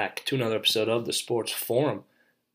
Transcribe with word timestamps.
back 0.00 0.24
to 0.24 0.34
another 0.34 0.56
episode 0.56 0.88
of 0.88 1.04
the 1.04 1.12
Sports 1.12 1.52
Forum, 1.52 2.04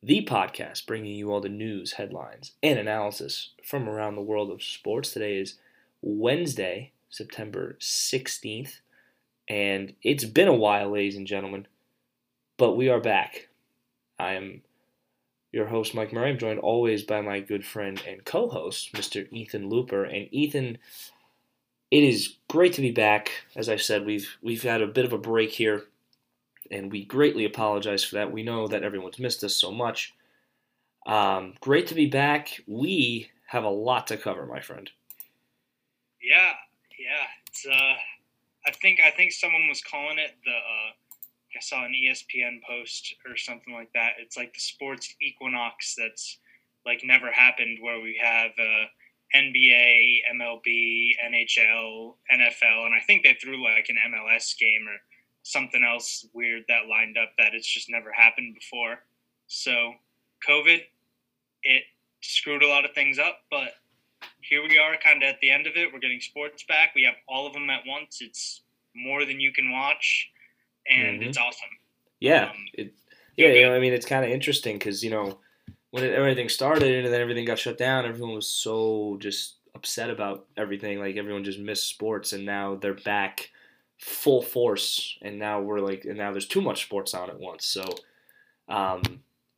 the 0.02 0.26
podcast 0.26 0.88
bringing 0.88 1.14
you 1.14 1.32
all 1.32 1.42
the 1.42 1.48
news, 1.48 1.92
headlines, 1.92 2.54
and 2.64 2.80
analysis 2.80 3.52
from 3.64 3.88
around 3.88 4.16
the 4.16 4.22
world 4.24 4.50
of 4.50 4.64
sports. 4.64 5.14
Today 5.14 5.38
is 5.38 5.60
Wednesday, 6.02 6.92
September 7.08 7.78
16th, 7.80 8.80
and 9.48 9.94
it's 10.02 10.26
been 10.26 10.48
a 10.48 10.56
while, 10.56 10.90
ladies 10.90 11.16
and 11.16 11.28
gentlemen, 11.28 11.68
but 12.58 12.74
we 12.74 12.90
are 12.90 13.00
back. 13.00 13.50
I 14.18 14.34
am 14.34 14.64
your 15.52 15.68
host, 15.68 15.94
Mike 15.94 16.12
Murray. 16.12 16.32
I'm 16.32 16.40
joined 16.40 16.62
always 16.62 17.04
by 17.04 17.22
my 17.22 17.42
good 17.42 17.64
friend 17.64 18.02
and 18.08 18.26
co 18.26 18.50
host, 18.50 18.92
Mr. 18.94 19.32
Ethan 19.32 19.70
Looper. 19.70 20.04
And 20.04 20.28
Ethan, 20.32 20.80
it 21.92 22.04
is 22.04 22.38
great 22.48 22.74
to 22.74 22.82
be 22.82 22.90
back. 22.90 23.30
As 23.56 23.70
I 23.70 23.76
said, 23.76 24.04
we've 24.04 24.36
we've 24.42 24.64
had 24.64 24.82
a 24.82 24.88
bit 24.88 25.06
of 25.06 25.14
a 25.14 25.20
break 25.20 25.52
here 25.52 25.84
and 26.72 26.92
we 26.92 27.06
greatly 27.06 27.46
apologize 27.46 28.04
for 28.04 28.16
that. 28.16 28.32
We 28.32 28.44
know 28.44 28.68
that 28.68 28.84
everyone's 28.84 29.20
missed 29.20 29.44
us 29.44 29.56
so 29.56 29.72
much. 29.72 30.14
Um, 31.06 31.54
great 31.60 31.88
to 31.88 31.96
be 31.96 32.08
back. 32.08 32.62
We 32.68 33.30
have 33.48 33.64
a 33.64 33.70
lot 33.70 34.08
to 34.08 34.18
cover, 34.18 34.46
my 34.46 34.60
friend. 34.60 34.90
Yeah, 36.22 36.54
yeah. 36.98 37.28
It's 37.48 37.66
uh, 37.66 37.96
I 38.68 38.72
think 38.82 39.00
I 39.00 39.12
think 39.12 39.32
someone 39.32 39.68
was 39.70 39.82
calling 39.82 40.18
it 40.18 40.36
the. 40.44 40.52
Uh, 40.52 40.92
I 41.56 41.62
saw 41.62 41.86
an 41.86 41.94
ESPN 41.94 42.62
post 42.68 43.16
or 43.26 43.38
something 43.38 43.74
like 43.74 43.90
that. 43.94 44.14
It's 44.20 44.36
like 44.36 44.54
the 44.54 44.60
sports 44.60 45.16
equinox 45.22 45.96
that's 45.98 46.40
like 46.86 47.02
never 47.04 47.32
happened, 47.32 47.78
where 47.82 48.02
we 48.02 48.20
have 48.22 48.52
uh, 48.60 48.86
NBA, 49.34 50.20
MLB, 50.36 51.12
NHL, 51.26 52.16
NFL, 52.32 52.86
and 52.86 52.94
I 52.94 53.00
think 53.08 53.24
they 53.24 53.38
threw 53.42 53.64
like 53.64 53.88
an 53.90 53.98
MLS 54.12 54.58
game 54.58 54.86
or 54.88 54.98
something 55.46 55.84
else 55.84 56.26
weird 56.34 56.64
that 56.68 56.88
lined 56.90 57.18
up 57.18 57.30
that 57.38 57.54
it's 57.54 57.68
just 57.68 57.88
never 57.90 58.12
happened 58.12 58.56
before. 58.56 59.04
So, 59.48 59.94
COVID, 60.48 60.82
it 61.62 61.84
screwed 62.22 62.64
a 62.64 62.68
lot 62.68 62.84
of 62.84 62.92
things 62.94 63.20
up, 63.20 63.42
but 63.52 63.74
here 64.42 64.64
we 64.64 64.80
are, 64.80 64.98
kind 64.98 65.22
of 65.22 65.30
at 65.30 65.40
the 65.42 65.52
end 65.52 65.68
of 65.68 65.74
it. 65.76 65.94
We're 65.94 66.00
getting 66.00 66.20
sports 66.20 66.64
back. 66.68 66.94
We 66.96 67.04
have 67.04 67.14
all 67.30 67.46
of 67.46 67.54
them 67.54 67.70
at 67.70 67.82
once. 67.86 68.22
It's 68.22 68.62
more 68.96 69.24
than 69.24 69.40
you 69.40 69.54
can 69.54 69.72
watch, 69.72 70.32
and 70.90 71.20
mm-hmm. 71.20 71.30
it's 71.30 71.38
awesome. 71.38 71.70
Yeah, 72.20 72.46
um, 72.46 72.66
it, 72.74 72.94
yeah. 73.38 73.50
You 73.50 73.68
know, 73.68 73.76
I 73.76 73.80
mean, 73.80 73.94
it's 73.94 74.06
kind 74.06 74.26
of 74.26 74.32
interesting 74.32 74.78
because 74.80 75.04
you 75.04 75.12
know 75.12 75.38
when 75.92 76.04
it, 76.04 76.14
everything 76.14 76.50
started 76.50 77.06
and 77.06 77.14
then 77.14 77.22
everything 77.22 77.46
got 77.46 77.60
shut 77.60 77.78
down, 77.78 78.06
everyone 78.06 78.34
was 78.34 78.48
so 78.48 79.18
just 79.20 79.58
upset 79.76 80.10
about 80.10 80.48
everything. 80.58 81.00
Like 81.00 81.18
everyone 81.18 81.44
just 81.44 81.60
missed 81.60 81.88
sports, 81.88 82.34
and 82.34 82.46
now 82.46 82.76
they're 82.76 82.96
back 82.96 83.52
full 84.00 84.42
force, 84.42 85.18
and 85.22 85.40
now 85.40 85.62
we're 85.62 85.80
like, 85.80 86.06
and 86.06 86.18
now 86.18 86.32
there's 86.32 86.48
too 86.48 86.62
much 86.62 86.84
sports 86.84 87.14
on 87.14 87.30
at 87.30 87.40
once. 87.40 87.66
So, 87.66 87.84
um, 88.68 89.02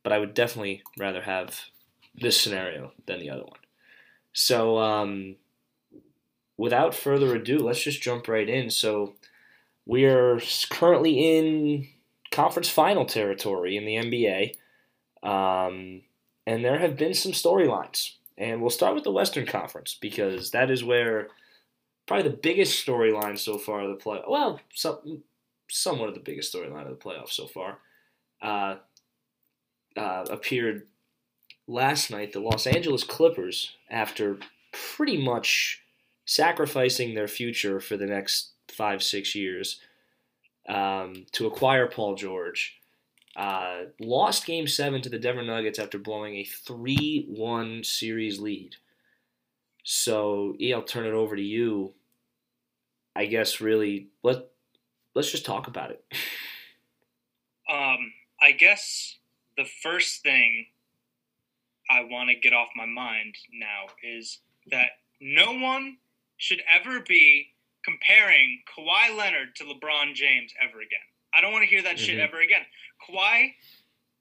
but 0.02 0.12
I 0.12 0.18
would 0.18 0.34
definitely 0.34 0.82
rather 0.98 1.22
have 1.22 1.60
this 2.14 2.40
scenario 2.40 2.92
than 3.06 3.20
the 3.20 3.30
other 3.30 3.44
one. 3.44 3.60
So, 4.32 4.78
um, 4.78 5.36
without 6.56 6.94
further 6.94 7.34
ado, 7.34 7.58
let's 7.58 7.82
just 7.82 8.02
jump 8.02 8.28
right 8.28 8.48
in. 8.48 8.70
So, 8.70 9.14
we 9.86 10.04
are 10.04 10.40
currently 10.70 11.38
in 11.38 11.88
conference 12.30 12.68
final 12.68 13.06
territory 13.06 13.76
in 13.76 13.84
the 13.84 13.96
NBA, 13.96 14.54
um, 15.28 16.02
and 16.46 16.64
there 16.64 16.78
have 16.78 16.96
been 16.96 17.14
some 17.14 17.32
storylines. 17.32 18.12
And 18.36 18.60
we'll 18.60 18.70
start 18.70 18.94
with 18.94 19.02
the 19.02 19.10
Western 19.10 19.46
Conference 19.46 19.98
because 20.00 20.52
that 20.52 20.70
is 20.70 20.84
where 20.84 21.28
probably 22.08 22.28
the 22.28 22.36
biggest 22.36 22.84
storyline 22.84 23.38
so 23.38 23.58
far 23.58 23.82
of 23.82 23.90
the 23.90 23.94
play. 23.94 24.20
Well, 24.26 24.60
some, 24.74 25.22
somewhat 25.70 26.08
of 26.08 26.14
the 26.14 26.20
biggest 26.20 26.52
storyline 26.52 26.90
of 26.90 26.98
the 26.98 27.04
playoffs 27.04 27.32
so 27.32 27.46
far. 27.46 27.78
Uh, 28.42 28.76
uh, 29.96 30.24
appeared 30.30 30.86
last 31.66 32.10
night. 32.10 32.32
The 32.32 32.40
Los 32.40 32.66
Angeles 32.66 33.04
Clippers, 33.04 33.76
after 33.90 34.38
pretty 34.72 35.22
much 35.22 35.82
sacrificing 36.24 37.14
their 37.14 37.28
future 37.28 37.80
for 37.80 37.96
the 37.96 38.06
next 38.06 38.50
five 38.68 39.02
six 39.02 39.34
years 39.34 39.80
um, 40.68 41.26
to 41.32 41.46
acquire 41.46 41.86
Paul 41.86 42.14
George. 42.14 42.74
Uh, 43.36 43.84
lost 44.00 44.46
Game 44.46 44.66
Seven 44.66 45.00
to 45.02 45.08
the 45.08 45.18
Denver 45.18 45.44
Nuggets 45.44 45.78
after 45.78 45.98
blowing 45.98 46.36
a 46.36 46.44
three-one 46.44 47.84
series 47.84 48.40
lead. 48.40 48.76
So, 49.84 50.54
E, 50.60 50.74
I'll 50.74 50.82
turn 50.82 51.06
it 51.06 51.12
over 51.12 51.36
to 51.36 51.42
you. 51.42 51.94
I 53.16 53.26
guess 53.26 53.60
really 53.60 54.08
let 54.22 54.46
let's 55.14 55.30
just 55.30 55.44
talk 55.44 55.66
about 55.66 55.90
it. 55.90 56.04
um, 57.70 58.12
I 58.40 58.52
guess 58.52 59.16
the 59.56 59.66
first 59.82 60.22
thing 60.22 60.66
I 61.90 62.04
want 62.04 62.30
to 62.30 62.36
get 62.36 62.52
off 62.52 62.68
my 62.76 62.86
mind 62.86 63.34
now 63.52 63.92
is 64.02 64.38
that 64.70 64.90
no 65.20 65.52
one 65.52 65.96
should 66.36 66.62
ever 66.72 67.00
be 67.00 67.48
comparing 67.84 68.60
Kawhi 68.76 69.16
Leonard 69.16 69.56
to 69.56 69.64
LeBron 69.64 70.14
James 70.14 70.52
ever 70.62 70.78
again. 70.78 70.98
I 71.34 71.40
don't 71.40 71.52
want 71.52 71.62
to 71.62 71.68
hear 71.68 71.82
that 71.82 71.96
mm-hmm. 71.96 72.04
shit 72.04 72.20
ever 72.20 72.40
again. 72.40 72.62
Kawhi 73.08 73.52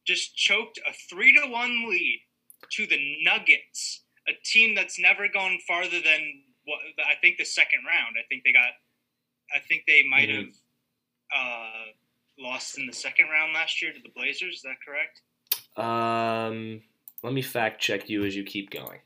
just 0.05 0.35
choked 0.35 0.79
a 0.87 0.93
three 1.09 1.33
to 1.33 1.51
one 1.51 1.89
lead 1.89 2.21
to 2.71 2.87
the 2.87 3.17
Nuggets, 3.23 4.01
a 4.27 4.31
team 4.43 4.73
that's 4.73 4.99
never 4.99 5.27
gone 5.27 5.59
farther 5.67 6.01
than 6.03 6.41
what 6.67 6.79
I 6.99 7.15
think 7.21 7.37
the 7.37 7.45
second 7.45 7.79
round. 7.87 8.15
I 8.19 8.27
think 8.27 8.43
they 8.43 8.51
got 8.51 8.75
I 9.55 9.59
think 9.67 9.83
they 9.87 10.03
might 10.03 10.29
mm-hmm. 10.29 10.45
have 10.45 10.53
uh, 11.35 11.85
lost 12.37 12.77
in 12.77 12.85
the 12.85 12.93
second 12.93 13.29
round 13.29 13.53
last 13.53 13.81
year 13.81 13.93
to 13.93 13.99
the 13.99 14.09
Blazers. 14.15 14.55
Is 14.55 14.61
that 14.63 14.75
correct? 14.85 15.21
Um, 15.77 16.81
let 17.23 17.33
me 17.33 17.41
fact 17.41 17.81
check 17.81 18.09
you 18.09 18.25
as 18.25 18.35
you 18.35 18.43
keep 18.43 18.69
going. 18.69 18.99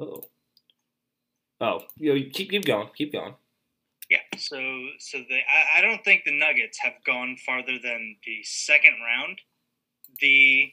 Oh. 0.00 0.22
Oh, 1.60 1.80
you 1.96 2.14
know, 2.14 2.30
keep 2.32 2.50
keep 2.50 2.64
going, 2.64 2.88
keep 2.94 3.12
going. 3.12 3.34
So 4.38 4.88
so 4.98 5.18
they 5.28 5.42
I, 5.48 5.78
I 5.78 5.80
don't 5.80 6.02
think 6.04 6.24
the 6.24 6.38
Nuggets 6.38 6.78
have 6.78 6.94
gone 7.04 7.36
farther 7.44 7.78
than 7.82 8.16
the 8.24 8.42
second 8.44 8.94
round. 9.04 9.40
The 10.20 10.72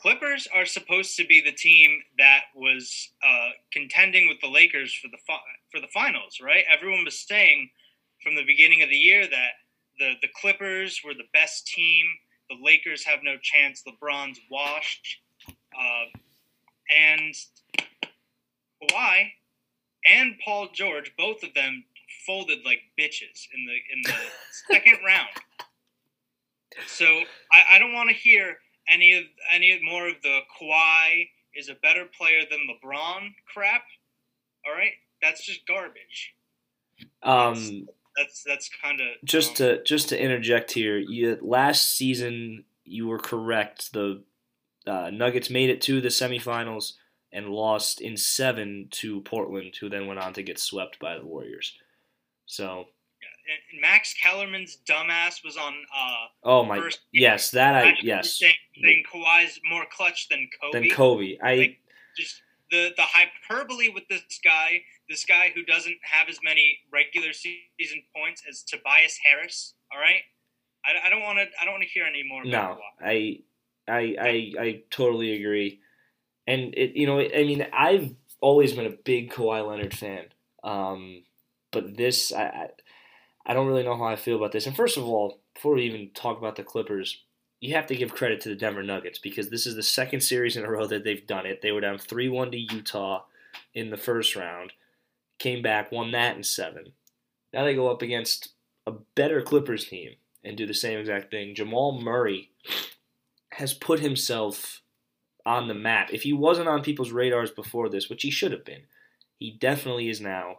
Clippers 0.00 0.46
are 0.54 0.66
supposed 0.66 1.16
to 1.16 1.26
be 1.26 1.40
the 1.40 1.52
team 1.52 2.02
that 2.18 2.42
was 2.54 3.10
uh, 3.26 3.50
contending 3.72 4.28
with 4.28 4.40
the 4.40 4.48
Lakers 4.48 4.94
for 4.94 5.08
the 5.08 5.18
fi- 5.26 5.40
for 5.70 5.80
the 5.80 5.88
finals, 5.88 6.38
right? 6.42 6.64
Everyone 6.70 7.04
was 7.04 7.18
saying 7.18 7.70
from 8.22 8.34
the 8.34 8.44
beginning 8.44 8.82
of 8.82 8.90
the 8.90 8.96
year 8.96 9.26
that 9.26 9.52
the 9.98 10.14
the 10.22 10.28
Clippers 10.40 11.00
were 11.04 11.14
the 11.14 11.28
best 11.32 11.66
team. 11.66 12.06
The 12.50 12.56
Lakers 12.62 13.04
have 13.04 13.20
no 13.22 13.36
chance. 13.42 13.82
LeBron's 13.88 14.40
washed, 14.50 15.18
uh, 15.48 16.04
and 16.96 17.34
Kawhi 18.82 19.30
and 20.06 20.36
Paul 20.44 20.68
George, 20.72 21.12
both 21.18 21.42
of 21.42 21.54
them 21.54 21.84
folded 22.26 22.58
like 22.64 22.80
bitches 22.98 23.46
in 23.54 23.66
the 23.66 23.76
in 23.92 24.02
the 24.02 24.14
second 24.72 24.98
round. 25.04 25.28
So 26.86 27.06
I, 27.52 27.76
I 27.76 27.78
don't 27.78 27.92
want 27.92 28.10
to 28.10 28.14
hear 28.14 28.56
any 28.88 29.14
of 29.14 29.24
any 29.52 29.80
more 29.82 30.08
of 30.08 30.14
the 30.22 30.40
Kawhi 30.60 31.28
is 31.54 31.68
a 31.68 31.74
better 31.74 32.04
player 32.04 32.42
than 32.50 32.60
LeBron 32.68 33.30
crap. 33.52 33.82
All 34.66 34.72
right, 34.72 34.92
that's 35.22 35.44
just 35.44 35.66
garbage. 35.66 36.34
Um, 37.22 37.54
that's 37.54 37.82
that's, 38.16 38.42
that's 38.44 38.70
kind 38.82 39.00
of 39.00 39.08
just 39.24 39.50
um, 39.50 39.56
to 39.56 39.84
just 39.84 40.08
to 40.10 40.22
interject 40.22 40.72
here. 40.72 40.98
You 40.98 41.38
last 41.40 41.96
season 41.96 42.64
you 42.84 43.06
were 43.06 43.18
correct. 43.18 43.92
The 43.92 44.22
uh, 44.86 45.10
Nuggets 45.12 45.50
made 45.50 45.70
it 45.70 45.80
to 45.82 46.00
the 46.00 46.08
semifinals 46.08 46.92
and 47.32 47.48
lost 47.48 48.00
in 48.00 48.16
seven 48.16 48.88
to 48.92 49.20
Portland, 49.22 49.74
who 49.80 49.88
then 49.88 50.06
went 50.06 50.20
on 50.20 50.32
to 50.34 50.42
get 50.42 50.58
swept 50.58 50.98
by 50.98 51.18
the 51.18 51.26
Warriors. 51.26 51.76
So 52.46 52.86
Max 53.80 54.14
Kellerman's 54.22 54.78
dumbass 54.88 55.44
was 55.44 55.56
on. 55.56 55.74
Uh, 55.94 56.26
oh 56.44 56.64
my! 56.64 56.78
First 56.78 57.00
yes, 57.12 57.50
that 57.52 57.74
I 57.74 57.94
yes. 58.02 58.38
Saying, 58.38 58.54
saying 58.82 59.04
Kawhi's 59.12 59.60
more 59.68 59.84
clutch 59.90 60.28
than 60.28 60.48
Kobe. 60.60 60.80
Than 60.80 60.90
Kobe, 60.90 61.38
I 61.42 61.54
like, 61.56 61.78
just 62.16 62.42
the 62.70 62.92
the 62.96 63.02
hyperbole 63.02 63.90
with 63.90 64.08
this 64.08 64.22
guy. 64.42 64.82
This 65.08 65.24
guy 65.24 65.52
who 65.54 65.62
doesn't 65.62 65.96
have 66.02 66.28
as 66.28 66.38
many 66.42 66.78
regular 66.92 67.32
season 67.32 68.02
points 68.14 68.42
as 68.48 68.62
Tobias 68.62 69.18
Harris. 69.24 69.74
All 69.92 70.00
right, 70.00 70.22
I, 70.84 71.06
I 71.06 71.10
don't 71.10 71.22
want 71.22 71.38
to. 71.38 71.46
I 71.60 71.64
don't 71.64 71.74
want 71.74 71.84
to 71.84 71.88
hear 71.88 72.04
any 72.04 72.24
more. 72.28 72.44
No, 72.44 72.78
I, 73.00 73.40
I, 73.86 74.16
I, 74.20 74.52
I 74.58 74.82
totally 74.90 75.34
agree. 75.34 75.80
And 76.48 76.74
it, 76.76 76.96
you 76.96 77.06
know, 77.06 77.20
I 77.20 77.44
mean, 77.44 77.66
I've 77.72 78.14
always 78.40 78.72
been 78.72 78.86
a 78.86 78.90
big 78.90 79.32
Kawhi 79.32 79.66
Leonard 79.66 79.94
fan. 79.94 80.24
Um, 80.62 81.22
but 81.70 81.96
this, 81.96 82.32
I, 82.32 82.44
I 82.44 82.68
I 83.46 83.54
don't 83.54 83.68
really 83.68 83.84
know 83.84 83.96
how 83.96 84.04
I 84.04 84.16
feel 84.16 84.36
about 84.36 84.52
this. 84.52 84.66
And 84.66 84.74
first 84.74 84.96
of 84.96 85.04
all, 85.04 85.40
before 85.54 85.74
we 85.74 85.84
even 85.84 86.10
talk 86.14 86.36
about 86.36 86.56
the 86.56 86.64
Clippers, 86.64 87.22
you 87.60 87.74
have 87.74 87.86
to 87.86 87.96
give 87.96 88.12
credit 88.12 88.40
to 88.40 88.48
the 88.48 88.56
Denver 88.56 88.82
Nuggets 88.82 89.20
because 89.20 89.48
this 89.48 89.66
is 89.66 89.76
the 89.76 89.82
second 89.82 90.20
series 90.20 90.56
in 90.56 90.64
a 90.64 90.70
row 90.70 90.86
that 90.88 91.04
they've 91.04 91.26
done 91.26 91.46
it. 91.46 91.62
They 91.62 91.70
were 91.70 91.80
down 91.80 91.98
3 91.98 92.28
1 92.28 92.50
to 92.50 92.58
Utah 92.58 93.22
in 93.72 93.90
the 93.90 93.96
first 93.96 94.34
round, 94.34 94.72
came 95.38 95.62
back, 95.62 95.92
won 95.92 96.10
that 96.10 96.36
in 96.36 96.42
seven. 96.42 96.92
Now 97.52 97.64
they 97.64 97.74
go 97.74 97.90
up 97.90 98.02
against 98.02 98.50
a 98.86 98.92
better 99.14 99.40
Clippers 99.40 99.86
team 99.86 100.16
and 100.42 100.56
do 100.56 100.66
the 100.66 100.74
same 100.74 100.98
exact 100.98 101.30
thing. 101.30 101.54
Jamal 101.54 102.00
Murray 102.00 102.50
has 103.52 103.72
put 103.72 104.00
himself 104.00 104.82
on 105.46 105.68
the 105.68 105.74
map. 105.74 106.12
If 106.12 106.22
he 106.22 106.32
wasn't 106.32 106.68
on 106.68 106.82
people's 106.82 107.12
radars 107.12 107.50
before 107.50 107.88
this, 107.88 108.10
which 108.10 108.22
he 108.22 108.30
should 108.30 108.52
have 108.52 108.64
been, 108.64 108.82
he 109.38 109.52
definitely 109.52 110.08
is 110.08 110.20
now. 110.20 110.58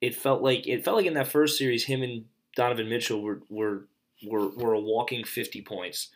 It 0.00 0.14
felt 0.14 0.42
like 0.42 0.66
it 0.66 0.84
felt 0.84 0.96
like 0.96 1.06
in 1.06 1.14
that 1.14 1.28
first 1.28 1.58
series, 1.58 1.84
him 1.84 2.02
and 2.02 2.24
Donovan 2.56 2.88
Mitchell 2.88 3.22
were 3.22 3.42
were 3.48 3.84
were, 4.26 4.48
were 4.48 4.72
a 4.72 4.80
walking 4.80 5.24
fifty 5.24 5.62
points, 5.62 6.08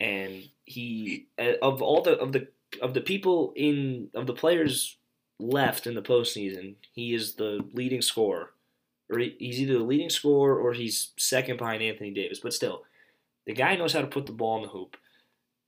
and 0.00 0.48
he 0.64 1.26
uh, 1.38 1.52
of 1.62 1.82
all 1.82 2.02
the 2.02 2.18
of 2.18 2.32
the 2.32 2.48
of 2.80 2.94
the 2.94 3.00
people 3.00 3.52
in 3.56 4.08
of 4.14 4.26
the 4.26 4.32
players 4.32 4.96
left 5.38 5.86
in 5.86 5.94
the 5.94 6.02
postseason, 6.02 6.74
he 6.92 7.14
is 7.14 7.34
the 7.34 7.64
leading 7.72 8.02
scorer, 8.02 8.52
or 9.10 9.18
he's 9.18 9.60
either 9.60 9.78
the 9.78 9.84
leading 9.84 10.10
scorer 10.10 10.58
or 10.58 10.72
he's 10.72 11.12
second 11.16 11.58
behind 11.58 11.82
Anthony 11.82 12.10
Davis. 12.10 12.40
But 12.40 12.54
still, 12.54 12.84
the 13.46 13.52
guy 13.52 13.76
knows 13.76 13.92
how 13.92 14.00
to 14.00 14.06
put 14.06 14.26
the 14.26 14.32
ball 14.32 14.56
in 14.56 14.62
the 14.62 14.68
hoop, 14.68 14.96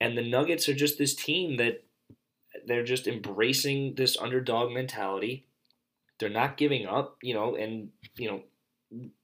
and 0.00 0.16
the 0.16 0.28
Nuggets 0.28 0.68
are 0.68 0.74
just 0.74 0.98
this 0.98 1.14
team 1.14 1.56
that 1.58 1.84
they're 2.66 2.84
just 2.84 3.06
embracing 3.06 3.94
this 3.94 4.16
underdog 4.16 4.72
mentality. 4.72 5.44
They're 6.18 6.28
not 6.28 6.56
giving 6.56 6.86
up, 6.86 7.18
you 7.22 7.34
know, 7.34 7.56
and 7.56 7.90
you 8.16 8.30
know 8.30 8.42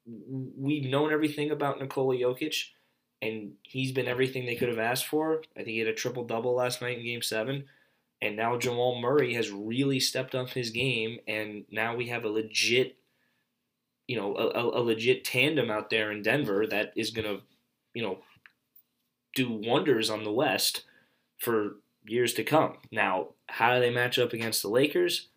we've 0.07 0.85
known 0.85 1.13
everything 1.13 1.51
about 1.51 1.81
Nikola 1.81 2.17
Jokic, 2.17 2.69
and 3.21 3.53
he's 3.63 3.93
been 3.93 4.09
everything 4.09 4.45
they 4.45 4.57
could 4.57 4.69
have 4.69 4.79
asked 4.79 5.07
for. 5.07 5.43
I 5.57 5.61
think 5.61 5.69
he 5.69 5.79
had 5.79 5.89
a 5.89 5.95
triple 5.95 6.25
double 6.25 6.55
last 6.55 6.83
night 6.83 6.99
in 6.99 7.05
Game 7.05 7.23
Seven, 7.23 7.65
and 8.21 8.37
now 8.37 8.59
Jamal 8.59 9.01
Murray 9.01 9.35
has 9.35 9.51
really 9.51 10.01
stepped 10.01 10.35
up 10.35 10.51
his 10.51 10.71
game, 10.71 11.19
and 11.27 11.65
now 11.71 11.97
we 11.97 12.09
have 12.09 12.25
a 12.25 12.29
legit, 12.29 12.97
you 14.07 14.17
know, 14.17 14.37
a, 14.37 14.81
a 14.81 14.83
legit 14.83 15.25
tandem 15.25 15.71
out 15.71 15.91
there 15.91 16.11
in 16.13 16.23
Denver 16.23 16.67
that 16.67 16.93
is 16.97 17.11
gonna, 17.11 17.39
you 17.95 18.03
know, 18.03 18.19
do 19.35 19.51
wonders 19.51 20.11
on 20.11 20.25
the 20.25 20.33
West 20.33 20.83
for 21.39 21.77
years 22.05 22.35
to 22.35 22.45
come. 22.45 22.77
Now, 22.91 23.29
how 23.47 23.75
do 23.75 23.81
they 23.81 23.91
match 23.91 24.19
up 24.19 24.33
against 24.33 24.63
the 24.63 24.69
Lakers? 24.69 25.29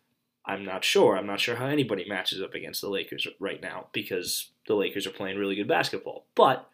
I'm 0.46 0.64
not 0.64 0.84
sure. 0.84 1.18
I'm 1.18 1.26
not 1.26 1.40
sure 1.40 1.56
how 1.56 1.66
anybody 1.66 2.06
matches 2.08 2.42
up 2.42 2.54
against 2.54 2.82
the 2.82 2.90
Lakers 2.90 3.28
right 3.40 3.62
now 3.62 3.88
because 3.94 4.52
the 4.68 4.76
Lakers 4.76 5.08
are 5.08 5.12
playing 5.12 5.38
really 5.38 5.56
good 5.56 5.68
basketball. 5.68 6.26
But 6.36 6.70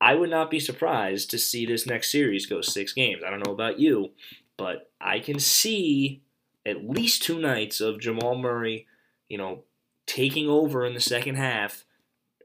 I 0.00 0.14
would 0.14 0.30
not 0.30 0.50
be 0.50 0.60
surprised 0.60 1.30
to 1.30 1.38
see 1.38 1.66
this 1.66 1.86
next 1.86 2.10
series 2.10 2.46
go 2.46 2.60
six 2.60 2.92
games. 2.92 3.22
I 3.26 3.30
don't 3.30 3.44
know 3.46 3.52
about 3.52 3.78
you, 3.78 4.10
but 4.56 4.90
I 5.00 5.18
can 5.18 5.38
see 5.38 6.22
at 6.66 6.88
least 6.88 7.22
two 7.22 7.38
nights 7.38 7.80
of 7.80 8.00
Jamal 8.00 8.36
Murray, 8.36 8.86
you 9.28 9.38
know, 9.38 9.64
taking 10.06 10.48
over 10.48 10.84
in 10.84 10.94
the 10.94 11.00
second 11.00 11.36
half 11.36 11.84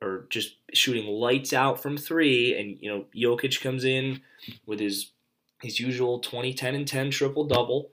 or 0.01 0.27
just 0.29 0.57
shooting 0.73 1.07
lights 1.07 1.53
out 1.53 1.81
from 1.81 1.97
three, 1.97 2.57
and 2.57 2.77
you 2.79 2.89
know 2.89 3.05
Jokic 3.15 3.61
comes 3.61 3.83
in 3.83 4.21
with 4.65 4.79
his 4.79 5.11
his 5.61 5.79
usual 5.79 6.19
20, 6.19 6.53
10, 6.53 6.75
and 6.75 6.87
10 6.87 7.11
triple 7.11 7.45
double, 7.45 7.91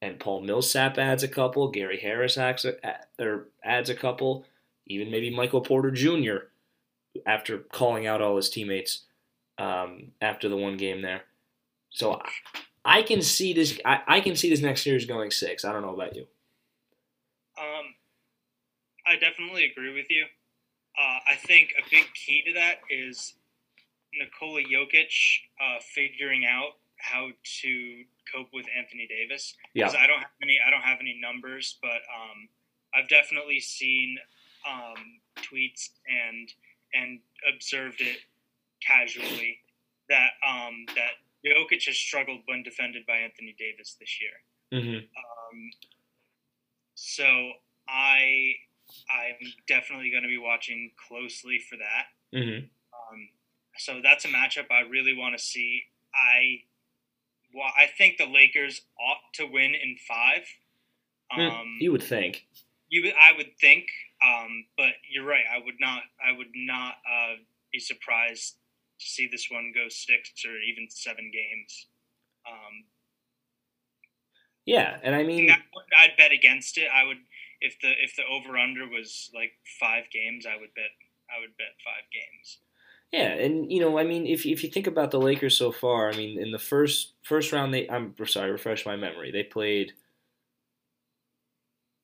and 0.00 0.18
Paul 0.18 0.42
Millsap 0.42 0.98
adds 0.98 1.22
a 1.22 1.28
couple, 1.28 1.70
Gary 1.70 1.98
Harris 1.98 2.38
adds 2.38 2.64
a, 2.64 2.74
or 3.18 3.48
adds 3.64 3.90
a 3.90 3.94
couple, 3.94 4.44
even 4.86 5.10
maybe 5.10 5.34
Michael 5.34 5.60
Porter 5.60 5.90
Jr. 5.90 6.48
after 7.26 7.58
calling 7.58 8.06
out 8.06 8.22
all 8.22 8.36
his 8.36 8.50
teammates 8.50 9.04
um, 9.58 10.12
after 10.20 10.48
the 10.48 10.56
one 10.56 10.76
game 10.76 11.02
there. 11.02 11.22
So 11.90 12.20
I 12.84 13.02
can 13.02 13.22
see 13.22 13.52
this. 13.52 13.78
I, 13.84 14.00
I 14.06 14.20
can 14.20 14.36
see 14.36 14.50
this 14.50 14.60
next 14.60 14.82
series 14.82 15.04
going 15.04 15.30
six. 15.30 15.64
I 15.64 15.72
don't 15.72 15.82
know 15.82 15.94
about 15.94 16.14
you. 16.14 16.26
Um, 17.58 17.94
I 19.06 19.16
definitely 19.16 19.64
agree 19.64 19.92
with 19.92 20.06
you. 20.10 20.24
Uh, 20.96 21.18
I 21.28 21.36
think 21.36 21.70
a 21.78 21.88
big 21.90 22.06
key 22.14 22.42
to 22.46 22.52
that 22.54 22.80
is 22.90 23.34
Nikola 24.14 24.62
Jokic 24.62 25.40
uh, 25.60 25.78
figuring 25.80 26.44
out 26.44 26.72
how 26.98 27.28
to 27.62 28.04
cope 28.32 28.48
with 28.52 28.66
Anthony 28.76 29.06
Davis. 29.08 29.54
Because 29.74 29.94
yeah. 29.94 30.00
I 30.00 30.06
don't 30.06 30.20
have 30.20 30.30
any, 30.42 30.58
I 30.66 30.70
don't 30.70 30.82
have 30.82 30.98
any 31.00 31.18
numbers, 31.20 31.78
but 31.80 32.02
um, 32.10 32.48
I've 32.94 33.08
definitely 33.08 33.60
seen 33.60 34.18
um, 34.68 35.20
tweets 35.36 35.90
and 36.06 36.48
and 36.94 37.20
observed 37.52 38.00
it 38.00 38.18
casually 38.84 39.58
that 40.08 40.30
um, 40.46 40.86
that 40.94 41.20
Jokic 41.44 41.84
has 41.86 41.96
struggled 41.96 42.40
when 42.46 42.62
defended 42.62 43.06
by 43.06 43.16
Anthony 43.16 43.54
Davis 43.58 43.96
this 44.00 44.18
year. 44.20 44.80
Mm-hmm. 44.80 44.96
Um, 44.96 45.70
so 46.94 47.52
I 47.88 48.54
I'm 49.10 49.52
definitely 49.66 50.10
going 50.10 50.22
to 50.22 50.28
be 50.28 50.38
watching 50.38 50.90
closely 51.08 51.58
for 51.58 51.76
that. 51.76 52.36
Mm-hmm. 52.36 52.64
Um, 52.66 53.28
so 53.76 54.00
that's 54.02 54.24
a 54.24 54.28
matchup 54.28 54.70
I 54.70 54.88
really 54.88 55.14
want 55.14 55.36
to 55.36 55.42
see. 55.42 55.82
I 56.14 56.64
well, 57.52 57.70
I 57.78 57.86
think 57.86 58.18
the 58.18 58.26
Lakers 58.26 58.82
ought 59.00 59.32
to 59.34 59.44
win 59.44 59.74
in 59.74 59.96
five. 60.06 60.44
Hmm, 61.30 61.40
um, 61.40 61.76
you 61.80 61.92
would 61.92 62.02
think. 62.02 62.46
You, 62.88 63.12
I 63.20 63.36
would 63.36 63.58
think, 63.60 63.86
um, 64.24 64.64
but 64.76 64.92
you're 65.10 65.26
right. 65.26 65.44
I 65.52 65.58
would 65.62 65.76
not. 65.80 66.02
I 66.24 66.36
would 66.36 66.52
not 66.54 66.94
uh, 67.06 67.34
be 67.72 67.78
surprised 67.78 68.56
to 68.98 69.06
see 69.06 69.28
this 69.30 69.48
one 69.50 69.72
go 69.74 69.88
six 69.88 70.44
or 70.44 70.56
even 70.56 70.88
seven 70.88 71.30
games. 71.32 71.86
Um, 72.46 72.84
yeah, 74.64 74.98
and 75.02 75.14
I 75.14 75.22
mean, 75.22 75.50
I'd 75.50 76.16
bet 76.16 76.32
against 76.32 76.78
it. 76.78 76.88
I 76.92 77.04
would 77.04 77.18
if 77.60 77.78
the 77.80 77.92
if 78.02 78.16
the 78.16 78.24
over 78.24 78.56
under 78.56 78.88
was 78.88 79.30
like 79.34 79.52
five 79.80 80.04
games, 80.12 80.46
I 80.46 80.60
would 80.60 80.74
bet 80.74 80.92
I 81.28 81.40
would 81.40 81.56
bet 81.56 81.74
five 81.84 82.04
games. 82.12 82.58
Yeah, 83.12 83.28
and 83.28 83.72
you 83.72 83.80
know, 83.80 83.98
I 83.98 84.04
mean, 84.04 84.26
if 84.26 84.44
if 84.44 84.62
you 84.62 84.70
think 84.70 84.86
about 84.86 85.10
the 85.10 85.20
Lakers 85.20 85.56
so 85.56 85.72
far, 85.72 86.10
I 86.10 86.16
mean, 86.16 86.38
in 86.40 86.52
the 86.52 86.58
first 86.58 87.12
first 87.22 87.52
round, 87.52 87.72
they 87.72 87.88
I'm 87.88 88.14
sorry, 88.26 88.50
refresh 88.50 88.84
my 88.84 88.96
memory. 88.96 89.30
They 89.30 89.44
played 89.44 89.92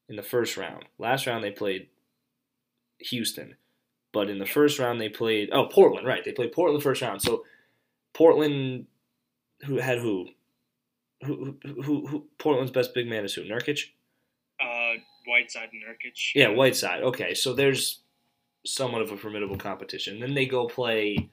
in 0.09 0.17
the 0.17 0.23
first 0.23 0.57
round. 0.57 0.85
Last 0.99 1.27
round, 1.27 1.45
they 1.45 1.51
played 1.51 1.89
Houston, 3.01 3.57
but 4.13 4.31
in 4.31 4.39
the 4.39 4.47
first 4.47 4.79
round, 4.79 4.99
they 4.99 5.11
played 5.11 5.51
oh 5.53 5.67
Portland. 5.67 6.07
Right, 6.07 6.25
they 6.25 6.33
played 6.33 6.53
Portland 6.53 6.83
first 6.83 7.03
round. 7.03 7.21
So 7.21 7.45
Portland, 8.15 8.87
who 9.67 9.77
had 9.77 9.99
who? 9.99 10.29
Who, 11.23 11.57
who, 11.63 11.83
who, 11.83 12.07
who 12.07 12.27
Portland's 12.39 12.73
best 12.73 12.95
big 12.95 13.07
man 13.07 13.25
is 13.25 13.35
who? 13.35 13.45
Nurkic. 13.45 13.91
Uh, 14.61 14.95
Whiteside 15.27 15.71
and 15.73 15.83
Nurkic. 15.83 16.33
Yeah, 16.35 16.49
Whiteside. 16.49 17.03
Okay, 17.03 17.35
so 17.35 17.53
there's 17.53 18.01
somewhat 18.65 19.03
of 19.03 19.11
a 19.11 19.17
formidable 19.17 19.57
competition. 19.57 20.21
Then 20.21 20.35
they 20.35 20.47
go 20.47 20.67
play 20.67 21.31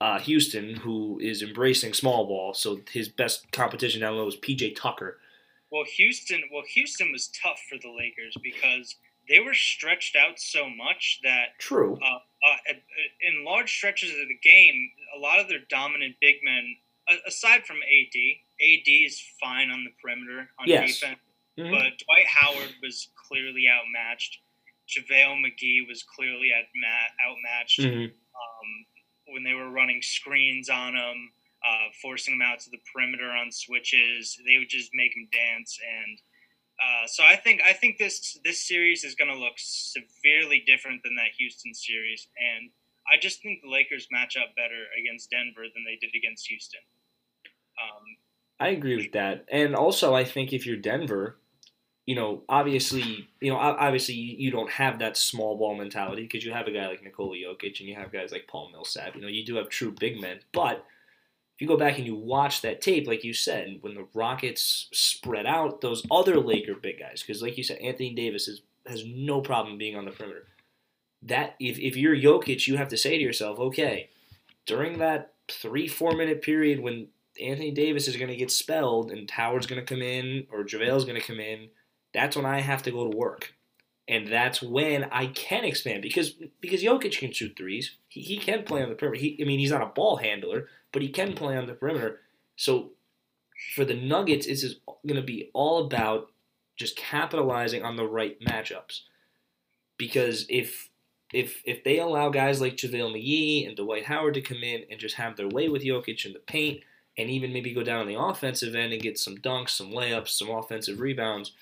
uh, 0.00 0.18
Houston, 0.20 0.76
who 0.76 1.18
is 1.20 1.42
embracing 1.42 1.92
small 1.92 2.26
ball. 2.26 2.54
So 2.54 2.80
his 2.90 3.08
best 3.08 3.50
competition 3.52 4.00
down 4.00 4.16
low 4.16 4.26
is 4.26 4.36
PJ 4.36 4.76
Tucker. 4.76 5.18
Well, 5.70 5.84
Houston. 5.96 6.42
Well, 6.52 6.62
Houston 6.74 7.12
was 7.12 7.28
tough 7.42 7.60
for 7.68 7.76
the 7.78 7.90
Lakers 7.90 8.34
because 8.42 8.96
they 9.28 9.40
were 9.40 9.54
stretched 9.54 10.16
out 10.16 10.38
so 10.38 10.68
much 10.68 11.20
that 11.22 11.58
true. 11.58 11.98
Uh, 12.02 12.06
uh, 12.06 12.74
in 13.20 13.44
large 13.44 13.70
stretches 13.76 14.10
of 14.10 14.28
the 14.28 14.38
game, 14.42 14.90
a 15.16 15.18
lot 15.18 15.40
of 15.40 15.48
their 15.48 15.60
dominant 15.68 16.16
big 16.20 16.36
men, 16.42 16.76
aside 17.26 17.64
from 17.66 17.76
AD, 17.76 18.16
AD 18.60 18.86
is 18.86 19.22
fine 19.40 19.70
on 19.70 19.84
the 19.84 19.90
perimeter 20.00 20.48
on 20.58 20.68
yes. 20.68 21.00
defense. 21.00 21.18
Mm-hmm. 21.58 21.72
But 21.72 21.98
Dwight 22.06 22.26
Howard 22.26 22.74
was 22.82 23.08
clearly 23.26 23.66
outmatched. 23.68 24.38
JaVale 24.88 25.44
McGee 25.44 25.86
was 25.86 26.02
clearly 26.02 26.50
outmatched 26.52 27.80
mm-hmm. 27.80 28.04
um, 28.04 28.68
when 29.28 29.44
they 29.44 29.54
were 29.54 29.70
running 29.70 30.00
screens 30.00 30.70
on 30.70 30.94
him, 30.94 31.30
uh, 31.64 31.92
forcing 32.00 32.34
him 32.34 32.42
out 32.42 32.60
to 32.60 32.70
the 32.70 32.78
perimeter 32.92 33.30
on 33.30 33.52
switches. 33.52 34.38
They 34.46 34.58
would 34.58 34.68
just 34.68 34.90
make 34.94 35.14
him 35.14 35.28
dance, 35.30 35.78
and 35.84 36.18
uh, 36.80 37.06
so 37.06 37.24
I 37.24 37.36
think 37.36 37.60
I 37.62 37.72
think 37.72 37.98
this 37.98 38.38
this 38.44 38.66
series 38.66 39.04
is 39.04 39.14
going 39.14 39.30
to 39.30 39.38
look 39.38 39.54
severely 39.56 40.62
different 40.66 41.02
than 41.02 41.16
that 41.16 41.36
Houston 41.38 41.74
series, 41.74 42.28
and 42.38 42.70
I 43.12 43.18
just 43.20 43.42
think 43.42 43.62
the 43.62 43.70
Lakers 43.70 44.08
match 44.10 44.36
up 44.36 44.54
better 44.54 44.84
against 44.98 45.30
Denver 45.30 45.66
than 45.74 45.84
they 45.84 45.96
did 45.96 46.14
against 46.16 46.46
Houston. 46.46 46.80
Um, 47.82 48.16
I 48.60 48.68
agree 48.68 48.96
with 48.96 49.12
that, 49.12 49.44
and 49.50 49.74
also 49.74 50.14
I 50.14 50.24
think 50.24 50.52
if 50.52 50.66
you're 50.66 50.76
Denver, 50.76 51.38
you 52.08 52.14
know, 52.14 52.40
obviously, 52.48 53.28
you 53.38 53.52
know, 53.52 53.58
obviously 53.58 54.14
you 54.14 54.50
don't 54.50 54.70
have 54.70 55.00
that 55.00 55.14
small 55.18 55.58
ball 55.58 55.76
mentality 55.76 56.22
because 56.22 56.42
you 56.42 56.54
have 56.54 56.66
a 56.66 56.70
guy 56.70 56.88
like 56.88 57.04
Nikola 57.04 57.36
Jokic 57.36 57.80
and 57.80 57.88
you 57.88 57.96
have 57.96 58.10
guys 58.10 58.32
like 58.32 58.46
Paul 58.46 58.70
Millsap. 58.70 59.14
You 59.14 59.20
know, 59.20 59.28
you 59.28 59.44
do 59.44 59.56
have 59.56 59.68
true 59.68 59.92
big 59.92 60.18
men, 60.18 60.38
but 60.52 60.86
if 61.54 61.60
you 61.60 61.68
go 61.68 61.76
back 61.76 61.98
and 61.98 62.06
you 62.06 62.14
watch 62.14 62.62
that 62.62 62.80
tape, 62.80 63.06
like 63.06 63.24
you 63.24 63.34
said, 63.34 63.76
when 63.82 63.94
the 63.94 64.06
Rockets 64.14 64.88
spread 64.90 65.44
out 65.44 65.82
those 65.82 66.02
other 66.10 66.40
Laker 66.40 66.72
big 66.76 66.98
guys, 66.98 67.22
because 67.22 67.42
like 67.42 67.58
you 67.58 67.62
said, 67.62 67.76
Anthony 67.76 68.14
Davis 68.14 68.48
is, 68.48 68.62
has 68.86 69.04
no 69.04 69.42
problem 69.42 69.76
being 69.76 69.94
on 69.94 70.06
the 70.06 70.10
perimeter. 70.10 70.46
That 71.20 71.56
if 71.60 71.78
if 71.78 71.94
you're 71.94 72.16
Jokic, 72.16 72.66
you 72.66 72.78
have 72.78 72.88
to 72.88 72.96
say 72.96 73.18
to 73.18 73.22
yourself, 73.22 73.58
okay, 73.58 74.08
during 74.64 74.96
that 75.00 75.34
three 75.46 75.86
four 75.86 76.12
minute 76.12 76.40
period 76.40 76.80
when 76.80 77.08
Anthony 77.38 77.70
Davis 77.70 78.08
is 78.08 78.16
going 78.16 78.30
to 78.30 78.36
get 78.36 78.50
spelled 78.50 79.10
and 79.10 79.30
Howard's 79.30 79.66
going 79.66 79.84
to 79.84 79.94
come 79.94 80.00
in 80.00 80.46
or 80.50 80.64
JaVale's 80.64 81.04
going 81.04 81.20
to 81.20 81.26
come 81.26 81.40
in, 81.40 81.68
that's 82.18 82.36
when 82.36 82.46
I 82.46 82.60
have 82.60 82.82
to 82.82 82.90
go 82.90 83.08
to 83.08 83.16
work. 83.16 83.54
And 84.08 84.26
that's 84.26 84.62
when 84.62 85.04
I 85.04 85.26
can 85.26 85.64
expand 85.64 86.02
because 86.02 86.30
because 86.60 86.82
Jokic 86.82 87.18
can 87.18 87.32
shoot 87.32 87.54
threes. 87.56 87.96
He, 88.08 88.22
he 88.22 88.38
can 88.38 88.64
play 88.64 88.82
on 88.82 88.88
the 88.88 88.94
perimeter. 88.94 89.20
He, 89.20 89.38
I 89.40 89.44
mean, 89.44 89.58
he's 89.58 89.70
not 89.70 89.82
a 89.82 89.86
ball 89.86 90.16
handler, 90.16 90.68
but 90.92 91.02
he 91.02 91.10
can 91.10 91.34
play 91.34 91.56
on 91.56 91.66
the 91.66 91.74
perimeter. 91.74 92.20
So 92.56 92.92
for 93.74 93.84
the 93.84 93.94
Nuggets, 93.94 94.46
it's 94.46 94.64
going 95.06 95.20
to 95.20 95.26
be 95.26 95.50
all 95.52 95.84
about 95.84 96.30
just 96.76 96.96
capitalizing 96.96 97.84
on 97.84 97.96
the 97.96 98.06
right 98.06 98.40
matchups. 98.40 99.02
Because 99.98 100.46
if 100.48 100.88
if 101.34 101.60
if 101.66 101.84
they 101.84 101.98
allow 101.98 102.30
guys 102.30 102.60
like 102.60 102.76
JaVale 102.76 103.14
McGee 103.14 103.66
and 103.66 103.76
Dwight 103.76 104.06
Howard 104.06 104.34
to 104.34 104.40
come 104.40 104.62
in 104.62 104.84
and 104.90 104.98
just 104.98 105.16
have 105.16 105.36
their 105.36 105.48
way 105.48 105.68
with 105.68 105.84
Jokic 105.84 106.24
in 106.24 106.32
the 106.32 106.38
paint, 106.38 106.80
and 107.18 107.28
even 107.28 107.52
maybe 107.52 107.74
go 107.74 107.82
down 107.82 108.00
on 108.00 108.06
the 108.06 108.18
offensive 108.18 108.74
end 108.74 108.92
and 108.92 109.02
get 109.02 109.18
some 109.18 109.36
dunks, 109.36 109.70
some 109.70 109.90
layups, 109.90 110.28
some 110.28 110.48
offensive 110.48 111.00
rebounds, 111.00 111.52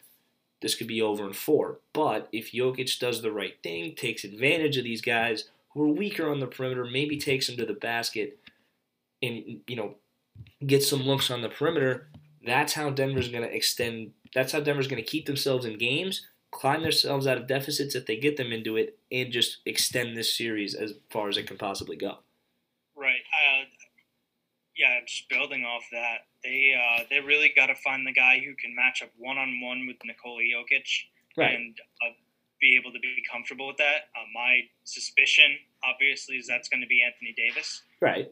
this 0.63 0.75
could 0.75 0.87
be 0.87 1.03
over 1.03 1.27
in 1.27 1.33
four. 1.33 1.79
But 1.93 2.29
if 2.33 2.53
Jokic 2.53 2.99
does 2.99 3.23
the 3.23 3.33
right 3.33 3.55
thing, 3.63 3.95
takes 3.95 4.25
advantage 4.25 4.77
of 4.77 4.85
these 4.85 5.03
guys 5.03 5.45
who 5.73 5.83
are 5.83 5.95
weaker 5.95 6.31
on 6.31 6.41
the 6.41 6.47
perimeter, 6.47 6.85
maybe 6.85 7.19
takes 7.19 7.47
them 7.47 7.57
to 7.57 7.67
the 7.67 7.75
basket, 7.75 8.39
and 9.23 9.61
you 9.67 9.77
know 9.77 9.95
gets 10.65 10.89
some 10.89 11.03
looks 11.03 11.31
on 11.31 11.43
the 11.43 11.49
perimeter, 11.49 12.09
that's 12.47 12.75
how 12.75 12.91
Denver's 12.91 13.29
going 13.29 13.43
to 13.43 13.55
extend. 13.55 14.13
That's 14.35 14.53
how 14.53 14.61
Denver's 14.61 14.89
going 14.89 15.03
to 15.03 15.09
keep 15.09 15.27
themselves 15.27 15.67
in 15.67 15.79
games, 15.79 16.27
climb 16.53 16.83
themselves 16.83 17.27
out 17.27 17.37
of 17.37 17.47
deficits 17.47 17.95
if 17.95 18.07
they 18.07 18.17
get 18.17 18.37
them 18.37 18.53
into 18.53 18.77
it, 18.77 18.99
and 19.11 19.33
just 19.33 19.59
extend 19.67 20.17
this 20.17 20.37
series 20.37 20.75
as 20.75 20.95
far 21.11 21.29
as 21.29 21.37
it 21.37 21.47
can 21.47 21.59
possibly 21.59 21.97
go. 21.97 22.19
Right. 22.97 23.21
Uh, 23.33 23.46
yeah, 24.77 25.01
just 25.07 25.29
building 25.29 25.65
off 25.65 25.85
that, 25.93 26.29
they 26.45 26.75
uh, 26.77 27.05
they 27.11 27.21
really 27.21 27.53
got 27.55 27.67
to 27.67 27.75
find 27.75 28.07
the 28.07 28.13
guy 28.13 28.41
who 28.45 28.55
can 28.55 28.75
match 28.75 29.03
up 29.03 29.11
one 29.17 29.39
on 29.39 29.61
one 29.61 29.87
with 29.87 29.97
Nikola 30.05 30.43
Jokic 30.43 30.87
right. 31.37 31.55
and 31.55 31.77
uh, 32.05 32.13
be 32.61 32.77
able 32.77 32.93
to 32.93 33.01
be 33.01 33.23
comfortable 33.31 33.67
with 33.67 33.79
that. 33.79 34.13
Uh, 34.15 34.29
my 34.35 34.61
suspicion, 34.85 35.57
obviously, 35.85 36.37
is 36.37 36.47
that's 36.47 36.69
going 36.69 36.81
to 36.83 36.87
be 36.87 37.03
Anthony 37.03 37.35
Davis. 37.37 37.83
Right. 38.01 38.31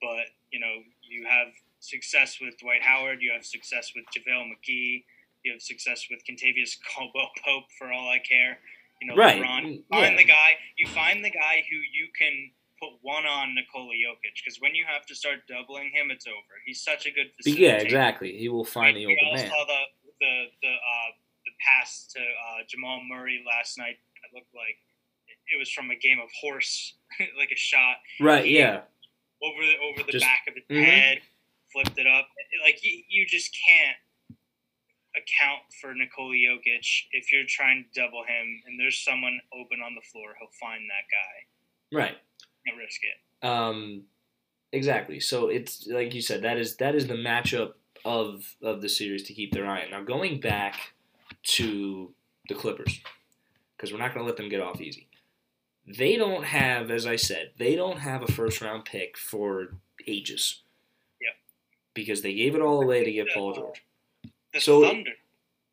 but 0.00 0.32
you 0.50 0.60
know, 0.60 0.80
you 1.02 1.26
have 1.28 1.48
success 1.80 2.38
with 2.40 2.58
Dwight 2.58 2.82
Howard, 2.82 3.18
you 3.20 3.30
have 3.32 3.44
success 3.44 3.92
with 3.94 4.04
JaVale 4.06 4.48
McGee, 4.48 5.04
you 5.44 5.52
have 5.52 5.62
success 5.62 6.06
with 6.10 6.20
Kentavious 6.28 6.76
Caldwell 6.80 7.30
Pope 7.44 7.64
for 7.78 7.92
all 7.92 8.08
I 8.08 8.18
care. 8.18 8.58
You 9.00 9.08
know, 9.08 9.16
right. 9.16 9.40
LeBron. 9.40 9.62
Mm, 9.62 9.82
Find 9.90 10.12
yeah. 10.12 10.16
the 10.16 10.24
guy. 10.24 10.50
You 10.76 10.88
find 10.88 11.24
the 11.24 11.30
guy 11.30 11.62
who 11.70 11.76
you 11.76 12.08
can 12.18 12.50
put 12.80 12.90
one 13.02 13.26
on 13.26 13.54
Nikola 13.54 13.92
Jokic 13.94 14.34
because 14.42 14.58
when 14.60 14.74
you 14.74 14.84
have 14.86 15.04
to 15.06 15.14
start 15.14 15.46
doubling 15.48 15.90
him, 15.92 16.10
it's 16.10 16.26
over. 16.26 16.54
He's 16.66 16.80
such 16.82 17.06
a 17.06 17.10
good 17.10 17.26
facilitator. 17.36 17.58
Yeah, 17.58 17.76
exactly. 17.82 18.36
He 18.36 18.48
will 18.48 18.64
find 18.64 18.96
the 18.96 19.06
we 19.06 19.12
open 19.14 19.26
all 19.28 19.34
man. 19.36 19.48
saw 19.50 19.64
the 19.66 19.82
the 20.20 20.34
the 20.62 20.68
uh, 20.74 21.10
the 21.46 21.52
pass 21.64 22.06
to 22.14 22.20
uh, 22.20 22.62
Jamal 22.68 23.00
Murray 23.08 23.44
last 23.46 23.78
night. 23.78 23.98
It 24.24 24.34
looked 24.34 24.54
like 24.54 24.76
it 25.52 25.58
was 25.58 25.70
from 25.70 25.90
a 25.90 25.96
game 25.96 26.18
of 26.20 26.28
horse, 26.40 26.94
like 27.38 27.50
a 27.52 27.56
shot 27.56 27.96
Right. 28.20 28.46
Yeah. 28.46 28.82
over 29.42 29.62
the 29.64 29.74
over 29.78 30.02
the 30.06 30.12
Just- 30.12 30.24
back 30.24 30.44
of 30.48 30.54
his 30.54 30.64
Mhm. 30.68 30.84
head, 30.84 31.18
flipped 31.72 31.98
it 31.98 32.06
up. 32.06 32.28
Like 32.64 32.82
you, 32.84 33.02
you 33.08 33.26
just 33.26 33.56
can't 33.66 33.96
account 35.16 35.62
for 35.80 35.94
Nikola 35.94 36.34
Jokic 36.34 36.86
if 37.12 37.32
you're 37.32 37.44
trying 37.48 37.84
to 37.92 38.00
double 38.00 38.22
him 38.24 38.62
and 38.66 38.78
there's 38.78 38.98
someone 38.98 39.40
open 39.52 39.80
on 39.82 39.94
the 39.94 40.00
floor. 40.12 40.34
He'll 40.38 40.48
find 40.60 40.82
that 40.90 41.06
guy 41.10 41.96
Right. 41.96 42.18
Risk 42.76 43.00
it. 43.04 43.46
Um, 43.46 44.02
exactly. 44.72 45.20
So 45.20 45.48
it's 45.48 45.86
like 45.86 46.14
you 46.14 46.22
said, 46.22 46.42
that 46.42 46.58
is 46.58 46.76
that 46.76 46.94
is 46.94 47.06
the 47.06 47.14
matchup 47.14 47.72
of 48.04 48.54
of 48.62 48.82
the 48.82 48.88
series 48.88 49.22
to 49.24 49.34
keep 49.34 49.52
their 49.52 49.66
eye 49.66 49.84
on. 49.84 49.90
Now 49.90 50.02
going 50.02 50.40
back 50.40 50.92
to 51.44 52.12
the 52.48 52.54
Clippers, 52.54 53.00
because 53.76 53.92
we're 53.92 53.98
not 53.98 54.14
going 54.14 54.24
to 54.24 54.26
let 54.28 54.36
them 54.36 54.48
get 54.48 54.60
off 54.60 54.80
easy. 54.80 55.06
They 55.86 56.16
don't 56.16 56.44
have, 56.44 56.90
as 56.90 57.06
I 57.06 57.16
said, 57.16 57.52
they 57.58 57.74
don't 57.74 57.98
have 58.00 58.22
a 58.22 58.26
first 58.26 58.60
round 58.60 58.84
pick 58.84 59.16
for 59.16 59.74
ages. 60.06 60.62
Yep. 61.20 61.34
Because 61.94 62.22
they 62.22 62.34
gave 62.34 62.54
it 62.54 62.60
all 62.60 62.82
away 62.82 63.04
to 63.04 63.12
get 63.12 63.28
Paul 63.32 63.54
George. 63.54 63.82
The 64.52 64.60
So- 64.60 64.82
Thunder, 64.82 65.12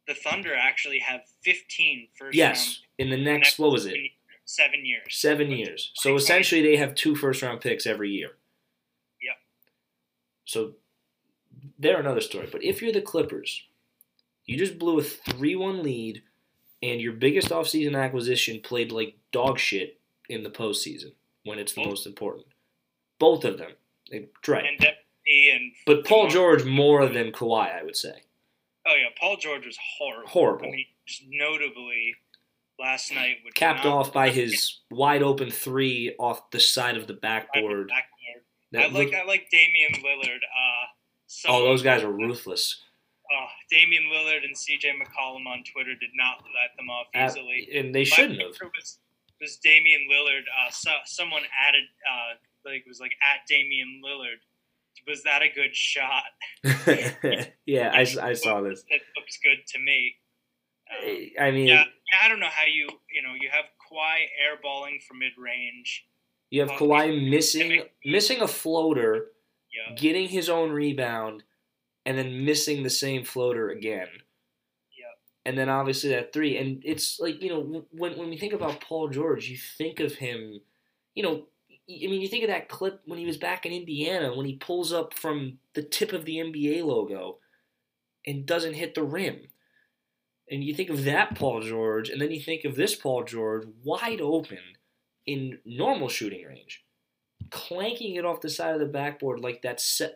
the 0.08 0.14
Thunder 0.14 0.54
actually 0.56 1.00
have 1.00 1.22
15 1.44 2.08
first 2.18 2.36
Yes, 2.36 2.82
in 2.98 3.10
the 3.10 3.18
next 3.18 3.58
what 3.60 3.72
was 3.72 3.86
it? 3.86 3.98
Seven 4.46 4.86
years. 4.86 5.04
Seven 5.10 5.52
years. 5.52 5.92
So 5.96 6.16
essentially, 6.16 6.62
they 6.62 6.78
have 6.78 6.94
two 6.96 7.16
first 7.16 7.42
round 7.42 7.62
picks 7.62 7.86
every 7.88 8.12
year. 8.12 8.30
Yep. 9.22 9.36
So 10.46 10.74
they're 11.80 12.00
another 12.00 12.22
story. 12.22 12.48
But 12.52 12.64
if 12.64 12.82
you're 12.82 12.92
the 12.94 13.02
Clippers, 13.02 13.64
you 14.46 14.58
just 14.58 14.78
blew 14.78 15.00
a 15.00 15.04
3 15.04 15.56
1 15.56 15.82
lead, 15.84 16.22
and 16.84 17.02
your 17.02 17.14
biggest 17.14 17.50
offseason 17.50 18.00
acquisition 18.00 18.60
played 18.62 18.92
like 18.92 19.16
dog 19.32 19.58
shit 19.58 20.00
in 20.30 20.44
the 20.44 20.50
postseason 20.52 21.14
when 21.44 21.58
it's 21.60 21.74
the 21.74 21.82
Both. 21.82 21.90
most 21.90 22.06
important. 22.08 22.46
Both 23.20 23.44
of 23.46 23.58
them. 23.58 23.72
They- 24.12 24.28
Right. 24.48 24.66
And 24.66 24.86
and 25.28 25.72
But 25.88 26.06
Paul 26.06 26.28
George 26.30 26.64
more 26.66 27.08
than 27.08 27.32
Kawhi, 27.32 27.80
I 27.80 27.82
would 27.84 27.96
say. 27.96 28.22
Oh 28.86 28.94
yeah, 28.94 29.10
Paul 29.20 29.38
George 29.38 29.66
was 29.66 29.78
horrible. 29.98 30.30
Horrible. 30.30 30.68
I 30.68 30.70
mean, 30.72 30.86
notably 31.30 32.14
last 32.80 33.14
night 33.14 33.38
would 33.44 33.56
Capped 33.56 33.86
off 33.86 34.14
by 34.14 34.30
his 34.30 34.80
wide 34.92 35.24
open 35.24 35.50
three 35.52 36.16
off 36.20 36.50
the 36.52 36.60
side 36.60 36.98
of 36.98 37.08
the 37.08 37.14
backboard. 37.14 37.92
I 38.76 38.88
like 38.88 39.14
I 39.14 39.24
like 39.24 39.50
Damian 39.50 39.94
Lillard. 40.04 40.40
Uh, 40.44 41.48
oh, 41.48 41.64
those 41.64 41.82
guys 41.82 42.04
are 42.04 42.12
ruthless. 42.12 42.82
Uh, 43.32 43.48
Damian 43.72 44.04
Lillard 44.04 44.44
and 44.44 44.56
CJ 44.56 44.92
McCollum 45.02 45.48
on 45.48 45.64
Twitter 45.64 45.96
did 45.96 46.12
not 46.14 46.44
let 46.44 46.76
them 46.78 46.90
off 46.90 47.08
easily. 47.16 47.70
and 47.74 47.94
they 47.96 48.02
My 48.02 48.04
shouldn't 48.04 48.42
have. 48.42 48.52
Was, 48.62 49.00
was 49.42 49.58
Damian 49.58 50.08
Lillard? 50.12 50.42
Uh, 50.42 50.72
so, 50.72 50.92
someone 51.06 51.42
added 51.68 51.86
uh, 52.10 52.70
like 52.70 52.86
was 52.88 53.00
like 53.00 53.14
at 53.24 53.48
Damian 53.48 54.02
Lillard. 54.06 54.40
Was 55.08 55.24
that 55.24 55.42
a 55.42 55.50
good 55.50 55.76
shot? 55.76 56.24
yeah, 57.66 57.92
I, 57.94 58.08
I 58.22 58.34
saw 58.34 58.62
this. 58.62 58.84
It 58.90 59.02
looks 59.16 59.38
good 59.44 59.66
to 59.68 59.80
me. 59.80 60.16
Um, 61.04 61.30
I 61.40 61.52
mean, 61.52 61.68
yeah, 61.68 61.84
I 62.24 62.30
don't 62.30 62.40
know 62.40 62.48
how 62.50 62.66
you 62.66 62.88
you 63.14 63.22
know 63.22 63.34
you 63.40 63.50
have 63.52 63.66
Kawhi 63.92 64.26
airballing 64.42 65.02
from 65.04 65.20
mid 65.20 65.34
range. 65.38 66.06
you 66.50 66.62
have 66.62 66.72
Kawhi 66.72 67.30
missing 67.30 67.84
missing 68.06 68.42
a 68.42 68.48
floater, 68.48 69.28
Yeah, 69.74 69.96
getting 69.96 70.30
his 70.30 70.50
own 70.50 70.72
rebound, 70.72 71.44
and 72.06 72.18
then 72.18 72.46
missing 72.46 72.84
the 72.84 72.90
same 72.90 73.24
floater 73.24 73.70
again. 73.70 74.08
Yeah. 74.98 75.14
And 75.46 75.58
then 75.58 75.70
obviously 75.70 76.10
that 76.12 76.34
three, 76.34 76.58
and 76.58 76.82
it's 76.86 77.20
like 77.20 77.42
you 77.42 77.50
know 77.50 77.86
when 77.92 78.18
when 78.18 78.30
we 78.30 78.38
think 78.38 78.54
about 78.54 78.82
Paul 78.82 79.10
George, 79.10 79.50
you 79.50 79.58
think 79.58 80.00
of 80.00 80.16
him, 80.16 80.62
you 81.14 81.24
know, 81.24 81.46
I 81.72 82.08
mean 82.08 82.22
you 82.22 82.28
think 82.28 82.44
of 82.44 82.50
that 82.50 82.70
clip 82.70 83.02
when 83.06 83.20
he 83.20 83.26
was 83.26 83.38
back 83.38 83.66
in 83.66 83.72
Indiana 83.72 84.36
when 84.36 84.46
he 84.46 84.56
pulls 84.56 84.94
up 84.94 85.14
from 85.14 85.58
the 85.74 85.84
tip 85.84 86.14
of 86.14 86.26
the 86.26 86.38
NBA 86.38 86.84
logo, 86.84 87.38
and 88.26 88.46
doesn't 88.46 88.74
hit 88.74 88.96
the 88.96 89.04
rim. 89.04 89.42
And 90.50 90.64
you 90.64 90.74
think 90.76 90.90
of 90.90 91.04
that 91.06 91.36
Paul 91.36 91.62
George, 91.62 92.10
and 92.10 92.22
then 92.22 92.32
you 92.32 92.40
think 92.40 92.66
of 92.66 92.76
this 92.76 92.96
Paul 92.96 93.24
George 93.24 93.66
wide 93.84 94.22
open 94.22 94.60
in 95.26 95.58
normal 95.66 96.08
shooting 96.08 96.46
range, 96.46 96.84
clanking 97.50 98.16
it 98.16 98.26
off 98.26 98.42
the 98.42 98.50
side 98.50 98.76
of 98.76 98.80
the 98.80 98.86
backboard 98.86 99.40
like 99.40 99.64
that 99.64 99.82
set. 99.82 100.16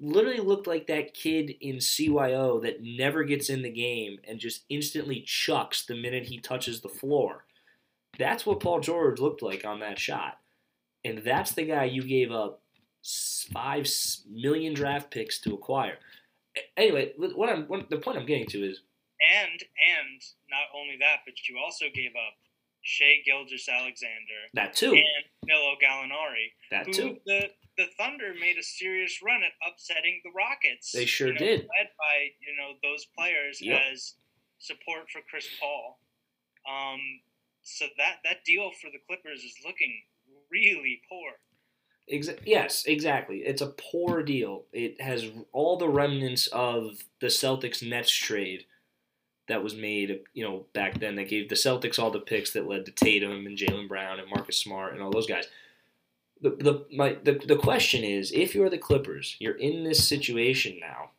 Literally 0.00 0.40
looked 0.40 0.66
like 0.66 0.88
that 0.88 1.14
kid 1.14 1.54
in 1.60 1.76
CYO 1.76 2.60
that 2.62 2.82
never 2.82 3.22
gets 3.22 3.48
in 3.48 3.62
the 3.62 3.70
game 3.70 4.18
and 4.26 4.40
just 4.40 4.64
instantly 4.68 5.20
chucks 5.20 5.84
the 5.86 5.94
minute 5.94 6.26
he 6.26 6.38
touches 6.40 6.80
the 6.80 6.88
floor. 6.88 7.44
That's 8.18 8.44
what 8.44 8.60
Paul 8.60 8.80
George 8.80 9.20
looked 9.20 9.40
like 9.40 9.64
on 9.64 9.78
that 9.80 10.00
shot, 10.00 10.38
and 11.04 11.18
that's 11.18 11.52
the 11.52 11.62
guy 11.64 11.84
you 11.84 12.02
gave 12.02 12.32
up 12.32 12.60
s- 13.04 13.46
five 13.52 13.84
s- 13.84 14.24
million 14.28 14.74
draft 14.74 15.12
picks 15.12 15.40
to 15.42 15.54
acquire. 15.54 15.98
Anyway, 16.76 17.12
what 17.16 17.48
I'm 17.48 17.66
what, 17.68 17.88
the 17.88 17.98
point 17.98 18.18
I'm 18.18 18.26
getting 18.26 18.48
to 18.48 18.68
is 18.68 18.80
and 19.20 19.60
and 19.60 20.20
not 20.50 20.66
only 20.74 20.96
that, 21.00 21.18
but 21.24 21.34
you 21.48 21.58
also 21.58 21.86
gave 21.94 22.12
up 22.12 22.34
Shai 22.82 23.22
Gilgeous 23.24 23.68
Alexander 23.68 24.40
that 24.54 24.74
too. 24.74 24.92
and 24.92 25.24
Milo 25.46 25.74
Gallinari, 25.82 26.52
That 26.70 26.86
who 26.86 26.92
too. 26.92 27.16
the 27.26 27.50
the 27.76 27.86
Thunder 27.98 28.34
made 28.38 28.58
a 28.58 28.62
serious 28.62 29.20
run 29.22 29.42
at 29.42 29.52
upsetting 29.66 30.20
the 30.24 30.30
Rockets. 30.36 30.92
They 30.92 31.06
sure 31.06 31.28
you 31.28 31.34
know, 31.34 31.38
did. 31.38 31.60
Led 31.60 31.88
by 31.98 32.30
you 32.40 32.56
know 32.56 32.72
those 32.82 33.06
players 33.16 33.60
Yep. 33.60 33.80
as 33.92 34.14
support 34.58 35.10
for 35.10 35.20
Chris 35.28 35.48
Paul. 35.60 35.98
Um, 36.70 37.00
so 37.62 37.86
that 37.98 38.16
that 38.24 38.44
deal 38.44 38.70
for 38.80 38.90
the 38.90 38.98
Clippers 39.06 39.44
is 39.44 39.54
looking 39.64 40.02
really 40.50 41.00
poor. 41.08 41.32
Exa- 42.12 42.40
yes, 42.44 42.86
exactly. 42.86 43.38
It's 43.38 43.62
a 43.62 43.68
poor 43.78 44.22
deal. 44.24 44.64
It 44.72 45.00
has 45.00 45.26
all 45.52 45.76
the 45.76 45.88
remnants 45.88 46.48
of 46.48 46.98
the 47.20 47.28
Celtics 47.28 47.86
Nets 47.88 48.10
trade 48.12 48.64
that 49.50 49.64
was 49.64 49.74
made, 49.74 50.20
you 50.32 50.44
know, 50.44 50.64
back 50.72 51.00
then 51.00 51.16
that 51.16 51.28
gave 51.28 51.48
the 51.48 51.56
Celtics 51.56 51.98
all 51.98 52.10
the 52.12 52.20
picks 52.20 52.52
that 52.52 52.68
led 52.68 52.86
to 52.86 52.92
Tatum 52.92 53.46
and 53.46 53.58
Jaylen 53.58 53.88
Brown 53.88 54.20
and 54.20 54.30
Marcus 54.30 54.56
Smart 54.56 54.92
and 54.94 55.02
all 55.02 55.10
those 55.10 55.26
guys. 55.26 55.46
the 56.40 56.50
the 56.50 56.86
my 56.96 57.16
the, 57.22 57.32
the 57.32 57.56
question 57.56 58.04
is 58.04 58.32
if 58.32 58.54
you're 58.54 58.70
the 58.70 58.78
Clippers, 58.78 59.36
you're 59.40 59.58
in 59.58 59.84
this 59.84 60.06
situation 60.08 60.78
now. 60.80 61.10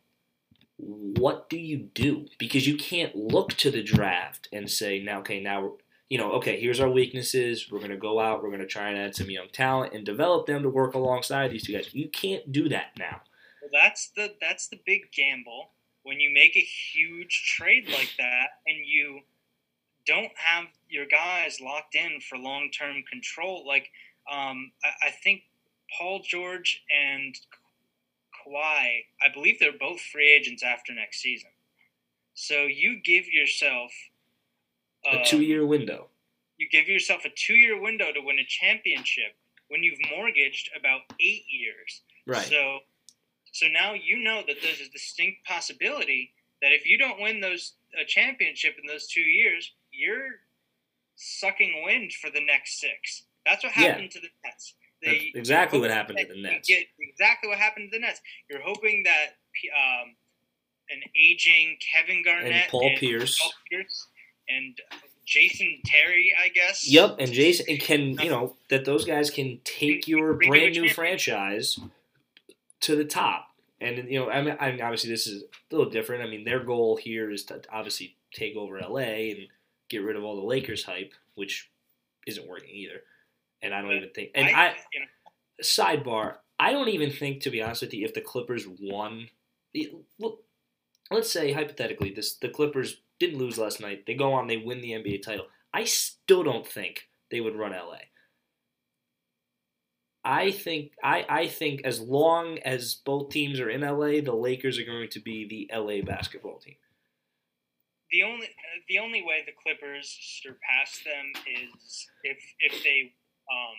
What 0.78 1.48
do 1.48 1.58
you 1.58 1.90
do? 1.94 2.26
Because 2.38 2.66
you 2.66 2.76
can't 2.76 3.14
look 3.14 3.52
to 3.54 3.70
the 3.70 3.82
draft 3.82 4.48
and 4.52 4.68
say 4.68 5.00
now, 5.00 5.20
okay, 5.20 5.40
now 5.40 5.74
you 6.08 6.18
know, 6.18 6.32
okay, 6.32 6.58
here's 6.58 6.80
our 6.80 6.90
weaknesses. 6.90 7.70
We're 7.70 7.80
gonna 7.80 7.96
go 7.96 8.18
out. 8.18 8.42
We're 8.42 8.50
gonna 8.50 8.66
try 8.66 8.88
and 8.88 8.98
add 8.98 9.14
some 9.14 9.30
young 9.30 9.48
talent 9.52 9.92
and 9.92 10.04
develop 10.04 10.46
them 10.46 10.62
to 10.62 10.70
work 10.70 10.94
alongside 10.94 11.50
these 11.50 11.66
two 11.66 11.74
guys. 11.74 11.94
You 11.94 12.08
can't 12.08 12.50
do 12.50 12.68
that 12.70 12.92
now. 12.98 13.20
Well, 13.60 13.70
that's 13.72 14.08
the 14.16 14.34
that's 14.40 14.68
the 14.68 14.80
big 14.84 15.12
gamble 15.12 15.68
when 16.02 16.20
you 16.20 16.32
make 16.32 16.56
a 16.56 16.60
huge 16.60 17.54
trade 17.56 17.88
like 17.88 18.10
that 18.18 18.60
and 18.66 18.78
you 18.84 19.20
don't 20.06 20.32
have 20.36 20.64
your 20.88 21.06
guys 21.06 21.60
locked 21.60 21.94
in 21.94 22.20
for 22.20 22.36
long 22.36 22.70
term 22.70 23.02
control. 23.10 23.66
Like 23.66 23.88
um, 24.30 24.72
I, 24.84 25.08
I, 25.08 25.10
think 25.10 25.42
Paul 25.96 26.22
George 26.24 26.82
and 26.92 27.36
Kawhi, 28.34 29.04
I 29.22 29.32
believe 29.32 29.58
they're 29.58 29.72
both 29.78 30.00
free 30.00 30.30
agents 30.30 30.62
after 30.62 30.92
next 30.92 31.20
season. 31.20 31.50
So 32.34 32.64
you 32.64 33.00
give 33.04 33.26
yourself 33.28 33.92
a 35.10 35.18
um, 35.18 35.22
two 35.24 35.42
year 35.42 35.66
window. 35.66 36.08
You 36.58 36.68
give 36.70 36.88
yourself 36.88 37.24
a 37.24 37.30
two 37.30 37.54
year 37.54 37.80
window 37.80 38.12
to 38.12 38.20
win 38.20 38.38
a 38.38 38.44
championship 38.44 39.34
when 39.68 39.82
you've 39.82 39.98
mortgaged 40.16 40.70
about 40.78 41.00
eight 41.20 41.44
years. 41.48 42.02
Right. 42.26 42.46
So 42.46 42.80
so 43.52 43.66
now 43.68 43.92
you 43.92 44.18
know 44.18 44.42
that 44.46 44.56
there's 44.62 44.80
a 44.80 44.90
distinct 44.90 45.44
possibility 45.44 46.32
that 46.62 46.72
if 46.72 46.86
you 46.86 46.98
don't 46.98 47.20
win 47.20 47.40
those 47.40 47.74
a 48.00 48.04
championship 48.04 48.76
in 48.80 48.86
those 48.86 49.06
two 49.06 49.20
years, 49.20 49.72
you're 49.92 50.40
sucking 51.16 51.82
wind 51.84 52.12
for 52.12 52.30
the 52.30 52.44
next 52.44 52.80
six. 52.80 53.24
That's 53.44 53.62
what 53.62 53.72
happened 53.72 54.10
yeah. 54.14 54.20
to 54.20 54.20
the 54.20 54.28
Nets. 54.44 54.74
They, 55.02 55.32
exactly 55.34 55.80
what 55.80 55.90
happened 55.90 56.18
to 56.18 56.26
the 56.26 56.40
Nets. 56.40 56.70
exactly 56.98 57.48
what 57.48 57.58
happened 57.58 57.90
to 57.92 57.98
the 57.98 58.00
Nets. 58.00 58.20
You're 58.48 58.62
hoping 58.62 59.02
that 59.04 59.36
um, 59.76 60.14
an 60.90 61.02
aging 61.20 61.76
Kevin 61.92 62.22
Garnett 62.24 62.52
and 62.52 62.70
Paul 62.70 62.86
and 62.86 62.98
Pierce, 62.98 63.38
Paul 63.38 63.52
Pierce 63.68 64.06
and 64.48 64.78
Jason 65.26 65.78
Terry, 65.84 66.32
I 66.42 66.48
guess. 66.48 66.88
Yep, 66.88 67.16
and 67.18 67.32
Jason 67.32 67.76
can 67.78 68.18
you 68.20 68.30
know 68.30 68.54
that 68.70 68.84
those 68.84 69.04
guys 69.04 69.28
can 69.28 69.60
take 69.64 70.06
your 70.06 70.34
brand 70.34 70.72
new 70.72 70.88
franchise 70.88 71.78
to 72.82 72.96
the 72.96 73.04
top. 73.04 73.48
And 73.80 74.08
you 74.08 74.20
know, 74.20 74.30
I 74.30 74.42
mean, 74.42 74.56
obviously 74.80 75.10
this 75.10 75.26
is 75.26 75.42
a 75.42 75.74
little 75.74 75.90
different. 75.90 76.22
I 76.22 76.28
mean, 76.28 76.44
their 76.44 76.62
goal 76.62 76.96
here 76.96 77.30
is 77.30 77.44
to 77.46 77.60
obviously 77.72 78.16
take 78.32 78.56
over 78.56 78.78
LA 78.78 79.30
and 79.30 79.38
get 79.88 80.04
rid 80.04 80.16
of 80.16 80.22
all 80.22 80.36
the 80.36 80.46
Lakers 80.46 80.84
hype, 80.84 81.12
which 81.34 81.70
isn't 82.26 82.48
working 82.48 82.70
either. 82.70 83.00
And 83.60 83.74
I 83.74 83.82
don't 83.82 83.92
even 83.92 84.10
think. 84.14 84.30
And 84.34 84.48
I, 84.48 84.68
I 84.68 84.74
you 84.92 85.00
know, 85.00 85.06
sidebar, 85.62 86.36
I 86.58 86.72
don't 86.72 86.88
even 86.88 87.10
think, 87.10 87.42
to 87.42 87.50
be 87.50 87.62
honest 87.62 87.82
with 87.82 87.94
you, 87.94 88.04
if 88.04 88.14
the 88.14 88.20
Clippers 88.20 88.66
won, 88.80 89.28
look, 90.18 90.44
let's 91.10 91.30
say 91.30 91.52
hypothetically, 91.52 92.12
this 92.12 92.36
the 92.36 92.48
Clippers 92.48 93.00
didn't 93.18 93.38
lose 93.38 93.58
last 93.58 93.80
night. 93.80 94.04
They 94.06 94.14
go 94.14 94.32
on, 94.32 94.46
they 94.46 94.56
win 94.56 94.80
the 94.80 94.92
NBA 94.92 95.22
title. 95.22 95.46
I 95.74 95.84
still 95.84 96.42
don't 96.42 96.66
think 96.66 97.08
they 97.30 97.40
would 97.40 97.56
run 97.56 97.72
LA. 97.72 97.98
I 100.24 100.52
think 100.52 100.92
I, 101.02 101.26
I 101.28 101.46
think 101.48 101.82
as 101.84 102.00
long 102.00 102.58
as 102.58 102.94
both 102.94 103.30
teams 103.30 103.58
are 103.60 103.68
in 103.68 103.80
LA, 103.80 104.20
the 104.20 104.34
Lakers 104.34 104.78
are 104.78 104.84
going 104.84 105.08
to 105.10 105.20
be 105.20 105.68
the 105.70 105.76
LA 105.76 106.02
basketball 106.02 106.58
team. 106.58 106.76
The 108.10 108.22
only 108.22 108.48
the 108.88 108.98
only 108.98 109.22
way 109.22 109.42
the 109.44 109.52
Clippers 109.52 110.16
surpass 110.42 111.00
them 111.04 111.32
is 111.46 112.06
if 112.22 112.38
if 112.60 112.84
they 112.84 113.12
um 113.50 113.76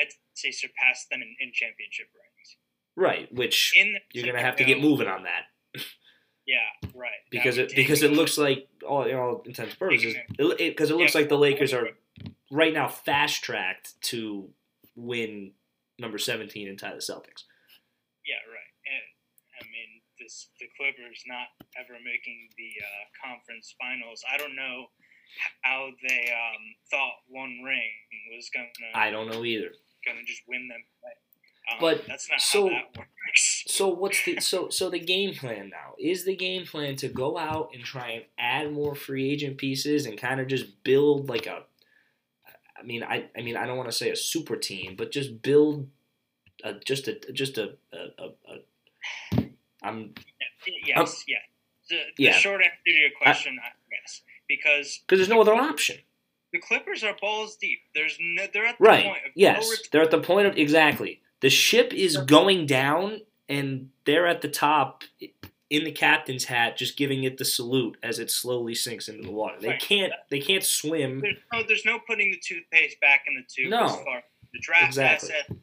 I'd 0.00 0.12
say 0.34 0.50
surpass 0.50 1.06
them 1.10 1.20
in, 1.22 1.34
in 1.40 1.52
championship 1.52 2.06
rings. 2.14 2.56
Right, 2.96 3.32
which 3.34 3.74
in 3.76 3.96
you're 4.12 4.26
gonna 4.26 4.40
have 4.40 4.56
to 4.56 4.64
get 4.64 4.80
moving 4.80 5.08
on 5.08 5.24
that. 5.24 5.82
Yeah, 6.46 6.90
right. 6.94 7.10
Because 7.30 7.58
it 7.58 7.74
because 7.76 8.02
it 8.02 8.12
looks 8.12 8.36
like 8.36 8.66
all 8.86 9.06
you 9.06 9.12
know, 9.12 9.42
intents 9.46 9.74
purposes 9.74 10.14
because 10.28 10.52
it, 10.52 10.60
it, 10.60 10.80
it, 10.80 10.96
looks 10.96 11.14
yeah, 11.14 11.20
like 11.20 11.28
the 11.28 11.38
Lakers 11.38 11.72
are 11.72 11.90
right 12.50 12.72
now 12.74 12.88
fast 12.88 13.44
tracked 13.44 14.00
to 14.02 14.48
win 14.96 15.52
number 15.98 16.18
seventeen 16.18 16.68
and 16.68 16.78
tie 16.78 16.94
the 16.94 17.00
Celtics. 17.00 17.44
Yeah, 18.26 18.40
right. 18.48 18.72
And 18.86 19.06
I 19.60 19.64
mean, 19.64 20.00
this 20.18 20.48
the 20.60 20.66
Clippers 20.76 21.22
not 21.26 21.48
ever 21.78 21.98
making 22.04 22.48
the 22.56 22.70
uh, 22.80 23.04
conference 23.26 23.74
finals. 23.80 24.22
I 24.32 24.36
don't 24.36 24.56
know 24.56 24.86
how 25.62 25.90
they 26.08 26.32
um, 26.32 26.62
thought 26.90 27.22
one 27.28 27.62
ring 27.64 27.92
was 28.34 28.50
gonna. 28.54 28.68
I 28.94 29.10
don't 29.10 29.30
know 29.30 29.44
either. 29.44 29.70
Gonna 30.06 30.24
just 30.26 30.42
win 30.48 30.68
them. 30.68 30.82
Um, 31.72 31.78
but 31.80 32.06
that's 32.06 32.28
not 32.28 32.40
so, 32.40 32.68
how 32.68 32.74
that 32.74 32.98
works. 32.98 33.64
So 33.66 33.88
what's 33.88 34.24
the 34.24 34.40
so 34.40 34.68
so 34.70 34.90
the 34.90 34.98
game 34.98 35.34
plan 35.34 35.70
now? 35.70 35.94
Is 35.98 36.24
the 36.24 36.36
game 36.36 36.66
plan 36.66 36.96
to 36.96 37.08
go 37.08 37.38
out 37.38 37.70
and 37.74 37.84
try 37.84 38.10
and 38.10 38.24
add 38.38 38.72
more 38.72 38.94
free 38.94 39.30
agent 39.30 39.58
pieces 39.58 40.06
and 40.06 40.18
kind 40.18 40.40
of 40.40 40.48
just 40.48 40.82
build 40.84 41.28
like 41.28 41.46
a 41.46 41.64
I 42.80 42.84
mean 42.84 43.02
I 43.02 43.26
I 43.36 43.42
mean 43.42 43.56
I 43.56 43.66
don't 43.66 43.76
want 43.76 43.88
to 43.88 43.96
say 43.96 44.10
a 44.10 44.16
super 44.16 44.56
team, 44.56 44.94
but 44.96 45.12
just 45.12 45.42
build 45.42 45.88
a, 46.64 46.74
just 46.74 47.08
a 47.08 47.18
just 47.32 47.58
a, 47.58 47.76
a, 47.92 48.24
a, 48.24 48.54
a 49.38 49.44
I'm 49.82 50.14
yes, 50.86 50.96
I'm, 50.96 51.06
yeah. 51.28 51.36
The, 51.88 51.96
the 52.16 52.22
yeah. 52.24 52.32
short 52.32 52.60
answer 52.62 52.76
to 52.86 52.92
your 52.92 53.10
question, 53.20 53.58
I, 53.62 53.68
yes, 53.90 54.22
because 54.48 55.00
because 55.06 55.18
there's 55.18 55.28
no 55.28 55.40
other 55.40 55.54
option. 55.54 55.96
The 56.52 56.60
Clippers 56.60 57.04
are 57.04 57.14
balls 57.20 57.56
deep. 57.56 57.78
There's 57.94 58.18
no, 58.20 58.44
they're 58.52 58.66
at 58.66 58.78
the 58.78 58.84
right. 58.84 59.04
point 59.04 59.18
of 59.26 59.32
yes, 59.34 59.68
no 59.68 59.76
they're 59.92 60.02
at 60.02 60.10
the 60.10 60.20
point 60.20 60.46
of 60.46 60.56
exactly. 60.56 61.20
The 61.40 61.50
ship 61.50 61.92
is 61.94 62.16
going 62.16 62.66
down, 62.66 63.20
and 63.48 63.90
they're 64.04 64.26
at 64.26 64.42
the 64.42 64.48
top 64.48 65.04
in 65.70 65.84
the 65.84 65.92
captain's 65.92 66.44
hat, 66.44 66.76
just 66.76 66.96
giving 66.96 67.24
it 67.24 67.38
the 67.38 67.44
salute 67.44 67.96
as 68.02 68.18
it 68.18 68.30
slowly 68.30 68.74
sinks 68.74 69.08
into 69.08 69.22
the 69.22 69.30
water. 69.30 69.56
They 69.60 69.68
right. 69.68 69.80
can't. 69.80 70.12
They 70.28 70.40
can't 70.40 70.64
swim. 70.64 71.20
There's 71.20 71.38
no, 71.52 71.62
there's 71.66 71.84
no 71.84 72.00
putting 72.06 72.32
the 72.32 72.40
toothpaste 72.44 73.00
back 73.00 73.24
in 73.28 73.36
the 73.36 73.44
tube. 73.48 73.70
No, 73.70 73.84
as 73.84 73.94
far 73.94 74.22
the 74.52 74.58
draft 74.60 74.86
exactly. 74.86 75.30
asset, 75.30 75.56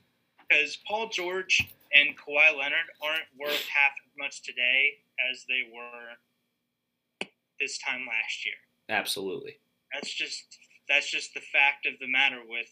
because 0.49 0.77
Paul 0.87 1.09
George 1.09 1.67
and 1.93 2.15
Kawhi 2.17 2.57
Leonard 2.57 2.87
aren't 3.03 3.27
worth 3.39 3.67
half 3.67 3.91
as 4.05 4.17
much 4.17 4.41
today 4.43 4.93
as 5.29 5.45
they 5.49 5.69
were 5.73 7.27
this 7.59 7.77
time 7.79 8.05
last 8.07 8.45
year. 8.45 8.55
Absolutely. 8.89 9.57
That's 9.93 10.13
just 10.13 10.57
that's 10.87 11.11
just 11.11 11.33
the 11.33 11.41
fact 11.41 11.85
of 11.85 11.93
the 11.99 12.07
matter 12.07 12.39
with 12.47 12.67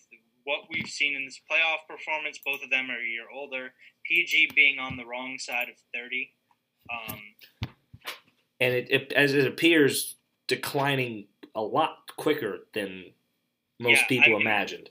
what 0.45 0.61
we've 0.69 0.87
seen 0.87 1.15
in 1.15 1.25
this 1.25 1.41
playoff 1.51 1.85
performance. 1.89 2.39
Both 2.45 2.63
of 2.63 2.69
them 2.69 2.89
are 2.89 3.01
a 3.01 3.05
year 3.05 3.25
older. 3.33 3.73
PG 4.05 4.51
being 4.55 4.79
on 4.79 4.95
the 4.95 5.05
wrong 5.05 5.37
side 5.37 5.67
of 5.67 5.75
thirty. 5.93 6.31
Um, 6.91 7.19
and 8.59 8.73
it, 8.73 8.87
it, 8.89 9.13
as 9.13 9.33
it 9.33 9.47
appears 9.47 10.15
declining 10.47 11.25
a 11.55 11.61
lot 11.61 12.11
quicker 12.17 12.67
than 12.73 13.05
most 13.79 14.01
yeah, 14.01 14.07
people 14.07 14.35
I 14.35 14.37
mean, 14.37 14.41
imagined. 14.41 14.89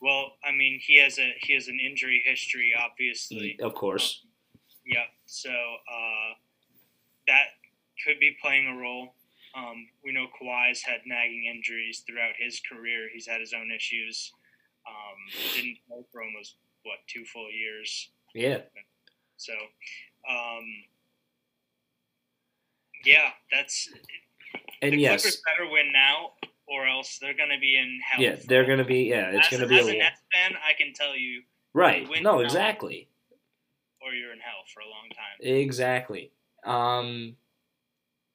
Well, 0.00 0.32
I 0.44 0.52
mean, 0.52 0.78
he 0.82 1.00
has 1.02 1.18
a 1.18 1.34
he 1.40 1.54
has 1.54 1.68
an 1.68 1.78
injury 1.80 2.22
history, 2.24 2.72
obviously. 2.78 3.58
Of 3.60 3.74
course. 3.74 4.22
Um, 4.22 4.30
yeah. 4.86 5.04
So 5.26 5.50
uh, 5.50 6.34
that 7.26 7.46
could 8.04 8.20
be 8.20 8.36
playing 8.40 8.68
a 8.68 8.80
role. 8.80 9.14
Um, 9.56 9.88
we 10.04 10.12
know 10.12 10.26
Kawhi's 10.40 10.82
had 10.82 11.00
nagging 11.06 11.44
injuries 11.46 12.04
throughout 12.06 12.34
his 12.38 12.60
career. 12.60 13.08
He's 13.12 13.26
had 13.26 13.40
his 13.40 13.54
own 13.54 13.70
issues. 13.74 14.32
Um, 14.86 15.42
didn't 15.54 15.78
play 15.88 16.04
for 16.12 16.22
almost 16.22 16.56
what 16.82 16.98
two 17.08 17.24
full 17.24 17.50
years. 17.50 18.10
Yeah. 18.34 18.58
So, 19.38 19.52
um, 20.28 20.64
yeah, 23.06 23.30
that's. 23.52 23.88
And 24.82 24.92
the 24.92 24.98
yes, 24.98 25.22
Clippers 25.22 25.42
better 25.46 25.70
win 25.70 25.92
now, 25.92 26.32
or 26.68 26.86
else 26.86 27.18
they're 27.20 27.36
going 27.36 27.50
to 27.50 27.58
be 27.58 27.76
in 27.76 28.00
hell. 28.08 28.22
Yeah, 28.22 28.36
they're 28.46 28.66
going 28.66 28.78
to 28.78 28.84
be. 28.84 29.04
Yeah, 29.04 29.30
it's 29.30 29.48
going 29.48 29.62
to 29.62 29.68
be. 29.68 29.78
As 29.78 29.86
a, 29.86 29.90
a 29.90 29.98
Nets 29.98 30.20
fan, 30.32 30.56
I 30.68 30.72
can 30.74 30.92
tell 30.92 31.16
you. 31.16 31.42
Right. 31.72 32.08
You 32.08 32.22
no, 32.22 32.40
exactly. 32.40 33.08
Or 34.02 34.12
you're 34.12 34.32
in 34.32 34.38
hell 34.38 34.64
for 34.72 34.80
a 34.80 34.84
long 34.84 35.08
time. 35.10 35.56
Exactly. 35.56 36.30
Um, 36.64 37.36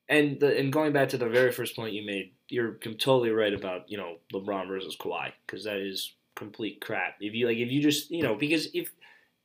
and 0.10 0.40
the 0.40 0.58
and 0.58 0.72
going 0.72 0.94
back 0.94 1.10
to 1.10 1.18
the 1.18 1.30
very 1.30 1.52
first 1.52 1.76
point 1.76 1.94
you 1.94 2.06
made, 2.06 2.34
you're 2.50 2.74
totally 2.74 3.32
right 3.32 3.54
about 3.54 3.90
you 3.90 3.98
know 3.98 4.18
LeBron 4.34 4.68
versus 4.68 4.96
Kawhi 5.00 5.32
because 5.46 5.64
that 5.64 5.78
is 5.78 6.14
complete 6.36 6.82
crap. 6.82 7.16
If 7.20 7.34
you 7.34 7.48
like, 7.48 7.58
if 7.58 7.72
you 7.72 7.82
just 7.82 8.12
you 8.12 8.22
know 8.22 8.36
because 8.36 8.68
if 8.74 8.92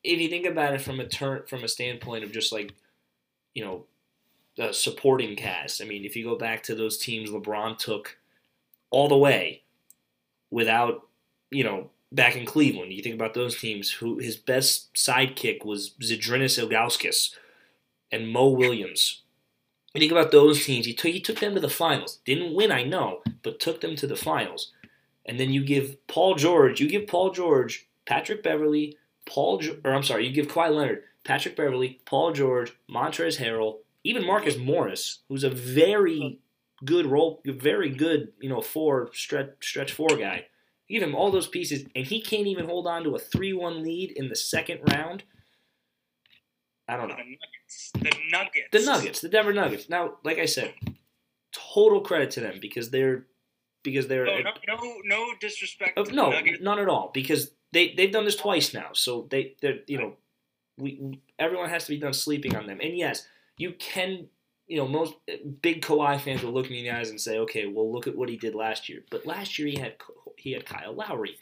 if 0.03 0.21
you 0.21 0.29
think 0.29 0.47
about 0.47 0.75
it 0.75 0.81
from 0.81 1.01
a 1.01 1.07
turn 1.07 1.43
from 1.47 1.65
a 1.65 1.69
standpoint 1.69 2.25
of 2.25 2.33
just 2.33 2.53
like 2.53 2.75
you 3.55 3.65
know 3.65 3.87
supporting 4.73 5.37
cast. 5.37 5.83
I 5.83 5.85
mean, 5.85 6.05
if 6.05 6.16
you 6.16 6.25
go 6.25 6.37
back 6.37 6.62
to 6.64 6.75
those 6.75 6.99
teams 6.99 7.31
LeBron 7.31 7.79
took 7.79 8.19
all 8.90 9.09
the 9.09 9.16
way 9.16 9.62
without 10.51 11.07
you 11.51 11.64
know 11.64 11.90
back 12.12 12.37
in 12.37 12.47
Cleveland. 12.47 12.92
You 12.92 13.03
think 13.03 13.16
about 13.16 13.35
those 13.35 13.59
teams 13.59 13.90
who 13.90 14.19
his 14.19 14.37
best 14.37 14.95
sidekick 14.95 15.64
was 15.64 15.90
Zydrunas 16.01 16.59
Ilgauskas 16.59 17.35
and 18.12 18.29
Mo 18.29 18.49
Williams 18.49 19.23
you 19.97 20.01
think 20.01 20.12
about 20.12 20.31
those 20.31 20.64
teams, 20.64 20.85
he 20.85 20.92
took, 20.92 21.11
he 21.11 21.21
took 21.21 21.40
them 21.40 21.55
to 21.55 21.61
the 21.61 21.71
finals. 21.71 22.19
Didn't 22.27 22.55
win, 22.55 22.71
I 22.71 22.83
know, 22.83 23.23
but 23.42 23.59
took 23.59 23.81
them 23.81 23.97
to 23.97 24.07
the 24.07 24.16
finals. 24.16 24.73
And 25.25 25.40
then 25.40 25.53
you 25.53 25.64
give 25.64 26.07
Paul 26.07 26.35
George, 26.35 26.81
you 26.81 26.88
give 26.88 27.07
Paul 27.07 27.31
George 27.31 27.88
Patrick 28.05 28.42
Beverley, 28.42 28.99
Paul, 29.25 29.62
or 29.85 29.92
I'm 29.92 30.03
sorry, 30.03 30.27
you 30.27 30.33
give 30.33 30.49
Kawhi 30.49 30.71
Leonard, 30.71 31.03
Patrick 31.25 31.57
Beverley, 31.57 32.01
Paul 32.05 32.33
George, 32.33 32.77
Montrezl 32.88 33.38
Harrell, 33.38 33.79
even 34.07 34.25
Marcus 34.25 34.57
Morris, 34.57 35.21
who's 35.29 35.45
a 35.45 35.51
very 35.51 36.38
good 36.85 37.07
role, 37.07 37.42
very 37.45 37.90
good, 37.90 38.33
you 38.40 38.49
know, 38.49 38.61
four 38.61 39.11
stretch 39.12 39.49
stretch 39.61 39.92
four 39.92 40.16
guy. 40.16 40.47
give 40.88 41.03
him 41.03 41.14
all 41.14 41.31
those 41.33 41.49
pieces, 41.49 41.85
and 41.95 42.07
he 42.07 42.21
can't 42.21 42.47
even 42.47 42.66
hold 42.66 42.87
on 42.87 43.03
to 43.03 43.16
a 43.16 43.19
three-one 43.19 43.83
lead 43.83 44.12
in 44.12 44.29
the 44.29 44.37
second 44.37 44.81
round. 44.92 45.25
I 46.88 46.97
don't 46.97 47.09
know. 47.09 47.16
The 47.16 47.23
Nuggets. 47.23 47.90
The 47.95 48.12
Nuggets. 48.31 48.69
The 48.71 48.81
Nuggets, 48.85 49.21
the 49.21 49.29
Denver 49.29 49.53
Nuggets. 49.53 49.88
Now, 49.88 50.19
like 50.23 50.38
I 50.38 50.47
said, 50.47 50.73
total 51.53 52.01
credit 52.01 52.31
to 52.33 52.40
them 52.40 52.59
because 52.61 52.90
they're 52.90 53.27
because 53.83 54.07
they're 54.07 54.27
no, 54.27 54.38
no, 54.38 54.77
no, 54.77 54.95
no 55.05 55.27
disrespect. 55.40 55.99
uh, 55.99 56.05
no, 56.12 56.33
none 56.61 56.79
at 56.79 56.88
all. 56.88 57.11
Because 57.12 57.51
they 57.73 57.92
they've 57.97 58.12
done 58.12 58.25
this 58.25 58.37
twice 58.37 58.73
now, 58.73 58.90
so 58.92 59.27
they 59.31 59.57
they're 59.61 59.81
you 59.88 59.99
know 59.99 60.16
we 60.79 61.21
everyone 61.38 61.71
has 61.71 61.85
to 61.87 61.90
be 61.90 61.99
done 61.99 62.12
sleeping 62.12 62.55
on 62.55 62.66
them. 62.66 62.79
And 62.81 62.97
yes, 62.97 63.27
you 63.57 63.73
can 63.79 64.29
you 64.66 64.77
know 64.77 64.88
most 64.88 65.14
eh, 65.29 65.37
big 65.62 65.83
Kawhi 65.83 66.21
fans 66.21 66.42
will 66.42 66.53
look 66.53 66.71
me 66.71 66.79
in 66.81 66.85
the 66.85 66.99
eyes 66.99 67.11
and 67.11 67.21
say, 67.21 67.38
okay, 67.38 67.66
well 67.66 67.92
look 67.92 68.07
at 68.07 68.16
what 68.16 68.29
he 68.29 68.37
did 68.37 68.55
last 68.55 68.88
year. 68.88 69.03
But 69.11 69.27
last 69.27 69.59
year 69.59 69.69
he 69.69 69.79
had 69.79 69.95
he 70.37 70.53
had 70.53 70.66
Kyle 70.66 70.95
Lowry, 70.95 71.37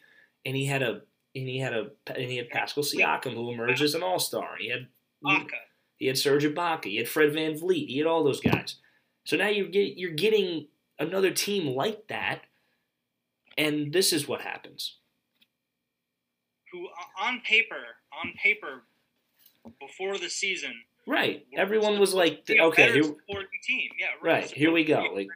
and 0.45 0.57
he 0.57 0.67
had 0.67 0.83
a 0.83 1.03
and 1.35 1.49
he 1.49 1.59
had 1.59 1.73
a 1.73 1.91
and 2.07 2.31
he 2.31 2.37
had 2.37 2.51
Pascal 2.51 2.85
Siakam 2.85 3.35
who 3.35 3.51
emerged 3.51 3.83
as 3.83 3.95
an 3.95 4.03
All 4.03 4.19
Star. 4.19 4.57
He 4.59 4.71
had 4.71 4.87
Aka. 5.27 5.59
he 5.97 6.07
had 6.07 6.19
Serge 6.19 6.45
Ibaka. 6.45 6.85
He 6.85 6.97
had 6.97 7.09
Fred 7.09 7.33
VanVleet. 7.33 7.89
He 7.89 7.99
had 7.99 8.07
all 8.07 8.25
those 8.25 8.41
guys. 8.41 8.77
So 9.25 9.37
now 9.37 9.49
you 9.49 9.69
get 9.69 9.97
you're 9.97 10.13
getting 10.13 10.69
another 10.99 11.31
team 11.31 11.75
like 11.75 12.09
that, 12.09 12.43
and 13.57 13.93
this 13.93 14.13
is 14.13 14.29
what 14.29 14.43
happens. 14.43 14.99
Who 16.73 16.87
uh, 16.87 17.25
on 17.25 17.41
paper, 17.41 17.83
on 18.13 18.33
paper, 18.43 18.83
before 19.81 20.19
the 20.19 20.29
season, 20.29 20.75
Right. 21.07 21.47
Everyone 21.55 21.99
was 21.99 22.15
like, 22.15 22.49
okay, 22.49 22.93
here. 22.93 23.03
Yeah, 23.03 24.07
right. 24.23 24.51
Here 24.51 24.73
we 24.73 24.85
go. 24.85 25.05
Like, 25.15 25.29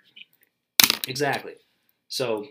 exactly. 1.07 1.55
So 2.09 2.49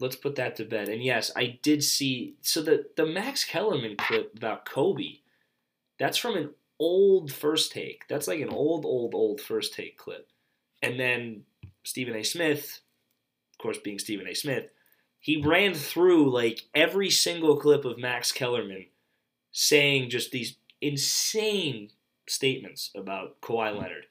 let's 0.00 0.16
put 0.16 0.36
that 0.36 0.56
to 0.56 0.64
bed. 0.64 0.88
And 0.88 1.02
yes, 1.02 1.30
I 1.34 1.58
did 1.62 1.82
see. 1.82 2.34
So 2.42 2.62
the 2.62 2.86
the 2.96 3.06
Max 3.06 3.44
Kellerman 3.44 3.96
clip 3.96 4.36
about 4.36 4.66
Kobe, 4.66 5.20
that's 5.98 6.18
from 6.18 6.36
an 6.36 6.50
old 6.78 7.32
first 7.32 7.72
take. 7.72 8.06
That's 8.08 8.28
like 8.28 8.40
an 8.40 8.50
old, 8.50 8.84
old, 8.84 9.14
old 9.14 9.40
first 9.40 9.74
take 9.74 9.96
clip. 9.96 10.28
And 10.82 10.98
then 11.00 11.44
Stephen 11.84 12.14
A. 12.14 12.22
Smith, 12.22 12.80
of 13.54 13.58
course, 13.58 13.78
being 13.78 13.98
Stephen 13.98 14.28
A. 14.28 14.34
Smith, 14.34 14.70
he 15.18 15.42
ran 15.42 15.74
through 15.74 16.30
like 16.30 16.66
every 16.74 17.10
single 17.10 17.56
clip 17.56 17.84
of 17.84 17.98
Max 17.98 18.30
Kellerman 18.30 18.86
saying 19.52 20.10
just 20.10 20.30
these 20.30 20.56
insane 20.80 21.90
statements 22.30 22.90
about 22.96 23.40
Kawhi 23.40 23.70
mm-hmm. 23.70 23.80
Leonard. 23.80 24.06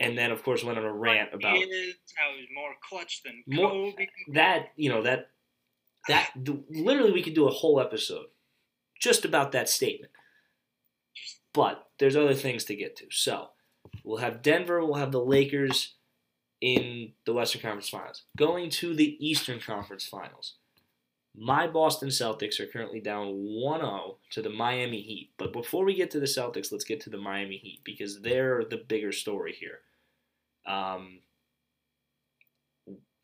And 0.00 0.16
then, 0.16 0.30
of 0.30 0.42
course, 0.42 0.64
went 0.64 0.78
on 0.78 0.84
a 0.84 0.92
rant 0.92 1.34
about 1.34 1.56
is, 1.56 1.94
how 2.16 2.30
he's 2.38 2.48
more 2.54 2.70
clutch 2.88 3.22
than 3.22 3.42
More- 3.46 3.92
that 4.32 4.68
you 4.76 4.88
know 4.88 5.02
that 5.02 5.28
that 6.08 6.30
literally 6.70 7.12
we 7.12 7.22
could 7.22 7.34
do 7.34 7.46
a 7.46 7.52
whole 7.52 7.80
episode 7.80 8.26
just 8.98 9.24
about 9.24 9.52
that 9.52 9.68
statement. 9.68 10.12
But 11.52 11.86
there's 11.98 12.16
other 12.16 12.34
things 12.34 12.64
to 12.64 12.76
get 12.76 12.96
to. 12.96 13.06
So 13.10 13.48
we'll 14.04 14.18
have 14.18 14.40
denver 14.42 14.84
we'll 14.84 14.94
have 14.94 15.12
the 15.12 15.20
lakers 15.20 15.96
in 16.60 17.12
the 17.26 17.34
western 17.34 17.60
conference 17.60 17.88
finals. 17.88 18.22
Going 18.38 18.70
to 18.70 18.94
the 18.94 19.16
eastern 19.26 19.60
conference 19.60 20.06
finals 20.06 20.54
my 21.36 21.66
boston 21.66 22.08
celtics 22.08 22.58
are 22.58 22.66
currently 22.66 23.00
down 23.00 23.26
1-0 23.26 24.16
to 24.30 24.42
the 24.42 24.50
miami 24.50 25.00
heat. 25.00 25.30
But 25.38 25.52
before 25.52 25.84
we 25.84 25.94
get 25.94 26.10
to 26.12 26.20
the 26.20 26.26
celtics 26.26 26.72
let's 26.72 26.84
get 26.84 27.00
to 27.02 27.10
the 27.10 27.18
miami 27.18 27.56
heat 27.56 27.80
because 27.84 28.20
they're 28.20 28.64
the 28.68 28.82
bigger 28.88 29.12
story 29.12 29.54
here. 29.58 29.80
Um, 30.66 31.20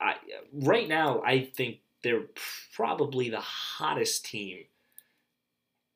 I 0.00 0.14
right 0.52 0.88
now 0.88 1.22
I 1.22 1.40
think 1.40 1.78
they're 2.02 2.26
probably 2.74 3.30
the 3.30 3.40
hottest 3.40 4.26
team 4.26 4.64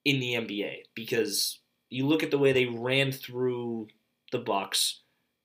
in 0.04 0.18
the 0.20 0.34
NBA 0.34 0.84
because 0.94 1.60
you 1.90 2.06
look 2.06 2.22
at 2.22 2.30
the 2.30 2.38
way 2.38 2.52
they 2.52 2.66
ran 2.66 3.12
through 3.12 3.88
the 4.32 4.38
Bucks 4.38 5.00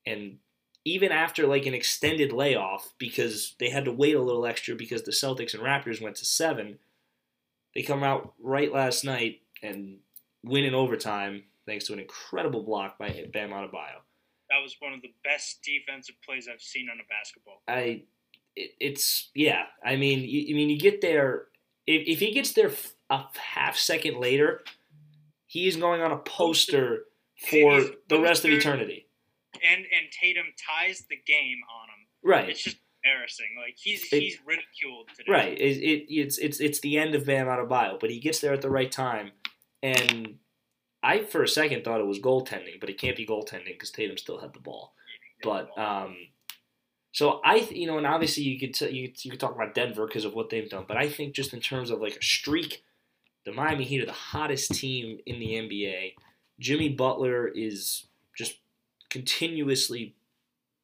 and 0.06 0.38
even 0.86 1.12
after 1.12 1.48
like 1.48 1.66
an 1.66 1.74
extended 1.74 2.32
layoff 2.32 2.94
because 2.98 3.56
they 3.60 3.70
had 3.70 3.86
to 3.86 3.92
wait 3.92 4.16
a 4.16 4.22
little 4.22 4.46
extra 4.46 4.76
because 4.76 5.04
the 5.04 5.12
Celtics 5.12 5.54
and 5.54 5.64
Raptors 5.64 6.02
went 6.02 6.16
to 6.18 6.26
7 6.26 6.78
they 7.76 7.84
come 7.84 8.04
out 8.04 8.34
right 8.40 8.72
last 8.72 9.04
night 9.04 9.42
and 9.62 9.98
win 10.44 10.64
in 10.64 10.74
overtime 10.74 11.44
thanks 11.66 11.86
to 11.86 11.94
an 11.94 12.00
incredible 12.00 12.64
block 12.64 12.98
by 12.98 13.26
Bam 13.34 13.50
Adebayo. 13.50 14.02
That 14.50 14.62
was 14.62 14.76
one 14.80 14.94
of 14.94 15.02
the 15.02 15.14
best 15.24 15.62
defensive 15.64 16.16
plays 16.26 16.48
I've 16.52 16.62
seen 16.62 16.88
on 16.90 16.98
a 17.00 17.08
basketball. 17.10 17.62
I 17.68 18.04
it, 18.56 18.72
it's 18.80 19.30
yeah. 19.34 19.64
I 19.84 19.96
mean, 19.96 20.20
you, 20.20 20.54
I 20.54 20.56
mean, 20.56 20.70
you 20.70 20.80
get 20.80 21.02
there. 21.02 21.48
If, 21.88 22.08
if 22.08 22.20
he 22.20 22.32
gets 22.32 22.54
there 22.54 22.72
a 23.10 23.24
half 23.36 23.76
second 23.76 24.20
later, 24.20 24.62
he 25.48 25.68
is 25.68 25.76
going 25.76 26.02
on 26.02 26.12
a 26.12 26.18
poster 26.18 27.06
for 27.50 27.82
the 28.08 28.20
rest 28.20 28.46
of 28.46 28.52
eternity. 28.52 29.05
And 29.68 29.82
and 29.82 30.12
Tatum 30.12 30.46
ties 30.58 31.04
the 31.10 31.18
game 31.26 31.60
on 31.74 31.88
him. 31.90 32.08
Right, 32.24 32.50
It's 32.50 32.64
just 32.64 32.78
embarrassing. 33.04 33.48
Like 33.60 33.76
he's 33.78 34.12
It- 34.12 34.22
he's 34.22 34.38
ridiculed 34.46 35.10
today. 35.16 35.32
right. 35.32 35.58
It, 35.60 35.78
it 35.78 36.14
it's 36.14 36.38
it's 36.38 36.60
it's 36.60 36.80
the 36.80 36.98
end 36.98 37.16
of 37.16 37.26
Bam 37.26 37.48
Adebayo, 37.48 38.00
but 38.00 38.10
he 38.10 38.20
gets 38.20 38.40
there 38.40 38.54
at 38.54 38.62
the 38.62 38.70
right 38.70 38.92
time, 38.92 39.32
and 39.84 40.38
I 41.04 41.24
for 41.24 41.44
a 41.44 41.48
second 41.48 41.84
thought 41.84 42.02
it 42.02 42.08
was 42.08 42.20
goaltending, 42.20 42.80
but 42.80 42.90
it 42.90 43.00
can't 43.00 43.16
be 43.16 43.26
goaltending 43.28 43.74
because 43.74 43.92
Tatum 43.92 44.18
still 44.18 44.40
had 44.40 44.54
the 44.54 44.60
ball. 44.60 44.94
But 45.44 45.70
um, 45.78 46.16
so 47.12 47.42
I, 47.46 47.60
th- 47.60 47.72
you 47.80 47.86
know, 47.86 47.98
and 48.00 48.08
obviously 48.08 48.44
you 48.44 48.60
could 48.60 48.74
t- 48.74 48.90
you, 48.90 49.12
you 49.22 49.30
could 49.32 49.40
talk 49.40 49.54
about 49.54 49.76
Denver 49.76 50.08
because 50.08 50.26
of 50.26 50.34
what 50.34 50.50
they've 50.50 50.70
done, 50.70 50.86
but 50.88 50.98
I 50.98 51.08
think 51.10 51.36
just 51.36 51.54
in 51.54 51.60
terms 51.60 51.92
of 51.92 52.02
like 52.02 52.16
a 52.16 52.24
streak, 52.24 52.84
the 53.46 53.52
Miami 53.52 53.84
Heat 53.84 54.02
are 54.02 54.06
the 54.08 54.12
hottest 54.12 54.72
team 54.74 55.20
in 55.28 55.40
the 55.40 55.50
NBA. 55.54 56.14
Jimmy 56.60 56.90
Butler 56.90 57.48
is 57.48 58.08
just 58.36 58.58
continuously 59.16 60.14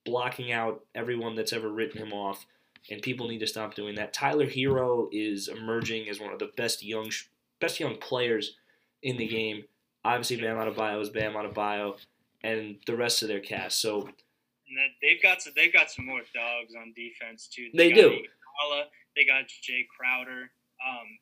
blocking 0.06 0.54
out 0.54 0.86
everyone 0.96 1.36
that's 1.36 1.52
ever 1.52 1.68
written 1.68 1.98
him 2.02 2.14
off, 2.14 2.46
and 2.90 3.02
people 3.02 3.28
need 3.28 3.40
to 3.40 3.46
stop 3.46 3.76
doing 3.76 3.96
that. 3.96 4.14
Tyler 4.14 4.48
Herro 4.48 5.10
is 5.12 5.50
emerging 5.50 6.08
as 6.08 6.22
one 6.22 6.32
of 6.32 6.40
the 6.40 6.50
best 6.56 6.82
young 6.82 7.12
best 7.60 7.82
young 7.82 7.98
players 7.98 8.56
in 9.04 9.18
the 9.18 9.28
game. 9.28 9.66
Obviously, 10.06 10.38
Bam 10.38 10.56
Adebayo 10.56 11.02
is 11.02 11.10
Bam 11.10 11.34
Adebayo, 11.34 11.98
and 12.42 12.78
the 12.88 12.96
rest 12.96 13.22
of 13.22 13.28
their 13.28 13.42
cast. 13.42 13.82
So 13.82 14.08
they've 15.02 15.22
got 15.22 15.42
some 15.42 15.52
they've 15.54 15.74
got 15.74 15.92
some 15.92 16.06
more 16.06 16.22
dogs 16.34 16.74
on 16.74 16.94
defense 16.96 17.50
too. 17.54 17.68
They 17.76 17.90
got 17.90 17.96
do. 17.96 18.10
Iguodala, 18.12 18.84
they 19.14 19.26
got 19.26 19.44
Jae 19.50 19.86
Crowder. 19.90 20.50
Um, 20.88 21.20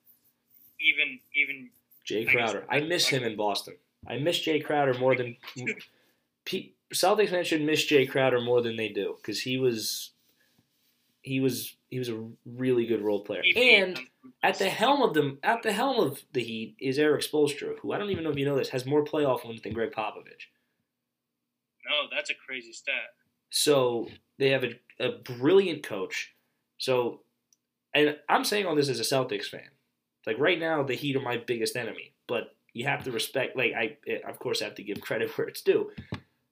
even 0.80 1.20
even 1.34 1.72
Jae 2.08 2.30
I 2.30 2.32
Crowder. 2.32 2.66
I 2.70 2.82
miss 2.82 3.08
him 3.08 3.24
in 3.24 3.36
Boston. 3.36 3.78
I 4.08 4.20
miss 4.20 4.38
Jae 4.38 4.64
Crowder 4.64 4.94
more 4.94 5.16
than 5.16 5.36
Celtics 6.94 7.30
fans 7.30 7.48
should 7.48 7.62
miss 7.62 7.86
Jae 7.86 8.10
Crowder 8.10 8.42
more 8.42 8.62
than 8.62 8.76
they 8.76 8.90
do 8.90 9.16
because 9.18 9.42
he 9.42 9.58
was 9.58 10.12
he 11.22 11.40
was 11.40 11.76
he 11.90 12.00
was 12.00 12.10
a 12.10 12.24
really 12.46 12.86
good 12.86 13.02
role 13.02 13.24
player. 13.24 13.42
And 13.56 14.00
at 14.44 14.60
the 14.60 14.70
helm 14.70 15.02
of 15.02 15.14
them 15.14 15.40
at 15.44 15.64
the 15.64 15.72
helm 15.72 16.00
of 16.00 16.24
the 16.34 16.44
Heat 16.44 16.76
is 16.80 16.98
Erik 16.98 17.22
Spoelstra, 17.22 17.78
who 17.80 17.92
I 17.92 17.98
don't 17.98 18.10
even 18.10 18.24
know 18.24 18.32
if 18.32 18.38
you 18.38 18.46
know 18.46 18.58
this 18.58 18.70
has 18.70 18.86
more 18.86 19.04
playoff 19.04 19.46
wins 19.46 19.62
than 19.62 19.74
Gregg 19.74 19.92
Popovich. 19.92 20.48
no, 21.86 22.08
that's 22.12 22.30
a 22.30 22.36
crazy 22.36 22.74
stat. 22.74 23.14
So 23.50 24.08
they 24.38 24.50
have 24.50 24.64
a, 24.64 24.80
a 25.00 25.12
brilliant 25.18 25.84
coach. 25.84 26.36
So, 26.78 27.22
and 27.94 28.18
I'm 28.30 28.46
saying 28.46 28.66
all 28.66 28.76
this 28.76 28.90
as 28.90 29.00
a 29.00 29.04
Celtics 29.04 29.46
fan. 29.46 29.70
Like 30.26 30.38
right 30.38 30.60
now, 30.60 30.84
the 30.84 30.96
Heat 30.96 31.16
are 31.16 31.22
my 31.22 31.38
biggest 31.38 31.76
enemy, 31.76 32.14
but 32.28 32.56
you 32.74 32.86
have 32.86 33.04
to 33.06 33.12
respect. 33.12 33.58
Like 33.58 33.74
I, 33.74 33.98
eh, 34.08 34.20
of 34.28 34.40
course, 34.40 34.62
have 34.62 34.76
to 34.76 34.84
give 34.84 35.02
credit 35.02 35.36
where 35.38 35.48
it's 35.48 35.62
due. 35.62 35.92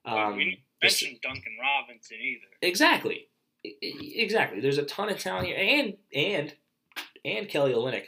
Um, 0.08 0.38
we 0.38 0.46
didn't 0.46 0.60
this- 0.82 1.04
Duncan 1.22 1.58
Robinson 1.60 2.18
either. 2.22 2.48
exactly, 2.62 3.28
exactly. 3.64 4.60
There's 4.60 4.78
a 4.78 4.84
ton 4.84 5.10
of 5.10 5.20
talent 5.20 5.48
here, 5.48 5.58
and 5.58 5.96
and 6.14 6.54
and 7.26 7.48
Kelly 7.50 7.74
Olynyk. 7.74 8.06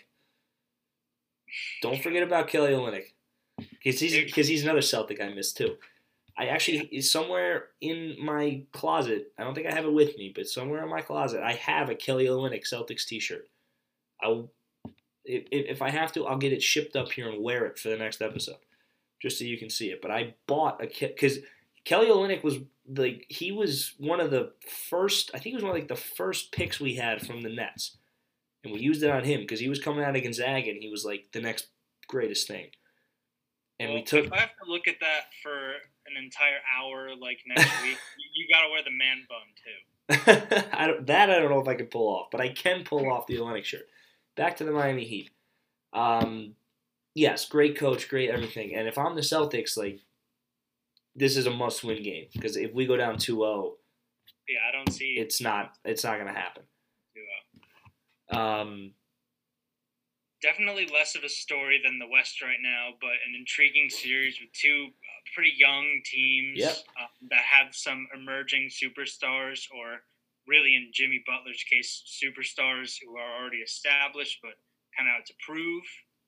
Don't 1.81 2.01
forget 2.01 2.23
about 2.23 2.47
Kelly 2.47 2.71
Olynyk, 2.71 3.11
because 3.57 3.99
he's 3.99 4.15
because 4.25 4.47
he's 4.47 4.63
another 4.63 4.81
Celtic 4.81 5.19
I 5.21 5.29
miss 5.29 5.51
too. 5.53 5.77
I 6.37 6.45
actually 6.45 6.87
is 6.91 7.11
somewhere 7.11 7.69
in 7.81 8.15
my 8.23 8.63
closet. 8.71 9.33
I 9.37 9.43
don't 9.43 9.53
think 9.55 9.67
I 9.67 9.73
have 9.73 9.85
it 9.85 9.91
with 9.91 10.17
me, 10.17 10.31
but 10.33 10.47
somewhere 10.47 10.83
in 10.83 10.89
my 10.89 11.01
closet 11.01 11.41
I 11.43 11.53
have 11.53 11.89
a 11.89 11.95
Kelly 11.95 12.27
Olynyk 12.27 12.63
Celtics 12.71 13.05
T-shirt. 13.05 13.47
I'll 14.21 14.49
if, 15.25 15.43
if 15.51 15.65
if 15.67 15.81
I 15.81 15.89
have 15.89 16.11
to, 16.13 16.25
I'll 16.27 16.37
get 16.37 16.53
it 16.53 16.61
shipped 16.63 16.95
up 16.95 17.11
here 17.11 17.29
and 17.29 17.43
wear 17.43 17.65
it 17.65 17.77
for 17.77 17.89
the 17.89 17.97
next 17.97 18.21
episode, 18.21 18.57
just 19.21 19.37
so 19.39 19.43
you 19.43 19.57
can 19.57 19.69
see 19.69 19.89
it. 19.89 20.01
But 20.01 20.11
I 20.11 20.35
bought 20.47 20.81
a 20.83 20.87
kit 20.87 21.15
because 21.15 21.39
Kelly 21.85 22.07
Olynyk 22.07 22.43
was 22.43 22.57
like 22.87 23.25
he 23.29 23.51
was 23.51 23.93
one 23.97 24.19
of 24.19 24.31
the 24.31 24.51
first. 24.89 25.31
I 25.33 25.37
think 25.37 25.51
he 25.51 25.55
was 25.55 25.63
one 25.63 25.71
of 25.71 25.77
like 25.77 25.87
the 25.87 25.95
first 25.95 26.51
picks 26.51 26.79
we 26.79 26.95
had 26.95 27.25
from 27.25 27.41
the 27.41 27.49
Nets, 27.49 27.97
and 28.63 28.73
we 28.73 28.79
used 28.79 29.03
it 29.03 29.09
on 29.09 29.23
him 29.23 29.41
because 29.41 29.59
he 29.59 29.69
was 29.69 29.79
coming 29.79 30.03
out 30.03 30.15
of 30.15 30.23
Gonzaga 30.23 30.69
and 30.69 30.81
he 30.81 30.89
was 30.89 31.05
like 31.05 31.27
the 31.31 31.41
next 31.41 31.67
greatest 32.07 32.47
thing. 32.47 32.67
And 33.79 33.89
well, 33.89 33.99
we 33.99 34.03
took. 34.03 34.25
If 34.25 34.33
I 34.33 34.39
have 34.39 34.55
to 34.63 34.69
look 34.69 34.87
at 34.87 34.99
that 34.99 35.25
for 35.41 35.51
an 35.51 36.21
entire 36.21 36.59
hour, 36.77 37.15
like 37.15 37.39
next 37.47 37.81
week, 37.83 37.97
you 38.35 38.47
got 38.53 38.63
to 38.63 38.71
wear 38.71 38.83
the 38.83 38.91
man 38.91 39.25
bun 39.29 39.39
too. 39.55 40.67
I 40.73 40.87
don't, 40.87 41.07
that 41.07 41.29
I 41.29 41.39
don't 41.39 41.51
know 41.51 41.61
if 41.61 41.67
I 41.67 41.75
can 41.75 41.85
pull 41.85 42.07
off, 42.07 42.27
but 42.31 42.41
I 42.41 42.49
can 42.49 42.83
pull 42.83 43.09
off 43.11 43.27
the 43.27 43.35
Atlantic 43.35 43.65
shirt. 43.65 43.87
Back 44.35 44.57
to 44.57 44.63
the 44.63 44.71
Miami 44.71 45.05
Heat. 45.05 45.29
Um, 45.93 46.55
yes, 47.13 47.47
great 47.47 47.77
coach, 47.77 48.09
great 48.09 48.29
everything. 48.29 48.75
And 48.75 48.87
if 48.87 48.97
I'm 48.97 49.15
the 49.15 49.21
Celtics, 49.21 49.77
like 49.77 49.99
this 51.15 51.35
is 51.37 51.45
a 51.47 51.51
must-win 51.51 52.03
game 52.03 52.27
because 52.33 52.55
if 52.57 52.73
we 52.73 52.85
go 52.85 52.95
down 52.97 53.15
2-0, 53.15 53.71
yeah, 54.47 54.57
I 54.67 54.71
don't 54.71 54.91
see 54.91 55.15
it's 55.17 55.41
not 55.41 55.73
it's 55.85 56.03
not 56.03 56.15
going 56.15 56.27
to 56.33 56.39
happen. 56.39 56.63
2-0. 58.31 58.37
Um, 58.37 58.93
definitely 60.41 60.87
less 60.93 61.15
of 61.15 61.23
a 61.23 61.29
story 61.29 61.81
than 61.83 61.99
the 61.99 62.07
West 62.07 62.41
right 62.41 62.57
now, 62.61 62.89
but 63.01 63.11
an 63.27 63.35
intriguing 63.37 63.89
series 63.89 64.39
with 64.39 64.51
two 64.53 64.87
uh, 64.89 65.19
pretty 65.35 65.53
young 65.57 66.01
teams 66.05 66.59
Yep. 66.59 66.77
uh, 66.99 67.07
that 67.29 67.41
have 67.41 67.75
some 67.75 68.07
emerging 68.15 68.69
superstars, 68.69 69.65
or 69.75 70.01
really 70.47 70.75
in 70.75 70.89
Jimmy 70.93 71.23
Butler's 71.27 71.63
case, 71.69 72.03
superstars 72.23 72.95
who 73.03 73.17
are 73.17 73.41
already 73.41 73.57
established, 73.57 74.39
but 74.41 74.53
kind 74.97 75.09
of 75.09 75.19
out 75.19 75.25
to 75.27 75.33
prove 75.45 75.83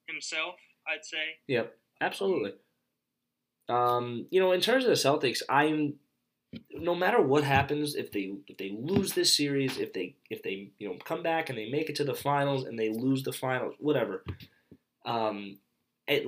himself. 0.07 0.55
I'd 0.87 1.05
say. 1.05 1.37
Yep, 1.47 1.73
absolutely. 2.01 2.51
Um, 2.51 2.57
you 3.69 4.39
know, 4.39 4.51
in 4.51 4.61
terms 4.61 4.83
of 4.83 4.89
the 4.89 4.95
Celtics, 4.95 5.41
I'm 5.49 5.95
no 6.73 6.93
matter 6.93 7.21
what 7.21 7.43
happens, 7.43 7.95
if 7.95 8.11
they 8.11 8.33
if 8.47 8.57
they 8.57 8.75
lose 8.77 9.13
this 9.13 9.35
series, 9.35 9.77
if 9.77 9.93
they 9.93 10.15
if 10.29 10.43
they 10.43 10.71
you 10.79 10.89
know 10.89 10.97
come 11.03 11.23
back 11.23 11.49
and 11.49 11.57
they 11.57 11.69
make 11.69 11.89
it 11.89 11.95
to 11.97 12.03
the 12.03 12.13
finals 12.13 12.65
and 12.65 12.77
they 12.77 12.89
lose 12.89 13.23
the 13.23 13.33
finals, 13.33 13.75
whatever. 13.79 14.23
Um, 15.05 15.57
it, 16.07 16.27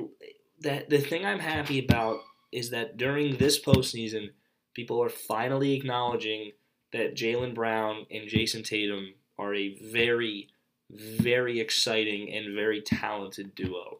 that 0.61 0.89
the 0.89 0.99
thing 0.99 1.25
I'm 1.25 1.39
happy 1.39 1.83
about 1.83 2.19
is 2.51 2.69
that 2.69 2.97
during 2.97 3.37
this 3.37 3.59
postseason, 3.61 4.29
people 4.73 5.03
are 5.03 5.09
finally 5.09 5.73
acknowledging 5.73 6.51
that 6.93 7.15
Jaylen 7.15 7.53
Brown 7.53 8.05
and 8.11 8.29
Jayson 8.29 8.63
Tatum 8.63 9.13
are 9.37 9.53
a 9.53 9.75
very, 9.91 10.49
very 10.89 11.59
exciting 11.59 12.31
and 12.31 12.55
very 12.55 12.81
talented 12.81 13.55
duo. 13.55 13.99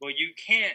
Well, 0.00 0.10
you 0.10 0.30
can't 0.36 0.74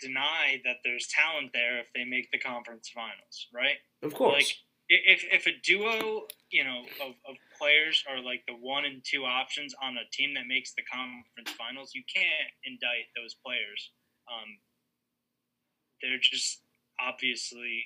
deny 0.00 0.60
that 0.64 0.76
there's 0.84 1.08
talent 1.08 1.50
there 1.52 1.78
if 1.78 1.92
they 1.94 2.04
make 2.04 2.30
the 2.30 2.38
conference 2.38 2.88
finals, 2.88 3.48
right? 3.52 3.76
Of 4.02 4.14
course. 4.14 4.34
Like 4.34 4.46
if 4.88 5.24
if 5.30 5.46
a 5.46 5.52
duo, 5.62 6.26
you 6.50 6.64
know, 6.64 6.82
of, 7.02 7.14
of 7.28 7.36
players 7.58 8.04
are 8.08 8.22
like 8.22 8.42
the 8.46 8.54
one 8.54 8.84
and 8.84 9.02
two 9.04 9.24
options 9.24 9.74
on 9.82 9.96
a 9.96 10.08
team 10.12 10.34
that 10.34 10.46
makes 10.46 10.72
the 10.74 10.82
conference 10.82 11.56
finals, 11.56 11.92
you 11.94 12.02
can't 12.12 12.50
indict 12.64 13.12
those 13.16 13.34
players. 13.34 13.90
Um, 14.30 14.58
they're 16.02 16.20
just 16.20 16.62
obviously 17.00 17.84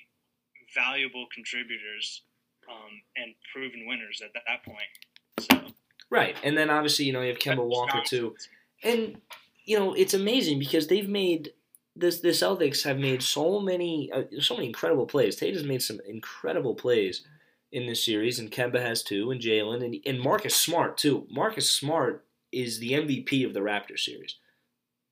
valuable 0.73 1.25
contributors 1.33 2.23
um, 2.69 3.01
and 3.17 3.33
proven 3.53 3.85
winners 3.87 4.21
at 4.23 4.31
that 4.33 4.63
point. 4.63 4.93
So 5.39 5.73
Right, 6.13 6.35
and 6.43 6.55
then 6.55 6.69
obviously 6.69 7.05
you 7.05 7.13
know 7.13 7.21
you 7.21 7.29
have 7.29 7.39
Kemba 7.39 7.65
Walker 7.65 7.99
too, 8.05 8.35
and 8.83 9.19
you 9.65 9.79
know 9.79 9.93
it's 9.93 10.13
amazing 10.13 10.59
because 10.59 10.85
they've 10.85 11.09
made 11.09 11.53
this. 11.95 12.19
The 12.19 12.29
Celtics 12.29 12.83
have 12.83 12.97
made 12.97 13.21
so 13.21 13.59
many, 13.59 14.11
uh, 14.11 14.23
so 14.39 14.55
many 14.55 14.67
incredible 14.67 15.05
plays. 15.05 15.35
Tatum's 15.35 15.63
made 15.63 15.81
some 15.81 15.99
incredible 16.07 16.75
plays 16.75 17.25
in 17.71 17.87
this 17.87 18.05
series, 18.05 18.39
and 18.39 18.51
Kemba 18.51 18.81
has 18.81 19.03
too, 19.03 19.31
and 19.31 19.41
Jaylen, 19.41 19.83
and 19.83 19.95
and 20.05 20.19
Marcus 20.19 20.55
Smart 20.55 20.97
too. 20.97 21.27
Marcus 21.29 21.69
Smart 21.69 22.25
is 22.51 22.79
the 22.79 22.91
MVP 22.91 23.45
of 23.45 23.53
the 23.53 23.61
Raptors 23.61 24.01
series 24.01 24.35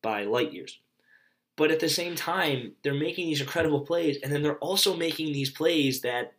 by 0.02 0.24
light 0.24 0.54
years. 0.54 0.80
But 1.58 1.72
at 1.72 1.80
the 1.80 1.90
same 1.90 2.16
time, 2.16 2.74
they're 2.82 2.94
making 2.94 3.28
these 3.28 3.42
incredible 3.42 3.82
plays, 3.82 4.18
and 4.24 4.32
then 4.32 4.42
they're 4.42 4.58
also 4.58 4.96
making 4.96 5.34
these 5.34 5.50
plays 5.50 6.02
that 6.02 6.34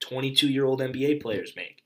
22 0.00 0.48
year 0.48 0.64
old 0.64 0.80
NBA 0.80 1.22
players 1.22 1.54
make. 1.56 1.82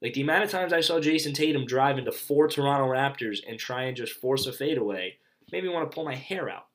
Like 0.00 0.14
the 0.14 0.22
amount 0.22 0.44
of 0.44 0.50
times 0.50 0.72
I 0.72 0.80
saw 0.80 0.98
Jayson 0.98 1.32
Tatum 1.32 1.64
drive 1.64 1.98
into 1.98 2.10
four 2.10 2.48
Toronto 2.48 2.88
Raptors 2.88 3.38
and 3.46 3.58
try 3.58 3.84
and 3.84 3.96
just 3.96 4.12
force 4.14 4.46
a 4.46 4.52
fadeaway 4.52 5.16
made 5.52 5.62
me 5.62 5.70
want 5.70 5.88
to 5.88 5.94
pull 5.94 6.04
my 6.04 6.16
hair 6.16 6.48
out. 6.48 6.66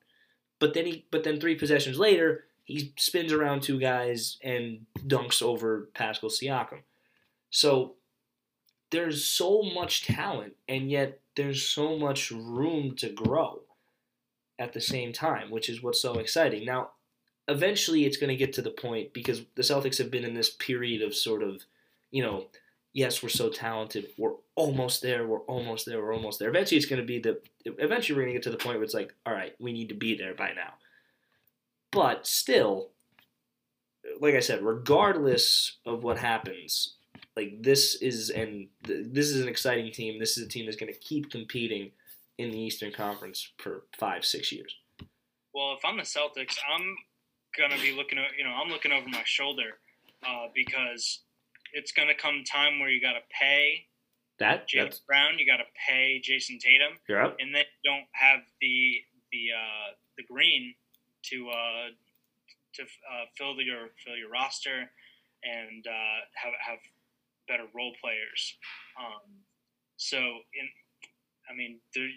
But 0.58 0.74
then 0.74 0.86
he, 0.86 1.06
but 1.10 1.24
then 1.24 1.40
three 1.40 1.54
possessions 1.54 1.98
later, 1.98 2.44
he 2.64 2.92
spins 2.96 3.32
around 3.32 3.62
two 3.62 3.78
guys 3.78 4.38
and 4.42 4.86
dunks 5.06 5.42
over 5.42 5.88
Pascal 5.94 6.30
Siakam. 6.30 6.80
So 7.50 7.94
there's 8.90 9.24
so 9.24 9.62
much 9.62 10.04
talent, 10.06 10.54
and 10.68 10.90
yet 10.90 11.20
there's 11.36 11.62
so 11.62 11.96
much 11.96 12.30
room 12.30 12.94
to 12.96 13.08
grow 13.08 13.62
at 14.58 14.72
the 14.72 14.80
same 14.80 15.12
time, 15.12 15.50
which 15.50 15.68
is 15.68 15.82
what's 15.82 16.02
so 16.02 16.18
exciting. 16.18 16.64
Now, 16.64 16.90
eventually, 17.46 18.04
it's 18.04 18.16
going 18.16 18.28
to 18.28 18.36
get 18.36 18.52
to 18.54 18.62
the 18.62 18.70
point 18.70 19.12
because 19.12 19.42
the 19.54 19.62
Celtics 19.62 19.98
have 19.98 20.10
been 20.10 20.24
in 20.24 20.34
this 20.34 20.50
period 20.50 21.00
of 21.02 21.14
sort 21.14 21.42
of, 21.42 21.62
you 22.10 22.22
know, 22.22 22.48
yes, 22.92 23.22
we're 23.22 23.28
so 23.28 23.48
talented. 23.48 24.08
We're 24.18 24.34
almost 24.58 25.02
there. 25.02 25.26
We're 25.26 25.40
almost 25.40 25.86
there. 25.86 26.02
We're 26.02 26.14
almost 26.14 26.38
there. 26.38 26.48
Eventually, 26.48 26.76
it's 26.76 26.86
going 26.86 27.00
to 27.00 27.06
be 27.06 27.20
the. 27.20 27.40
Eventually, 27.64 28.16
we're 28.16 28.24
going 28.24 28.34
to 28.34 28.38
get 28.38 28.42
to 28.44 28.50
the 28.50 28.56
point 28.56 28.76
where 28.76 28.84
it's 28.84 28.94
like, 28.94 29.14
all 29.24 29.32
right, 29.32 29.54
we 29.60 29.72
need 29.72 29.88
to 29.88 29.94
be 29.94 30.16
there 30.16 30.34
by 30.34 30.52
now. 30.52 30.74
But 31.92 32.26
still, 32.26 32.90
like 34.20 34.34
I 34.34 34.40
said, 34.40 34.62
regardless 34.62 35.78
of 35.86 36.02
what 36.02 36.18
happens, 36.18 36.96
like 37.36 37.62
this 37.62 37.94
is 38.02 38.30
and 38.30 38.66
th- 38.84 39.06
this 39.10 39.28
is 39.28 39.40
an 39.40 39.48
exciting 39.48 39.92
team. 39.92 40.18
This 40.18 40.36
is 40.36 40.44
a 40.46 40.48
team 40.48 40.66
that's 40.66 40.76
going 40.76 40.92
to 40.92 40.98
keep 40.98 41.30
competing 41.30 41.92
in 42.36 42.50
the 42.50 42.58
Eastern 42.58 42.92
Conference 42.92 43.52
for 43.58 43.84
five, 43.96 44.24
six 44.24 44.50
years. 44.52 44.74
Well, 45.54 45.74
if 45.76 45.84
I'm 45.84 45.96
the 45.96 46.02
Celtics, 46.02 46.56
I'm 46.72 46.96
gonna 47.56 47.80
be 47.80 47.92
looking. 47.92 48.18
You 48.36 48.44
know, 48.44 48.50
I'm 48.50 48.70
looking 48.70 48.92
over 48.92 49.08
my 49.08 49.22
shoulder 49.24 49.78
uh, 50.26 50.46
because 50.54 51.20
it's 51.72 51.92
gonna 51.92 52.14
come 52.14 52.42
time 52.44 52.80
where 52.80 52.90
you 52.90 53.00
got 53.00 53.12
to 53.12 53.22
pay 53.40 53.86
That 54.38 54.68
that's 54.72 55.00
Brown, 55.00 55.38
you 55.38 55.46
got 55.46 55.56
to 55.56 55.68
pay 55.88 56.20
Jayson 56.22 56.58
Tatum, 56.58 56.98
you're 57.08 57.20
and 57.22 57.54
then 57.54 57.64
you 57.82 57.90
don't 57.90 58.06
have 58.12 58.40
the 58.60 59.02
the 59.32 59.50
uh, 59.54 59.94
the 60.16 60.24
green 60.24 60.74
to 61.30 61.48
uh, 61.48 61.88
to 62.74 62.82
uh, 62.82 63.24
fill 63.36 63.60
your 63.60 63.88
fill 64.04 64.16
your 64.16 64.30
roster 64.30 64.90
and 65.44 65.86
uh, 65.86 66.20
have 66.34 66.52
have 66.64 66.78
better 67.48 67.64
role 67.74 67.92
players. 68.00 68.56
Um, 68.98 69.42
so, 69.96 70.18
in 70.18 70.68
I 71.50 71.54
mean, 71.56 71.78
there 71.94 72.08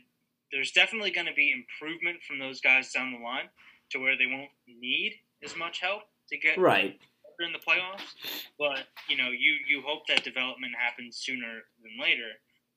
there's 0.51 0.71
definitely 0.71 1.11
going 1.11 1.27
to 1.27 1.33
be 1.33 1.51
improvement 1.51 2.17
from 2.27 2.39
those 2.39 2.61
guys 2.61 2.91
down 2.91 3.13
the 3.13 3.19
line 3.19 3.49
to 3.91 3.99
where 3.99 4.17
they 4.17 4.27
won't 4.27 4.51
need 4.67 5.15
as 5.43 5.55
much 5.55 5.79
help 5.79 6.03
to 6.29 6.37
get 6.37 6.57
Right. 6.57 6.99
In 7.43 7.53
the 7.53 7.59
playoffs. 7.59 8.15
But 8.59 8.85
you 9.09 9.17
know, 9.17 9.29
you 9.29 9.57
you 9.67 9.81
hope 9.85 10.07
that 10.07 10.23
development 10.23 10.73
happens 10.77 11.17
sooner 11.17 11.61
than 11.81 11.91
later, 11.99 12.29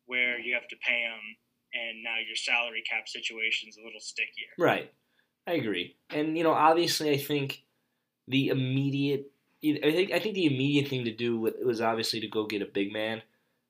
where 0.07 0.39
you 0.39 0.55
have 0.55 0.69
to 0.69 0.77
pay 0.87 1.03
them, 1.03 1.21
and 1.75 2.03
now 2.03 2.17
your 2.27 2.37
salary 2.37 2.83
cap 2.89 3.09
situation 3.09 3.69
is 3.69 3.77
a 3.77 3.85
little 3.85 4.01
stickier. 4.01 4.49
Right. 4.59 4.93
I 5.47 5.53
agree. 5.53 5.97
And 6.11 6.37
you 6.37 6.45
know, 6.45 6.53
obviously, 6.53 7.11
I 7.11 7.19
think 7.19 7.65
the 8.29 8.49
immediate. 8.49 9.31
I 9.63 9.93
think 9.93 10.13
I 10.13 10.19
think 10.19 10.35
the 10.35 10.47
immediate 10.47 10.89
thing 10.89 11.05
to 11.05 11.13
do 11.13 11.39
was 11.39 11.81
obviously 11.81 12.21
to 12.21 12.29
go 12.29 12.47
get 12.47 12.61
a 12.61 12.67
big 12.67 12.93
man, 12.93 13.23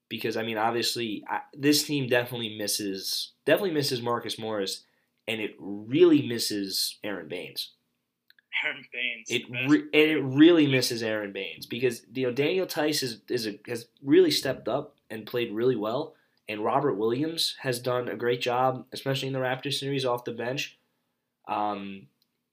because 0.08 0.36
I 0.36 0.42
mean, 0.42 0.58
obviously, 0.58 1.24
I, 1.28 1.40
this 1.52 1.84
team 1.84 2.08
definitely 2.08 2.56
misses 2.58 3.32
definitely 3.46 3.72
misses 3.72 4.02
Marcus 4.02 4.36
Morris, 4.36 4.84
and 5.28 5.40
it 5.40 5.54
really 5.58 6.26
misses 6.26 6.98
Aron 7.04 7.28
Baynes. 7.28 7.74
Aron 8.64 8.84
Baynes, 8.92 9.30
It 9.30 9.42
re- 9.68 9.88
and 9.92 10.10
it 10.10 10.20
really 10.20 10.66
misses 10.66 11.02
Aron 11.02 11.32
Baynes 11.32 11.66
because 11.66 12.02
you 12.12 12.26
know 12.26 12.32
Daniel 12.32 12.66
Theis 12.66 13.02
is, 13.02 13.20
is 13.28 13.46
a, 13.46 13.58
has 13.66 13.86
really 14.02 14.30
stepped 14.30 14.68
up 14.68 14.96
and 15.10 15.26
played 15.26 15.52
really 15.52 15.76
well, 15.76 16.14
and 16.48 16.64
Robert 16.64 16.94
Williams 16.94 17.56
has 17.60 17.78
done 17.78 18.08
a 18.08 18.16
great 18.16 18.40
job, 18.40 18.86
especially 18.92 19.28
in 19.28 19.34
the 19.34 19.40
Raptors 19.40 19.74
series 19.74 20.04
off 20.04 20.24
the 20.24 20.32
bench. 20.32 20.78
Um, 21.48 22.06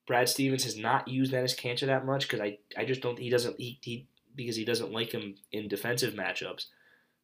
Brad 0.08 0.28
Stevens 0.28 0.64
has 0.64 0.78
not 0.78 1.08
used 1.08 1.34
Enes 1.34 1.58
Kanter 1.58 1.86
that 1.88 2.06
much 2.06 2.28
because 2.28 2.42
I, 2.42 2.58
I 2.78 2.86
just 2.86 3.02
don't 3.02 3.20
he 3.20 3.30
doesn't 3.30 3.60
he, 3.60 3.80
he 3.82 4.08
because 4.36 4.56
he 4.56 4.66
doesn't 4.66 4.92
like 4.92 5.12
him 5.12 5.36
in 5.52 5.68
defensive 5.68 6.14
matchups. 6.14 6.66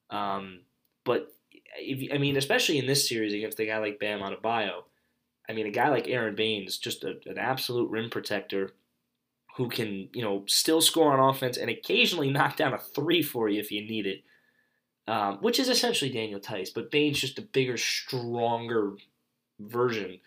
Um, 0.09 0.61
but 1.03 1.33
if, 1.77 2.11
I 2.13 2.17
mean, 2.17 2.37
especially 2.37 2.77
in 2.77 2.87
this 2.87 3.07
series 3.07 3.33
against 3.33 3.59
a 3.59 3.65
guy 3.65 3.77
like 3.77 3.99
Bam 3.99 4.19
Adebayo, 4.19 4.83
I 5.49 5.53
mean, 5.53 5.65
a 5.65 5.71
guy 5.71 5.89
like 5.89 6.07
Aron 6.07 6.35
Baynes, 6.35 6.77
just 6.77 7.03
a, 7.03 7.15
an 7.25 7.37
absolute 7.37 7.89
rim 7.89 8.09
protector 8.09 8.71
who 9.55 9.69
can, 9.69 10.09
you 10.13 10.21
know, 10.21 10.43
still 10.47 10.81
score 10.81 11.17
on 11.17 11.29
offense 11.33 11.57
and 11.57 11.69
occasionally 11.69 12.29
knock 12.29 12.57
down 12.57 12.73
a 12.73 12.77
three 12.77 13.21
for 13.23 13.49
you 13.49 13.59
if 13.59 13.71
you 13.71 13.81
need 13.81 14.05
it, 14.05 14.23
um, 15.07 15.37
which 15.41 15.59
is 15.59 15.69
essentially 15.69 16.11
Daniel 16.11 16.39
Theis, 16.39 16.69
but 16.73 16.91
Baynes 16.91 17.19
just 17.19 17.39
a 17.39 17.41
bigger, 17.41 17.77
stronger 17.77 18.93
version. 19.59 20.19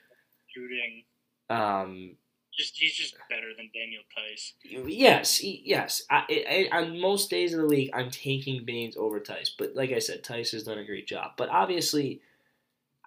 shooting. 0.48 1.04
Um, 1.48 2.16
Just 2.56 2.76
he's 2.76 2.94
just 2.94 3.16
better 3.28 3.50
than 3.56 3.70
Daniel 3.74 4.02
Theis. 4.16 4.54
yes, 4.88 5.42
yes. 5.42 6.02
I, 6.10 6.68
I, 6.72 6.78
on 6.78 7.00
most 7.00 7.30
days 7.30 7.54
of 7.54 7.60
the 7.60 7.66
week, 7.66 7.90
I'm 7.94 8.10
taking 8.10 8.64
Baynes 8.64 8.96
over 8.96 9.20
Theis, 9.20 9.50
but 9.56 9.76
like 9.76 9.92
I 9.92 9.98
said, 10.00 10.22
Theis 10.24 10.50
has 10.52 10.64
done 10.64 10.78
a 10.78 10.84
great 10.84 11.06
job. 11.06 11.32
But 11.36 11.50
obviously, 11.50 12.20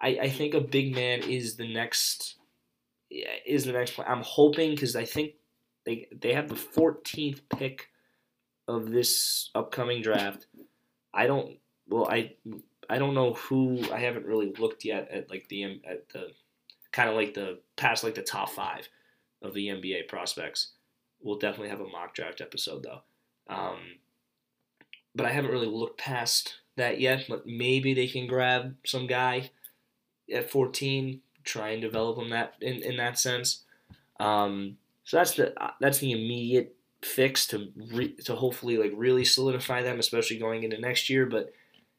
I, 0.00 0.18
I 0.22 0.28
think 0.28 0.54
a 0.54 0.60
big 0.60 0.94
man 0.94 1.22
is 1.22 1.56
the 1.56 1.72
next 1.72 2.36
is 3.10 3.64
the 3.64 3.72
next 3.72 3.98
I'm 3.98 4.22
hoping 4.22 4.70
because 4.70 4.96
I 4.96 5.04
think 5.04 5.34
they 5.84 6.08
they 6.12 6.32
have 6.32 6.48
the 6.48 6.54
14th 6.54 7.40
pick 7.56 7.88
of 8.66 8.90
this 8.90 9.50
upcoming 9.54 10.02
draft. 10.02 10.46
I 11.12 11.26
don't 11.26 11.58
well 11.88 12.08
I 12.10 12.34
I 12.88 12.98
don't 12.98 13.14
know 13.14 13.34
who 13.34 13.80
I 13.92 13.98
haven't 13.98 14.26
really 14.26 14.52
looked 14.58 14.84
yet 14.84 15.08
at 15.10 15.30
like 15.30 15.48
the 15.48 15.80
at 15.84 16.08
the 16.10 16.32
kind 16.92 17.08
of 17.08 17.16
like 17.16 17.34
the 17.34 17.60
past 17.76 18.04
like 18.04 18.14
the 18.14 18.22
top 18.22 18.50
five 18.50 18.88
of 19.42 19.54
the 19.54 19.68
NBA 19.68 20.08
prospects. 20.08 20.72
We'll 21.20 21.38
definitely 21.38 21.70
have 21.70 21.80
a 21.80 21.88
mock 21.88 22.14
draft 22.14 22.40
episode 22.40 22.82
though. 22.82 23.02
Um, 23.48 23.78
but 25.14 25.26
I 25.26 25.30
haven't 25.30 25.50
really 25.50 25.66
looked 25.66 25.98
past 25.98 26.54
that 26.76 27.00
yet. 27.00 27.26
But 27.28 27.46
maybe 27.46 27.94
they 27.94 28.06
can 28.06 28.26
grab 28.26 28.74
some 28.84 29.06
guy 29.06 29.50
at 30.32 30.50
14, 30.50 31.20
try 31.44 31.70
and 31.70 31.82
develop 31.82 32.18
him 32.18 32.30
that 32.30 32.54
in, 32.60 32.82
in 32.82 32.96
that 32.96 33.18
sense. 33.18 33.64
Um, 34.20 34.78
so 35.04 35.18
that's 35.18 35.34
the 35.34 35.54
that's 35.80 35.98
the 35.98 36.12
immediate 36.12 36.74
fix 37.02 37.46
to 37.48 37.70
re, 37.92 38.12
to 38.24 38.34
hopefully 38.34 38.78
like 38.78 38.92
really 38.94 39.24
solidify 39.24 39.82
them, 39.82 39.98
especially 39.98 40.38
going 40.38 40.62
into 40.62 40.80
next 40.80 41.10
year. 41.10 41.26
But 41.26 41.52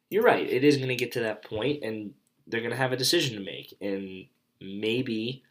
you're 0.10 0.24
right, 0.24 0.50
it 0.50 0.64
is 0.64 0.78
going 0.78 0.90
to 0.90 0.96
get 0.96 1.12
to 1.14 1.22
that 1.22 1.44
point, 1.44 1.84
and 1.84 2.14
they're 2.48 2.62
going 2.62 2.72
to 2.72 2.78
have 2.78 2.92
a 2.92 2.98
decision 2.98 3.38
to 3.38 3.44
make, 3.44 3.76
and 3.82 4.26
maybe 4.62 5.44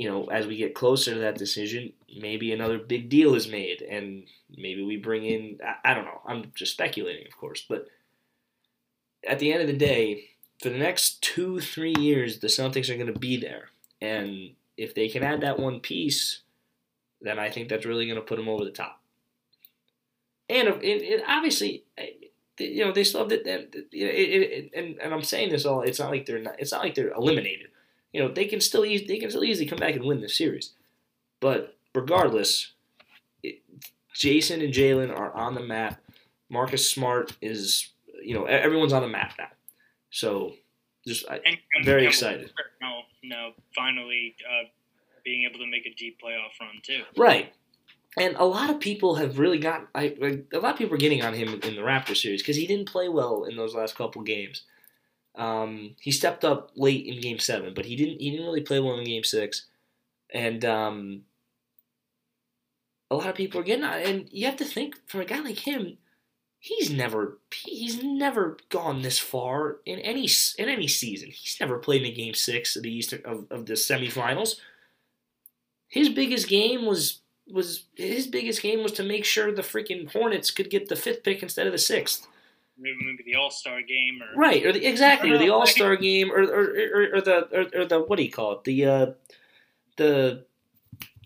you 0.00 0.08
know, 0.08 0.24
as 0.30 0.46
we 0.46 0.56
get 0.56 0.74
closer 0.74 1.12
to 1.12 1.20
that 1.20 1.36
decision, 1.36 1.92
maybe 2.18 2.54
another 2.54 2.78
big 2.78 3.10
deal 3.10 3.34
is 3.34 3.46
made, 3.46 3.82
and 3.82 4.24
maybe 4.56 4.82
we 4.82 4.96
bring 4.96 5.26
in. 5.26 5.58
I, 5.62 5.90
I, 5.90 5.94
don't 5.94 6.06
know. 6.06 6.22
I'm 6.26 6.52
just 6.54 6.72
speculating, 6.72 7.26
of 7.26 7.36
course, 7.36 7.66
but 7.68 7.86
at 9.28 9.38
the 9.40 9.52
end 9.52 9.60
of 9.60 9.66
the 9.66 9.76
day, 9.76 10.30
for 10.60 10.68
the 10.68 10.78
next 10.78 11.22
two, 11.22 11.60
three 11.60 11.94
years, 11.98 12.38
the 12.38 12.48
Celtics 12.48 12.90
are 12.90 12.96
going 12.96 13.12
to 13.12 13.18
be 13.18 13.36
there, 13.36 13.68
and 14.00 14.50
if 14.76 14.94
they 14.94 15.08
can 15.08 15.22
add 15.22 15.40
that 15.42 15.58
one 15.58 15.80
piece, 15.80 16.42
then 17.20 17.38
I 17.38 17.50
think 17.50 17.68
that's 17.68 17.86
really 17.86 18.06
going 18.06 18.16
to 18.16 18.24
put 18.24 18.36
them 18.36 18.48
over 18.48 18.64
the 18.64 18.70
top. 18.70 19.00
And 20.48 20.68
it, 20.68 20.82
it, 20.82 21.24
obviously, 21.28 21.84
you 22.58 22.84
know, 22.84 22.92
they 22.92 23.04
still 23.04 23.20
have 23.20 23.28
the, 23.28 23.40
it, 23.92 24.70
and, 24.74 24.98
and 24.98 25.14
I'm 25.14 25.22
saying 25.22 25.50
this 25.50 25.64
all. 25.64 25.82
It's 25.82 25.98
not 25.98 26.10
like 26.10 26.26
they're 26.26 26.40
not. 26.40 26.56
It's 26.58 26.72
not 26.72 26.82
like 26.82 26.94
they're 26.94 27.12
eliminated 27.12 27.70
you 28.12 28.20
know 28.20 28.32
they 28.32 28.46
can 28.46 28.60
still 28.60 28.82
they 28.82 29.18
can 29.18 29.30
still 29.30 29.44
easily 29.44 29.68
come 29.68 29.78
back 29.78 29.94
and 29.94 30.04
win 30.04 30.20
this 30.20 30.36
series. 30.36 30.72
But 31.40 31.76
regardless, 31.94 32.72
it, 33.42 33.62
Jayson 34.14 34.62
and 34.62 34.74
Jaylen 34.74 35.16
are 35.16 35.32
on 35.34 35.54
the 35.54 35.62
map. 35.62 36.00
Marcus 36.48 36.88
Smart 36.88 37.36
is 37.40 37.90
you 38.22 38.34
know 38.34 38.44
everyone's 38.44 38.92
on 38.92 39.02
the 39.02 39.08
map 39.08 39.34
now. 39.38 39.48
So 40.10 40.54
just 41.06 41.28
I, 41.28 41.36
am 41.46 41.84
very 41.84 42.06
excited. 42.06 42.52
No, 42.80 43.02
no, 43.22 43.52
finally 43.74 44.34
uh, 44.44 44.68
being 45.24 45.44
able 45.48 45.58
to 45.60 45.66
make 45.66 45.86
a 45.86 45.94
deep 45.94 46.18
playoff 46.22 46.58
run 46.60 46.80
too. 46.82 47.02
Right. 47.16 47.52
And 48.16 48.34
a 48.36 48.44
lot 48.44 48.70
of 48.70 48.80
people 48.80 49.14
have 49.14 49.38
really 49.38 49.58
got 49.58 49.86
I, 49.94 50.16
a 50.52 50.58
lot 50.58 50.72
of 50.72 50.78
people 50.78 50.94
are 50.94 50.98
getting 50.98 51.22
on 51.22 51.32
him 51.32 51.60
in 51.62 51.76
the 51.76 51.82
Raptor 51.82 52.16
series 52.16 52.42
because 52.42 52.56
he 52.56 52.66
didn't 52.66 52.88
play 52.88 53.08
well 53.08 53.44
in 53.44 53.56
those 53.56 53.74
last 53.74 53.96
couple 53.96 54.22
games. 54.22 54.64
Um, 55.36 55.94
he 56.00 56.10
stepped 56.10 56.44
up 56.44 56.72
late 56.74 57.06
in 57.06 57.20
Game 57.20 57.38
Seven, 57.38 57.72
but 57.72 57.84
he 57.84 57.94
didn't. 57.94 58.20
He 58.20 58.30
didn't 58.30 58.46
really 58.46 58.62
play 58.62 58.80
well 58.80 58.98
in 58.98 59.04
Game 59.04 59.22
Six, 59.22 59.66
and 60.34 60.64
um, 60.64 61.22
a 63.10 63.16
lot 63.16 63.28
of 63.28 63.36
people 63.36 63.60
are 63.60 63.64
getting 63.64 63.84
on. 63.84 64.00
And 64.00 64.28
you 64.32 64.46
have 64.46 64.56
to 64.56 64.64
think 64.64 64.96
for 65.06 65.20
a 65.20 65.24
guy 65.24 65.38
like 65.38 65.58
him, 65.58 65.98
he's 66.60 66.90
never 66.90 67.38
he's 67.52 68.02
never 68.02 68.58
gone 68.68 69.02
this 69.02 69.18
far 69.18 69.78
in 69.84 69.98
any 69.98 70.28
in 70.58 70.68
any 70.68 70.86
season. 70.86 71.30
He's 71.30 71.56
never 71.58 71.78
played 71.78 72.02
in 72.02 72.12
a 72.12 72.14
Game 72.14 72.34
Six 72.34 72.76
of 72.76 72.84
the 72.84 72.94
Eastern 72.94 73.22
of, 73.24 73.46
of 73.50 73.66
the 73.66 73.72
semifinals. 73.72 74.60
His 75.88 76.08
biggest 76.08 76.48
game 76.48 76.86
was 76.86 77.20
was 77.50 77.84
his 77.96 78.28
biggest 78.28 78.62
game 78.62 78.82
was 78.82 78.92
to 78.92 79.02
make 79.02 79.24
sure 79.24 79.50
the 79.50 79.62
freaking 79.62 80.12
Hornets 80.12 80.52
could 80.52 80.70
get 80.70 80.88
the 80.88 80.94
fifth 80.94 81.24
pick 81.24 81.42
instead 81.42 81.66
of 81.66 81.72
the 81.72 81.78
sixth 81.78 82.28
maybe 82.80 83.22
the 83.24 83.34
All 83.34 83.50
Star 83.50 83.82
game 83.82 84.20
or 84.22 84.40
right 84.40 84.64
or 84.64 84.72
the 84.72 84.84
exactly 84.86 85.30
or 85.30 85.38
the 85.38 85.50
All 85.54 85.66
Star 85.66 85.96
game 85.96 86.30
or 86.30 86.42
or, 86.42 86.62
or, 86.62 87.16
or 87.16 87.20
the 87.20 87.48
or, 87.52 87.82
or, 87.82 87.84
the 87.84 88.00
what 88.00 88.16
do 88.16 88.22
you 88.22 88.30
call 88.30 88.52
it 88.52 88.64
the 88.64 88.84
uh, 88.86 89.06
the 89.96 90.44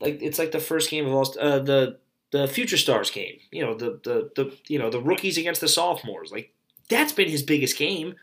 like 0.00 0.20
it's 0.20 0.38
like 0.38 0.52
the 0.52 0.60
first 0.60 0.90
game 0.90 1.06
of 1.06 1.12
all 1.12 1.34
uh, 1.40 1.60
the 1.60 1.98
the 2.34 2.48
future 2.48 2.76
stars 2.76 3.12
game 3.12 3.38
you 3.52 3.64
know 3.64 3.74
the, 3.74 4.00
the 4.02 4.30
the 4.34 4.56
you 4.66 4.78
know 4.78 4.90
the 4.90 5.00
rookies 5.00 5.38
against 5.38 5.60
the 5.60 5.68
sophomores. 5.68 6.32
Like 6.32 6.52
that's 6.88 7.12
been 7.12 7.28
his 7.28 7.42
biggest 7.42 7.78
game. 7.78 8.16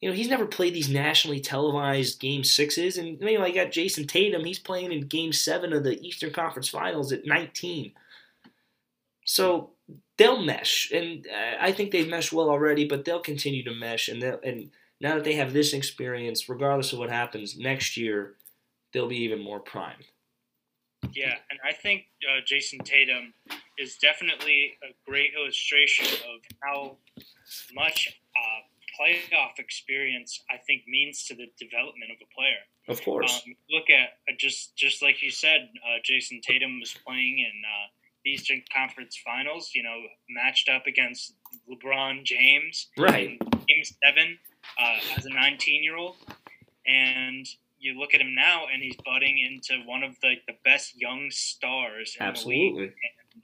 You 0.00 0.08
know 0.08 0.14
he's 0.14 0.28
never 0.28 0.46
played 0.46 0.74
these 0.74 0.88
nationally 0.88 1.40
televised 1.40 2.20
game 2.20 2.44
sixes. 2.44 2.96
And 2.96 3.20
you 3.20 3.38
know 3.38 3.44
I 3.44 3.50
got 3.50 3.72
Jayson 3.72 4.06
Tatum. 4.06 4.44
He's 4.44 4.58
playing 4.58 4.92
in 4.92 5.08
game 5.08 5.32
seven 5.32 5.72
of 5.72 5.82
the 5.82 6.00
Eastern 6.06 6.32
Conference 6.32 6.68
Finals 6.68 7.12
at 7.12 7.26
19 7.26 7.92
so 9.24 9.70
they'll 10.18 10.42
mesh, 10.42 10.90
and 10.92 11.26
uh, 11.26 11.56
I 11.60 11.72
think 11.72 11.90
they've 11.90 12.08
meshed 12.08 12.32
well 12.32 12.50
already. 12.50 12.86
But 12.86 13.04
they'll 13.04 13.20
continue 13.20 13.64
to 13.64 13.74
mesh, 13.74 14.08
and 14.08 14.22
and 14.22 14.70
now 15.00 15.14
that 15.14 15.24
they 15.24 15.34
have 15.34 15.52
this 15.52 15.72
experience, 15.72 16.48
regardless 16.48 16.92
of 16.92 16.98
what 16.98 17.10
happens 17.10 17.56
next 17.56 17.96
year, 17.96 18.34
they'll 18.92 19.08
be 19.08 19.22
even 19.22 19.42
more 19.42 19.60
primed. 19.60 20.04
Yeah, 21.12 21.34
and 21.50 21.58
I 21.66 21.72
think 21.72 22.04
uh, 22.22 22.40
Jayson 22.46 22.80
Tatum 22.84 23.34
is 23.78 23.96
definitely 23.96 24.74
a 24.82 24.92
great 25.08 25.32
illustration 25.38 26.06
of 26.06 26.40
how 26.62 26.96
much 27.74 28.18
uh, 28.36 28.62
playoff 28.98 29.58
experience 29.58 30.42
I 30.50 30.56
think 30.58 30.82
means 30.86 31.24
to 31.26 31.34
the 31.34 31.46
development 31.58 32.10
of 32.10 32.18
a 32.22 32.34
player. 32.34 32.62
Of 32.88 33.02
course. 33.04 33.42
Um, 33.46 33.54
look 33.70 33.90
at 33.90 34.18
uh, 34.28 34.36
just 34.38 34.76
just 34.76 35.02
like 35.02 35.22
you 35.22 35.30
said, 35.30 35.68
uh, 35.84 35.98
Jayson 36.04 36.40
Tatum 36.42 36.80
was 36.80 36.94
playing 37.06 37.38
in 37.38 37.62
uh, 37.64 37.88
Eastern 38.26 38.62
Conference 38.72 39.20
Finals, 39.24 39.70
you 39.74 39.82
know, 39.82 40.00
matched 40.28 40.68
up 40.68 40.86
against 40.86 41.34
LeBron 41.70 42.24
James, 42.24 42.88
right? 42.98 43.38
Game 43.38 43.84
seven 44.04 44.38
uh, 44.80 44.98
as 45.16 45.26
a 45.26 45.30
19 45.30 45.82
year 45.82 45.96
old, 45.96 46.16
and 46.86 47.46
you 47.82 47.98
look 47.98 48.14
at 48.14 48.20
him 48.20 48.34
now, 48.34 48.64
and 48.72 48.82
he's 48.82 48.96
budding 49.04 49.38
into 49.38 49.82
one 49.86 50.02
of 50.02 50.18
the, 50.20 50.34
the 50.46 50.54
best 50.64 51.00
young 51.00 51.30
stars 51.30 52.16
in 52.18 52.24
Absolutely. 52.24 52.84
And, 52.84 53.42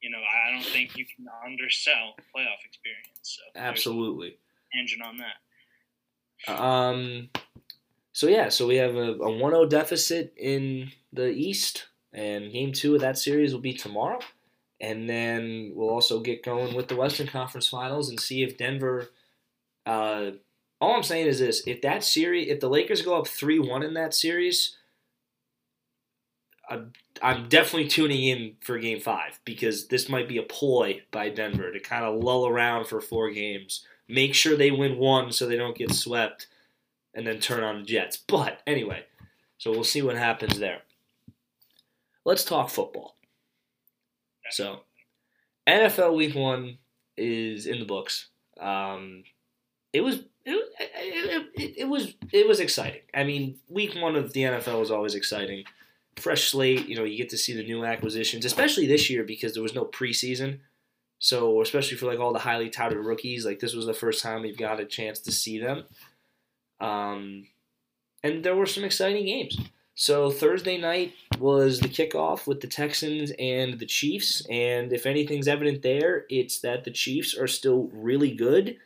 you 0.00 0.10
know, 0.10 0.18
I 0.18 0.52
don't 0.52 0.64
think 0.64 0.96
you 0.96 1.04
can 1.04 1.26
undersell 1.44 2.14
playoff 2.34 2.64
experience. 2.64 3.18
So 3.22 3.42
Absolutely. 3.56 4.38
engine 4.78 5.02
on 5.02 5.18
that. 5.18 6.60
Um. 6.60 7.30
So 8.12 8.28
yeah, 8.28 8.48
so 8.48 8.68
we 8.68 8.76
have 8.76 8.94
a, 8.94 9.14
a 9.14 9.28
1-0 9.28 9.68
deficit 9.68 10.34
in 10.36 10.92
the 11.12 11.30
East 11.30 11.86
and 12.14 12.52
game 12.52 12.72
two 12.72 12.94
of 12.94 13.00
that 13.00 13.18
series 13.18 13.52
will 13.52 13.60
be 13.60 13.72
tomorrow. 13.72 14.20
And 14.80 15.08
then 15.08 15.72
we'll 15.74 15.90
also 15.90 16.20
get 16.20 16.44
going 16.44 16.74
with 16.74 16.88
the 16.88 16.96
Western 16.96 17.26
Conference 17.26 17.66
Finals 17.66 18.08
and 18.08 18.20
see 18.20 18.42
if 18.42 18.56
Denver. 18.56 19.08
Uh, 19.84 20.32
all 20.84 20.96
I'm 20.96 21.02
saying 21.02 21.26
is 21.26 21.38
this: 21.38 21.62
if 21.66 21.82
that 21.82 22.04
series, 22.04 22.48
if 22.48 22.60
the 22.60 22.68
Lakers 22.68 23.02
go 23.02 23.18
up 23.18 23.26
three 23.26 23.58
one 23.58 23.82
in 23.82 23.94
that 23.94 24.14
series, 24.14 24.76
I'm, 26.68 26.92
I'm 27.22 27.48
definitely 27.48 27.88
tuning 27.88 28.22
in 28.22 28.56
for 28.60 28.78
Game 28.78 29.00
Five 29.00 29.40
because 29.44 29.88
this 29.88 30.08
might 30.08 30.28
be 30.28 30.38
a 30.38 30.42
ploy 30.42 31.02
by 31.10 31.28
Denver 31.28 31.72
to 31.72 31.80
kind 31.80 32.04
of 32.04 32.22
lull 32.22 32.46
around 32.46 32.86
for 32.86 33.00
four 33.00 33.30
games, 33.30 33.86
make 34.08 34.34
sure 34.34 34.56
they 34.56 34.70
win 34.70 34.98
one 34.98 35.32
so 35.32 35.46
they 35.46 35.56
don't 35.56 35.76
get 35.76 35.92
swept, 35.92 36.46
and 37.14 37.26
then 37.26 37.40
turn 37.40 37.62
on 37.62 37.80
the 37.80 37.84
Jets. 37.84 38.16
But 38.16 38.60
anyway, 38.66 39.04
so 39.58 39.70
we'll 39.70 39.84
see 39.84 40.02
what 40.02 40.16
happens 40.16 40.58
there 40.58 40.82
let's 42.24 42.44
talk 42.44 42.70
football. 42.70 43.16
So, 44.50 44.80
NFL 45.68 46.16
Week 46.16 46.34
One 46.34 46.78
is 47.16 47.66
in 47.66 47.78
the 47.78 47.86
books. 47.86 48.28
Um, 48.60 49.24
it 49.92 50.02
was 50.02 50.20
it, 51.54 51.78
it, 51.78 51.84
was 51.88 52.14
it 52.32 52.46
was 52.46 52.60
exciting. 52.60 53.02
I 53.12 53.24
mean, 53.24 53.58
Week 53.68 53.94
One 53.94 54.16
of 54.16 54.32
the 54.32 54.42
NFL 54.42 54.82
is 54.82 54.90
always 54.90 55.14
exciting. 55.14 55.64
Fresh 56.16 56.50
slate, 56.50 56.86
you 56.86 56.96
know, 56.96 57.04
you 57.04 57.16
get 57.16 57.30
to 57.30 57.38
see 57.38 57.54
the 57.54 57.64
new 57.64 57.84
acquisitions, 57.84 58.44
especially 58.44 58.86
this 58.86 59.10
year 59.10 59.24
because 59.24 59.54
there 59.54 59.62
was 59.62 59.74
no 59.74 59.84
preseason. 59.84 60.60
So, 61.18 61.62
especially 61.62 61.96
for 61.96 62.06
like 62.06 62.18
all 62.18 62.32
the 62.32 62.38
highly 62.38 62.70
touted 62.70 62.98
rookies, 62.98 63.46
like 63.46 63.60
this 63.60 63.74
was 63.74 63.86
the 63.86 63.94
first 63.94 64.22
time 64.22 64.42
we've 64.42 64.58
got 64.58 64.80
a 64.80 64.84
chance 64.84 65.20
to 65.20 65.32
see 65.32 65.58
them. 65.58 65.84
Um, 66.80 67.46
and 68.22 68.44
there 68.44 68.56
were 68.56 68.66
some 68.66 68.84
exciting 68.84 69.26
games. 69.26 69.58
So 69.94 70.30
Thursday 70.30 70.76
night 70.76 71.14
was 71.38 71.78
the 71.78 71.88
kickoff 71.88 72.48
with 72.48 72.60
the 72.60 72.66
Texans 72.66 73.32
and 73.38 73.78
the 73.78 73.86
Chiefs, 73.86 74.44
and 74.50 74.92
if 74.92 75.06
anything's 75.06 75.46
evident 75.46 75.82
there, 75.82 76.26
it's 76.28 76.58
that 76.60 76.82
the 76.82 76.90
Chiefs 76.90 77.36
are 77.38 77.46
still 77.46 77.90
really 77.92 78.34
good, 78.34 78.76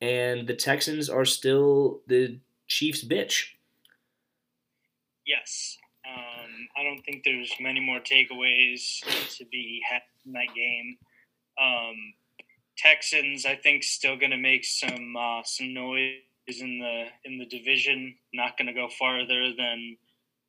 and 0.00 0.46
the 0.46 0.54
Texans 0.54 1.08
are 1.08 1.24
still 1.24 2.00
the 2.06 2.38
Chiefs' 2.66 3.04
bitch. 3.04 3.50
Yes, 5.26 5.78
um, 6.06 6.68
I 6.76 6.82
don't 6.82 7.02
think 7.02 7.22
there's 7.24 7.52
many 7.60 7.80
more 7.80 8.00
takeaways 8.00 9.00
to 9.38 9.44
be 9.46 9.82
had 9.88 10.02
in 10.24 10.32
that 10.32 10.54
game. 10.54 10.96
Um, 11.60 12.14
Texans, 12.76 13.46
I 13.46 13.56
think, 13.56 13.82
still 13.82 14.16
going 14.16 14.30
to 14.30 14.36
make 14.36 14.64
some 14.64 15.16
uh, 15.18 15.42
some 15.44 15.72
noise 15.72 16.12
in 16.46 16.78
the 16.78 17.06
in 17.24 17.38
the 17.38 17.46
division. 17.46 18.14
Not 18.34 18.56
going 18.56 18.66
to 18.66 18.74
go 18.74 18.88
farther 18.88 19.52
than 19.56 19.96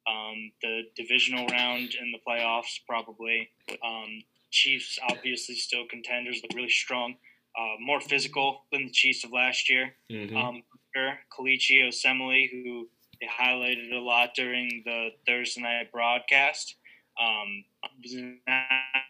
um, 0.07 0.51
the 0.61 0.83
divisional 0.95 1.47
round 1.47 1.95
in 1.99 2.11
the 2.11 2.19
playoffs, 2.27 2.79
probably. 2.87 3.49
Um, 3.83 4.21
Chiefs 4.51 4.99
obviously 5.09 5.55
still 5.55 5.85
contenders, 5.89 6.41
look 6.41 6.55
really 6.55 6.69
strong. 6.69 7.15
Uh, 7.57 7.75
more 7.79 7.99
physical 7.99 8.65
than 8.71 8.85
the 8.85 8.91
Chiefs 8.91 9.23
of 9.23 9.31
last 9.31 9.69
year. 9.69 9.95
Mm-hmm. 10.11 10.37
Um, 10.37 10.63
Kelechi 10.95 11.87
Osemele, 11.87 12.49
who 12.51 12.87
they 13.19 13.27
highlighted 13.27 13.91
a 13.93 13.99
lot 13.99 14.29
during 14.35 14.83
the 14.85 15.09
Thursday 15.27 15.61
night 15.61 15.91
broadcast. 15.91 16.75
Um, 17.19 17.63
was 18.03 18.13
an 18.13 18.39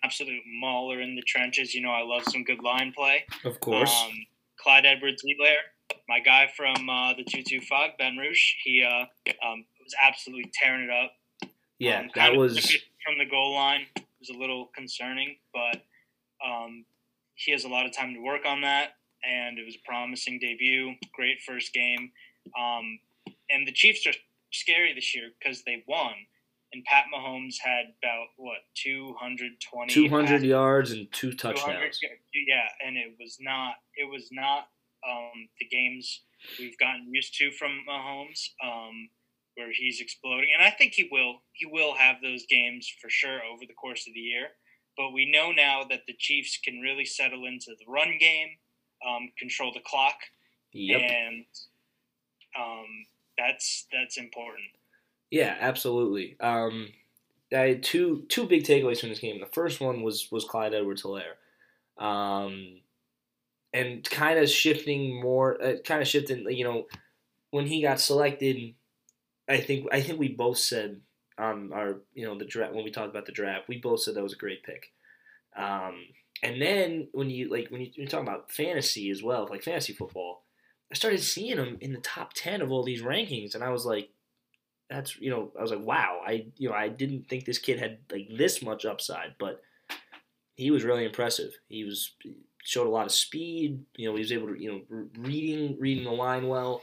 absolute 0.03 0.43
mauler 0.61 1.01
in 1.01 1.15
the 1.15 1.21
trenches. 1.23 1.73
You 1.73 1.81
know, 1.81 1.91
I 1.91 2.03
love 2.03 2.23
some 2.29 2.43
good 2.43 2.63
line 2.63 2.93
play. 2.95 3.25
of 3.43 3.59
course. 3.59 3.93
Um, 4.05 4.13
Clyde 4.59 4.85
Edwards 4.85 5.23
Helaire, 5.23 5.97
my 6.07 6.19
guy 6.19 6.49
from 6.55 6.89
uh, 6.89 7.09
the 7.09 7.23
225, 7.23 7.91
Baton 7.97 8.17
Rouge, 8.17 8.53
he 8.63 8.83
uh, 8.83 9.05
um, 9.45 9.65
was 9.83 9.93
absolutely 10.01 10.49
tearing 10.53 10.85
it 10.85 10.89
up. 10.89 11.11
yeah, 11.79 11.99
Um, 11.99 12.09
that 12.15 12.35
was. 12.35 12.57
from 13.05 13.17
the 13.17 13.25
goal 13.25 13.53
line 13.53 13.85
it 13.95 14.03
was 14.19 14.29
a 14.29 14.37
little 14.37 14.69
concerning, 14.75 15.35
but 15.53 15.81
um, 16.45 16.85
he 17.37 17.51
has 17.51 17.63
a 17.63 17.69
lot 17.69 17.85
of 17.85 17.95
time 17.95 18.13
to 18.13 18.19
work 18.19 18.41
on 18.45 18.61
that, 18.61 18.89
and 19.23 19.57
it 19.57 19.65
was 19.65 19.75
a 19.75 19.89
promising 19.89 20.39
debut. 20.39 20.93
Great 21.13 21.37
first 21.45 21.71
game, 21.73 22.11
um, 22.59 22.99
and 23.49 23.65
the 23.65 23.71
Chiefs 23.71 24.05
are 24.07 24.13
scary 24.51 24.93
this 24.93 25.15
year 25.15 25.29
because 25.39 25.63
they 25.63 25.83
won, 25.87 26.13
and 26.73 26.83
Pat 26.85 27.05
Mahomes 27.13 27.55
had 27.61 27.85
about 28.01 28.27
what 28.37 28.57
220 28.75 29.93
200 29.93 30.27
pass- 30.27 30.43
yards 30.43 30.91
and 30.91 31.11
two 31.11 31.31
touchdowns. 31.33 31.99
Yeah, 32.33 32.67
and 32.85 32.97
it 32.97 33.15
was 33.19 33.37
not 33.39 33.75
it 33.95 34.09
was 34.09 34.29
not 34.31 34.67
um, 35.07 35.47
the 35.59 35.67
games 35.67 36.23
we've 36.59 36.77
gotten 36.77 37.07
used 37.13 37.35
to 37.35 37.51
from 37.51 37.83
Mahomes, 37.87 38.49
um, 38.63 39.09
where 39.55 39.71
he's 39.71 40.01
exploding, 40.01 40.49
and 40.57 40.65
I 40.65 40.71
think 40.71 40.93
he 40.93 41.07
will 41.11 41.41
he 41.53 41.67
will 41.67 41.93
have 41.95 42.17
those 42.21 42.45
games 42.49 42.91
for 42.99 43.09
sure 43.09 43.41
over 43.43 43.63
the 43.67 43.73
course 43.73 44.07
of 44.07 44.13
the 44.13 44.19
year. 44.19 44.47
But 44.97 45.11
we 45.13 45.29
know 45.29 45.51
now 45.51 45.83
that 45.89 46.01
the 46.07 46.15
Chiefs 46.17 46.57
can 46.63 46.79
really 46.79 47.05
settle 47.05 47.45
into 47.45 47.71
the 47.79 47.85
run 47.87 48.17
game, 48.19 48.49
um, 49.07 49.29
control 49.37 49.71
the 49.73 49.79
clock, 49.85 50.15
Yep. 50.73 51.01
and 51.01 51.45
um, 52.59 52.85
that's 53.37 53.85
that's 53.91 54.17
important. 54.17 54.65
Yeah, 55.29 55.55
absolutely. 55.59 56.35
Um, 56.39 56.89
I 57.53 57.59
had 57.59 57.83
two 57.83 58.25
two 58.29 58.47
big 58.47 58.63
takeaways 58.63 58.99
from 58.99 59.09
this 59.09 59.19
game. 59.19 59.39
The 59.39 59.45
first 59.45 59.79
one 59.79 60.01
was 60.01 60.29
was 60.31 60.45
Clyde 60.45 60.73
Edwards 60.73 61.03
Helaire, 61.03 61.35
um, 62.03 62.81
and 63.73 64.03
kind 64.03 64.39
of 64.39 64.49
shifting 64.49 65.21
more, 65.21 65.61
uh, 65.61 65.75
kind 65.85 66.01
of 66.01 66.07
shifting. 66.07 66.45
You 66.49 66.63
know, 66.63 66.87
when 67.51 67.67
he 67.67 67.81
got 67.81 67.99
selected, 67.99 68.73
I 69.47 69.57
think 69.57 69.87
I 69.91 70.01
think 70.01 70.19
we 70.19 70.29
both 70.29 70.57
said 70.57 71.01
on 71.37 71.71
our 71.73 72.01
you 72.13 72.25
know 72.25 72.37
the 72.37 72.45
draft 72.45 72.73
when 72.73 72.83
we 72.83 72.91
talked 72.91 73.09
about 73.09 73.25
the 73.25 73.31
draft, 73.31 73.67
we 73.67 73.77
both 73.77 74.01
said 74.01 74.15
that 74.15 74.23
was 74.23 74.33
a 74.33 74.37
great 74.37 74.63
pick. 74.63 74.91
Um, 75.55 76.05
and 76.43 76.61
then 76.61 77.07
when 77.13 77.29
you 77.29 77.49
like 77.49 77.69
when 77.69 77.81
you, 77.81 77.87
when 77.95 78.03
you 78.03 78.07
talk 78.07 78.21
about 78.21 78.51
fantasy 78.51 79.09
as 79.09 79.23
well, 79.23 79.47
like 79.49 79.63
fantasy 79.63 79.93
football, 79.93 80.43
I 80.91 80.95
started 80.95 81.21
seeing 81.21 81.57
him 81.57 81.77
in 81.81 81.93
the 81.93 81.99
top 81.99 82.33
ten 82.33 82.61
of 82.61 82.71
all 82.71 82.83
these 82.83 83.01
rankings, 83.01 83.55
and 83.55 83.63
I 83.63 83.69
was 83.69 83.85
like 83.85 84.09
that's 84.89 85.19
you 85.19 85.29
know 85.29 85.51
I 85.57 85.61
was 85.61 85.71
like 85.71 85.83
wow 85.83 86.21
I 86.25 86.47
you 86.57 86.69
know 86.69 86.75
I 86.75 86.87
didn't 86.87 87.27
think 87.27 87.45
this 87.45 87.57
kid 87.57 87.79
had 87.79 87.99
like 88.11 88.29
this 88.37 88.61
much 88.61 88.85
upside 88.85 89.35
but 89.37 89.61
he 90.55 90.71
was 90.71 90.83
really 90.83 91.05
impressive 91.05 91.51
he 91.67 91.83
was 91.83 92.13
showed 92.63 92.87
a 92.87 92.89
lot 92.89 93.05
of 93.05 93.11
speed 93.11 93.83
you 93.95 94.07
know 94.07 94.15
he 94.15 94.21
was 94.21 94.31
able 94.31 94.47
to 94.47 94.61
you 94.61 94.71
know 94.89 95.07
reading 95.19 95.77
reading 95.79 96.05
the 96.05 96.11
line 96.11 96.47
well 96.47 96.81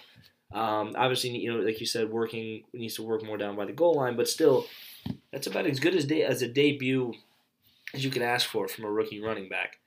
um, 0.55 0.93
obviously 0.97 1.31
you 1.31 1.53
know 1.53 1.61
like 1.61 1.81
you 1.81 1.87
said 1.87 2.11
working 2.11 2.65
needs 2.73 2.95
to 2.95 3.03
work 3.03 3.25
more 3.25 3.37
down 3.37 3.57
by 3.57 3.65
the 3.67 3.73
goal 3.73 3.97
line 3.97 4.17
but 4.17 4.29
still 4.29 4.67
that's 5.33 5.47
about 5.47 5.67
as 5.67 5.81
good 5.81 5.95
as 5.95 6.07
de- 6.07 6.23
as 6.23 6.43
a 6.43 6.49
debut 6.49 7.13
as 7.93 8.05
you 8.05 8.11
could 8.11 8.23
ask 8.23 8.49
for 8.49 8.69
from 8.69 8.85
a 8.85 8.91
rookie 8.91 9.21
running 9.21 9.49
back 9.49 9.79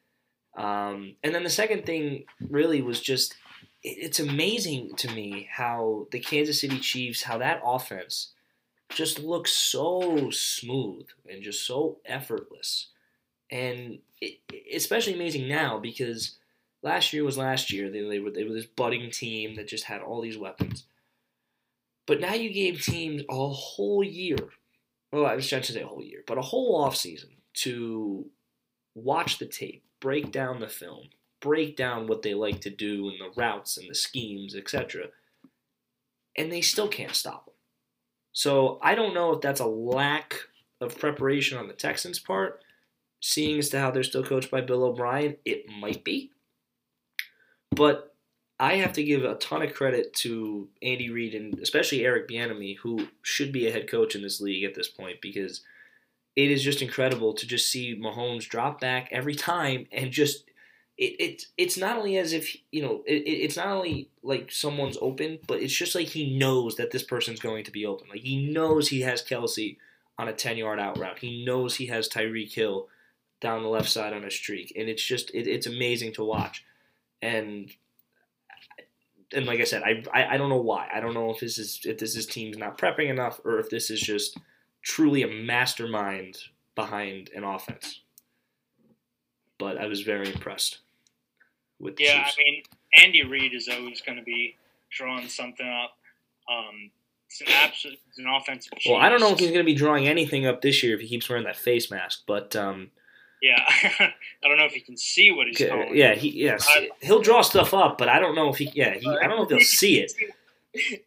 um, 0.57 1.15
and 1.23 1.33
then 1.35 1.43
the 1.43 1.49
second 1.49 1.85
thing 1.85 2.25
really 2.49 2.81
was 2.81 2.99
just 2.99 3.35
it- 3.83 3.97
it's 3.99 4.19
amazing 4.19 4.95
to 4.97 5.11
me 5.13 5.47
how 5.51 6.07
the 6.11 6.19
Kansas 6.19 6.59
City 6.61 6.79
Chiefs, 6.79 7.23
how 7.23 7.37
that 7.37 7.61
offense 7.63 8.33
just 8.89 9.19
looks 9.19 9.51
so 9.51 10.29
smooth 10.31 11.07
and 11.29 11.43
just 11.43 11.65
so 11.65 11.99
effortless. 12.05 12.87
And 13.51 13.99
it, 14.21 14.39
especially 14.73 15.13
amazing 15.13 15.47
now 15.47 15.77
because 15.79 16.36
last 16.83 17.13
year 17.13 17.23
was 17.23 17.37
last 17.37 17.71
year. 17.71 17.89
They, 17.89 18.01
they, 18.01 18.19
were, 18.19 18.31
they 18.31 18.43
were 18.43 18.53
this 18.53 18.65
budding 18.65 19.11
team 19.11 19.55
that 19.55 19.67
just 19.67 19.85
had 19.85 20.01
all 20.01 20.21
these 20.21 20.37
weapons. 20.37 20.85
But 22.05 22.21
now 22.21 22.33
you 22.33 22.51
gave 22.51 22.81
teams 22.81 23.23
a 23.29 23.47
whole 23.49 24.03
year. 24.03 24.37
Well, 25.11 25.25
I 25.25 25.35
was 25.35 25.47
trying 25.47 25.63
to 25.63 25.73
say 25.73 25.81
a 25.81 25.87
whole 25.87 26.03
year, 26.03 26.23
but 26.25 26.37
a 26.37 26.41
whole 26.41 26.83
offseason 26.83 27.31
to 27.55 28.27
watch 28.95 29.39
the 29.39 29.45
tape, 29.45 29.83
break 29.99 30.31
down 30.31 30.59
the 30.59 30.67
film, 30.67 31.09
break 31.41 31.75
down 31.75 32.07
what 32.07 32.21
they 32.21 32.33
like 32.33 32.61
to 32.61 32.69
do 32.69 33.09
and 33.09 33.19
the 33.19 33.31
routes 33.39 33.77
and 33.77 33.89
the 33.89 33.95
schemes, 33.95 34.55
etc. 34.55 35.07
And 36.37 36.51
they 36.51 36.61
still 36.61 36.87
can't 36.87 37.15
stop 37.15 37.45
them. 37.45 37.53
So 38.31 38.79
I 38.81 38.95
don't 38.95 39.13
know 39.13 39.33
if 39.33 39.41
that's 39.41 39.59
a 39.59 39.65
lack 39.65 40.35
of 40.79 40.97
preparation 40.99 41.57
on 41.57 41.67
the 41.67 41.73
Texans' 41.73 42.19
part, 42.19 42.61
seeing 43.19 43.57
as 43.59 43.69
to 43.69 43.79
how 43.79 43.91
they're 43.91 44.03
still 44.03 44.23
coached 44.23 44.51
by 44.51 44.61
Bill 44.61 44.83
O'Brien. 44.83 45.37
It 45.43 45.65
might 45.79 46.03
be. 46.03 46.31
But 47.71 48.15
I 48.59 48.75
have 48.77 48.93
to 48.93 49.03
give 49.03 49.23
a 49.23 49.35
ton 49.35 49.61
of 49.61 49.73
credit 49.73 50.13
to 50.15 50.67
Andy 50.81 51.09
Reid 51.09 51.35
and 51.35 51.59
especially 51.59 52.05
Eric 52.05 52.27
Bieniemy, 52.27 52.77
who 52.77 53.07
should 53.21 53.51
be 53.51 53.67
a 53.67 53.71
head 53.71 53.89
coach 53.89 54.15
in 54.15 54.21
this 54.23 54.41
league 54.41 54.63
at 54.63 54.73
this 54.75 54.87
point, 54.87 55.21
because 55.21 55.61
it 56.35 56.49
is 56.51 56.63
just 56.63 56.81
incredible 56.81 57.33
to 57.33 57.47
just 57.47 57.71
see 57.71 57.95
Mahomes 57.99 58.47
drop 58.47 58.79
back 58.79 59.09
every 59.11 59.35
time 59.35 59.87
and 59.91 60.11
just 60.11 60.45
it, 60.97 61.15
it 61.19 61.45
it's 61.57 61.77
not 61.77 61.97
only 61.97 62.17
as 62.17 62.33
if 62.33 62.55
you 62.71 62.81
know 62.81 63.03
it, 63.05 63.23
it- 63.23 63.41
it's 63.43 63.57
not 63.57 63.67
only 63.67 64.09
like 64.23 64.51
someone's 64.51 64.97
open, 65.01 65.37
but 65.47 65.61
it's 65.61 65.73
just 65.75 65.93
like 65.93 66.07
he 66.07 66.37
knows 66.37 66.75
that 66.77 66.89
this 66.91 67.03
person's 67.03 67.39
going 67.39 67.63
to 67.65 67.71
be 67.71 67.85
open. 67.85 68.07
Like 68.09 68.21
he 68.21 68.51
knows 68.51 68.87
he 68.87 69.01
has 69.01 69.23
Kelce 69.23 69.77
on 70.17 70.27
a 70.27 70.33
ten 70.33 70.57
yard 70.57 70.79
out 70.79 70.97
route. 70.97 71.19
He 71.19 71.45
knows 71.45 71.75
he 71.75 71.87
has 71.87 72.09
Tyreek 72.09 72.53
Hill 72.53 72.87
down 73.39 73.61
the 73.61 73.69
left 73.69 73.89
side 73.89 74.13
on 74.13 74.23
a 74.25 74.31
streak, 74.31 74.73
and 74.75 74.89
it's 74.89 75.03
just 75.03 75.29
it, 75.35 75.47
it's 75.47 75.67
amazing 75.67 76.13
to 76.13 76.23
watch. 76.23 76.63
And 77.21 77.71
and 79.33 79.45
like 79.45 79.59
I 79.59 79.65
said, 79.65 79.83
I, 79.83 80.03
I 80.13 80.35
I 80.35 80.37
don't 80.37 80.49
know 80.49 80.61
why. 80.61 80.87
I 80.93 80.99
don't 80.99 81.13
know 81.13 81.31
if 81.31 81.39
this 81.39 81.57
is 81.57 81.81
if 81.83 81.97
this 81.97 82.15
is 82.15 82.25
teams 82.25 82.57
not 82.57 82.77
prepping 82.77 83.09
enough, 83.09 83.39
or 83.43 83.59
if 83.59 83.69
this 83.69 83.89
is 83.89 83.99
just 83.99 84.37
truly 84.81 85.23
a 85.23 85.27
mastermind 85.27 86.37
behind 86.75 87.29
an 87.35 87.43
offense. 87.43 88.01
But 89.59 89.77
I 89.77 89.87
was 89.87 90.01
very 90.01 90.31
impressed 90.31 90.79
with 91.79 91.97
the 91.97 92.05
Yeah, 92.05 92.25
I 92.25 92.31
mean, 92.37 92.63
Andy 92.93 93.23
Reid 93.23 93.53
is 93.53 93.67
always 93.67 94.01
going 94.01 94.17
to 94.17 94.23
be 94.23 94.55
drawing 94.91 95.27
something 95.27 95.67
up. 95.67 95.97
Um, 96.49 96.91
it's 97.27 97.41
an 97.41 97.47
absolute, 97.49 97.99
it's 98.07 98.19
an 98.19 98.27
offensive. 98.27 98.73
well, 98.87 98.97
I 98.97 99.09
don't 99.09 99.19
know 99.19 99.31
if 99.31 99.39
he's 99.39 99.49
going 99.49 99.59
to 99.59 99.65
be 99.65 99.73
drawing 99.73 100.07
anything 100.07 100.45
up 100.45 100.61
this 100.61 100.81
year 100.81 100.95
if 100.95 101.01
he 101.01 101.07
keeps 101.07 101.27
wearing 101.27 101.43
that 101.43 101.57
face 101.57 101.91
mask, 101.91 102.23
but 102.25 102.55
um, 102.55 102.91
Yeah, 103.41 103.55
I 103.69 104.13
don't 104.47 104.57
know 104.57 104.65
if 104.65 104.71
he 104.73 104.79
can 104.79 104.97
see 104.97 105.29
what 105.31 105.47
he's 105.47 105.57
calling. 105.57 105.95
yeah, 105.95 106.15
he 106.15 106.29
yes, 106.29 106.67
he'll 107.01 107.21
draw 107.21 107.41
stuff 107.41 107.73
up, 107.73 107.97
but 107.97 108.09
I 108.09 108.19
don't 108.19 108.33
know 108.35 108.49
if 108.49 108.57
he 108.57 108.71
yeah, 108.73 108.95
he, 108.95 109.07
I 109.07 109.27
don't 109.27 109.37
know 109.37 109.43
if 109.43 109.49
he'll 109.49 109.59
see 109.61 109.99
it. 109.99 110.13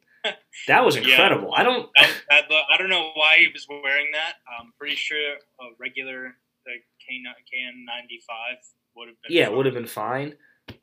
That 0.67 0.85
was 0.85 0.97
Yeah. 0.97 1.03
incredible. 1.03 1.55
I 1.57 1.63
don't 1.63 1.89
that, 2.29 2.51
look- 2.51 2.65
I 2.71 2.77
don't 2.77 2.91
know 2.91 3.13
why 3.15 3.39
he 3.39 3.49
was 3.49 3.67
wearing 3.69 4.11
that. 4.13 4.35
I'm 4.61 4.73
pretty 4.79 4.95
sure 4.95 5.17
a 5.59 5.65
regular 5.79 6.37
the 6.67 6.73
K 6.99 7.23
KN 7.25 7.85
ninety 7.87 8.21
five 8.29 8.59
would 8.95 9.09
have 9.09 9.17
been. 9.23 9.33
yeah, 9.35 9.47
fine. 9.47 9.57
would 9.57 9.65
have 9.67 9.75
been 9.75 9.87
fine. 9.87 10.35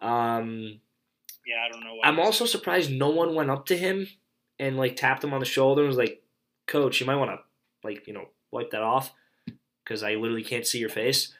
Um, 0.02 0.80
Yeah, 1.45 1.64
I 1.64 1.72
don't 1.72 1.84
know. 1.84 1.93
Why 1.95 2.02
I'm 2.08 2.20
also 2.20 2.45
surprised 2.48 2.91
no 2.91 3.10
one 3.10 3.36
went 3.36 3.52
up 3.52 3.68
to 3.68 3.78
him 3.78 4.08
and 4.58 4.76
like 4.76 4.95
tapped 4.95 5.24
him 5.24 5.34
on 5.34 5.39
the 5.39 5.45
shoulder 5.45 5.82
and 5.84 5.89
was 5.89 5.98
like, 5.98 6.24
"Coach, 6.66 7.00
you 7.00 7.06
might 7.06 7.16
want 7.18 7.30
to 7.30 7.38
like 7.88 8.08
you 8.08 8.14
know 8.14 8.30
wipe 8.52 8.72
that 8.72 8.82
off 8.82 9.14
because 9.84 10.02
I 10.02 10.16
literally 10.16 10.43
can't 10.43 10.66
see 10.66 10.80
your 10.80 10.89
face." 10.89 11.32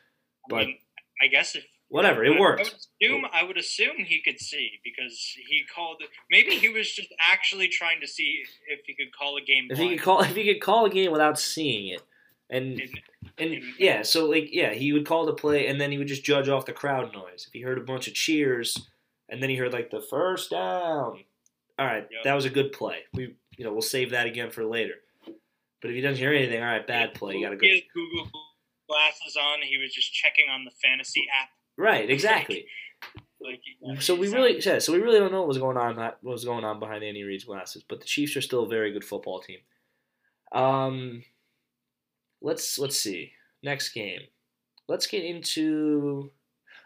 I 0.48 0.50
But 0.50 0.66
mean, 0.68 0.78
I 1.22 1.28
guess 1.28 1.56
if 1.56 1.66
whatever, 1.89 2.24
I 2.24 2.28
it 2.28 2.30
would 2.32 2.39
worked. 2.39 2.76
assume 3.02 3.26
I 3.32 3.43
would 3.43 3.58
assume 3.58 3.98
he 3.98 4.22
could 4.22 4.39
see 4.39 4.72
because 4.84 5.18
he 5.48 5.64
called. 5.74 6.02
Maybe 6.32 6.52
he 6.56 6.70
was 6.70 6.91
just 6.91 7.14
actually 7.20 7.68
trying 7.68 8.02
to 8.02 8.08
see 8.08 8.43
if 8.68 8.80
he 8.86 8.93
could 8.95 9.14
call 9.18 9.38
a 9.38 9.41
game. 9.41 9.68
If 9.70 9.78
he 9.78 9.89
could 9.89 10.02
call, 10.02 10.22
if 10.22 10.36
he 10.36 10.45
could 10.45 10.62
call 10.62 10.86
a 10.86 10.89
game 10.89 11.12
without 11.12 11.39
seeing 11.39 11.88
it, 11.93 12.02
and 12.50 12.82
And- 13.38 13.64
yeah, 13.78 14.02
so 14.04 14.26
like 14.26 14.50
yeah, 14.52 14.74
he 14.74 14.93
would 14.93 15.06
call 15.06 15.26
the 15.26 15.34
play 15.34 15.68
and 15.68 15.80
then 15.80 15.91
he 15.91 15.98
would 15.98 16.08
just 16.08 16.24
judge 16.24 16.50
off 16.50 16.66
the 16.66 16.74
crowd 16.74 17.14
noise. 17.14 17.45
If 17.48 17.54
he 17.54 17.62
heard 17.62 17.78
a 17.78 17.82
bunch 17.82 18.08
of 18.08 18.14
cheers 18.16 18.88
and 19.30 19.41
then 19.43 19.50
he 19.50 19.56
heard 19.56 19.74
like 19.74 19.89
the 19.91 20.02
first 20.02 20.52
down, 20.52 21.24
all 21.80 21.86
right, 21.86 22.08
Yep. 22.12 22.24
that 22.24 22.34
was 22.34 22.45
a 22.45 22.50
good 22.50 22.72
play. 22.72 23.00
We 23.14 23.36
you 23.58 23.66
know 23.66 23.72
we'll 23.74 23.82
save 23.82 24.12
that 24.12 24.26
again 24.28 24.50
for 24.52 24.64
later. 24.66 24.95
But 25.82 25.91
if 25.91 25.95
he 25.95 26.02
doesn't 26.02 26.18
hear 26.18 26.34
anything, 26.34 26.60
all 26.62 26.68
right, 26.70 26.86
bad 26.88 27.14
play. 27.14 27.36
You 27.36 27.45
gotta 27.45 27.56
go. 27.58 27.68
Google 27.93 28.30
glasses 28.88 29.35
on. 29.35 29.61
He 29.61 29.77
was 29.77 29.93
just 29.93 30.13
checking 30.13 30.49
on 30.49 30.65
the 30.65 30.71
fantasy 30.71 31.25
app. 31.41 31.49
Right, 31.77 32.09
exactly. 32.09 32.67
Like, 33.39 34.01
so 34.01 34.15
we 34.15 34.29
really 34.29 34.59
yeah, 34.59 34.79
so 34.79 34.91
we 34.91 34.99
really 34.99 35.19
don't 35.19 35.31
know 35.31 35.41
what 35.41 35.47
was 35.47 35.59
going 35.59 35.77
on 35.77 35.95
what 35.95 36.23
was 36.23 36.43
going 36.43 36.63
on 36.63 36.79
behind 36.79 37.03
Andy 37.03 37.23
Reid's 37.23 37.43
glasses, 37.43 37.83
but 37.88 37.99
the 37.99 38.05
Chiefs 38.07 38.35
are 38.35 38.41
still 38.41 38.63
a 38.63 38.67
very 38.67 38.91
good 38.91 39.05
football 39.05 39.39
team. 39.39 39.59
Um, 40.51 41.23
let's 42.41 42.79
let's 42.79 42.97
see 42.97 43.33
next 43.61 43.89
game. 43.89 44.21
Let's 44.88 45.05
get 45.05 45.23
into 45.23 46.31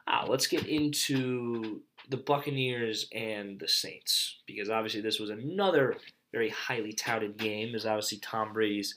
ah, 0.08 0.26
let's 0.28 0.48
get 0.48 0.68
into 0.68 1.82
the 2.10 2.18
Buccaneers 2.18 3.08
and 3.14 3.60
the 3.60 3.68
Saints 3.68 4.42
because 4.46 4.70
obviously 4.70 5.02
this 5.02 5.20
was 5.20 5.30
another 5.30 5.96
very 6.34 6.50
highly 6.50 6.94
touted 6.94 7.38
game. 7.38 7.76
Is 7.76 7.86
obviously 7.86 8.18
Tom 8.20 8.54
Brady's 8.54 8.96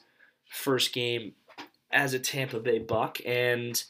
first 0.50 0.92
game 0.92 1.32
as 1.94 2.12
a 2.12 2.18
Tampa 2.18 2.60
Bay 2.60 2.80
Buck, 2.80 3.18
and 3.24 3.82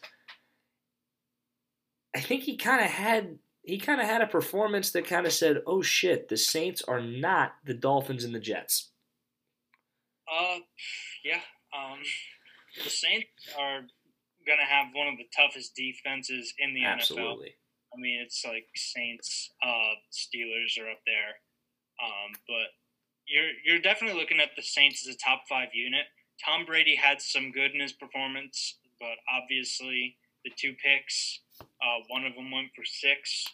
I 2.15 2.21
think 2.21 2.43
he 2.43 2.57
kind 2.57 2.85
of 2.85 2.91
had 2.91 3.39
he 3.65 3.79
kind 3.79 4.01
of 4.01 4.07
had 4.07 4.21
a 4.21 4.27
performance 4.27 4.91
that 4.91 5.07
kind 5.07 5.27
of 5.27 5.33
said, 5.33 5.63
"Oh 5.67 5.83
shit, 5.83 6.29
the 6.29 6.37
Saints 6.37 6.83
are 6.83 7.01
not 7.01 7.55
the 7.65 7.75
Dolphins 7.75 8.23
and 8.23 8.35
the 8.35 8.41
Jets." 8.41 8.91
Uh, 10.31 10.59
yeah. 11.25 11.41
Um, 11.77 11.99
the 12.83 12.91
Saints 12.91 13.29
are 13.59 13.81
gonna 14.47 14.65
have 14.65 14.89
one 14.95 15.09
of 15.09 15.17
the 15.17 15.27
toughest 15.35 15.75
defenses 15.75 16.53
in 16.59 16.75
the 16.75 16.85
Absolutely. 16.85 17.49
NFL. 17.49 17.97
I 17.97 18.01
mean, 18.01 18.21
it's 18.21 18.45
like 18.45 18.67
Saints, 18.75 19.51
uh, 19.63 19.95
Steelers 20.13 20.79
are 20.79 20.91
up 20.91 21.01
there, 21.07 21.39
um, 22.03 22.33
but 22.47 22.69
you're 23.27 23.51
you're 23.65 23.81
definitely 23.81 24.21
looking 24.21 24.41
at 24.41 24.51
the 24.57 24.63
Saints 24.63 25.09
as 25.09 25.15
a 25.15 25.19
top 25.19 25.45
five 25.49 25.69
unit. 25.73 26.05
Tom 26.43 26.65
Brady 26.65 26.97
had 26.97 27.21
some 27.21 27.51
good 27.53 27.73
in 27.73 27.81
his 27.81 27.93
performance, 27.93 28.77
but 28.99 29.17
obviously 29.33 30.17
the 30.45 30.51
two 30.57 30.75
picks, 30.83 31.41
uh, 31.61 32.03
one 32.09 32.25
of 32.25 32.35
them 32.35 32.51
went 32.51 32.69
for 32.75 32.85
six. 32.85 33.45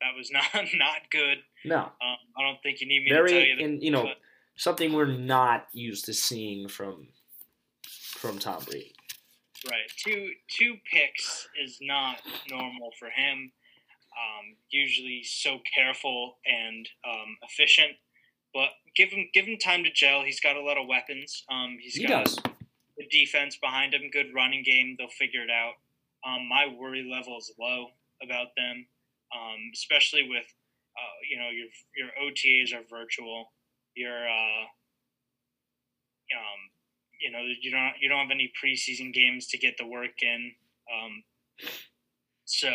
That 0.00 0.16
was 0.16 0.30
not 0.32 0.44
not 0.74 1.10
good. 1.10 1.38
No, 1.64 1.78
Um, 1.78 2.16
I 2.38 2.42
don't 2.42 2.62
think 2.62 2.80
you 2.80 2.88
need 2.88 3.04
me 3.04 3.10
very 3.10 3.28
to 3.28 3.34
tell 3.38 3.46
you 3.48 3.56
that. 3.56 3.64
and 3.64 3.82
you 3.82 3.90
know 3.90 4.04
but- 4.04 4.18
something 4.56 4.92
we're 4.92 5.06
not 5.06 5.66
used 5.72 6.04
to 6.06 6.14
seeing 6.14 6.68
from 6.68 7.08
from 7.86 8.38
Tom 8.38 8.62
Brady. 8.64 8.94
Right. 9.70 9.90
Two 9.96 10.30
two 10.48 10.76
picks 10.90 11.46
is 11.62 11.78
not 11.82 12.20
normal 12.48 12.90
for 12.98 13.10
him. 13.10 13.52
Um, 14.12 14.56
usually 14.70 15.22
so 15.22 15.60
careful 15.74 16.38
and 16.44 16.86
um, 17.08 17.36
efficient, 17.42 17.92
but 18.54 18.68
give 18.96 19.10
him 19.10 19.28
give 19.32 19.46
him 19.46 19.56
time 19.58 19.84
to 19.84 19.90
gel. 19.92 20.22
He's 20.24 20.40
got 20.40 20.56
a 20.56 20.62
lot 20.62 20.76
of 20.78 20.86
weapons. 20.88 21.44
Um, 21.50 21.76
he's 21.80 21.94
He 21.94 22.06
got 22.06 22.24
does. 22.24 22.36
good 22.98 23.08
defense 23.10 23.56
behind 23.60 23.94
him, 23.94 24.10
good 24.12 24.34
running 24.34 24.62
game. 24.64 24.96
They'll 24.98 25.08
figure 25.08 25.42
it 25.42 25.50
out. 25.50 25.74
Um, 26.26 26.48
my 26.48 26.66
worry 26.66 27.08
level 27.10 27.38
is 27.38 27.52
low 27.58 27.88
about 28.22 28.48
them, 28.56 28.86
um, 29.34 29.70
especially 29.72 30.28
with 30.28 30.44
uh, 30.44 31.16
you 31.30 31.38
know 31.38 31.48
your 31.50 31.68
your 31.96 32.08
OTAs 32.22 32.74
are 32.74 32.84
virtual. 32.90 33.52
Your 33.96 34.28
uh, 34.28 34.64
um, 36.36 36.60
you 37.20 37.30
know 37.30 37.40
you 37.60 37.70
don't 37.70 37.92
you 38.00 38.08
don't 38.08 38.18
have 38.18 38.30
any 38.30 38.52
preseason 38.62 39.12
games 39.12 39.46
to 39.48 39.58
get 39.58 39.76
the 39.78 39.86
work 39.86 40.22
in. 40.22 40.52
Um, 40.92 41.22
so 42.44 42.68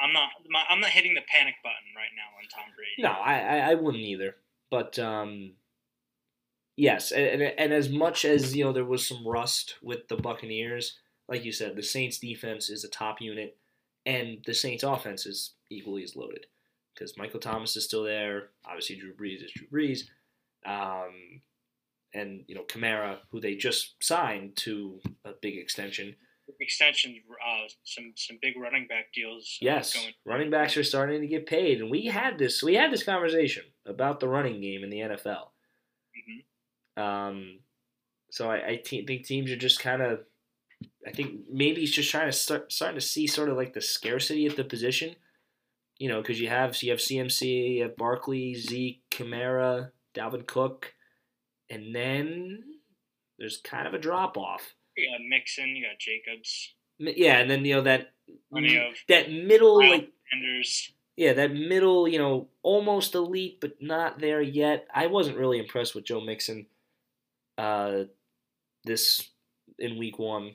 I'm 0.00 0.12
not 0.12 0.30
my, 0.48 0.62
I'm 0.68 0.80
not 0.80 0.90
hitting 0.90 1.14
the 1.14 1.22
panic 1.28 1.54
button 1.62 1.92
right 1.96 2.10
now 2.16 2.36
on 2.38 2.48
Tom 2.48 2.72
Brady. 2.74 3.02
No, 3.02 3.10
I, 3.20 3.38
I, 3.58 3.70
I 3.70 3.74
wouldn't 3.74 4.02
either. 4.02 4.36
But 4.70 4.98
um, 4.98 5.52
yes, 6.76 7.10
and, 7.12 7.24
and 7.26 7.42
and 7.58 7.72
as 7.72 7.88
much 7.88 8.24
as 8.24 8.54
you 8.54 8.64
know, 8.64 8.72
there 8.72 8.84
was 8.84 9.06
some 9.06 9.26
rust 9.26 9.76
with 9.82 10.08
the 10.08 10.16
Buccaneers. 10.16 10.98
Like 11.28 11.44
you 11.44 11.52
said, 11.52 11.76
the 11.76 11.82
Saints' 11.82 12.18
defense 12.18 12.70
is 12.70 12.84
a 12.84 12.88
top 12.88 13.20
unit, 13.20 13.56
and 14.06 14.38
the 14.46 14.54
Saints' 14.54 14.82
offense 14.84 15.26
is 15.26 15.54
equally 15.70 16.02
as 16.02 16.16
loaded 16.16 16.46
because 16.94 17.16
Michael 17.16 17.40
Thomas 17.40 17.76
is 17.76 17.84
still 17.84 18.04
there. 18.04 18.50
Obviously, 18.64 18.96
Drew 18.96 19.14
Brees 19.14 19.44
is 19.44 19.52
Drew 19.52 19.66
Brees, 19.68 20.02
um, 20.66 21.40
and 22.14 22.44
you 22.46 22.54
know 22.54 22.64
Kamara, 22.64 23.18
who 23.30 23.40
they 23.40 23.56
just 23.56 24.02
signed 24.02 24.56
to 24.56 25.00
a 25.24 25.32
big 25.40 25.56
extension. 25.56 26.14
Extensions, 26.58 27.16
uh, 27.30 27.68
some 27.84 28.12
some 28.16 28.38
big 28.42 28.58
running 28.58 28.86
back 28.88 29.12
deals. 29.14 29.58
uh, 29.62 29.64
Yes, 29.64 29.94
going. 29.94 30.14
running 30.24 30.50
backs 30.50 30.76
are 30.76 30.84
starting 30.84 31.20
to 31.20 31.26
get 31.28 31.46
paid, 31.46 31.80
and 31.80 31.90
we 31.90 32.06
had 32.06 32.38
this 32.38 32.62
we 32.62 32.74
had 32.74 32.92
this 32.92 33.04
conversation 33.04 33.62
about 33.86 34.20
the 34.20 34.28
running 34.28 34.60
game 34.60 34.84
in 34.84 34.90
the 34.90 35.00
NFL. 35.00 35.52
Mhm. 36.16 37.02
Um, 37.02 37.60
so 38.30 38.50
I, 38.50 38.68
I 38.68 38.76
te- 38.76 39.06
think 39.06 39.24
teams 39.24 39.50
are 39.50 39.56
just 39.56 39.80
kind 39.80 40.02
of, 40.02 40.20
I 41.06 41.10
think 41.10 41.40
maybe 41.50 41.80
he's 41.80 41.92
just 41.92 42.10
trying 42.10 42.28
to 42.28 42.32
start 42.32 42.72
starting 42.72 42.98
to 42.98 43.06
see 43.06 43.26
sort 43.26 43.48
of 43.48 43.56
like 43.56 43.72
the 43.72 43.80
scarcity 43.80 44.46
at 44.46 44.56
the 44.56 44.64
position, 44.64 45.16
you 45.98 46.08
know, 46.08 46.20
because 46.20 46.40
you 46.40 46.48
have 46.48 46.76
so 46.76 46.86
you 46.86 46.92
have 46.92 47.00
CMC, 47.00 47.76
you 47.76 47.82
have 47.82 47.96
Barkley, 47.96 48.54
Zeke, 48.54 49.02
Kamara, 49.10 49.90
Dalvin 50.14 50.46
Cook, 50.46 50.94
and 51.68 51.94
then 51.94 52.62
there's 53.38 53.58
kind 53.58 53.86
of 53.86 53.94
a 53.94 53.98
drop 53.98 54.36
off. 54.36 54.74
You 54.96 55.10
got 55.10 55.20
Mixon, 55.28 55.76
you 55.76 55.84
got 55.86 55.98
Jacobs, 55.98 56.74
Yeah, 56.98 57.38
and 57.38 57.50
then 57.50 57.64
you 57.64 57.76
know 57.76 57.82
that 57.82 58.12
that 59.08 59.30
middle 59.30 59.78
Wild 59.78 59.90
like 59.90 60.12
Enders. 60.32 60.92
Yeah, 61.16 61.32
that 61.34 61.52
middle, 61.52 62.08
you 62.08 62.18
know, 62.18 62.48
almost 62.62 63.14
elite 63.14 63.58
but 63.60 63.80
not 63.80 64.20
there 64.20 64.40
yet. 64.40 64.86
I 64.94 65.06
wasn't 65.06 65.38
really 65.38 65.58
impressed 65.58 65.94
with 65.94 66.04
Joe 66.04 66.20
Mixon 66.20 66.66
uh 67.58 68.04
this 68.84 69.28
in 69.78 69.98
week 69.98 70.18
1 70.18 70.54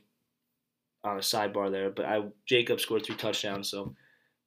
on 1.03 1.17
a 1.17 1.19
sidebar 1.19 1.71
there, 1.71 1.89
but 1.91 2.05
I 2.05 2.23
Jacob 2.47 2.79
scored 2.79 3.05
three 3.05 3.15
touchdowns, 3.15 3.69
so 3.69 3.95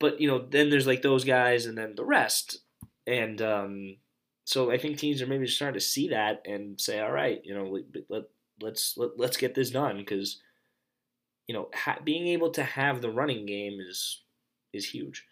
but 0.00 0.20
you 0.20 0.28
know, 0.28 0.38
then 0.38 0.70
there's 0.70 0.86
like 0.86 1.02
those 1.02 1.24
guys 1.24 1.66
and 1.66 1.76
then 1.78 1.94
the 1.94 2.04
rest. 2.04 2.58
And 3.06 3.40
um 3.42 3.96
so 4.44 4.70
I 4.70 4.78
think 4.78 4.98
teams 4.98 5.20
are 5.22 5.26
maybe 5.26 5.46
starting 5.46 5.78
to 5.78 5.84
see 5.84 6.08
that 6.08 6.42
and 6.46 6.80
say, 6.80 7.00
"All 7.00 7.12
right, 7.12 7.40
you 7.44 7.54
know, 7.54 7.64
let, 7.64 7.84
let 8.08 8.22
let's 8.60 8.96
let, 8.96 9.10
let's 9.18 9.36
get 9.36 9.54
this 9.54 9.70
done 9.70 9.98
because 9.98 10.40
you 11.48 11.54
know, 11.54 11.68
ha- 11.74 11.98
being 12.04 12.28
able 12.28 12.50
to 12.50 12.62
have 12.62 13.00
the 13.00 13.10
running 13.10 13.46
game 13.46 13.78
is 13.80 14.22
is 14.72 14.90
huge. 14.90 15.26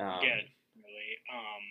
Um, 0.00 0.18
yeah, 0.22 0.40
really. 0.76 1.12
Um, 1.32 1.62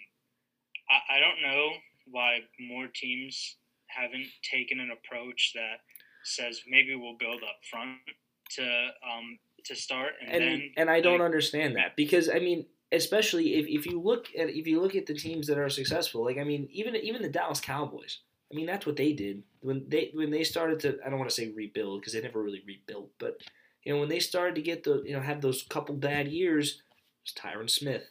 I, 0.89 1.17
I 1.17 1.19
don't 1.19 1.41
know 1.41 1.69
why 2.11 2.39
more 2.59 2.87
teams 2.93 3.57
haven't 3.87 4.27
taken 4.43 4.79
an 4.79 4.91
approach 4.91 5.53
that 5.55 5.77
says 6.23 6.61
maybe 6.67 6.95
we'll 6.95 7.17
build 7.17 7.41
up 7.43 7.57
front 7.69 7.97
to 8.51 8.63
um, 8.63 9.39
to 9.65 9.75
start 9.75 10.13
and, 10.21 10.35
and 10.35 10.43
then 10.43 10.71
and 10.77 10.89
I 10.89 11.01
don't 11.01 11.19
like, 11.19 11.25
understand 11.25 11.75
that 11.75 11.95
because 11.95 12.29
I 12.29 12.39
mean, 12.39 12.65
especially 12.91 13.55
if, 13.55 13.67
if 13.67 13.85
you 13.85 14.01
look 14.01 14.27
at 14.37 14.49
if 14.49 14.67
you 14.67 14.81
look 14.81 14.95
at 14.95 15.05
the 15.05 15.13
teams 15.13 15.47
that 15.47 15.57
are 15.57 15.69
successful, 15.69 16.23
like 16.23 16.37
I 16.37 16.43
mean, 16.43 16.67
even 16.71 16.95
even 16.95 17.21
the 17.21 17.29
Dallas 17.29 17.59
Cowboys. 17.59 18.19
I 18.51 18.55
mean, 18.55 18.65
that's 18.65 18.87
what 18.87 18.95
they 18.95 19.13
did 19.13 19.43
when 19.61 19.85
they 19.87 20.11
when 20.13 20.31
they 20.31 20.43
started 20.43 20.79
to. 20.81 20.97
I 21.05 21.09
don't 21.09 21.19
want 21.19 21.29
to 21.29 21.35
say 21.35 21.51
rebuild 21.55 22.01
because 22.01 22.13
they 22.13 22.21
never 22.21 22.41
really 22.41 22.63
rebuilt, 22.65 23.11
but 23.19 23.37
you 23.83 23.93
know 23.93 23.99
when 23.99 24.09
they 24.09 24.19
started 24.19 24.55
to 24.55 24.61
get 24.61 24.83
the 24.83 25.03
you 25.05 25.13
know 25.13 25.21
have 25.21 25.41
those 25.41 25.63
couple 25.69 25.95
bad 25.95 26.27
years, 26.27 26.81
it 26.81 26.81
was 27.23 27.33
Tyron 27.33 27.69
Smith, 27.69 28.09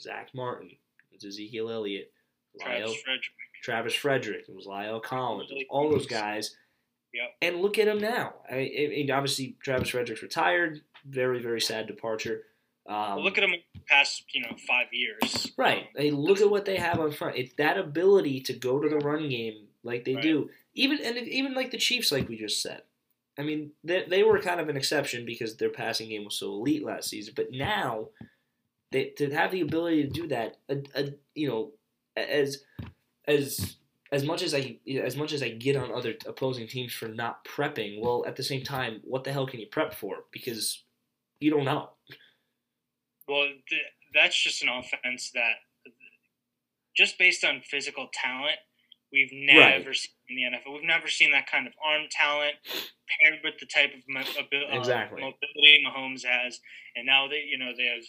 Zack 0.00 0.30
Martin, 0.34 0.68
it 0.70 1.14
was 1.14 1.24
Ezekiel 1.24 1.70
Elliott, 1.70 2.12
Travis 2.60 2.86
Lyle, 2.88 2.94
Frederick. 3.04 3.24
Travis 3.62 3.94
Frederick, 3.94 4.44
it 4.48 4.54
was 4.54 4.66
La'el 4.66 5.02
Collins, 5.02 5.50
it 5.50 5.54
was 5.54 5.64
all 5.70 5.90
those 5.90 6.06
guys. 6.06 6.56
Yep. 7.12 7.28
And 7.42 7.56
look 7.60 7.78
at 7.78 7.88
him 7.88 7.98
now. 7.98 8.34
I, 8.48 8.54
I 8.56 8.86
mean, 8.90 9.10
obviously 9.10 9.56
Travis 9.62 9.88
Frederick's 9.88 10.22
retired. 10.22 10.80
Very 11.04 11.40
very 11.42 11.60
sad 11.60 11.86
departure. 11.88 12.42
Um, 12.88 12.94
Well, 13.16 13.24
look 13.24 13.36
at 13.38 13.40
them 13.42 13.54
past 13.88 14.24
you 14.32 14.42
know 14.42 14.56
five 14.68 14.86
years. 14.92 15.50
Right. 15.56 15.86
Hey, 15.96 16.10
look 16.12 16.40
at 16.40 16.48
what 16.50 16.64
they 16.66 16.76
have 16.76 17.00
on 17.00 17.10
front. 17.10 17.36
It's 17.36 17.52
that 17.54 17.78
ability 17.78 18.40
to 18.42 18.52
go 18.52 18.80
to 18.80 18.88
the 18.88 18.98
run 18.98 19.28
game 19.28 19.66
like 19.82 20.04
they 20.04 20.14
Right. 20.14 20.22
do. 20.22 20.50
Even 20.74 21.00
and 21.04 21.16
even 21.18 21.54
like 21.54 21.72
the 21.72 21.78
Chiefs, 21.78 22.12
like 22.12 22.28
we 22.28 22.36
just 22.36 22.62
said. 22.62 22.82
I 23.38 23.42
mean, 23.42 23.72
they, 23.82 24.04
they 24.08 24.22
were 24.22 24.38
kind 24.38 24.60
of 24.60 24.68
an 24.68 24.76
exception 24.76 25.24
because 25.24 25.56
their 25.56 25.70
passing 25.70 26.10
game 26.10 26.24
was 26.24 26.34
so 26.34 26.46
elite 26.52 26.84
last 26.84 27.08
season. 27.08 27.32
But 27.34 27.50
now, 27.52 28.08
they 28.92 29.10
to 29.18 29.30
have 29.30 29.50
the 29.52 29.60
ability 29.60 30.02
to 30.04 30.08
do 30.08 30.26
that, 30.28 30.56
uh, 30.68 30.76
uh, 30.94 31.02
you 31.34 31.48
know, 31.48 31.72
as 32.16 32.64
as 33.26 33.76
as 34.12 34.24
much 34.24 34.42
as 34.42 34.54
I 34.54 34.78
as 35.04 35.16
much 35.16 35.32
as 35.32 35.42
I 35.42 35.50
get 35.50 35.76
on 35.76 35.92
other 35.92 36.14
opposing 36.26 36.66
teams 36.66 36.92
for 36.92 37.08
not 37.08 37.44
prepping, 37.44 38.00
well, 38.00 38.24
at 38.26 38.36
the 38.36 38.42
same 38.42 38.62
time, 38.64 39.00
what 39.04 39.24
the 39.24 39.32
hell 39.32 39.46
can 39.46 39.60
you 39.60 39.66
prep 39.66 39.94
for? 39.94 40.24
Because 40.32 40.82
you 41.40 41.50
don't 41.50 41.64
know. 41.64 41.90
Well, 43.28 43.46
th- 43.68 43.82
that's 44.12 44.40
just 44.42 44.62
an 44.62 44.68
offense 44.68 45.30
that, 45.34 45.54
just 46.96 47.16
based 47.18 47.44
on 47.44 47.60
physical 47.60 48.08
talent, 48.12 48.58
we've 49.12 49.30
never 49.32 49.60
Right. 49.90 49.96
seen 49.96 50.10
in 50.28 50.36
the 50.36 50.42
NFL. 50.58 50.72
We've 50.74 50.82
never 50.82 51.06
seen 51.08 51.30
that 51.30 51.46
kind 51.46 51.68
of 51.68 51.72
arm 51.84 52.06
talent 52.10 52.56
paired 53.22 53.40
with 53.44 53.58
the 53.60 53.66
type 53.66 53.94
of 53.94 54.02
mo- 54.08 54.20
abil- 54.36 54.66
uh, 54.72 54.76
Exactly. 54.76 55.20
mobility 55.20 55.84
Mahomes 55.86 56.24
has. 56.24 56.60
And 56.96 57.06
now 57.06 57.28
they, 57.28 57.42
you 57.42 57.56
know, 57.58 57.72
they 57.76 57.84
have 57.86 58.04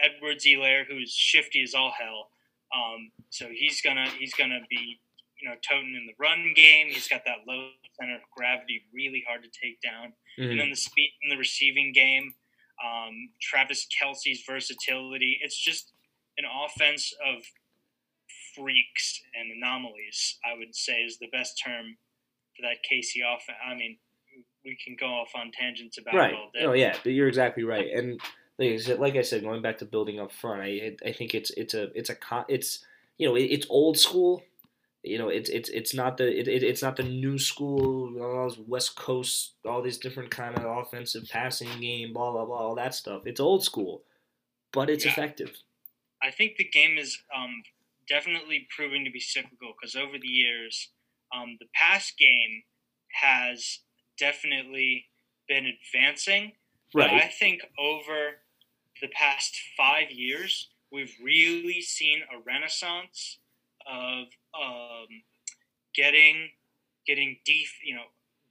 Edwards 0.00 0.44
Helaire, 0.44 0.84
who's 0.86 1.12
shifty 1.12 1.62
as 1.62 1.74
all 1.74 1.92
hell. 1.98 2.28
Um, 2.74 3.10
so 3.30 3.48
he's 3.52 3.80
gonna 3.80 4.08
he's 4.18 4.34
gonna 4.34 4.60
be, 4.70 4.98
you 5.40 5.48
know, 5.48 5.54
toting 5.68 5.94
in 5.94 6.06
the 6.06 6.14
run 6.18 6.52
game. 6.54 6.88
He's 6.88 7.08
got 7.08 7.24
that 7.26 7.38
low 7.46 7.70
center 8.00 8.16
of 8.16 8.22
gravity, 8.36 8.82
really 8.92 9.24
hard 9.28 9.42
to 9.44 9.48
take 9.50 9.80
down 9.80 10.12
Mhm. 10.38 10.50
and 10.50 10.60
then 10.60 10.70
the 10.70 10.76
speed 10.76 11.12
in 11.22 11.28
the 11.28 11.36
receiving 11.36 11.92
game. 11.92 12.34
um, 12.84 13.30
Travis 13.40 13.86
Kelce's 13.86 14.42
versatility. 14.42 15.38
It's 15.40 15.56
just 15.56 15.92
an 16.38 16.44
offense 16.44 17.14
of 17.24 17.44
freaks 18.54 19.22
and 19.38 19.50
anomalies. 19.52 20.38
I 20.44 20.58
would 20.58 20.74
say 20.74 20.94
is 21.02 21.18
the 21.18 21.28
best 21.28 21.60
term 21.64 21.96
for 22.56 22.62
that 22.62 22.78
KC 22.88 23.20
offense. 23.22 23.58
I 23.64 23.74
mean, 23.74 23.96
we 24.64 24.76
can 24.84 24.96
go 24.96 25.06
off 25.06 25.30
on 25.34 25.52
tangents 25.52 25.98
about 25.98 26.14
right. 26.14 26.32
it 26.32 26.36
all 26.36 26.50
day. 26.52 26.64
Oh 26.64 26.72
yeah, 26.72 26.96
but 27.04 27.12
you're 27.12 27.28
exactly 27.28 27.62
right. 27.62 27.86
And 27.92 28.20
like 28.58 28.70
I 28.72 28.76
said, 28.76 29.00
like 29.00 29.16
I 29.16 29.22
said, 29.22 29.42
going 29.42 29.62
back 29.62 29.78
to 29.78 29.84
building 29.84 30.20
up 30.20 30.32
front, 30.32 30.62
I 30.62 30.96
I 31.04 31.12
think 31.12 31.34
it's 31.34 31.50
it's 31.50 31.74
a 31.74 31.90
it's 31.98 32.10
a 32.10 32.16
it's 32.48 32.84
you 33.18 33.28
know 33.28 33.34
it's 33.36 33.66
old 33.68 33.98
school. 33.98 34.42
You 35.02 35.18
know, 35.18 35.28
it's 35.28 35.50
it's 35.50 35.68
it's 35.68 35.92
not 35.94 36.16
the 36.16 36.26
it, 36.26 36.48
it's 36.62 36.82
not 36.82 36.96
the 36.96 37.02
new 37.02 37.38
school, 37.38 38.18
all 38.22 38.44
those 38.44 38.58
West 38.58 38.96
Coast, 38.96 39.52
all 39.66 39.82
these 39.82 39.98
different 39.98 40.30
kind 40.30 40.56
of 40.56 40.64
offensive 40.64 41.28
passing 41.30 41.68
game, 41.80 42.12
blah 42.14 42.32
blah 42.32 42.44
blah, 42.46 42.56
all 42.56 42.74
that 42.76 42.94
stuff. 42.94 43.26
It's 43.26 43.40
old 43.40 43.62
school, 43.64 44.02
but 44.72 44.88
it's 44.90 45.04
Yeah. 45.04 45.12
effective. 45.12 45.52
I 46.22 46.30
think 46.30 46.56
the 46.56 46.64
game 46.68 46.96
is 46.96 47.18
um, 47.36 47.62
definitely 48.08 48.66
proving 48.74 49.04
to 49.04 49.10
be 49.10 49.20
cyclical 49.20 49.74
because 49.78 49.94
over 49.94 50.18
the 50.18 50.26
years, 50.28 50.90
um, 51.34 51.56
the 51.60 51.66
pass 51.74 52.10
game 52.12 52.62
has 53.20 53.80
definitely 54.18 55.06
been 55.48 55.66
advancing. 55.66 56.52
But 56.94 57.10
I 57.10 57.28
think 57.28 57.60
over 57.78 58.43
the 59.00 59.08
past 59.08 59.56
five 59.76 60.10
years, 60.10 60.68
we've 60.92 61.14
really 61.22 61.80
seen 61.80 62.20
a 62.32 62.40
renaissance 62.46 63.38
of 63.86 64.26
um, 64.58 65.06
getting 65.94 66.50
getting 67.06 67.36
def- 67.44 67.84
you 67.84 67.94
know 67.94 68.04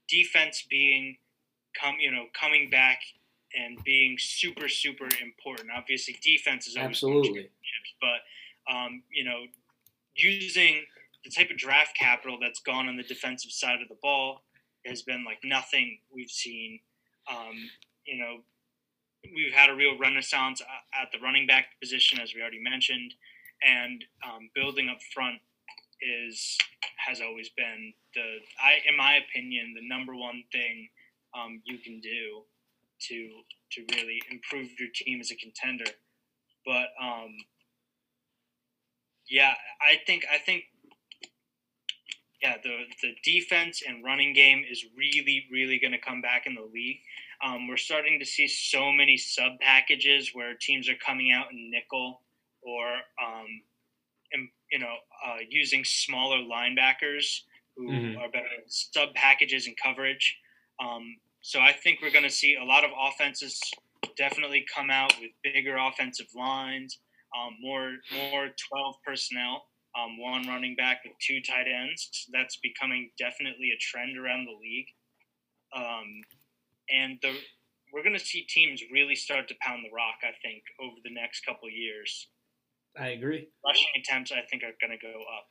defense 0.08 0.66
being 0.70 1.18
come 1.80 1.96
you 2.00 2.12
know 2.12 2.26
coming 2.40 2.70
back 2.70 3.00
and 3.56 3.84
being 3.84 4.18
super 4.20 4.68
super 4.68 5.08
important. 5.22 5.70
Obviously, 5.76 6.18
defense 6.22 6.68
is 6.68 6.78
Absolutely. 6.78 7.50
but 8.02 8.74
um, 8.74 9.04
you 9.12 9.24
know 9.24 9.46
using 10.16 10.84
the 11.24 11.32
type 11.32 11.50
of 11.50 11.58
draft 11.58 11.96
capital 11.98 12.38
that's 12.40 12.60
gone 12.60 12.88
on 12.88 12.98
the 12.98 13.04
defensive 13.04 13.52
side 13.52 13.82
of 13.82 13.88
the 13.88 13.98
ball 14.02 14.44
has 14.86 15.02
been 15.02 15.24
like 15.24 15.40
nothing 15.44 15.98
we've 16.14 16.30
seen. 16.30 16.80
Um, 17.32 17.70
you 18.06 18.20
know, 18.20 18.40
we've 19.34 19.54
had 19.54 19.70
a 19.70 19.76
real 19.76 19.98
renaissance 19.98 20.62
at 20.62 21.12
the 21.12 21.20
running 21.20 21.48
back 21.48 21.80
position, 21.80 22.20
as 22.20 22.34
we 22.34 22.42
already 22.42 22.62
mentioned, 22.62 23.14
and 23.66 24.04
um, 24.26 24.50
building 24.56 24.90
up 24.90 25.00
front 25.14 25.40
is 26.02 26.58
has 26.98 27.22
always 27.22 27.50
been 27.50 27.94
the, 28.16 28.22
I, 28.62 28.80
in 28.88 28.98
my 28.98 29.16
opinion, 29.16 29.74
the 29.76 29.88
number 29.88 30.16
one 30.16 30.44
thing 30.52 30.90
um, 31.36 31.62
you 31.66 31.78
can 31.80 32.00
do 32.00 32.44
to 33.08 33.30
to 33.72 33.96
really 33.96 34.22
improve 34.32 34.70
your 34.80 34.90
team 34.94 35.20
as 35.20 35.32
a 35.32 35.36
contender. 35.36 35.90
But 36.66 36.88
um, 37.02 37.36
yeah, 39.30 39.54
I 39.82 39.98
think 40.06 40.26
I 40.32 40.38
think 40.38 40.64
yeah 42.42 42.56
the 42.64 42.86
the 43.02 43.16
defense 43.24 43.82
and 43.88 44.04
running 44.04 44.34
game 44.34 44.64
is 44.70 44.86
really 44.98 45.46
really 45.52 45.80
going 45.80 45.94
to 45.94 45.98
come 45.98 46.22
back 46.22 46.46
in 46.46 46.56
the 46.56 46.70
league. 46.74 47.00
Um, 47.44 47.68
we're 47.68 47.78
starting 47.78 48.20
to 48.20 48.26
see 48.26 48.48
so 48.48 48.92
many 48.92 49.18
sub 49.18 49.60
packages 49.60 50.32
where 50.34 50.54
teams 50.56 50.90
are 50.90 50.96
coming 51.06 51.32
out 51.32 51.52
in 51.52 51.70
nickel 51.70 52.22
or 52.62 52.88
um, 53.22 53.48
in, 54.32 54.50
you 54.72 54.80
know 54.80 54.96
uh, 55.26 55.38
using 55.50 55.84
smaller 55.84 56.38
linebackers 56.40 57.42
who 57.76 57.92
Mhm. 57.92 58.18
are 58.20 58.30
better 58.30 58.48
sub 58.68 59.14
packages 59.16 59.68
and 59.68 59.76
coverage. 59.78 60.38
Um, 60.80 61.18
so 61.42 61.60
I 61.60 61.74
think 61.74 62.02
we're 62.02 62.12
going 62.12 62.24
to 62.24 62.30
see 62.30 62.56
a 62.56 62.64
lot 62.64 62.86
of 62.86 62.92
offenses 62.98 63.60
definitely 64.16 64.66
come 64.74 64.90
out 64.90 65.14
with 65.20 65.32
bigger 65.44 65.78
offensive 65.78 66.28
lines, 66.36 67.00
um, 67.38 67.58
more 67.62 67.98
more 68.14 68.50
twelve 68.70 68.96
personnel, 69.06 69.68
um, 69.98 70.18
one 70.18 70.48
running 70.48 70.76
back 70.76 71.04
with 71.04 71.14
two 71.20 71.42
tight 71.42 71.68
ends. 71.68 72.28
That's 72.32 72.58
becoming 72.58 73.12
definitely 73.18 73.72
a 73.72 73.78
trend 73.80 74.18
around 74.18 74.46
the 74.46 74.58
league, 74.62 74.88
um, 75.76 76.22
and 76.90 77.20
the 77.22 77.36
we're 77.94 78.04
going 78.04 78.18
to 78.18 78.26
see 78.26 78.42
teams 78.42 78.82
really 78.92 79.16
start 79.16 79.48
to 79.48 79.56
pound 79.62 79.86
the 79.86 79.96
rock. 79.96 80.16
I 80.24 80.34
think 80.42 80.64
over 80.82 80.96
the 81.04 81.14
next 81.14 81.46
couple 81.46 81.68
of 81.68 81.74
years, 81.74 82.28
I 82.98 83.10
agree. 83.10 83.48
rushing 83.66 83.88
attempts 83.96 84.32
I 84.32 84.42
think 84.50 84.64
are 84.64 84.74
going 84.82 84.98
to 84.98 85.06
go 85.06 85.20
up. 85.20 85.48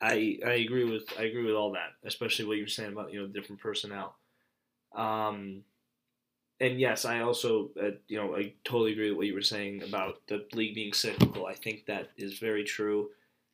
I 0.00 0.38
I 0.46 0.52
agree 0.54 0.84
with 0.84 1.04
I 1.18 1.24
agree 1.24 1.44
with 1.44 1.54
all 1.54 1.72
that, 1.72 1.92
especially 2.04 2.44
what 2.44 2.56
you 2.56 2.64
were 2.64 2.68
saying 2.68 2.92
about 2.92 3.12
you 3.12 3.20
know 3.20 3.26
different 3.26 3.60
personnel. 3.60 4.16
Um, 4.94 5.62
and 6.60 6.78
yes, 6.78 7.04
I 7.04 7.20
also 7.20 7.70
uh, 7.82 7.90
you 8.08 8.18
know 8.18 8.36
I 8.36 8.54
totally 8.64 8.92
agree 8.92 9.10
with 9.10 9.18
what 9.18 9.26
you 9.26 9.34
were 9.34 9.42
saying 9.42 9.82
about 9.82 10.20
the 10.28 10.46
league 10.52 10.74
being 10.74 10.92
cyclical. 10.92 11.46
I 11.46 11.54
think 11.54 11.86
that 11.86 12.10
is 12.16 12.38
very 12.38 12.64
true, 12.64 13.10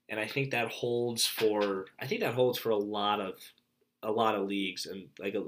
and 0.09 0.21
I 0.21 0.27
think 0.27 0.51
that 0.51 0.69
holds 0.69 1.27
for 1.27 1.87
I 2.01 2.07
think 2.07 2.21
that 2.21 2.35
holds 2.35 2.59
for 2.59 2.71
a 2.71 2.77
lot 2.77 3.21
of 3.21 3.35
a 4.07 4.13
lot 4.13 4.37
of 4.37 4.49
leagues. 4.49 4.87
And 4.87 5.09
like 5.19 5.35
a, 5.35 5.41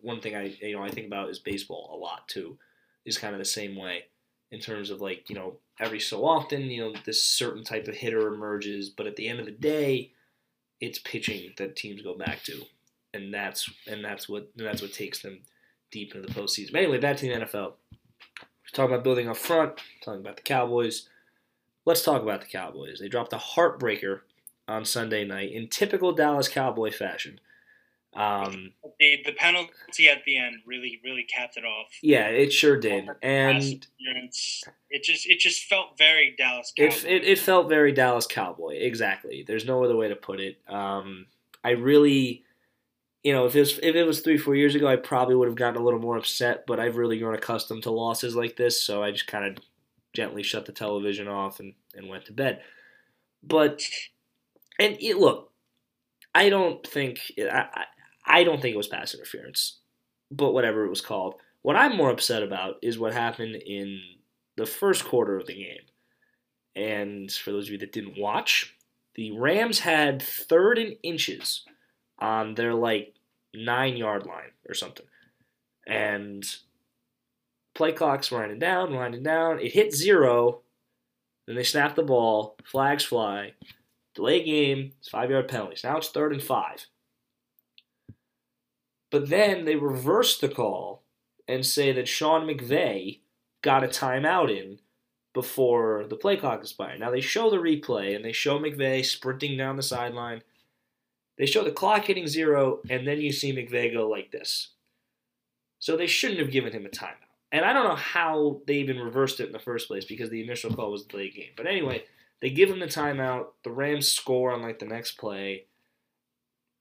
one 0.00 0.20
thing 0.20 0.34
I 0.34 0.56
you 0.60 0.76
know 0.76 0.82
I 0.82 0.90
think 0.90 1.06
about 1.06 1.28
is 1.30 1.38
baseball 1.38 1.90
a 1.92 1.96
lot 1.96 2.26
too, 2.26 2.58
is 3.04 3.18
kind 3.18 3.34
of 3.34 3.38
the 3.38 3.44
same 3.44 3.76
way 3.76 4.04
in 4.50 4.58
terms 4.58 4.90
of 4.90 5.00
like 5.00 5.28
you 5.28 5.36
know 5.36 5.58
every 5.78 6.00
so 6.00 6.24
often 6.24 6.62
you 6.62 6.80
know 6.80 6.94
this 7.04 7.22
certain 7.22 7.62
type 7.62 7.86
of 7.86 7.94
hitter 7.94 8.26
emerges, 8.32 8.88
but 8.88 9.06
at 9.06 9.16
the 9.16 9.28
end 9.28 9.38
of 9.38 9.46
the 9.46 9.52
day 9.52 10.12
it's 10.80 10.98
pitching 10.98 11.52
that 11.58 11.76
teams 11.76 12.02
go 12.02 12.16
back 12.16 12.42
to, 12.44 12.62
and 13.14 13.32
that's 13.32 13.70
and 13.86 14.04
that's 14.04 14.28
what 14.28 14.50
that's 14.56 14.82
what 14.82 14.92
takes 14.92 15.20
them 15.20 15.40
deep 15.90 16.14
into 16.14 16.26
the 16.26 16.34
postseason. 16.34 16.72
But 16.72 16.82
anyway, 16.82 16.98
back 16.98 17.18
to 17.18 17.28
the 17.28 17.44
NFL. 17.44 17.74
We're 18.32 18.72
talking 18.72 18.92
about 18.92 19.04
building 19.04 19.28
up 19.28 19.36
front. 19.36 19.80
Talking 20.02 20.20
about 20.20 20.36
the 20.36 20.42
Cowboys. 20.42 21.08
Let's 21.84 22.02
talk 22.02 22.22
about 22.22 22.40
the 22.40 22.48
Cowboys. 22.48 22.98
They 22.98 23.08
dropped 23.08 23.32
a 23.32 23.36
heartbreaker 23.36 24.20
on 24.66 24.84
Sunday 24.84 25.24
night 25.24 25.52
in 25.52 25.68
typical 25.68 26.12
Dallas 26.12 26.48
Cowboy 26.48 26.90
fashion. 26.90 27.38
Um, 28.16 28.72
The 28.98 29.22
the 29.26 29.32
penalty 29.32 30.08
at 30.08 30.24
the 30.24 30.38
end 30.38 30.56
really 30.66 31.00
really 31.04 31.24
capped 31.24 31.56
it 31.56 31.64
off. 31.64 31.88
yeah, 32.02 32.28
it 32.28 32.52
sure 32.52 32.78
did, 32.78 33.08
and 33.22 33.62
it 34.90 35.02
just 35.02 35.26
it 35.26 35.38
just 35.38 35.64
felt 35.64 35.98
very 35.98 36.34
Dallas. 36.38 36.72
It, 36.76 37.04
it, 37.04 37.24
it 37.24 37.38
felt 37.38 37.68
very 37.68 37.92
Dallas 37.92 38.26
Cowboy. 38.26 38.76
Exactly. 38.76 39.44
There's 39.46 39.66
no 39.66 39.84
other 39.84 39.96
way 39.96 40.08
to 40.08 40.16
put 40.16 40.40
it. 40.40 40.58
Um, 40.68 41.26
I 41.62 41.70
really, 41.70 42.44
you 43.22 43.32
know, 43.32 43.44
if 43.46 43.54
it 43.54 43.60
was 43.60 43.78
if 43.78 43.94
it 43.94 44.04
was 44.04 44.20
three 44.20 44.38
four 44.38 44.54
years 44.54 44.74
ago, 44.74 44.86
I 44.88 44.96
probably 44.96 45.34
would 45.34 45.48
have 45.48 45.56
gotten 45.56 45.80
a 45.80 45.84
little 45.84 46.00
more 46.00 46.16
upset. 46.16 46.64
But 46.66 46.80
I've 46.80 46.96
really 46.96 47.18
grown 47.18 47.34
accustomed 47.34 47.82
to 47.82 47.90
losses 47.90 48.34
like 48.34 48.56
this, 48.56 48.80
so 48.82 49.02
I 49.02 49.10
just 49.10 49.26
kind 49.26 49.44
of 49.44 49.62
gently 50.14 50.42
shut 50.42 50.64
the 50.64 50.72
television 50.72 51.28
off 51.28 51.60
and, 51.60 51.74
and 51.94 52.08
went 52.08 52.24
to 52.24 52.32
bed. 52.32 52.62
But 53.42 53.82
and 54.78 54.96
it, 55.00 55.18
look, 55.18 55.52
I 56.34 56.48
don't 56.48 56.86
think 56.86 57.18
I, 57.38 57.66
I 57.74 57.84
I 58.26 58.44
don't 58.44 58.60
think 58.60 58.74
it 58.74 58.78
was 58.78 58.88
pass 58.88 59.14
interference, 59.14 59.78
but 60.30 60.52
whatever 60.52 60.84
it 60.84 60.90
was 60.90 61.00
called. 61.00 61.34
What 61.62 61.76
I'm 61.76 61.96
more 61.96 62.10
upset 62.10 62.42
about 62.42 62.76
is 62.82 62.98
what 62.98 63.12
happened 63.12 63.56
in 63.56 64.00
the 64.56 64.66
first 64.66 65.04
quarter 65.04 65.36
of 65.36 65.46
the 65.46 65.54
game. 65.54 65.82
And 66.74 67.30
for 67.32 67.52
those 67.52 67.66
of 67.66 67.72
you 67.72 67.78
that 67.78 67.92
didn't 67.92 68.18
watch, 68.18 68.76
the 69.14 69.32
Rams 69.32 69.80
had 69.80 70.22
third 70.22 70.78
and 70.78 70.96
inches 71.02 71.64
on 72.18 72.54
their 72.54 72.74
like 72.74 73.14
nine 73.54 73.96
yard 73.96 74.26
line 74.26 74.52
or 74.68 74.74
something. 74.74 75.06
And 75.86 76.44
play 77.74 77.92
clock's 77.92 78.30
winding 78.30 78.58
down, 78.58 78.94
winding 78.94 79.22
down. 79.22 79.60
It 79.60 79.72
hit 79.72 79.94
zero. 79.94 80.62
Then 81.46 81.56
they 81.56 81.62
snap 81.62 81.94
the 81.94 82.02
ball. 82.02 82.56
Flags 82.64 83.04
fly. 83.04 83.52
Delay 84.14 84.42
game. 84.44 84.92
It's 84.98 85.08
five 85.08 85.30
yard 85.30 85.48
penalties. 85.48 85.84
Now 85.84 85.96
it's 85.98 86.08
third 86.08 86.32
and 86.32 86.42
five. 86.42 86.86
But 89.10 89.28
then 89.28 89.64
they 89.64 89.76
reverse 89.76 90.38
the 90.38 90.48
call 90.48 91.02
and 91.46 91.64
say 91.64 91.92
that 91.92 92.08
Sean 92.08 92.46
McVay 92.46 93.20
got 93.62 93.84
a 93.84 93.88
timeout 93.88 94.50
in 94.50 94.80
before 95.32 96.06
the 96.08 96.16
play 96.16 96.36
clock 96.36 96.60
expired. 96.60 96.98
Now 96.98 97.10
they 97.10 97.20
show 97.20 97.50
the 97.50 97.58
replay 97.58 98.16
and 98.16 98.24
they 98.24 98.32
show 98.32 98.58
McVay 98.58 99.04
sprinting 99.04 99.56
down 99.56 99.76
the 99.76 99.82
sideline. 99.82 100.42
They 101.38 101.46
show 101.46 101.62
the 101.62 101.70
clock 101.70 102.06
hitting 102.06 102.26
zero, 102.26 102.80
and 102.88 103.06
then 103.06 103.20
you 103.20 103.30
see 103.30 103.52
McVay 103.52 103.92
go 103.92 104.08
like 104.08 104.30
this. 104.30 104.70
So 105.78 105.96
they 105.96 106.06
shouldn't 106.06 106.40
have 106.40 106.50
given 106.50 106.72
him 106.72 106.86
a 106.86 106.88
timeout. 106.88 107.26
And 107.52 107.64
I 107.64 107.74
don't 107.74 107.86
know 107.86 107.94
how 107.94 108.62
they 108.66 108.76
even 108.76 108.98
reversed 108.98 109.40
it 109.40 109.46
in 109.46 109.52
the 109.52 109.58
first 109.58 109.86
place 109.86 110.06
because 110.06 110.30
the 110.30 110.42
initial 110.42 110.74
call 110.74 110.90
was 110.90 111.04
delayed 111.04 111.34
game. 111.34 111.50
But 111.54 111.66
anyway, 111.66 112.04
they 112.40 112.50
give 112.50 112.70
him 112.70 112.80
the 112.80 112.86
timeout. 112.86 113.48
The 113.64 113.70
Rams 113.70 114.08
score 114.08 114.52
on 114.52 114.62
like 114.62 114.78
the 114.78 114.86
next 114.86 115.12
play, 115.18 115.66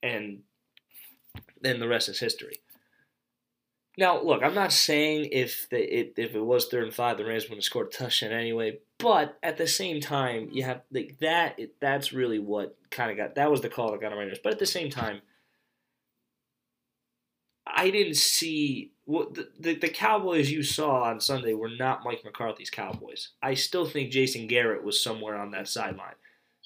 and 0.01 0.43
then 1.61 1.79
the 1.79 1.87
rest 1.87 2.09
is 2.09 2.19
history. 2.19 2.59
Now, 3.97 4.21
look, 4.21 4.43
I'm 4.43 4.53
not 4.53 4.73
saying 4.73 5.29
if 5.31 5.69
the, 5.69 5.77
it, 5.77 6.13
if 6.17 6.35
it 6.35 6.41
was 6.41 6.67
third 6.67 6.83
and 6.83 6.93
five, 6.93 7.17
the 7.17 7.25
Rams 7.25 7.49
would 7.49 7.55
have 7.55 7.63
scored 7.63 7.87
a 7.87 7.97
touchdown 7.97 8.33
anyway. 8.33 8.79
But 8.99 9.37
at 9.41 9.57
the 9.57 9.67
same 9.67 10.01
time, 10.01 10.49
you 10.51 10.63
have 10.63 10.81
like 10.91 11.17
that. 11.19 11.57
It, 11.57 11.79
that's 11.79 12.11
really 12.11 12.39
what 12.39 12.77
kind 12.91 13.11
of 13.11 13.17
got 13.17 13.35
that 13.35 13.51
was 13.51 13.61
the 13.61 13.69
call 13.69 13.91
that 13.91 14.01
got 14.01 14.11
on 14.11 14.19
nerves. 14.19 14.39
But 14.43 14.53
at 14.53 14.59
the 14.59 14.65
same 14.65 14.89
time, 14.89 15.21
I 17.65 17.89
didn't 17.89 18.15
see 18.15 18.91
what 19.05 19.33
the, 19.33 19.49
the, 19.59 19.75
the 19.75 19.89
Cowboys 19.89 20.51
you 20.51 20.63
saw 20.63 21.03
on 21.03 21.19
Sunday 21.19 21.53
were 21.53 21.69
not 21.69 22.03
Mike 22.03 22.23
McCarthy's 22.23 22.69
Cowboys. 22.69 23.29
I 23.41 23.53
still 23.53 23.85
think 23.85 24.11
Jason 24.11 24.47
Garrett 24.47 24.83
was 24.83 25.01
somewhere 25.01 25.37
on 25.37 25.51
that 25.51 25.67
sideline. 25.67 26.15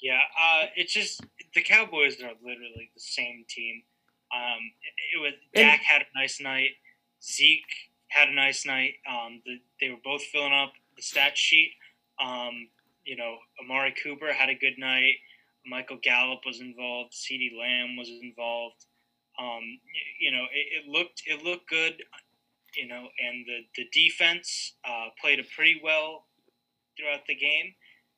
Yeah, 0.01 0.19
uh, 0.41 0.65
it's 0.75 0.93
just 0.93 1.21
the 1.53 1.61
Cowboys 1.61 2.21
are 2.21 2.31
literally 2.43 2.91
the 2.95 3.01
same 3.01 3.45
team. 3.49 3.83
Um, 4.35 4.59
it, 4.83 5.17
it 5.17 5.21
was 5.21 5.33
And- 5.55 5.65
Dak 5.65 5.81
had 5.81 6.01
a 6.03 6.19
nice 6.19 6.39
night. 6.41 6.71
Zeke 7.23 7.61
had 8.09 8.29
a 8.29 8.33
nice 8.33 8.65
night. 8.65 8.95
Um, 9.09 9.41
the, 9.45 9.59
they 9.81 9.89
were 9.89 10.01
both 10.03 10.23
filling 10.23 10.53
up 10.53 10.73
the 10.95 11.01
stat 11.01 11.37
sheet. 11.37 11.73
Um, 12.21 12.69
you 13.05 13.15
know, 13.15 13.37
Amari 13.63 13.93
Cooper 14.03 14.33
had 14.33 14.49
a 14.49 14.55
good 14.55 14.77
night. 14.77 15.15
Michael 15.65 15.99
Gallup 16.01 16.39
was 16.45 16.59
involved. 16.61 17.13
CeeDee 17.13 17.57
Lamb 17.57 17.95
was 17.97 18.09
involved. 18.09 18.85
Um, 19.39 19.61
y- 19.61 20.15
you 20.19 20.31
know, 20.31 20.45
it, 20.53 20.83
it 20.85 20.87
looked 20.89 21.23
it 21.25 21.43
looked 21.43 21.69
good. 21.69 22.01
You 22.75 22.87
know, 22.87 23.07
and 23.25 23.45
the 23.47 23.59
the 23.75 23.87
defense 23.93 24.73
uh, 24.87 25.07
played 25.21 25.39
a 25.39 25.43
pretty 25.55 25.79
well 25.83 26.25
throughout 26.97 27.25
the 27.27 27.35
game 27.35 27.73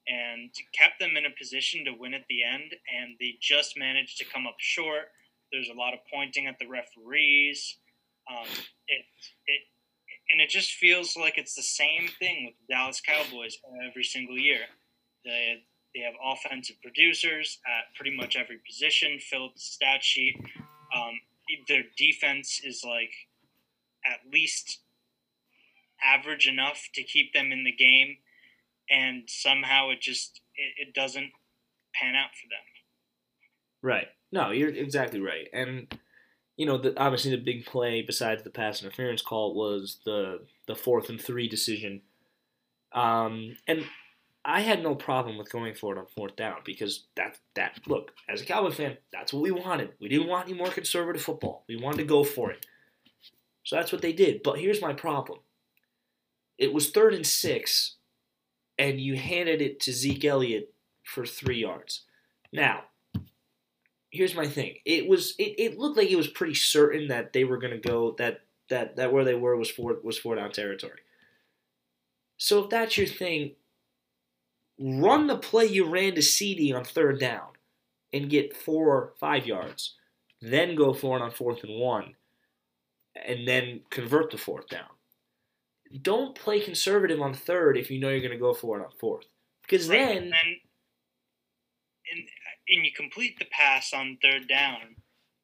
and 0.07 0.49
kept 0.77 0.99
them 0.99 1.15
in 1.15 1.25
a 1.25 1.29
position 1.37 1.85
to 1.85 1.91
win 1.97 2.13
at 2.13 2.25
the 2.29 2.43
end. 2.43 2.73
And 2.99 3.15
they 3.19 3.35
just 3.41 3.77
managed 3.77 4.17
to 4.19 4.25
come 4.25 4.45
up 4.47 4.55
short. 4.59 5.11
There's 5.51 5.69
a 5.69 5.77
lot 5.77 5.93
of 5.93 5.99
pointing 6.11 6.47
at 6.47 6.57
the 6.59 6.67
referees. 6.67 7.77
Um, 8.29 8.47
it, 8.87 9.05
it, 9.47 9.61
and 10.31 10.41
it 10.41 10.49
just 10.49 10.73
feels 10.73 11.17
like 11.17 11.37
it's 11.37 11.55
the 11.55 11.63
same 11.63 12.07
thing 12.19 12.45
with 12.45 12.55
the 12.67 12.73
Dallas 12.73 13.01
Cowboys 13.01 13.57
every 13.87 14.03
single 14.03 14.37
year. 14.37 14.61
They, 15.25 15.63
they 15.93 16.01
have 16.01 16.13
offensive 16.23 16.77
producers 16.81 17.59
at 17.65 17.93
pretty 17.95 18.15
much 18.15 18.35
every 18.35 18.59
position, 18.65 19.19
fill 19.19 19.45
up 19.45 19.53
the 19.55 19.59
stat 19.59 20.03
sheet. 20.03 20.35
Um, 20.95 21.19
their 21.67 21.83
defense 21.97 22.61
is 22.63 22.83
like 22.85 23.11
at 24.05 24.19
least 24.31 24.79
average 26.03 26.47
enough 26.47 26.89
to 26.95 27.03
keep 27.03 27.33
them 27.33 27.51
in 27.51 27.63
the 27.63 27.71
game 27.71 28.17
and 28.91 29.23
somehow 29.27 29.89
it 29.89 30.01
just 30.01 30.41
it, 30.55 30.87
it 30.87 30.93
doesn't 30.93 31.31
pan 31.93 32.15
out 32.15 32.31
for 32.31 32.47
them. 32.49 32.59
Right. 33.81 34.07
No, 34.31 34.51
you're 34.51 34.69
exactly 34.69 35.19
right. 35.19 35.47
And 35.53 35.93
you 36.57 36.65
know, 36.65 36.77
the, 36.77 36.97
obviously 36.99 37.31
the 37.31 37.37
big 37.37 37.65
play 37.65 38.01
besides 38.01 38.43
the 38.43 38.49
pass 38.49 38.81
interference 38.81 39.21
call 39.21 39.55
was 39.55 39.99
the 40.05 40.41
the 40.67 40.75
fourth 40.75 41.09
and 41.09 41.19
three 41.19 41.47
decision. 41.47 42.01
Um, 42.93 43.57
and 43.67 43.85
I 44.43 44.61
had 44.61 44.81
no 44.83 44.95
problem 44.95 45.37
with 45.37 45.51
going 45.51 45.75
for 45.75 45.95
it 45.95 45.99
on 45.99 46.07
fourth 46.15 46.35
down 46.35 46.57
because 46.65 47.05
that 47.15 47.37
that 47.55 47.79
look 47.87 48.11
as 48.27 48.41
a 48.41 48.45
Cowboy 48.45 48.71
fan, 48.71 48.97
that's 49.11 49.33
what 49.33 49.43
we 49.43 49.51
wanted. 49.51 49.93
We 49.99 50.09
didn't 50.09 50.27
want 50.27 50.47
any 50.47 50.57
more 50.57 50.69
conservative 50.69 51.21
football. 51.21 51.63
We 51.67 51.77
wanted 51.77 51.97
to 51.97 52.03
go 52.05 52.23
for 52.23 52.51
it. 52.51 52.65
So 53.63 53.75
that's 53.75 53.91
what 53.91 54.01
they 54.01 54.13
did. 54.13 54.41
But 54.43 54.59
here's 54.59 54.81
my 54.81 54.93
problem. 54.93 55.39
It 56.57 56.73
was 56.73 56.89
third 56.89 57.13
and 57.13 57.25
six, 57.25 57.95
and 58.77 58.99
you 58.99 59.15
handed 59.15 59.61
it 59.61 59.79
to 59.81 59.93
Zeke 59.93 60.25
Elliott 60.25 60.73
for 61.03 61.25
three 61.25 61.59
yards. 61.61 62.03
Now, 62.51 62.83
here's 64.11 64.35
my 64.35 64.47
thing. 64.47 64.77
It 64.85 65.07
was 65.07 65.35
it, 65.39 65.55
it 65.59 65.79
looked 65.79 65.97
like 65.97 66.11
it 66.11 66.15
was 66.17 66.27
pretty 66.27 66.55
certain 66.55 67.07
that 67.09 67.33
they 67.33 67.43
were 67.43 67.57
gonna 67.57 67.77
go 67.79 68.13
that 68.19 68.41
that 68.69 68.95
that 68.97 69.11
where 69.13 69.25
they 69.25 69.35
were 69.35 69.57
was 69.57 69.69
four 69.69 69.97
was 70.03 70.17
four 70.17 70.35
down 70.35 70.51
territory. 70.51 70.99
So 72.37 72.63
if 72.63 72.69
that's 72.69 72.97
your 72.97 73.07
thing, 73.07 73.55
run 74.79 75.27
the 75.27 75.37
play 75.37 75.65
you 75.65 75.85
ran 75.85 76.15
to 76.15 76.21
CeeDee 76.21 76.73
on 76.75 76.83
third 76.83 77.19
down 77.19 77.49
and 78.13 78.29
get 78.29 78.55
four 78.57 78.89
or 78.95 79.13
five 79.19 79.45
yards. 79.45 79.95
Then 80.41 80.75
go 80.75 80.93
for 80.93 81.17
it 81.17 81.21
on 81.23 81.31
fourth 81.31 81.63
and 81.63 81.79
one. 81.79 82.15
And 83.15 83.47
then 83.47 83.85
convert 83.89 84.31
the 84.31 84.37
fourth 84.37 84.67
down. 84.67 84.89
Don't 86.01 86.35
play 86.35 86.59
conservative 86.61 87.21
on 87.21 87.33
third 87.33 87.77
if 87.77 87.89
you 87.91 87.99
know 87.99 88.09
you're 88.09 88.21
gonna 88.21 88.37
go 88.37 88.53
for 88.53 88.79
it 88.79 88.83
on 88.85 88.91
fourth. 88.99 89.25
Because 89.61 89.87
Right, 89.87 89.99
then 89.99 90.23
and 90.23 90.33
and, 92.11 92.27
and 92.71 92.85
you 92.85 92.91
complete 92.95 93.37
the 93.39 93.45
pass 93.45 93.93
on 93.93 94.17
third 94.21 94.47
down, 94.47 94.95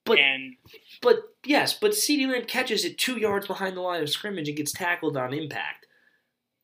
But- 0.05 0.19
and 0.19 0.55
But 1.01 1.35
yes, 1.45 1.73
but 1.73 1.91
CeeDee 1.91 2.27
Lamb 2.31 2.45
catches 2.45 2.85
it 2.85 2.97
two 2.97 3.17
yards 3.17 3.45
behind 3.47 3.75
the 3.75 3.81
line 3.81 4.01
of 4.01 4.09
scrimmage 4.09 4.47
and 4.47 4.57
gets 4.57 4.71
tackled 4.71 5.17
on 5.17 5.33
impact. 5.33 5.85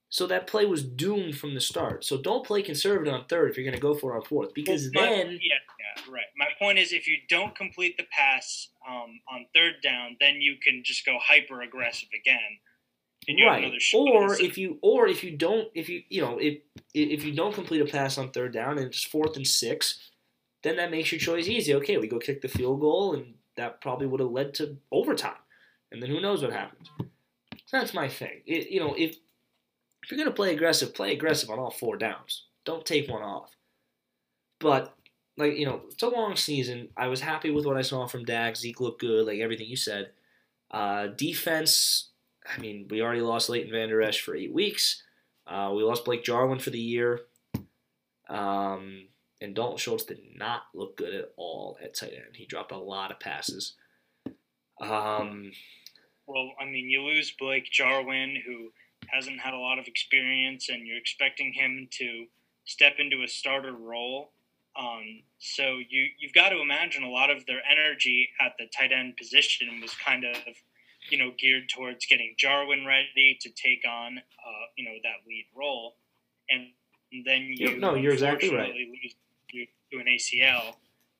So 0.09 0.27
that 0.27 0.45
play 0.45 0.65
was 0.65 0.83
doomed 0.83 1.37
from 1.39 1.55
the 1.55 1.59
start. 1.59 2.05
So 2.05 2.21
don't 2.21 2.45
play 2.45 2.61
conservative 2.61 3.11
on 3.13 3.25
third 3.25 3.49
if 3.49 3.57
you're 3.57 3.65
going 3.65 3.75
to 3.75 3.81
go 3.81 3.95
for 3.95 4.13
it 4.13 4.17
on 4.19 4.23
fourth, 4.23 4.53
because 4.53 4.91
My- 4.93 5.01
then 5.01 5.39
yeah, 5.41 5.57
yeah, 5.79 6.13
right. 6.13 6.25
My 6.37 6.49
point 6.59 6.77
is, 6.77 6.93
if 6.93 7.07
you 7.07 7.17
don't 7.27 7.55
complete 7.55 7.97
the 7.97 8.05
pass 8.11 8.69
um, 8.87 9.19
on 9.27 9.47
third 9.55 9.75
down, 9.81 10.15
then 10.19 10.35
you 10.39 10.57
can 10.63 10.83
just 10.85 11.03
go 11.05 11.17
hyper 11.19 11.63
aggressive 11.63 12.09
again, 12.13 12.59
and 13.27 13.39
you 13.39 13.45
have 13.45 13.63
right. 13.63 13.73
Or 13.95 14.39
if 14.39 14.57
you 14.57 14.77
or 14.83 15.07
if 15.07 15.23
you 15.23 15.35
don't 15.35 15.69
if 15.73 15.89
you 15.89 16.03
you 16.09 16.21
know 16.21 16.37
if 16.37 16.59
if 16.93 17.23
you 17.25 17.33
don't 17.33 17.55
complete 17.55 17.81
a 17.81 17.85
pass 17.85 18.17
on 18.19 18.29
third 18.31 18.53
down 18.53 18.77
and 18.77 18.87
it's 18.87 19.03
fourth 19.03 19.35
and 19.35 19.47
six, 19.47 20.11
then 20.63 20.77
that 20.77 20.91
makes 20.91 21.11
your 21.11 21.19
choice 21.19 21.47
easy. 21.47 21.75
Okay, 21.75 21.97
we 21.97 22.07
go 22.07 22.19
kick 22.19 22.41
the 22.41 22.47
field 22.47 22.79
goal, 22.79 23.13
and 23.13 23.35
that 23.57 23.81
probably 23.81 24.07
would 24.07 24.19
have 24.19 24.31
led 24.31 24.53
to 24.55 24.77
overtime, 24.91 25.33
and 25.91 26.01
then 26.01 26.09
who 26.09 26.21
knows 26.21 26.41
what 26.41 26.53
happens. 26.53 26.89
So 27.65 27.77
that's 27.77 27.93
my 27.93 28.07
thing. 28.07 28.41
It, 28.45 28.69
you 28.69 28.79
know, 28.79 28.95
if 28.97 29.17
if 30.03 30.11
you're 30.11 30.17
gonna 30.17 30.31
play 30.31 30.53
aggressive, 30.53 30.95
play 30.95 31.13
aggressive 31.13 31.49
on 31.49 31.59
all 31.59 31.71
four 31.71 31.97
downs. 31.97 32.45
Don't 32.65 32.85
take 32.85 33.09
one 33.09 33.21
off. 33.21 33.55
But 34.59 34.95
like 35.37 35.57
you 35.57 35.65
know, 35.65 35.81
it's 35.89 36.03
a 36.03 36.07
long 36.07 36.35
season. 36.35 36.89
I 36.95 37.07
was 37.07 37.21
happy 37.21 37.51
with 37.51 37.65
what 37.65 37.77
I 37.77 37.81
saw 37.81 38.07
from 38.07 38.25
Dak. 38.25 38.55
Zeke 38.55 38.79
looked 38.79 39.01
good, 39.01 39.27
like 39.27 39.39
everything 39.39 39.67
you 39.67 39.75
said. 39.77 40.11
Uh, 40.71 41.07
defense. 41.07 42.09
I 42.45 42.59
mean, 42.59 42.87
we 42.89 43.01
already 43.01 43.21
lost 43.21 43.49
Leighton 43.49 43.71
Vander 43.71 44.01
Esch 44.01 44.21
for 44.21 44.35
eight 44.35 44.53
weeks. 44.53 45.01
Uh, 45.47 45.71
we 45.75 45.83
lost 45.83 46.05
Blake 46.05 46.23
Jarwin 46.23 46.59
for 46.59 46.71
the 46.71 46.79
year. 46.79 47.21
Um, 48.29 49.07
and 49.43 49.53
Dalton 49.53 49.77
Schultz 49.77 50.05
did 50.05 50.21
not 50.37 50.63
look 50.73 50.95
good 50.95 51.13
at 51.13 51.33
all 51.35 51.77
at 51.83 51.95
tight 51.95 52.13
end. 52.13 52.35
He 52.35 52.45
dropped 52.45 52.71
a 52.71 52.77
lot 52.77 53.11
of 53.11 53.19
passes. 53.19 53.75
Um, 54.79 55.51
well, 56.25 56.51
I 56.59 56.65
mean, 56.65 56.89
you 56.89 57.03
lose 57.03 57.33
Blake 57.37 57.69
Jarwin, 57.69 58.41
who 58.45 58.69
hasn't 59.07 59.41
had 59.41 59.53
a 59.53 59.59
lot 59.59 59.79
of 59.79 59.87
experience, 59.87 60.69
and 60.69 60.87
you're 60.87 60.97
expecting 60.97 61.51
him 61.51 61.89
to 61.99 62.25
step 62.63 62.93
into 62.99 63.23
a 63.23 63.27
starter 63.27 63.73
role. 63.73 64.31
Um, 64.79 65.21
so 65.39 65.77
you 65.89 66.07
you've 66.17 66.33
got 66.33 66.49
to 66.49 66.61
imagine 66.61 67.03
a 67.03 67.09
lot 67.09 67.29
of 67.29 67.45
their 67.45 67.61
energy 67.69 68.29
at 68.39 68.53
the 68.57 68.65
tight 68.75 68.91
end 68.93 69.17
position 69.17 69.81
was 69.81 69.93
kind 69.93 70.23
of 70.23 70.37
you 71.09 71.17
know 71.17 71.31
geared 71.37 71.69
towards 71.69 72.05
getting 72.05 72.33
Jarwin 72.37 72.85
ready 72.85 73.37
to 73.41 73.49
take 73.49 73.83
on 73.87 74.17
uh, 74.17 74.65
you 74.77 74.85
know 74.85 74.95
that 75.03 75.27
lead 75.27 75.45
role, 75.53 75.95
and 76.49 76.69
then 77.25 77.41
you 77.41 77.69
Yeah, 77.69 77.77
no, 77.77 77.93
you're 77.95 78.13
exactly 78.13 78.55
right. 78.55 78.73
lose 78.73 79.15
you 79.53 79.65
to 79.91 79.99
an 79.99 80.05
ACL. 80.07 80.75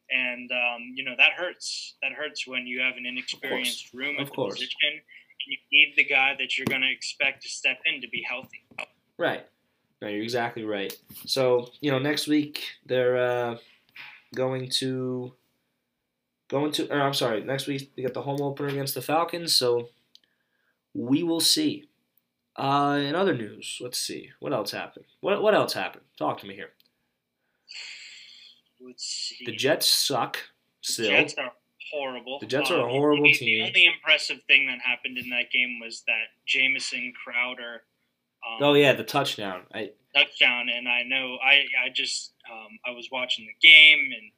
And 0.10 0.52
um, 0.52 0.92
you 0.96 1.04
know 1.04 1.14
that 1.18 1.32
hurts. 1.38 1.96
That 2.02 2.12
hurts 2.12 2.46
when 2.46 2.68
you 2.68 2.82
have 2.82 2.98
an 2.98 3.06
inexperienced 3.06 3.94
room 3.94 4.16
Of 4.18 4.24
at 4.24 4.28
the 4.28 4.36
course. 4.36 4.56
position. 4.56 4.78
And 4.92 5.02
you 5.48 5.58
need 5.72 5.94
the 5.96 6.04
guy 6.06 6.36
that 6.38 6.58
you're 6.58 6.66
going 6.70 6.82
to 6.82 6.92
expect 6.92 7.44
to 7.44 7.50
step 7.50 7.80
in 7.86 8.02
to 8.02 8.08
be 8.10 8.24
healthy. 8.28 8.66
Right. 9.18 9.46
No, 10.02 10.08
you're 10.10 10.24
exactly 10.24 10.66
right. 10.66 10.94
So 11.26 11.70
you 11.80 11.90
know, 11.92 12.00
next 12.00 12.28
week 12.28 12.64
they're 12.86 13.18
uh, 13.18 13.58
going 14.36 14.70
to 14.80 15.34
going 16.50 16.72
to. 16.74 16.92
Or 16.94 17.02
I'm 17.02 17.14
sorry, 17.14 17.42
next 17.44 17.68
week 17.68 17.96
they 17.96 18.04
got 18.04 18.14
the 18.14 18.22
home 18.22 18.42
opener 18.42 18.68
against 18.70 18.96
the 18.96 19.02
Falcons. 19.02 19.56
So 19.56 19.90
we 20.94 21.24
will 21.24 21.40
see. 21.42 21.86
Uh, 22.56 23.00
in 23.04 23.16
other 23.16 23.34
news, 23.34 23.80
let's 23.82 23.98
see 23.98 24.30
what 24.40 24.54
else 24.54 24.70
happened. 24.72 25.06
What 25.22 25.42
what 25.42 25.56
else 25.56 25.74
happened? 25.74 26.04
Talk 26.20 26.40
to 26.42 26.46
me 26.46 26.54
here. 26.54 26.70
Let's 28.94 29.04
see. 29.06 29.46
The 29.46 29.56
Jets 29.56 29.88
suck. 29.88 30.38
Still. 30.82 31.06
The 31.06 31.12
Jets 31.12 31.36
are 31.38 31.52
horrible. 31.92 32.40
The 32.40 32.46
Jets 32.46 32.72
are 32.72 32.80
a 32.80 32.86
Uh, 32.86 32.90
horrible 32.90 33.24
the, 33.24 33.34
team. 33.34 33.64
The 33.64 33.68
only 33.68 33.86
impressive 33.86 34.42
thing 34.48 34.68
that 34.68 34.80
happened 34.80 35.18
in 35.18 35.30
that 35.30 35.52
game 35.52 35.80
was 35.82 36.04
that 36.08 36.26
Jamison 36.46 37.14
Crowder 37.24 37.84
um, 38.46 38.58
oh 38.62 38.74
yeah, 38.74 38.94
the 38.94 39.04
touchdown. 39.04 39.62
I 39.74 39.92
touchdown, 40.14 40.68
and 40.70 40.88
I 40.88 41.04
know 41.04 41.38
I 41.44 41.64
I 41.86 41.90
just 41.94 42.34
um, 42.52 42.78
I 42.86 42.92
was 42.92 43.10
watching 43.12 43.48
the 43.48 43.68
game 43.68 44.00
and 44.00 44.32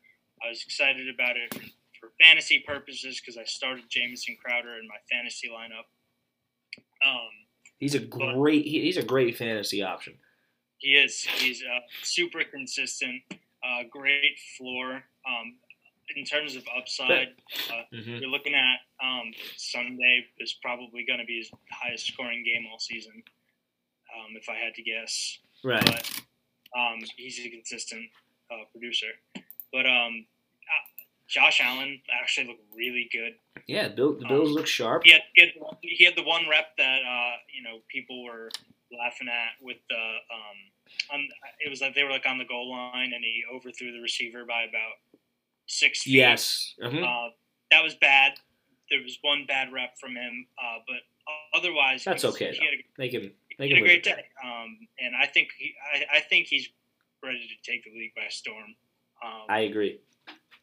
I 0.45 0.49
was 0.49 0.64
excited 0.64 1.10
about 1.10 1.38
it 1.38 1.53
for, 1.53 1.62
for 1.99 2.12
fantasy 2.22 2.64
purposes 2.68 3.20
because 3.20 3.38
I 3.38 3.45
started 3.45 3.86
Jamison 3.89 4.38
Crowder 4.43 4.78
in 4.78 4.88
my 4.88 4.97
fantasy 5.12 5.49
lineup. 5.49 5.88
Um, 7.06 7.30
he's 7.80 7.95
a 7.95 7.99
great 7.99 8.66
he, 8.66 8.82
he's 8.82 8.97
a 8.97 9.03
great 9.03 9.38
fantasy 9.38 9.82
option. 9.82 10.16
He 10.78 10.93
is. 10.93 11.22
He's 11.22 11.64
uh, 11.64 11.80
super 12.03 12.43
consistent. 12.43 13.24
Uh, 13.66 13.84
great 13.89 14.38
floor. 14.57 15.03
Um, 15.28 15.55
in 16.16 16.24
terms 16.24 16.55
of 16.55 16.63
upside, 16.78 17.30
hmm 17.91 18.18
you're 18.18 18.30
looking 18.30 18.53
at 18.53 18.78
um, 19.03 19.32
Sunday 19.57 20.26
is 20.39 20.55
probably 20.61 21.03
going 21.05 21.20
to 21.20 21.26
be 21.26 21.38
his 21.39 21.49
highest 21.72 22.05
scoring 22.07 22.43
game 22.43 22.68
all 22.72 22.78
season, 22.78 23.24
um, 24.16 24.36
if 24.36 24.47
I 24.47 24.55
had 24.55 24.76
to 24.76 24.84
guess. 24.84 25.39
Right. 25.63 25.84
But 25.84 26.22
um, 26.78 26.99
he's 27.18 27.39
a 27.43 27.49
consistent 27.49 28.03
uh, 28.51 28.66
producer. 28.72 29.07
But 29.74 29.88
um, 29.88 30.26
uh, 30.61 31.03
Josh 31.28 31.59
Allen 31.63 32.01
actually 32.22 32.47
looked 32.47 32.63
really 32.76 33.09
good. 33.11 33.34
Yeah, 33.66 33.88
Bill, 33.88 34.13
the 34.13 34.28
Bills 34.28 34.49
Um, 34.49 34.55
look 34.55 34.68
sharp. 34.68 35.03
He 35.05 35.11
had, 35.11 35.22
he 35.34 35.41
had 35.41 35.51
he 35.82 36.05
had 36.05 36.16
the 36.16 36.24
one 36.24 36.43
rep 36.49 36.78
that 36.78 37.01
uh, 37.01 37.38
you 37.53 37.63
know 37.63 37.80
people 37.88 38.24
were 38.24 38.51
laughing 38.97 39.27
at 39.27 39.61
with 39.61 39.77
the 39.89 39.95
um, 39.95 40.57
on, 41.13 41.27
it 41.59 41.69
was 41.69 41.81
like 41.81 41.95
they 41.95 42.03
were 42.03 42.09
like 42.11 42.25
on 42.27 42.37
the 42.37 42.45
goal 42.45 42.69
line 42.71 43.11
and 43.13 43.23
he 43.23 43.43
overthrew 43.53 43.91
the 43.91 43.99
receiver 44.01 44.45
by 44.45 44.63
about 44.63 44.93
six 45.67 46.03
feet. 46.03 46.13
Yes. 46.13 46.73
Mhm. 46.81 47.03
Uh, 47.03 47.31
that 47.71 47.83
was 47.83 47.95
bad. 47.95 48.33
There 48.91 49.01
was 49.01 49.17
one 49.21 49.45
bad 49.47 49.71
rep 49.73 49.97
from 49.99 50.15
him, 50.15 50.47
uh, 50.61 50.77
but 50.87 50.97
otherwise, 51.53 52.03
he 52.03 52.09
That's 52.11 52.23
was- 52.23 52.35
okay, 52.35 52.51
He 52.53 52.59
though. 52.59 52.65
had 52.65 52.73
a, 52.73 52.83
They 52.97 53.09
can. 53.09 53.33
They 53.57 53.67
he 53.67 53.73
can 53.73 53.77
had 53.77 53.83
a 53.83 53.87
great 53.87 54.03
day, 54.03 54.25
um, 54.43 54.77
and 54.99 55.15
I 55.15 55.25
think 55.27 55.49
he, 55.57 55.73
I, 55.93 56.17
I 56.17 56.19
think 56.19 56.47
he's 56.47 56.67
ready 57.23 57.39
to 57.47 57.71
take 57.71 57.85
the 57.85 57.91
league 57.97 58.13
by 58.13 58.27
storm. 58.29 58.75
Um, 59.23 59.45
I 59.49 59.61
agree. 59.61 59.99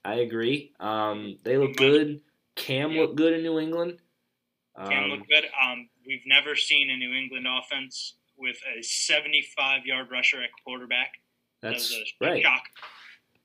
I 0.04 0.16
agree. 0.16 0.72
Um, 0.78 1.38
they 1.42 1.56
look 1.56 1.74
good. 1.76 2.20
Cam 2.54 2.92
looked 2.92 3.16
good 3.16 3.32
in 3.32 3.42
New 3.42 3.58
England. 3.58 3.98
Cam 4.76 5.04
Um, 5.04 5.10
looked 5.10 5.28
good. 5.28 5.44
Um, 5.60 5.88
we've 6.06 6.26
never 6.26 6.54
seen 6.54 6.90
a 6.90 6.96
New 6.96 7.12
England 7.14 7.46
offense 7.48 8.16
with 8.43 8.57
a 8.78 8.82
75 8.82 9.86
yard 9.86 10.09
rusher 10.11 10.43
at 10.43 10.51
quarterback. 10.64 11.12
That 11.62 11.70
that's 11.70 11.88
was 11.90 12.12
a 12.20 12.24
right. 12.26 12.43
shock. 12.43 12.62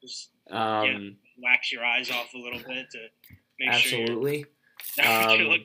Just 0.01 0.29
Um, 0.51 1.17
wax 1.41 1.71
your 1.71 1.85
eyes 1.85 2.09
off 2.11 2.33
a 2.33 2.37
little 2.37 2.59
bit 2.67 2.89
to 2.91 2.99
make 3.59 3.73
sure 3.73 4.01
absolutely. 4.01 4.45
what 4.97 5.29
you're 5.39 5.49
Um. 5.51 5.61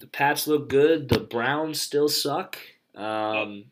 The 0.00 0.06
Pats 0.08 0.46
look 0.46 0.68
good. 0.68 1.08
The 1.08 1.20
Browns 1.20 1.80
still 1.80 2.08
suck. 2.08 2.58
Um, 2.94 3.64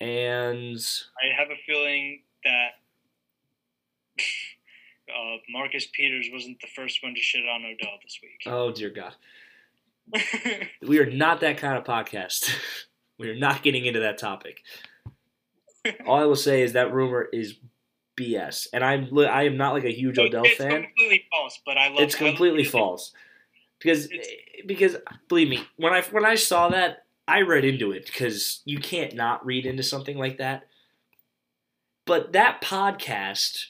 and 0.00 0.78
I 1.22 1.36
have 1.40 1.48
a 1.50 1.56
feeling 1.66 2.22
that 2.44 2.70
uh, 5.08 5.36
Marcus 5.50 5.86
Peters 5.92 6.28
wasn't 6.32 6.60
the 6.60 6.66
first 6.74 7.02
one 7.02 7.14
to 7.14 7.20
shit 7.20 7.44
on 7.48 7.64
Odell 7.64 7.98
this 8.02 8.18
week. 8.22 8.42
oh 8.46 8.70
dear 8.72 8.90
God, 8.90 9.14
we 10.86 10.98
are 10.98 11.10
not 11.10 11.40
that 11.40 11.58
kind 11.58 11.76
of 11.78 11.84
podcast. 11.84 12.50
we 13.18 13.28
are 13.30 13.36
not 13.36 13.62
getting 13.62 13.84
into 13.86 14.00
that 14.00 14.18
topic. 14.18 14.62
All 16.06 16.16
I 16.20 16.24
will 16.24 16.36
say 16.36 16.62
is 16.62 16.72
that 16.74 16.92
rumor 16.92 17.28
is 17.32 17.54
BS, 18.18 18.66
and 18.72 18.84
I'm 18.84 19.16
I 19.18 19.44
am 19.44 19.56
not 19.56 19.74
like 19.74 19.84
a 19.84 19.92
huge 19.94 20.18
Odell 20.18 20.42
it's 20.44 20.56
fan. 20.56 20.82
completely 20.84 21.24
false, 21.30 21.60
but 21.64 21.76
I 21.78 21.88
love 21.88 22.00
it's 22.00 22.14
completely 22.16 22.64
love- 22.64 22.72
false 22.72 23.12
because 23.78 24.06
It's- 24.06 24.26
eh, 24.28 24.62
because 24.66 24.96
believe 25.28 25.48
me 25.48 25.64
when 25.76 25.92
i 25.92 26.02
when 26.10 26.24
i 26.24 26.34
saw 26.34 26.68
that 26.70 27.04
i 27.28 27.42
read 27.42 27.64
into 27.64 27.92
it 27.92 28.06
because 28.06 28.60
you 28.64 28.78
can't 28.80 29.14
not 29.14 29.46
read 29.46 29.64
into 29.64 29.84
something 29.84 30.18
like 30.18 30.38
that 30.38 30.66
but 32.04 32.32
that 32.32 32.60
podcast 32.60 33.66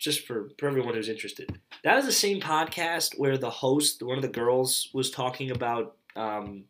just 0.00 0.26
for, 0.26 0.50
for 0.58 0.68
everyone 0.68 0.94
who's 0.94 1.08
interested 1.08 1.58
that 1.84 1.96
was 1.96 2.04
the 2.06 2.12
same 2.12 2.40
podcast 2.40 3.18
where 3.18 3.36
the 3.38 3.50
host 3.50 4.02
one 4.02 4.16
of 4.16 4.22
the 4.22 4.28
girls 4.28 4.88
was 4.94 5.10
talking 5.10 5.50
about 5.50 5.96
um 6.16 6.64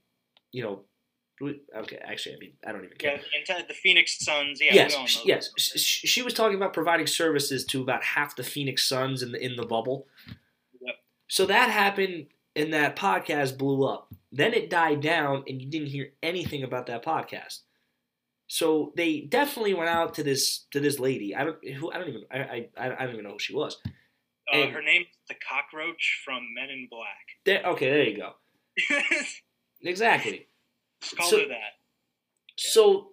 you 0.53 0.63
know 0.63 0.81
okay 1.77 1.99
actually 2.05 2.35
i 2.35 2.39
mean 2.39 2.53
i 2.67 2.73
don't 2.73 2.85
even 2.85 2.97
care 2.97 3.21
Yeah, 3.49 3.63
the, 3.69 3.75
Phoenix 3.75 4.19
Suns. 4.19 4.61
Yeah, 4.61 4.75
yes, 4.75 4.95
know 4.95 5.23
yes. 5.25 5.51
Sh- 5.57 6.09
She 6.09 6.23
was 6.23 6.35
talking 6.35 6.57
about 6.57 6.73
providing 6.73 7.07
services 7.07 7.65
to 7.67 7.81
about 7.81 8.03
half 8.03 8.35
the 8.35 8.43
Phoenix 8.43 8.89
Suns 8.89 9.23
in 9.23 9.31
the 9.33 9.41
in 9.41 9.55
the 9.57 9.65
bubble. 9.65 10.07
Yep. 10.81 10.97
So 11.29 11.47
that 11.47 11.71
happened, 11.71 12.27
and 12.57 12.73
that 12.75 12.97
podcast 12.97 13.57
blew 13.57 13.85
up. 13.87 14.13
Then 14.33 14.53
it 14.53 14.69
died 14.69 15.01
down, 15.01 15.45
and 15.47 15.63
you 15.63 15.69
didn't 15.69 15.89
hear 15.89 16.09
anything 16.25 16.65
about 16.65 16.87
that 16.87 17.05
podcast. 17.05 17.61
So 18.49 18.93
they 18.97 19.21
definitely 19.21 19.75
went 19.75 19.91
out 19.91 20.15
to 20.15 20.23
this 20.23 20.67
to 20.73 20.81
this 20.81 20.99
lady. 20.99 21.37
I 21.37 21.45
don't 21.45 21.69
who 21.77 21.93
I 21.93 21.99
don't 21.99 22.09
even 22.09 22.23
I 22.33 22.39
I, 22.77 22.87
I 22.99 23.05
don't 23.05 23.13
even 23.13 23.25
know 23.25 23.33
who 23.33 23.39
she 23.39 23.55
was. 23.55 23.77
Uh, 24.53 24.67
her 24.69 24.83
name's 24.83 25.07
the 25.29 25.35
Cockroach 25.35 26.23
from 26.25 26.55
Men 26.55 26.71
in 26.71 26.89
Black. 26.91 27.27
There, 27.45 27.63
okay, 27.73 27.91
there 27.91 28.05
you 28.05 28.17
go. 28.17 28.33
Exactly. 29.83 30.47
Just 31.01 31.17
call 31.17 31.31
So- 31.31 31.39
her 31.41 31.49
that. 31.49 31.75
So, 32.57 33.11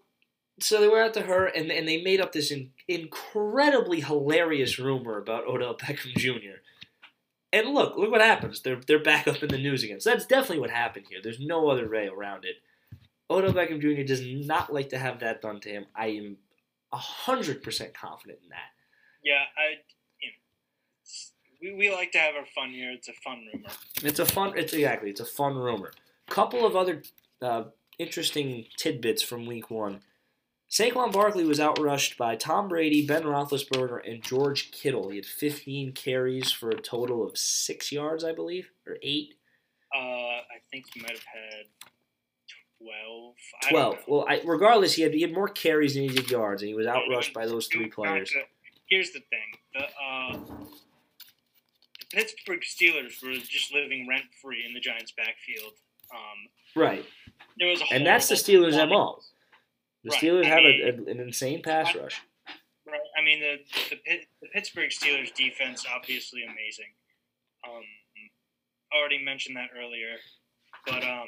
so 0.59 0.81
they 0.81 0.87
went 0.87 1.01
out 1.05 1.13
to 1.15 1.21
her, 1.21 1.45
and 1.45 1.71
and 1.71 1.87
they 1.87 2.01
made 2.01 2.19
up 2.19 2.31
this 2.31 2.49
in, 2.51 2.71
incredibly 2.87 4.01
hilarious 4.01 4.79
rumor 4.79 5.19
about 5.19 5.45
Odell 5.47 5.77
Beckham 5.77 6.15
Jr. 6.17 6.61
And 7.53 7.75
look, 7.75 7.95
look 7.95 8.09
what 8.09 8.21
happens. 8.21 8.61
They're 8.61 8.81
they're 8.87 9.03
back 9.03 9.27
up 9.27 9.43
in 9.43 9.49
the 9.49 9.59
news 9.59 9.83
again. 9.83 9.99
So 9.99 10.09
that's 10.09 10.25
definitely 10.25 10.59
what 10.61 10.71
happened 10.71 11.05
here. 11.11 11.19
There's 11.21 11.39
no 11.39 11.69
other 11.69 11.87
way 11.87 12.07
around 12.07 12.45
it. 12.45 12.55
Odell 13.29 13.53
Beckham 13.53 13.81
Jr. 13.81 14.03
does 14.03 14.21
not 14.21 14.73
like 14.73 14.89
to 14.89 14.97
have 14.97 15.19
that 15.19 15.41
done 15.41 15.59
to 15.61 15.69
him. 15.69 15.85
I 15.95 16.07
am 16.07 16.37
hundred 16.93 17.61
percent 17.61 17.93
confident 17.93 18.39
in 18.43 18.49
that. 18.49 18.71
Yeah, 19.23 19.43
I. 19.57 19.81
You 20.21 21.71
know, 21.71 21.77
we, 21.77 21.89
we 21.89 21.95
like 21.95 22.11
to 22.13 22.19
have 22.19 22.35
our 22.35 22.45
fun 22.45 22.69
here. 22.69 22.91
It's 22.91 23.09
a 23.09 23.13
fun 23.13 23.45
rumor. 23.51 23.69
It's 24.03 24.19
a 24.19 24.25
fun. 24.25 24.53
It's 24.57 24.73
exactly. 24.73 25.09
It's 25.09 25.19
a 25.19 25.25
fun 25.25 25.55
rumor. 25.55 25.91
Couple 26.29 26.65
of 26.65 26.75
other 26.75 27.03
uh, 27.41 27.65
interesting 27.99 28.65
tidbits 28.77 29.21
from 29.21 29.45
Week 29.45 29.69
One. 29.69 30.01
Saquon 30.69 31.11
Barkley 31.11 31.43
was 31.43 31.59
outrushed 31.59 32.17
by 32.17 32.35
Tom 32.35 32.67
Brady, 32.67 33.05
Ben 33.05 33.23
Roethlisberger, 33.23 33.99
and 34.09 34.23
George 34.23 34.71
Kittle. 34.71 35.09
He 35.09 35.17
had 35.17 35.25
15 35.25 35.93
carries 35.93 36.51
for 36.51 36.69
a 36.69 36.81
total 36.81 37.25
of 37.25 37.37
six 37.37 37.91
yards, 37.91 38.23
I 38.23 38.33
believe, 38.33 38.71
or 38.87 38.97
eight. 39.03 39.35
Uh, 39.95 39.99
I 39.99 40.59
think 40.71 40.85
he 40.93 41.01
might 41.01 41.11
have 41.11 41.23
had 41.23 41.65
twelve. 42.81 43.35
I 43.63 43.69
Twelve. 43.69 43.97
Well, 44.07 44.25
I, 44.27 44.41
regardless, 44.45 44.93
he 44.93 45.01
had 45.03 45.13
he 45.13 45.21
had 45.21 45.33
more 45.33 45.47
carries 45.47 45.93
than 45.95 46.03
he 46.03 46.09
did 46.09 46.29
yards, 46.29 46.61
and 46.61 46.69
he 46.69 46.75
was 46.75 46.85
outrushed 46.87 47.33
by 47.33 47.45
those 47.45 47.67
three 47.67 47.87
players. 47.87 48.33
Here's 48.89 49.11
the 49.11 49.19
thing: 49.29 49.59
the 49.73 49.83
uh, 49.83 50.37
the 51.99 52.05
Pittsburgh 52.11 52.61
Steelers 52.61 53.21
were 53.23 53.33
just 53.33 53.73
living 53.73 54.07
rent 54.07 54.25
free 54.41 54.63
in 54.65 54.73
the 54.73 54.79
Giants' 54.79 55.13
backfield. 55.15 55.73
Um, 56.13 56.49
Right, 56.75 57.05
there 57.57 57.69
was 57.69 57.81
a 57.81 57.85
and 57.93 58.05
that's 58.05 58.27
the 58.27 58.35
Steelers' 58.35 58.73
mo. 58.89 59.19
The 60.03 60.09
Right, 60.11 60.21
Steelers 60.21 60.45
I 60.45 60.49
have 60.49 60.57
mean- 60.59 61.05
a, 61.07 61.11
an 61.11 61.19
insane 61.19 61.61
pass 61.63 61.95
rush. 61.95 62.21
Right. 62.85 62.99
I 63.17 63.23
mean, 63.23 63.39
the 63.39 63.57
the, 63.89 64.19
the 64.41 64.47
Pittsburgh 64.53 64.89
Steelers 64.91 65.33
defense 65.33 65.85
obviously 65.91 66.43
amazing. 66.43 66.93
Um, 67.67 67.81
already 68.95 69.23
mentioned 69.23 69.55
that 69.57 69.69
earlier, 69.75 70.17
but 70.85 71.03
um, 71.03 71.27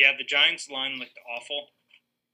yeah, 0.00 0.12
the 0.16 0.24
Giants 0.24 0.70
line 0.70 0.98
looked 0.98 1.18
awful. 1.36 1.68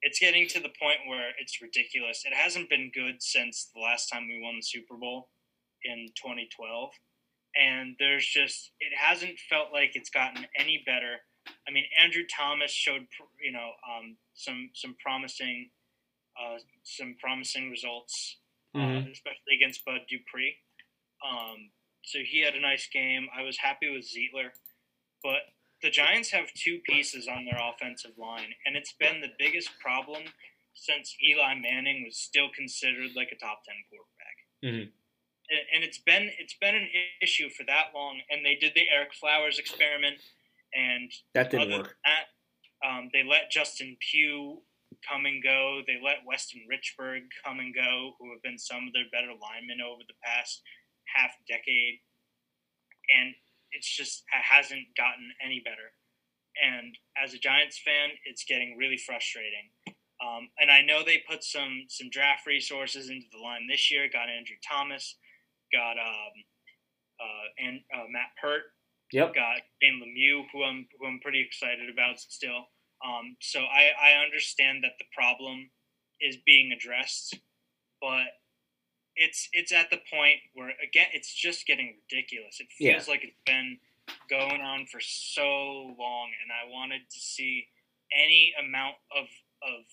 It's 0.02 0.20
getting 0.20 0.46
to 0.48 0.60
the 0.60 0.70
point 0.80 0.98
where 1.08 1.30
it's 1.40 1.60
ridiculous. 1.60 2.22
It 2.24 2.32
hasn't 2.32 2.70
been 2.70 2.92
good 2.94 3.20
since 3.20 3.70
the 3.74 3.80
last 3.80 4.08
time 4.08 4.28
we 4.28 4.40
won 4.40 4.54
the 4.56 4.62
Super 4.62 4.94
Bowl 4.94 5.30
in 5.84 6.06
2012, 6.14 6.90
and 7.60 7.96
there's 7.98 8.24
just 8.24 8.70
it 8.78 8.92
hasn't 8.96 9.36
felt 9.50 9.72
like 9.72 9.96
it's 9.96 10.10
gotten 10.10 10.46
any 10.56 10.82
better. 10.86 11.16
I 11.66 11.72
mean, 11.72 11.84
Andrew 12.00 12.22
Thomas 12.34 12.70
showed 12.70 13.06
you 13.42 13.50
know 13.50 13.70
um, 13.90 14.16
some 14.34 14.70
some 14.74 14.94
promising 15.02 15.70
uh, 16.40 16.58
some 16.84 17.16
promising 17.20 17.70
results, 17.70 18.36
uh, 18.76 18.78
Mhm. 18.78 19.10
especially 19.10 19.54
against 19.56 19.84
Bud 19.84 20.02
Dupree. 20.08 20.54
Um, 21.26 21.70
so 22.04 22.20
he 22.20 22.40
had 22.40 22.54
a 22.54 22.60
nice 22.60 22.86
game. 22.86 23.28
I 23.34 23.42
was 23.42 23.56
happy 23.58 23.88
with 23.88 24.04
Zeitler, 24.06 24.50
but 25.24 25.42
the 25.82 25.90
Giants 25.90 26.30
have 26.30 26.52
two 26.54 26.78
pieces 26.80 27.28
on 27.28 27.44
their 27.44 27.58
offensive 27.60 28.16
line, 28.18 28.54
and 28.64 28.76
it's 28.76 28.92
been 28.92 29.20
the 29.20 29.32
biggest 29.38 29.70
problem 29.78 30.24
since 30.74 31.16
Eli 31.26 31.54
Manning 31.54 32.04
was 32.04 32.16
still 32.18 32.48
considered 32.54 33.10
like 33.14 33.32
a 33.32 33.36
top 33.36 33.62
ten 33.64 33.76
quarterback. 33.88 34.36
Mhm. 34.62 34.92
And- 35.48 35.68
And 35.72 35.84
it's 35.84 35.98
been 35.98 36.28
it's 36.38 36.54
been 36.54 36.74
an 36.74 36.90
issue 37.20 37.48
for 37.50 37.62
that 37.64 37.94
long. 37.94 38.20
And 38.30 38.44
they 38.44 38.56
did 38.56 38.74
the 38.74 38.86
Ereck 38.88 39.14
Flowers 39.14 39.58
experiment, 39.60 40.20
and 40.74 41.12
That 41.34 41.50
didn't 41.50 41.72
other 41.72 41.82
work. 41.84 41.88
than 41.88 42.12
that, 42.12 42.28
um, 42.82 43.10
they 43.12 43.22
let 43.22 43.50
Justin 43.52 43.96
Pugh 44.00 44.64
come 45.02 45.24
and 45.26 45.42
go. 45.42 45.82
They 45.86 46.00
let 46.00 46.24
Weston 46.24 46.66
Richburg 46.68 47.30
come 47.44 47.60
and 47.60 47.72
go, 47.74 48.16
who 48.18 48.32
have 48.32 48.42
been 48.42 48.58
some 48.58 48.86
of 48.88 48.92
their 48.92 49.08
better 49.10 49.32
linemen 49.34 49.80
over 49.80 50.02
the 50.04 50.14
past 50.24 50.62
half 51.14 51.32
decade. 51.46 52.00
And 53.08 53.36
it's 53.76 53.88
just 53.94 54.24
it 54.32 54.42
hasn't 54.42 54.86
gotten 54.96 55.28
any 55.44 55.60
better. 55.64 55.92
And 56.56 56.96
as 57.22 57.34
a 57.34 57.38
Giants 57.38 57.78
fan, 57.84 58.10
it's 58.24 58.44
getting 58.44 58.76
really 58.78 58.96
frustrating. 58.96 59.68
Um, 60.16 60.48
and 60.58 60.70
I 60.70 60.80
know 60.80 61.04
they 61.04 61.22
put 61.28 61.44
some 61.44 61.84
some 61.88 62.08
draft 62.10 62.46
resources 62.46 63.10
into 63.10 63.26
the 63.32 63.38
line 63.38 63.66
this 63.68 63.90
year. 63.90 64.08
Got 64.10 64.30
Andrew 64.30 64.56
Thomas, 64.66 65.16
got 65.72 65.98
um, 65.98 66.34
uh, 67.20 67.66
and 67.66 67.80
uh, 67.94 68.06
Matt 68.10 68.32
Peart, 68.40 68.62
Yep. 69.12 69.34
got 69.34 69.60
Dane 69.80 70.00
Lemieux, 70.02 70.44
who 70.52 70.64
I'm 70.64 70.88
who 70.98 71.06
I'm 71.06 71.20
pretty 71.20 71.40
excited 71.40 71.90
about 71.92 72.18
still. 72.18 72.64
Um, 73.04 73.36
so 73.40 73.60
I, 73.60 73.90
I 74.00 74.24
understand 74.24 74.82
that 74.82 74.92
the 74.98 75.04
problem 75.14 75.68
is 76.20 76.38
being 76.46 76.72
addressed, 76.72 77.38
but 78.00 78.24
it's 79.16 79.48
it's 79.52 79.72
at 79.72 79.90
the 79.90 79.98
point 80.10 80.36
where 80.54 80.72
again 80.82 81.08
it's 81.12 81.32
just 81.34 81.66
getting 81.66 81.96
ridiculous. 82.02 82.60
It 82.60 82.68
Yeah. 82.78 82.94
feels 82.94 83.08
like 83.08 83.24
it's 83.24 83.40
been 83.44 83.78
going 84.30 84.60
on 84.60 84.86
for 84.86 85.00
so 85.00 85.94
long, 85.98 86.30
and 86.42 86.52
I 86.52 86.68
wanted 86.70 87.08
to 87.10 87.18
see 87.18 87.68
any 88.12 88.54
amount 88.58 88.96
of 89.10 89.26
of 89.62 89.84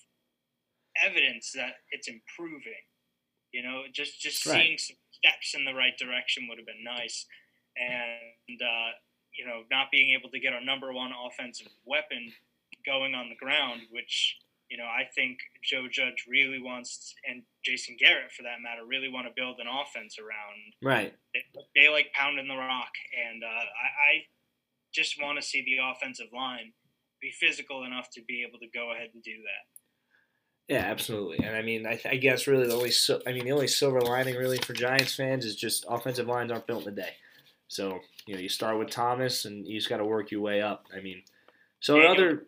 evidence 1.02 1.52
that 1.52 1.76
it's 1.90 2.08
improving. 2.08 2.82
You 3.52 3.62
know, 3.62 3.84
just 3.92 4.20
just 4.20 4.44
Right. 4.46 4.62
seeing 4.62 4.78
some 4.78 4.96
steps 5.12 5.54
in 5.54 5.64
the 5.64 5.74
right 5.74 5.96
direction 5.98 6.48
would 6.48 6.58
have 6.58 6.66
been 6.66 6.84
nice, 6.84 7.26
and 7.76 8.62
uh, 8.62 8.92
you 9.32 9.44
know, 9.46 9.64
not 9.70 9.90
being 9.90 10.10
able 10.10 10.30
to 10.30 10.38
get 10.38 10.52
our 10.52 10.60
number 10.60 10.92
one 10.92 11.12
offensive 11.12 11.68
weapon 11.84 12.32
going 12.86 13.14
on 13.14 13.28
the 13.28 13.34
ground, 13.36 13.82
which 13.90 14.36
you 14.70 14.76
know 14.76 14.84
I 14.84 15.04
think 15.14 15.38
Joe 15.62 15.86
Judge 15.90 16.24
really 16.28 16.60
wants, 16.60 17.14
and 17.28 17.42
Jason 17.64 17.96
Garrett 17.98 18.32
for 18.32 18.42
that 18.42 18.62
matter, 18.62 18.86
really 18.86 19.08
want 19.08 19.26
to 19.26 19.32
build 19.36 19.60
an 19.60 19.66
offense 19.66 20.16
around. 20.18 20.74
Right. 20.82 21.14
They, 21.32 21.42
they 21.74 21.88
like 21.88 22.12
pounding 22.12 22.48
the 22.48 22.56
rock, 22.56 22.92
and 23.12 23.42
uh, 23.42 23.46
I, 23.46 23.88
I 23.88 24.12
just 24.92 25.20
want 25.20 25.40
to 25.40 25.46
see 25.46 25.62
the 25.62 25.82
offensive 25.82 26.32
line 26.32 26.72
be 27.20 27.32
physical 27.32 27.84
enough 27.84 28.08
to 28.14 28.22
be 28.22 28.44
able 28.46 28.58
to 28.60 28.68
go 28.72 28.92
ahead 28.92 29.10
and 29.14 29.22
do 29.22 29.36
that. 29.42 29.64
Yeah, 30.68 30.90
absolutely. 30.90 31.44
And 31.44 31.56
I 31.56 31.62
mean, 31.62 31.86
I, 31.86 32.00
I 32.06 32.16
guess 32.16 32.46
really 32.46 32.66
the 32.66 32.74
only 32.74 32.90
so, 32.90 33.20
I 33.26 33.32
mean 33.32 33.44
the 33.44 33.52
only 33.52 33.68
silver 33.68 34.00
lining 34.00 34.36
really 34.36 34.58
for 34.58 34.72
Giants 34.72 35.14
fans 35.14 35.44
is 35.44 35.56
just 35.56 35.84
offensive 35.88 36.26
lines 36.26 36.50
aren't 36.50 36.66
built 36.66 36.86
in 36.86 36.94
a 36.94 36.96
day. 36.96 37.14
So 37.68 38.00
you 38.26 38.34
know 38.34 38.40
you 38.40 38.48
start 38.48 38.78
with 38.78 38.90
Thomas 38.90 39.44
and 39.44 39.66
you 39.66 39.78
just 39.78 39.90
got 39.90 39.98
to 39.98 40.04
work 40.04 40.30
your 40.30 40.40
way 40.40 40.62
up. 40.62 40.86
I 40.96 41.00
mean, 41.00 41.22
so 41.80 41.96
Daniel, 41.96 42.12
other 42.12 42.46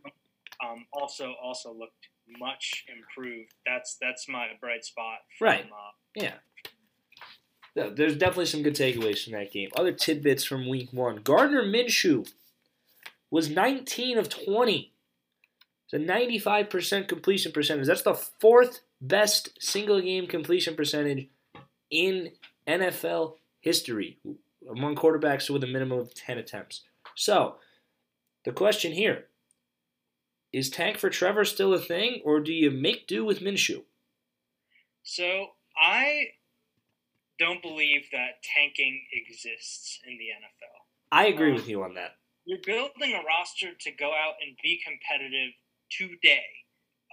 um, 0.65 0.87
also 0.93 1.35
also 1.43 1.73
looked 1.73 2.09
much 2.39 2.85
improved. 2.95 3.53
That's 3.65 3.97
that's 4.01 4.29
my 4.29 4.49
bright 4.61 4.85
spot. 4.85 5.19
From, 5.39 5.47
right. 5.47 5.65
Uh, 5.65 5.93
yeah. 6.15 6.35
There's 7.75 8.17
definitely 8.17 8.47
some 8.47 8.63
good 8.63 8.75
takeaways 8.75 9.23
from 9.23 9.35
that 9.35 9.53
game. 9.53 9.69
Other 9.77 9.93
tidbits 9.93 10.45
from 10.45 10.69
Week 10.69 10.89
One: 10.93 11.17
Gardner 11.17 11.63
Minshew 11.63 12.31
was 13.31 13.51
19 13.51 14.17
of 14.17 14.31
20 14.31 14.95
it's 15.87 15.95
a 15.95 16.05
95% 16.05 17.07
completion 17.07 17.53
percentage. 17.53 17.87
That's 17.87 18.03
the 18.03 18.15
fourth 18.15 18.81
best 19.01 19.51
single 19.61 20.01
game 20.01 20.27
completion 20.27 20.75
percentage 20.75 21.29
in 21.91 22.33
NFL 22.67 23.35
history 23.61 24.19
among 24.69 24.97
quarterbacks 24.97 25.49
with 25.49 25.63
a 25.63 25.69
minimum 25.69 26.01
of 26.01 26.15
10 26.15 26.39
attempts. 26.39 26.83
So, 27.15 27.57
the 28.45 28.53
question 28.53 28.93
here 28.93 29.27
is 30.57 30.71
tank 30.71 30.97
for 30.97 31.11
Trevor 31.11 31.45
still 31.45 31.75
a 31.75 31.79
thing, 31.79 32.23
or 32.25 32.41
do 32.41 32.51
you 32.51 32.71
make 32.71 33.07
do 33.07 33.27
with 33.27 33.41
Minshew? 33.41 33.85
So, 35.03 35.49
I 35.79 36.29
don't 37.39 37.61
believe 37.61 38.09
that 38.11 38.43
tanking 38.43 39.05
exists 39.13 40.01
in 40.07 40.17
the 40.17 40.33
NFL. 40.33 40.79
I 41.13 41.27
agree 41.27 41.51
um, 41.51 41.57
with 41.57 41.69
you 41.69 41.83
on 41.83 41.93
that. 41.95 42.13
You're 42.47 42.65
building 42.65 43.13
a 43.13 43.23
roster 43.23 43.75
to 43.79 43.91
go 43.93 44.13
out 44.13 44.41
and 44.41 44.57
be 44.63 44.81
competitive 44.83 45.53
today. 45.91 46.49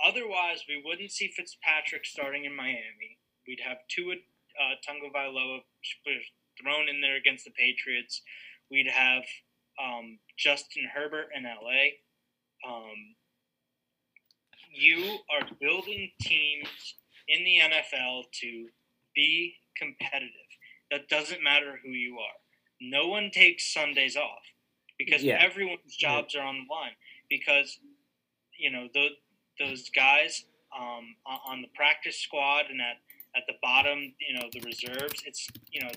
Otherwise, 0.07 0.63
we 0.69 0.81
wouldn't 0.83 1.11
see 1.11 1.27
Fitzpatrick 1.27 2.05
starting 2.05 2.45
in 2.45 2.55
Miami. 2.55 3.19
We'd 3.45 3.59
have 3.67 3.77
Tua 3.89 4.15
uh, 4.15 4.75
Tagovailoa 4.87 5.59
thrown 6.61 6.87
in 6.87 7.01
there 7.01 7.17
against 7.17 7.43
the 7.43 7.51
Patriots. 7.51 8.21
We'd 8.71 8.87
have 8.87 9.23
um, 9.83 10.19
Justin 10.37 10.85
Herbert 10.95 11.27
in 11.35 11.43
LA. 11.43 11.99
Um, 12.65 13.15
you 14.73 15.17
are 15.29 15.47
building 15.61 16.11
teams 16.21 16.95
in 17.27 17.43
the 17.43 17.59
NFL 17.59 18.23
to 18.41 18.67
be 19.15 19.55
competitive. 19.77 20.29
That 20.91 21.07
doesn't 21.09 21.43
matter 21.43 21.79
who 21.83 21.89
you 21.89 22.17
are. 22.17 22.37
No 22.81 23.07
one 23.07 23.31
takes 23.31 23.73
Sundays 23.73 24.15
off 24.15 24.43
because 24.97 25.23
yeah. 25.23 25.37
everyone's 25.39 25.95
jobs 25.95 26.33
yeah. 26.33 26.41
are 26.41 26.47
on 26.47 26.55
the 26.67 26.73
line. 26.73 26.91
Because 27.29 27.79
you 28.57 28.71
know 28.71 28.87
the, 28.93 29.09
those 29.59 29.89
guys 29.89 30.45
um, 30.77 31.15
on 31.47 31.61
the 31.61 31.69
practice 31.75 32.19
squad 32.19 32.65
and 32.69 32.81
at 32.81 32.97
at 33.35 33.43
the 33.47 33.53
bottom, 33.61 34.13
you 34.19 34.37
know 34.37 34.47
the 34.51 34.61
reserves. 34.61 35.23
It's 35.25 35.47
you 35.71 35.81
know 35.81 35.91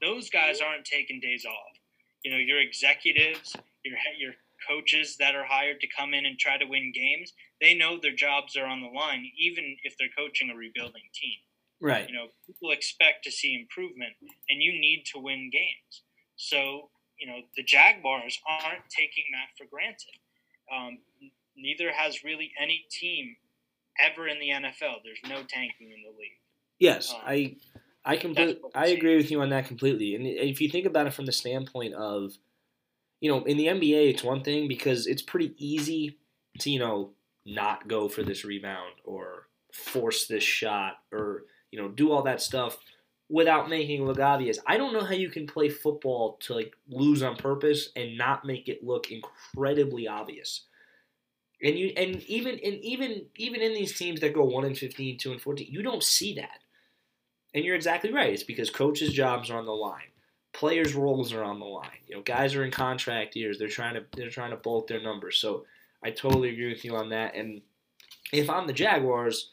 those 0.00 0.30
guys 0.30 0.60
aren't 0.60 0.84
taking 0.84 1.20
days 1.20 1.44
off. 1.44 1.78
You 2.24 2.32
know 2.32 2.38
your 2.38 2.60
executives, 2.60 3.54
your 3.84 3.96
your 4.18 4.32
coaches 4.68 5.16
that 5.18 5.34
are 5.34 5.44
hired 5.44 5.80
to 5.80 5.86
come 5.96 6.14
in 6.14 6.26
and 6.26 6.38
try 6.38 6.58
to 6.58 6.64
win 6.64 6.92
games. 6.94 7.32
They 7.62 7.74
know 7.74 7.96
their 7.96 8.14
jobs 8.14 8.56
are 8.56 8.66
on 8.66 8.82
the 8.82 8.88
line, 8.88 9.30
even 9.38 9.76
if 9.84 9.96
they're 9.96 10.08
coaching 10.18 10.50
a 10.50 10.56
rebuilding 10.56 11.04
team. 11.14 11.38
Right. 11.80 12.08
You 12.08 12.14
know, 12.14 12.26
people 12.44 12.72
expect 12.72 13.22
to 13.24 13.30
see 13.30 13.54
improvement, 13.54 14.14
and 14.50 14.60
you 14.60 14.72
need 14.72 15.04
to 15.14 15.20
win 15.20 15.48
games. 15.52 16.02
So, 16.34 16.90
you 17.18 17.28
know, 17.28 17.38
the 17.56 17.62
Jaguars 17.62 18.36
aren't 18.48 18.88
taking 18.90 19.24
that 19.32 19.56
for 19.56 19.70
granted. 19.70 20.18
Um, 20.74 20.98
neither 21.56 21.92
has 21.92 22.24
really 22.24 22.50
any 22.60 22.84
team 22.90 23.36
ever 24.00 24.26
in 24.26 24.40
the 24.40 24.48
NFL. 24.48 24.96
There's 25.04 25.20
no 25.28 25.44
tanking 25.48 25.92
in 25.92 26.02
the 26.02 26.10
league. 26.18 26.40
Yes, 26.80 27.12
um, 27.12 27.20
I 27.24 27.56
I 28.04 28.16
completely 28.16 28.58
I 28.74 28.88
agree 28.88 29.16
with 29.16 29.30
you 29.30 29.40
on 29.40 29.50
that 29.50 29.66
completely. 29.66 30.16
And 30.16 30.26
if 30.26 30.60
you 30.60 30.68
think 30.68 30.86
about 30.86 31.06
it 31.06 31.14
from 31.14 31.26
the 31.26 31.32
standpoint 31.32 31.94
of, 31.94 32.32
you 33.20 33.30
know, 33.30 33.44
in 33.44 33.56
the 33.56 33.66
NBA, 33.66 34.10
it's 34.10 34.24
one 34.24 34.42
thing 34.42 34.66
because 34.66 35.06
it's 35.06 35.22
pretty 35.22 35.54
easy 35.58 36.18
to 36.58 36.70
you 36.70 36.80
know 36.80 37.12
not 37.44 37.88
go 37.88 38.08
for 38.08 38.22
this 38.22 38.44
rebound 38.44 38.92
or 39.04 39.48
force 39.72 40.26
this 40.26 40.44
shot 40.44 40.98
or 41.12 41.44
you 41.70 41.80
know 41.80 41.88
do 41.88 42.12
all 42.12 42.22
that 42.22 42.42
stuff 42.42 42.78
without 43.32 43.70
making 43.70 44.02
it 44.02 44.04
look 44.04 44.20
obvious. 44.20 44.58
I 44.66 44.76
don't 44.76 44.92
know 44.92 45.04
how 45.04 45.14
you 45.14 45.30
can 45.30 45.46
play 45.46 45.70
football 45.70 46.36
to 46.42 46.54
like 46.54 46.74
lose 46.86 47.22
on 47.22 47.36
purpose 47.36 47.88
and 47.96 48.18
not 48.18 48.44
make 48.44 48.68
it 48.68 48.84
look 48.84 49.10
incredibly 49.10 50.06
obvious. 50.06 50.66
And 51.62 51.78
you 51.78 51.92
and 51.96 52.22
even 52.24 52.58
and 52.62 52.74
even 52.80 53.26
even 53.36 53.62
in 53.62 53.72
these 53.72 53.96
teams 53.96 54.20
that 54.20 54.34
go 54.34 54.44
1 54.44 54.64
and 54.64 54.76
15, 54.76 55.18
2 55.18 55.32
and 55.32 55.40
14, 55.40 55.66
you 55.70 55.82
don't 55.82 56.02
see 56.02 56.34
that. 56.34 56.58
And 57.54 57.64
you're 57.64 57.76
exactly 57.76 58.12
right. 58.12 58.32
It's 58.32 58.42
because 58.42 58.70
coaches' 58.70 59.12
jobs 59.12 59.50
are 59.50 59.58
on 59.58 59.66
the 59.66 59.72
line. 59.72 60.10
Players' 60.52 60.94
roles 60.94 61.32
are 61.32 61.44
on 61.44 61.58
the 61.58 61.66
line. 61.66 62.00
You 62.06 62.16
know, 62.16 62.22
guys 62.22 62.54
are 62.54 62.64
in 62.64 62.70
contract 62.70 63.36
years. 63.36 63.58
They're 63.58 63.68
trying 63.68 63.94
to 63.94 64.04
they're 64.14 64.28
trying 64.28 64.50
to 64.50 64.56
bulk 64.56 64.88
their 64.88 65.02
numbers. 65.02 65.38
So 65.38 65.64
I 66.04 66.10
totally 66.10 66.50
agree 66.50 66.68
with 66.68 66.84
you 66.84 66.96
on 66.96 67.10
that. 67.10 67.34
And 67.34 67.62
if 68.32 68.50
I'm 68.50 68.66
the 68.66 68.72
Jaguars, 68.72 69.52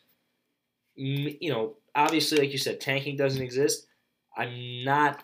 you 0.95 1.51
know, 1.51 1.75
obviously, 1.95 2.39
like 2.39 2.51
you 2.51 2.57
said, 2.57 2.81
tanking 2.81 3.17
doesn't 3.17 3.41
exist. 3.41 3.87
I'm 4.35 4.83
not 4.83 5.23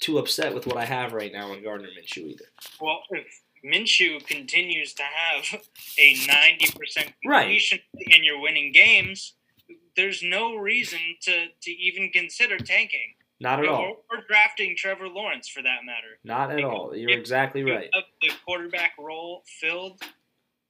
too 0.00 0.18
upset 0.18 0.54
with 0.54 0.66
what 0.66 0.76
I 0.76 0.84
have 0.84 1.12
right 1.12 1.32
now 1.32 1.52
in 1.52 1.62
Gardner 1.62 1.88
Minshew 1.88 2.28
either. 2.28 2.44
Well, 2.80 3.00
if 3.10 3.42
Minshew 3.64 4.24
continues 4.26 4.92
to 4.94 5.02
have 5.02 5.60
a 5.98 6.14
90% 6.14 7.12
completion 7.22 7.78
right. 7.94 8.12
and 8.12 8.24
you're 8.24 8.40
winning 8.40 8.72
games, 8.72 9.34
there's 9.96 10.22
no 10.22 10.56
reason 10.56 10.98
to, 11.22 11.46
to 11.62 11.70
even 11.70 12.10
consider 12.12 12.58
tanking. 12.58 13.14
Not 13.40 13.60
at 13.60 13.68
all. 13.68 13.82
Or, 13.82 14.18
or, 14.18 14.22
drafting 14.26 14.74
Trevor 14.76 15.08
Lawrence 15.08 15.46
for 15.46 15.62
that 15.62 15.80
matter. 15.84 16.18
Not 16.24 16.50
at 16.50 16.56
because 16.56 16.72
all. 16.72 16.96
You're 16.96 17.10
exactly 17.10 17.62
right. 17.64 17.90
The 18.22 18.30
quarterback 18.46 18.92
role 18.98 19.42
filled 19.60 20.00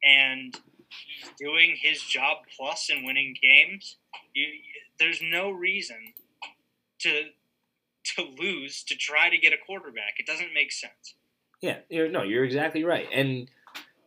and 0.07 0.59
he's 0.89 1.31
doing 1.39 1.77
his 1.81 2.01
job 2.01 2.39
plus 2.57 2.89
and 2.91 3.05
winning 3.05 3.35
games. 3.43 3.97
You, 4.35 4.47
there's 4.99 5.21
no 5.23 5.51
reason 5.51 6.15
to 7.01 7.25
to 8.15 8.23
lose 8.39 8.85
to 8.85 8.95
try 8.95 9.29
to 9.29 9.37
get 9.37 9.53
a 9.53 9.57
quarterback. 9.67 10.15
It 10.19 10.27
doesn't 10.27 10.55
make 10.55 10.71
sense. 10.71 11.15
Yeah, 11.61 11.79
you're, 11.89 12.09
no, 12.09 12.23
you're 12.23 12.45
exactly 12.45 12.85
right. 12.85 13.09
And 13.13 13.51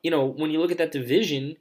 you 0.04 0.12
know, 0.12 0.26
when 0.26 0.52
you 0.52 0.60
look 0.60 0.72
at 0.72 0.78
that 0.78 0.91
division, 0.91 1.58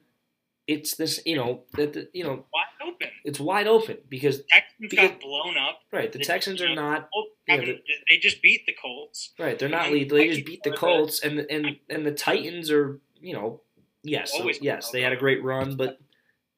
it's 0.66 0.94
this, 0.94 1.20
you 1.26 1.36
know, 1.36 1.62
that 1.72 2.10
you 2.12 2.22
know, 2.22 2.44
wide 2.52 2.86
open. 2.86 3.08
It's 3.24 3.40
wide 3.40 3.66
open 3.66 3.98
because 4.08 4.42
Texans 4.50 4.90
because, 4.90 5.10
got 5.10 5.20
blown 5.20 5.56
up. 5.58 5.80
Right, 5.92 6.12
the, 6.12 6.18
the 6.18 6.24
Texans 6.24 6.62
are 6.62 6.74
not. 6.74 7.08
Oh, 7.14 7.24
yeah, 7.48 7.72
they 8.08 8.18
just 8.18 8.42
beat 8.42 8.66
the 8.66 8.74
Colts. 8.80 9.32
Right, 9.38 9.58
they're 9.58 9.68
not 9.68 9.90
lead. 9.90 10.10
They 10.10 10.28
just 10.28 10.46
beat 10.46 10.62
the 10.62 10.70
Colts, 10.70 11.20
and 11.20 11.40
and 11.50 11.78
and 11.88 12.06
the 12.06 12.12
Titans 12.12 12.70
are, 12.70 13.00
you 13.20 13.32
know, 13.32 13.62
yes, 14.08 14.32
so, 14.32 14.50
yes, 14.60 14.90
they 14.90 15.02
had 15.02 15.12
a 15.12 15.16
great 15.16 15.42
run, 15.42 15.76
but 15.76 16.00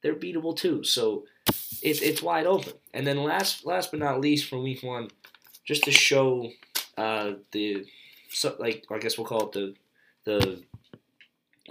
they're 0.03 0.15
beatable 0.15 0.57
too. 0.57 0.85
So 0.85 1.25
it's 1.83 2.01
it's 2.01 2.23
wide 2.23 2.47
open. 2.47 2.75
And 2.95 3.07
then 3.07 3.23
last 3.23 3.67
last 3.67 3.91
but 3.91 4.01
not 4.01 4.21
least, 4.21 4.49
for 4.49 4.59
Week 4.59 4.83
One, 4.83 5.09
just 5.65 5.85
to 5.85 5.91
show 5.91 6.51
uh, 6.97 7.33
the 7.53 7.87
so, 8.31 8.57
like 8.59 8.85
I 8.91 8.99
guess 8.99 9.19
we'll 9.19 9.27
call 9.27 9.49
it 9.49 9.53
the 9.53 9.75
the 10.25 10.63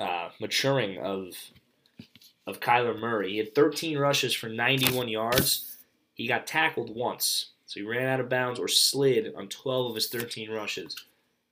uh, 0.01 0.29
maturing 0.39 0.99
of 0.99 1.33
of 2.47 2.59
Kyler 2.59 2.99
Murray. 2.99 3.31
He 3.31 3.37
had 3.37 3.53
13 3.53 3.97
rushes 3.97 4.33
for 4.33 4.49
91 4.49 5.07
yards. 5.07 5.77
He 6.15 6.27
got 6.27 6.47
tackled 6.47 6.93
once, 6.95 7.51
so 7.65 7.79
he 7.79 7.85
ran 7.85 8.07
out 8.07 8.19
of 8.19 8.29
bounds 8.29 8.59
or 8.59 8.67
slid 8.67 9.33
on 9.37 9.47
12 9.47 9.89
of 9.91 9.95
his 9.95 10.09
13 10.09 10.49
rushes. 10.49 10.95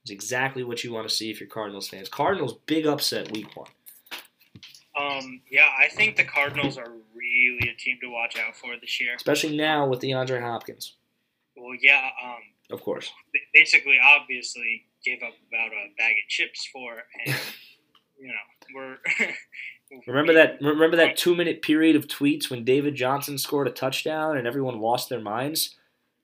It's 0.02 0.10
exactly 0.10 0.64
what 0.64 0.82
you 0.82 0.92
want 0.92 1.08
to 1.08 1.14
see 1.14 1.30
if 1.30 1.40
you're 1.40 1.48
Cardinals 1.48 1.88
fans. 1.88 2.08
Cardinals 2.08 2.58
big 2.66 2.86
upset 2.86 3.30
week 3.30 3.54
one. 3.56 3.68
Um, 4.98 5.40
yeah, 5.50 5.68
I 5.78 5.88
think 5.88 6.16
the 6.16 6.24
Cardinals 6.24 6.78
are 6.78 6.92
really 7.14 7.70
a 7.70 7.74
team 7.74 7.98
to 8.02 8.08
watch 8.08 8.36
out 8.38 8.56
for 8.56 8.74
this 8.80 9.00
year, 9.00 9.14
especially 9.16 9.56
now 9.56 9.86
with 9.86 10.00
DeAndre 10.00 10.40
Hopkins. 10.40 10.96
Well, 11.56 11.76
yeah, 11.80 12.08
um, 12.24 12.40
of 12.70 12.82
course. 12.82 13.10
Basically, 13.54 13.98
obviously, 14.02 14.86
gave 15.04 15.22
up 15.22 15.34
about 15.48 15.72
a 15.72 15.92
bag 15.96 16.12
of 16.12 16.28
chips 16.28 16.68
for, 16.72 17.02
and 17.26 17.36
you 18.18 18.28
know 18.28 18.34
we're. 18.74 18.96
remember 20.06 20.34
that? 20.34 20.58
Remember 20.60 20.96
that 20.96 21.16
two 21.16 21.34
minute 21.34 21.62
period 21.62 21.96
of 21.96 22.06
tweets 22.06 22.50
when 22.50 22.64
David 22.64 22.94
Johnson 22.94 23.38
scored 23.38 23.68
a 23.68 23.72
touchdown 23.72 24.36
and 24.36 24.46
everyone 24.46 24.80
lost 24.80 25.08
their 25.08 25.20
minds. 25.20 25.76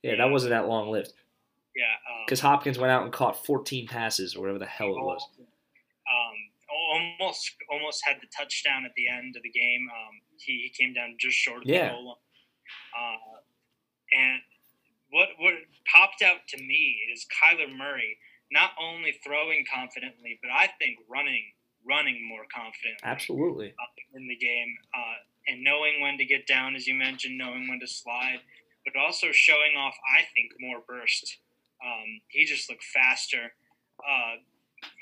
Yeah, 0.02 0.16
that 0.16 0.30
wasn't 0.30 0.50
that 0.50 0.68
long 0.68 0.90
lived. 0.90 1.12
Yeah. 1.74 1.84
um, 1.84 2.24
because 2.26 2.40
Hopkins 2.40 2.78
went 2.78 2.92
out 2.92 3.02
and 3.02 3.12
caught 3.12 3.44
14 3.44 3.88
passes 3.88 4.34
or 4.34 4.40
whatever 4.40 4.58
the 4.58 4.66
hell 4.66 4.88
it 4.88 5.02
was. 5.02 5.26
Um, 5.38 6.34
almost 6.94 7.50
almost 7.70 8.02
had 8.06 8.16
the 8.22 8.28
touchdown 8.36 8.84
at 8.84 8.92
the 8.96 9.08
end 9.08 9.36
of 9.36 9.42
the 9.42 9.50
game. 9.50 9.86
Um, 9.90 10.14
he, 10.38 10.52
he 10.66 10.70
came 10.70 10.94
down 10.94 11.16
just 11.18 11.36
short 11.36 11.62
of 11.62 11.68
Yeah. 11.68 11.88
the 11.88 11.94
goal. 11.94 12.18
Uh, 12.96 13.38
and 14.16 14.40
what 15.10 15.28
what 15.38 15.54
popped 15.90 16.22
out 16.22 16.46
to 16.48 16.58
me 16.62 16.98
is 17.12 17.26
Kyler 17.30 17.70
Murray 17.74 18.16
not 18.52 18.70
only 18.80 19.12
throwing 19.24 19.64
confidently, 19.72 20.38
but 20.42 20.50
I 20.50 20.68
think 20.78 20.98
running 21.08 21.42
running 21.86 22.26
more 22.26 22.44
confidently 22.54 23.04
Absolutely. 23.04 23.74
in 24.14 24.26
the 24.28 24.36
game, 24.36 24.74
uh, 24.96 25.16
and 25.48 25.62
knowing 25.62 26.00
when 26.00 26.16
to 26.16 26.24
get 26.24 26.46
down, 26.46 26.74
as 26.76 26.86
you 26.86 26.94
mentioned, 26.94 27.36
knowing 27.36 27.68
when 27.68 27.78
to 27.80 27.86
slide, 27.86 28.40
but 28.86 28.96
also 28.96 29.28
showing 29.32 29.76
off, 29.76 29.94
I 30.16 30.22
think, 30.34 30.52
more 30.60 30.80
burst. 30.88 31.38
Um, 31.84 32.20
he 32.28 32.46
just 32.46 32.70
looked 32.70 32.84
faster, 32.84 33.52
uh, 34.00 34.34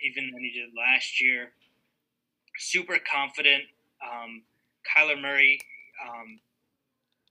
even 0.04 0.24
than 0.32 0.40
he 0.42 0.50
did 0.50 0.70
last 0.76 1.20
year. 1.20 1.52
Super 2.62 2.98
confident. 3.10 3.64
Um, 4.02 4.42
Kyler 4.86 5.20
Murray 5.20 5.58
um, 6.02 6.40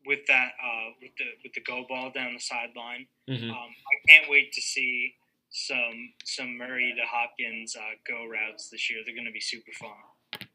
with 0.06 0.20
that 0.28 0.52
uh, 0.62 0.90
with 1.02 1.12
the 1.18 1.26
with 1.44 1.54
the 1.54 1.62
go 1.62 1.86
ball 1.88 2.12
down 2.14 2.34
the 2.34 2.40
sideline. 2.40 3.08
hmm 3.28 3.50
Um, 3.50 3.70
I 3.70 3.96
can't 4.10 4.30
wait 4.30 4.52
to 4.54 4.62
see 4.62 5.16
some 5.50 6.14
some 6.26 6.58
Murray 6.58 6.94
to 6.98 7.04
Hopkins 7.08 7.76
uh, 7.76 7.96
go 8.08 8.26
routes 8.26 8.70
this 8.70 8.90
year. 8.90 9.00
They're 9.06 9.16
going 9.16 9.26
to 9.26 9.32
be 9.32 9.40
super 9.40 9.72
fun. 9.80 9.92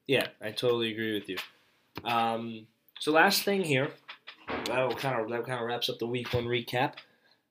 Yeah, 0.07 0.29
I 0.41 0.51
totally 0.51 0.93
agree 0.93 1.15
with 1.15 1.29
you. 1.29 1.37
Um, 2.05 2.67
so 3.01 3.13
last 3.13 3.43
thing 3.45 3.63
here, 3.65 3.91
that'll 4.67 4.95
kind 4.95 5.21
of 5.21 5.29
that 5.31 5.47
kind 5.47 5.61
of 5.61 5.67
wraps 5.67 5.89
up 5.89 5.99
the 5.99 6.07
week 6.07 6.33
one 6.33 6.45
recap. 6.45 6.95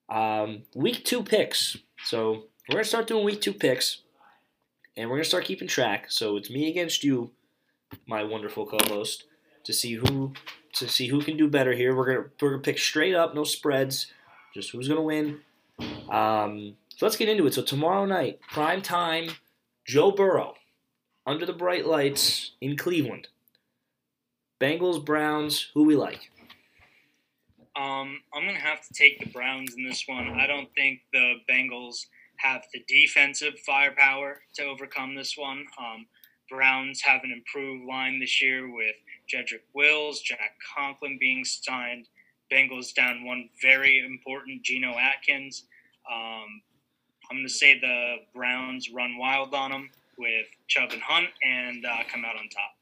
Um, 0.09 0.63
week 0.76 1.03
two 1.05 1.23
picks. 1.23 1.78
So 2.03 2.45
we're 2.69 2.76
gonna 2.76 2.84
start 2.86 3.07
doing 3.07 3.26
week 3.26 3.41
two 3.41 3.53
picks, 3.53 4.01
and 4.97 5.09
we're 5.09 5.17
gonna 5.17 5.25
start 5.25 5.45
keeping 5.45 5.67
track. 5.67 6.11
So 6.11 6.37
it's 6.37 6.49
me 6.49 6.69
against 6.69 7.03
you, 7.03 7.31
my 8.07 8.23
wonderful 8.23 8.65
co-host, 8.65 9.25
to 9.63 9.73
see 9.73 9.93
who 9.93 10.33
to 10.73 10.87
see 10.87 11.07
who 11.07 11.21
can 11.21 11.37
do 11.37 11.47
better 11.47 11.73
here. 11.73 11.95
We're 11.95 12.05
gonna 12.05 12.27
we're 12.41 12.51
gonna 12.51 12.61
pick 12.61 12.77
straight 12.77 13.15
up, 13.15 13.35
no 13.35 13.43
spreads, 13.43 14.11
just 14.53 14.71
who's 14.71 14.87
gonna 14.87 15.01
win. 15.01 15.39
Um, 16.09 16.75
so 16.95 17.05
let's 17.05 17.17
get 17.17 17.29
into 17.29 17.45
it. 17.47 17.53
So 17.53 17.61
tomorrow 17.61 18.05
night, 18.05 18.39
prime 18.51 18.81
time, 18.81 19.29
Joe 19.85 20.11
Burrow 20.11 20.55
under 21.25 21.45
the 21.45 21.53
bright 21.53 21.85
lights 21.85 22.51
in 22.61 22.77
Cleveland. 22.77 23.27
Bengals, 24.61 25.03
Browns, 25.03 25.69
who 25.73 25.83
we 25.83 25.95
like? 25.95 26.29
Um, 27.75 28.21
I'm 28.33 28.45
gonna 28.45 28.53
have 28.53 28.87
to 28.87 28.93
take 28.93 29.19
the 29.19 29.29
Browns 29.29 29.73
in 29.75 29.83
this 29.83 30.05
one. 30.07 30.29
I 30.39 30.47
don't 30.47 30.69
think 30.75 31.01
the 31.11 31.35
Bengals 31.49 32.05
have 32.38 32.63
the 32.73 32.83
defensive 32.88 33.53
firepower 33.65 34.41
to 34.55 34.63
overcome 34.63 35.15
this 35.15 35.36
one. 35.38 35.65
Um, 35.79 36.05
Browns 36.49 37.01
have 37.01 37.21
an 37.23 37.31
improved 37.31 37.86
line 37.88 38.19
this 38.19 38.41
year 38.41 38.71
with 38.71 38.95
Jedrick 39.31 39.63
Wills, 39.73 40.21
Jack 40.21 40.57
Conklin 40.75 41.17
being 41.19 41.43
signed. 41.43 42.07
Bengals 42.51 42.93
down 42.93 43.25
one 43.25 43.49
very 43.61 43.99
important 44.05 44.61
Geno 44.61 44.95
Atkins. 44.97 45.63
Um, 46.11 46.61
I'm 47.29 47.38
gonna 47.38 47.49
say 47.49 47.79
the 47.79 48.17
Browns 48.36 48.91
run 48.93 49.17
wild 49.17 49.53
on 49.55 49.71
them 49.71 49.89
with 50.17 50.45
Chubb 50.67 50.91
and 50.91 51.01
Hunt 51.01 51.27
and 51.43 51.86
uh, 51.86 52.03
come 52.07 52.23
out 52.23 52.36
on 52.36 52.47
top. 52.49 52.75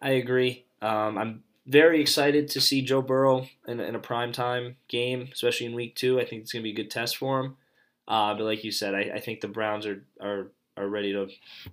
I 0.00 0.10
agree. 0.10 0.64
Um, 0.80 1.18
I'm 1.18 1.42
very 1.66 2.00
excited 2.00 2.48
to 2.48 2.60
see 2.60 2.82
Joe 2.82 3.02
Burrow 3.02 3.46
in, 3.66 3.80
in 3.80 3.94
a 3.94 4.00
primetime 4.00 4.76
game, 4.88 5.28
especially 5.32 5.66
in 5.66 5.74
week 5.74 5.94
two. 5.94 6.18
I 6.18 6.24
think 6.24 6.42
it's 6.42 6.52
going 6.52 6.62
to 6.62 6.64
be 6.64 6.72
a 6.72 6.74
good 6.74 6.90
test 6.90 7.16
for 7.16 7.40
him. 7.40 7.56
Uh, 8.10 8.34
but 8.34 8.42
like 8.42 8.64
you 8.64 8.72
said, 8.72 8.92
I, 8.92 9.12
I 9.14 9.20
think 9.20 9.40
the 9.40 9.46
Browns 9.46 9.86
are, 9.86 10.02
are, 10.20 10.48
are 10.76 10.88
ready 10.88 11.12
to, 11.12 11.28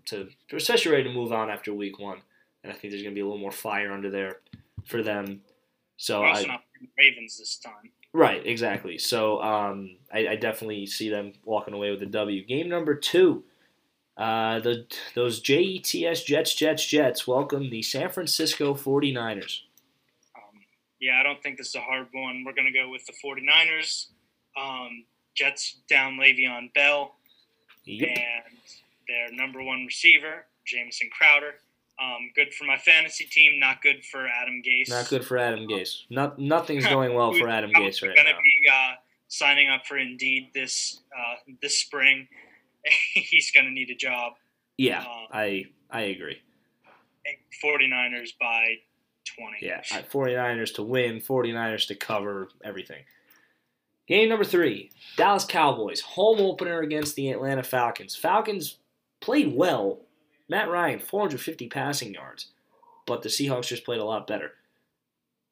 to, 0.06 0.30
especially 0.56 0.92
ready 0.92 1.06
to 1.06 1.14
move 1.14 1.34
on 1.34 1.50
after 1.50 1.74
week 1.74 1.98
one. 1.98 2.20
And 2.64 2.72
I 2.72 2.76
think 2.76 2.92
there's 2.92 3.02
going 3.02 3.16
to 3.16 3.18
be 3.18 3.22
a 3.22 3.26
little 3.26 3.40
more 3.40 3.52
fire 3.52 3.92
under 3.92 4.12
there 4.12 4.42
for 4.86 5.02
them. 5.02 5.42
So 5.98 6.24
I, 6.24 6.44
not 6.44 6.62
the 6.80 6.88
Ravens 6.96 7.40
this 7.40 7.58
time. 7.58 7.90
Right, 8.14 8.46
exactly. 8.46 9.00
So 9.00 9.42
um, 9.42 9.98
I, 10.14 10.28
I 10.28 10.36
definitely 10.36 10.86
see 10.86 11.10
them 11.10 11.34
walking 11.44 11.74
away 11.74 11.90
with 11.90 12.04
a 12.04 12.06
W. 12.06 12.46
Game 12.46 12.70
number 12.70 12.94
two. 12.94 13.44
Uh, 14.16 14.60
the 14.60 14.86
those 15.16 15.42
JETS 15.42 16.24
Jets 16.24 16.56
Jets 16.56 16.86
Jets 16.86 17.28
welcome 17.28 17.70
the 17.70 17.82
San 17.82 18.10
Francisco 18.10 18.76
49ers. 18.76 19.62
Um, 20.36 20.62
yeah, 21.00 21.20
I 21.20 21.24
don't 21.24 21.42
think 21.42 21.58
this 21.58 21.70
is 21.70 21.76
a 21.76 21.82
hard 21.82 22.08
one. 22.12 22.44
We're 22.46 22.54
going 22.54 22.72
to 22.72 22.80
go 22.80 22.90
with 22.90 23.06
the 23.08 23.14
49ers. 23.14 24.08
Um, 24.56 25.06
Jets 25.42 25.78
down 25.88 26.18
Le'Veon 26.18 26.74
Bell 26.74 27.14
Yep. 27.86 28.10
and 28.10 28.58
their 29.08 29.32
number 29.32 29.62
one 29.64 29.86
receiver, 29.86 30.46
Jamison 30.66 31.10
Crowder. 31.18 31.56
Um, 32.02 32.32
good 32.36 32.54
for 32.54 32.66
my 32.66 32.78
fantasy 32.78 33.26
team, 33.26 33.60
not 33.60 33.82
good 33.82 34.04
for 34.06 34.28
Adam 34.28 34.62
Gase. 34.66 34.90
Not 34.90 35.08
good 35.10 35.26
for 35.26 35.38
Adam 35.38 35.68
Gase. 35.68 36.02
Not 36.10 36.38
nothing's 36.38 36.86
going 36.96 37.14
well 37.14 37.32
for 37.34 37.48
Adam 37.48 37.72
Gase 37.72 38.02
right 38.02 38.16
going 38.16 38.28
to 38.28 38.34
now. 38.34 38.40
be 38.44 38.70
uh, 38.72 38.96
signing 39.30 39.70
up 39.70 39.86
for 39.86 39.98
Indeed 39.98 40.50
this 40.54 41.00
uh, 41.18 41.36
this 41.62 41.78
spring. 41.80 42.28
He's 43.14 43.52
going 43.52 43.66
to 43.66 43.72
need 43.72 43.90
a 43.90 43.96
job. 43.96 44.34
Yeah, 44.78 45.00
um, 45.02 45.28
I 45.32 45.66
I 45.90 46.02
agree. 46.02 46.42
49ers 47.64 48.30
by 48.40 48.76
20. 49.36 49.58
Yeah, 49.62 49.82
I- 49.92 50.02
49ers 50.04 50.76
to 50.76 50.84
win, 50.84 51.20
49ers 51.20 51.88
to 51.88 51.96
cover 51.96 52.50
everything. 52.64 53.04
Game 54.08 54.30
number 54.30 54.46
three 54.46 54.92
Dallas 55.18 55.46
Cowboys, 55.46 56.02
home 56.02 56.40
opener 56.40 56.80
against 56.82 57.16
the 57.16 57.30
Atlanta 57.30 57.64
Falcons. 57.64 58.16
Falcons 58.16 58.78
played 59.20 59.54
well. 59.56 60.00
Matt 60.50 60.70
Ryan, 60.70 61.00
450 61.00 61.68
passing 61.68 62.14
yards, 62.14 62.48
but 63.06 63.22
the 63.22 63.28
Seahawks 63.30 63.68
just 63.68 63.84
played 63.84 64.00
a 64.00 64.06
lot 64.06 64.28
better. 64.28 64.52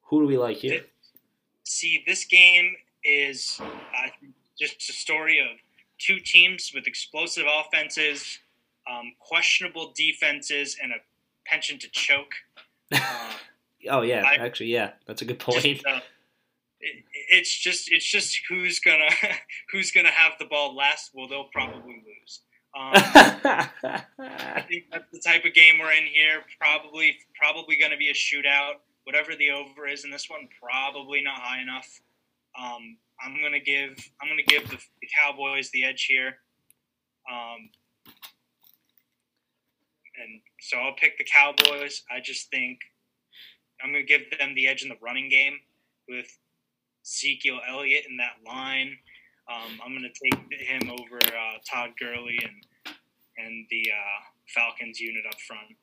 Who 0.04 0.20
do 0.22 0.26
we 0.26 0.38
like 0.38 0.56
here? 0.58 0.82
see 1.68 2.02
this 2.06 2.24
game 2.24 2.76
is 3.02 3.60
uh, 3.60 4.08
just 4.58 4.88
a 4.88 4.92
story 4.92 5.40
of 5.40 5.48
two 5.98 6.20
teams 6.20 6.70
with 6.72 6.86
explosive 6.86 7.44
offenses, 7.60 8.38
um, 8.88 9.12
questionable 9.18 9.92
defenses, 9.96 10.76
and 10.80 10.92
a 10.92 10.96
penchant 11.44 11.80
to 11.82 11.88
choke. 11.90 12.32
Uh, 12.92 13.32
Oh, 13.88 14.02
yeah, 14.02 14.24
I- 14.26 14.36
actually, 14.36 14.68
yeah, 14.72 14.92
that's 15.06 15.22
a 15.22 15.24
good 15.24 15.38
point. 15.38 15.62
just, 15.62 15.86
uh, 15.86 16.00
it, 16.80 17.04
it's 17.30 17.56
just 17.56 17.90
it's 17.92 18.06
just 18.06 18.38
who's 18.48 18.80
gonna 18.80 19.10
who's 19.72 19.90
gonna 19.90 20.10
have 20.10 20.32
the 20.38 20.46
ball 20.46 20.74
last. 20.74 21.10
Well, 21.14 21.28
they'll 21.28 21.50
probably 21.52 22.02
lose. 22.06 22.40
Um, 22.76 22.92
I 22.94 24.64
think 24.68 24.84
that's 24.92 25.10
the 25.10 25.20
type 25.24 25.44
of 25.46 25.54
game 25.54 25.78
we're 25.78 25.92
in 25.92 26.04
here. 26.04 26.42
Probably 26.60 27.16
probably 27.40 27.78
going 27.78 27.92
to 27.92 27.96
be 27.96 28.10
a 28.10 28.12
shootout. 28.12 28.74
Whatever 29.04 29.34
the 29.34 29.50
over 29.50 29.86
is 29.86 30.04
in 30.04 30.10
this 30.10 30.28
one, 30.28 30.48
probably 30.60 31.22
not 31.22 31.40
high 31.40 31.62
enough. 31.62 31.88
Um, 32.60 32.98
I'm 33.24 33.40
gonna 33.40 33.60
give 33.60 33.96
I'm 34.20 34.28
gonna 34.28 34.42
give 34.46 34.68
the, 34.68 34.76
the 34.76 35.08
Cowboys 35.16 35.70
the 35.70 35.84
edge 35.84 36.04
here. 36.04 36.38
Um, 37.30 37.70
and 40.22 40.40
so 40.60 40.76
I'll 40.78 40.94
pick 40.94 41.16
the 41.18 41.24
Cowboys. 41.24 42.02
I 42.10 42.20
just 42.20 42.50
think 42.50 42.78
I'm 43.82 43.92
gonna 43.92 44.04
give 44.04 44.22
them 44.38 44.54
the 44.54 44.66
edge 44.68 44.82
in 44.82 44.88
the 44.88 44.98
running 45.00 45.30
game 45.30 45.58
with 46.08 46.26
Ezekiel 47.06 47.60
Elliott 47.68 48.04
in 48.08 48.16
that 48.16 48.36
line. 48.44 48.96
Um, 49.48 49.80
I'm 49.84 49.94
gonna 49.94 50.08
take 50.08 50.60
him 50.60 50.90
over 50.90 51.18
uh, 51.18 51.58
Todd 51.70 51.90
Gurley 51.98 52.38
and 52.42 52.94
and 53.38 53.66
the 53.70 53.90
uh, 53.92 54.22
Falcons 54.48 55.00
unit 55.00 55.24
up 55.28 55.40
front. 55.40 55.76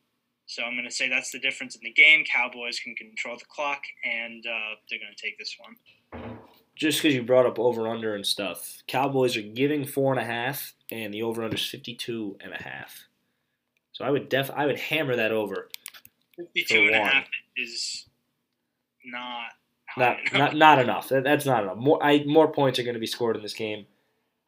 So 0.45 0.63
I'm 0.63 0.73
going 0.73 0.85
to 0.85 0.91
say 0.91 1.09
that's 1.09 1.31
the 1.31 1.39
difference 1.39 1.75
in 1.75 1.81
the 1.83 1.91
game. 1.91 2.23
Cowboys 2.25 2.79
can 2.79 2.95
control 2.95 3.37
the 3.37 3.45
clock, 3.45 3.81
and 4.03 4.45
uh, 4.45 4.75
they're 4.89 4.99
going 4.99 5.13
to 5.15 5.21
take 5.21 5.37
this 5.37 5.55
one. 5.59 6.37
just 6.75 7.01
because 7.01 7.15
you 7.15 7.23
brought 7.23 7.45
up 7.45 7.59
over 7.59 7.87
under 7.87 8.15
and 8.15 8.25
stuff, 8.25 8.83
Cowboys 8.87 9.37
are 9.37 9.41
giving 9.41 9.85
four 9.85 10.11
and 10.11 10.21
a 10.21 10.25
half, 10.25 10.73
and 10.91 11.13
the 11.13 11.23
over 11.23 11.43
under 11.43 11.55
is 11.55 11.65
52 11.65 12.37
and 12.41 12.53
a 12.53 12.61
half. 12.61 13.07
So 13.93 14.03
I 14.03 14.09
would 14.09 14.27
def 14.27 14.49
I 14.51 14.65
would 14.65 14.79
hammer 14.79 15.15
that 15.15 15.31
over. 15.31 15.69
52 16.35 16.77
and 16.77 16.95
a 16.95 16.99
half 16.99 17.27
is 17.55 18.07
not 19.05 19.51
Not 19.97 20.19
enough. 20.19 20.33
not 20.33 20.55
not 20.55 20.79
enough. 20.79 21.09
That, 21.09 21.23
that's 21.23 21.45
not 21.45 21.63
enough. 21.63 21.77
More 21.77 22.03
I 22.03 22.23
more 22.25 22.51
points 22.51 22.79
are 22.79 22.83
going 22.83 22.95
to 22.95 22.99
be 22.99 23.07
scored 23.07 23.35
in 23.35 23.41
this 23.41 23.53
game. 23.53 23.85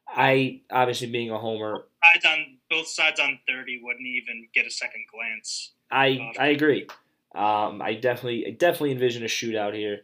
I 0.08 0.62
obviously 0.70 1.08
being 1.08 1.30
a 1.30 1.38
homer, 1.38 1.86
sides 2.02 2.24
on 2.24 2.58
both 2.70 2.88
sides 2.88 3.20
on 3.20 3.38
30 3.48 3.80
wouldn't 3.82 4.06
even 4.06 4.48
get 4.54 4.66
a 4.66 4.70
second 4.70 5.04
glance. 5.12 5.72
I 5.90 6.32
I 6.38 6.48
agree. 6.48 6.86
Um, 7.34 7.82
I 7.82 7.94
definitely 7.94 8.46
I 8.46 8.50
definitely 8.50 8.92
envision 8.92 9.22
a 9.22 9.26
shootout 9.26 9.74
here, 9.74 10.00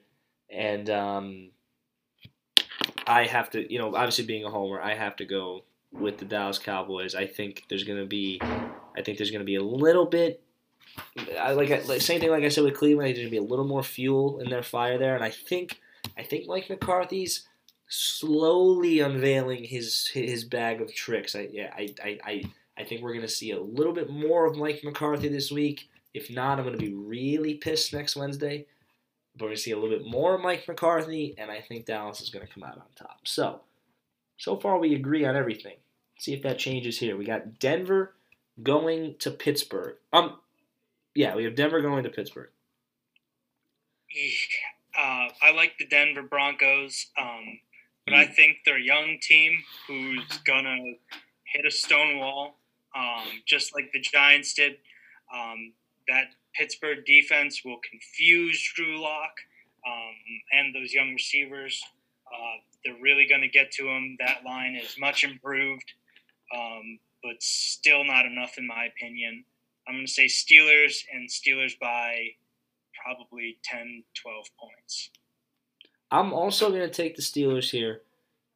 and 0.50 0.90
um, 0.90 1.50
I 3.06 3.24
have 3.24 3.50
to 3.50 3.72
you 3.72 3.78
know 3.78 3.94
obviously 3.94 4.24
being 4.24 4.44
a 4.44 4.50
homer, 4.50 4.80
I 4.80 4.94
have 4.94 5.16
to 5.16 5.24
go 5.24 5.64
with 5.92 6.18
the 6.18 6.24
Dallas 6.24 6.58
Cowboys. 6.58 7.14
I 7.14 7.26
think 7.26 7.64
there's 7.68 7.84
gonna 7.84 8.06
be 8.06 8.40
I 8.42 9.02
think 9.02 9.18
there's 9.18 9.30
gonna 9.30 9.44
be 9.44 9.56
a 9.56 9.62
little 9.62 10.06
bit. 10.06 10.42
I 11.38 11.52
like, 11.52 11.70
like 11.88 12.00
same 12.00 12.20
thing 12.20 12.30
like 12.30 12.44
I 12.44 12.48
said 12.48 12.64
with 12.64 12.76
Cleveland. 12.76 13.08
There's 13.08 13.18
gonna 13.18 13.30
be 13.30 13.36
a 13.36 13.42
little 13.42 13.66
more 13.66 13.82
fuel 13.82 14.40
in 14.40 14.50
their 14.50 14.62
fire 14.62 14.98
there, 14.98 15.14
and 15.14 15.24
I 15.24 15.30
think 15.30 15.80
I 16.16 16.22
think 16.22 16.46
Mike 16.46 16.68
McCarthy's 16.68 17.48
slowly 17.88 19.00
unveiling 19.00 19.64
his 19.64 20.08
his 20.08 20.44
bag 20.44 20.80
of 20.80 20.94
tricks. 20.94 21.34
I 21.34 21.48
yeah, 21.52 21.72
I 21.74 21.94
I, 22.02 22.18
I, 22.24 22.44
I 22.78 22.84
think 22.84 23.02
we're 23.02 23.14
gonna 23.14 23.28
see 23.28 23.50
a 23.52 23.60
little 23.60 23.92
bit 23.92 24.10
more 24.10 24.46
of 24.46 24.56
Mike 24.56 24.82
McCarthy 24.84 25.28
this 25.28 25.50
week. 25.50 25.88
If 26.14 26.30
not, 26.30 26.58
I'm 26.58 26.64
gonna 26.64 26.76
be 26.76 26.94
really 26.94 27.54
pissed 27.54 27.92
next 27.92 28.16
Wednesday. 28.16 28.66
But 29.34 29.44
we're 29.44 29.48
gonna 29.50 29.56
see 29.58 29.70
a 29.70 29.78
little 29.78 29.96
bit 29.96 30.06
more 30.06 30.34
of 30.34 30.42
Mike 30.42 30.68
McCarthy, 30.68 31.34
and 31.38 31.50
I 31.50 31.60
think 31.60 31.86
Dallas 31.86 32.20
is 32.20 32.30
gonna 32.30 32.46
come 32.46 32.64
out 32.64 32.76
on 32.76 32.84
top. 32.94 33.20
So, 33.24 33.60
so 34.36 34.56
far 34.56 34.78
we 34.78 34.94
agree 34.94 35.24
on 35.24 35.36
everything. 35.36 35.76
see 36.18 36.34
if 36.34 36.42
that 36.42 36.58
changes 36.58 36.98
here. 36.98 37.16
We 37.16 37.24
got 37.24 37.58
Denver 37.58 38.14
going 38.62 39.16
to 39.20 39.30
Pittsburgh. 39.30 39.96
Um, 40.12 40.38
yeah, 41.14 41.34
we 41.34 41.44
have 41.44 41.54
Denver 41.54 41.80
going 41.80 42.04
to 42.04 42.10
Pittsburgh. 42.10 42.50
Uh, 44.96 45.28
I 45.40 45.52
like 45.54 45.78
the 45.78 45.86
Denver 45.86 46.22
Broncos, 46.22 47.06
um, 47.18 47.58
but 48.04 48.14
I 48.14 48.26
think 48.26 48.58
they're 48.64 48.76
a 48.76 48.82
young 48.82 49.18
team 49.22 49.62
who's 49.86 50.38
gonna 50.44 50.76
hit 51.44 51.64
a 51.66 51.70
stone 51.70 52.18
wall, 52.18 52.58
um, 52.94 53.24
just 53.46 53.74
like 53.74 53.90
the 53.92 54.00
Giants 54.00 54.54
did. 54.54 54.76
Um, 55.34 55.72
that 56.08 56.26
Pittsburgh 56.54 57.04
defense 57.06 57.62
will 57.64 57.78
confuse 57.88 58.62
Drew 58.74 59.00
Lock 59.00 59.32
um, 59.86 60.14
and 60.52 60.74
those 60.74 60.92
young 60.92 61.12
receivers. 61.12 61.82
Uh, 62.26 62.60
they're 62.84 63.00
really 63.00 63.26
going 63.26 63.40
to 63.40 63.48
get 63.48 63.70
to 63.72 63.88
him. 63.88 64.16
That 64.20 64.44
line 64.44 64.74
is 64.74 64.96
much 64.98 65.24
improved, 65.24 65.92
um, 66.54 66.98
but 67.22 67.42
still 67.42 68.04
not 68.04 68.26
enough, 68.26 68.58
in 68.58 68.66
my 68.66 68.86
opinion. 68.86 69.44
I'm 69.86 69.94
going 69.94 70.06
to 70.06 70.12
say 70.12 70.26
Steelers 70.26 71.04
and 71.12 71.28
Steelers 71.28 71.78
by 71.78 72.30
probably 73.04 73.58
10, 73.64 74.04
12 74.14 74.46
points. 74.58 75.10
I'm 76.10 76.32
also 76.32 76.68
going 76.68 76.82
to 76.82 76.90
take 76.90 77.16
the 77.16 77.22
Steelers 77.22 77.70
here, 77.70 78.02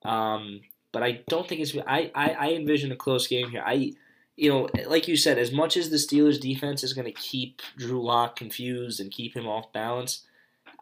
um, 0.05 0.61
but 0.93 1.03
I 1.03 1.23
don't 1.29 1.49
think 1.49 1.63
it's. 1.63 1.75
I, 1.87 2.11
I, 2.15 2.31
I 2.33 2.53
envision 2.53 2.93
a 2.93 2.97
close 2.97 3.27
game 3.27 3.51
here. 3.51 3.63
I, 3.65 3.95
you 4.37 4.51
know, 4.51 4.69
like 4.87 5.09
you 5.09 5.17
said, 5.17 5.39
as 5.39 5.53
much 5.53 5.79
as 5.79 5.89
the 5.89 5.97
Steelers 5.97 6.39
defense 6.39 6.85
is 6.85 6.93
going 6.93 7.07
to 7.07 7.13
keep 7.13 7.63
Drew 7.79 8.05
Lock 8.05 8.37
confused 8.37 9.01
and 9.01 9.11
keep 9.11 9.35
him 9.35 9.47
off 9.47 9.73
balance, 9.73 10.27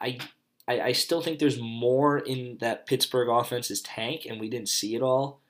I, 0.01 0.19
I, 0.66 0.81
I 0.81 0.93
still 0.93 1.23
think 1.23 1.39
there's 1.39 1.61
more 1.61 2.19
in 2.19 2.59
that 2.61 2.87
Pittsburgh 2.87 3.29
offense's 3.29 3.81
tank, 3.81 4.27
and 4.29 4.41
we 4.41 4.51
didn't 4.51 4.69
see 4.69 4.97
it 4.97 5.03
all. 5.03 5.41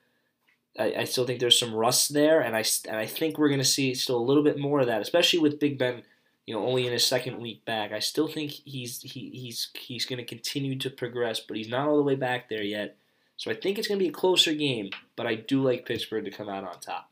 I, 0.79 0.95
I 0.99 1.05
still 1.05 1.27
think 1.27 1.41
there's 1.41 1.59
some 1.59 1.75
rust 1.75 2.15
there, 2.15 2.41
and 2.41 2.57
I 2.57 2.65
and 2.89 2.97
I 2.97 3.07
think 3.07 3.39
we're 3.39 3.49
going 3.49 3.61
to 3.61 3.65
see 3.65 3.95
still 3.95 4.17
a 4.17 4.19
little 4.19 4.43
bit 4.43 4.59
more 4.59 4.81
of 4.81 4.87
that, 4.87 5.03
especially 5.03 5.39
with 5.39 5.61
Big 5.61 5.79
Ben 5.79 6.03
you 6.47 6.55
know, 6.55 6.67
only 6.67 6.87
in 6.87 6.93
his 6.93 7.07
second 7.07 7.41
week 7.41 7.65
back. 7.65 7.93
I 7.93 8.01
still 8.01 8.29
think 8.29 8.51
he's 8.51 9.01
he, 9.01 9.31
he's 9.31 9.71
he's 9.75 10.05
going 10.05 10.19
to 10.19 10.25
continue 10.25 10.79
to 10.79 10.91
progress, 10.91 11.41
but 11.41 11.57
he's 11.57 11.69
not 11.69 11.89
all 11.89 11.97
the 11.97 12.03
way 12.03 12.17
back 12.17 12.49
there 12.49 12.63
yet. 12.63 12.97
So 13.37 13.51
I 13.51 13.55
think 13.55 13.79
it's 13.79 13.89
going 13.89 13.99
to 13.99 14.05
be 14.05 14.11
a 14.11 14.13
closer 14.13 14.55
game, 14.55 14.91
but 15.17 15.27
I 15.27 15.35
do 15.35 15.63
like 15.63 15.87
Pittsburgh 15.87 16.25
to 16.25 16.31
come 16.31 16.49
out 16.49 16.65
on 16.65 16.79
top. 16.81 17.11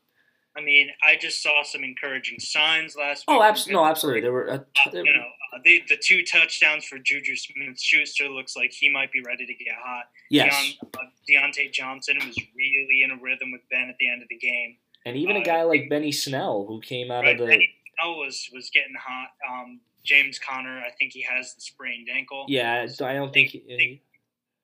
I 0.57 0.61
mean, 0.61 0.91
I 1.03 1.17
just 1.17 1.43
saw 1.43 1.63
some 1.63 1.83
encouraging 1.83 2.39
signs 2.39 2.95
last 2.95 3.25
oh, 3.27 3.35
week. 3.35 3.41
Oh, 3.41 3.45
absolutely, 3.45 3.83
no, 3.83 3.89
absolutely. 3.89 4.21
There 4.21 4.33
were, 4.33 4.51
uh, 4.51 4.59
there, 4.93 5.05
you 5.05 5.13
know, 5.13 5.27
uh, 5.55 5.59
the 5.65 5.83
the 5.89 5.97
two 5.97 6.25
touchdowns 6.25 6.85
for 6.85 6.99
Juju 6.99 7.37
Smith-Schuster 7.37 8.29
looks 8.29 8.55
like 8.55 8.71
he 8.71 8.91
might 8.91 9.11
be 9.13 9.23
ready 9.23 9.47
to 9.47 9.55
get 9.55 9.75
hot. 9.83 10.05
Yes, 10.31 10.55
Deon, 10.55 10.89
uh, 10.99 11.05
Diontae 11.29 11.73
Johnson 11.73 12.19
was 12.27 12.37
really 12.55 13.03
in 13.03 13.13
a 13.13 13.17
rhythm 13.17 13.51
with 13.51 13.63
Ben 13.71 13.89
at 13.89 13.97
the 13.99 14.11
end 14.11 14.23
of 14.23 14.29
the 14.29 14.37
game, 14.37 14.77
and 15.07 15.17
even 15.17 15.37
a 15.37 15.41
uh, 15.41 15.45
guy 15.45 15.63
like 15.63 15.89
Benny 15.89 16.13
Snell 16.13 16.67
who 16.69 16.81
came 16.81 17.11
out 17.11 17.25
right, 17.25 17.33
of 17.33 17.47
the. 17.47 17.47
Benny 17.47 17.71
was 18.05 18.49
was 18.53 18.71
getting 18.71 18.95
hot. 18.95 19.29
Um, 19.49 19.81
James 20.05 20.39
Conner, 20.39 20.81
I 20.81 20.91
think 20.99 21.13
he 21.13 21.23
has 21.23 21.55
the 21.55 21.61
sprained 21.61 22.09
ankle. 22.15 22.45
Yeah, 22.49 22.87
so 22.87 23.07
I 23.07 23.15
don't 23.15 23.33
think. 23.33 23.53
think, 23.53 23.65
he, 23.67 24.03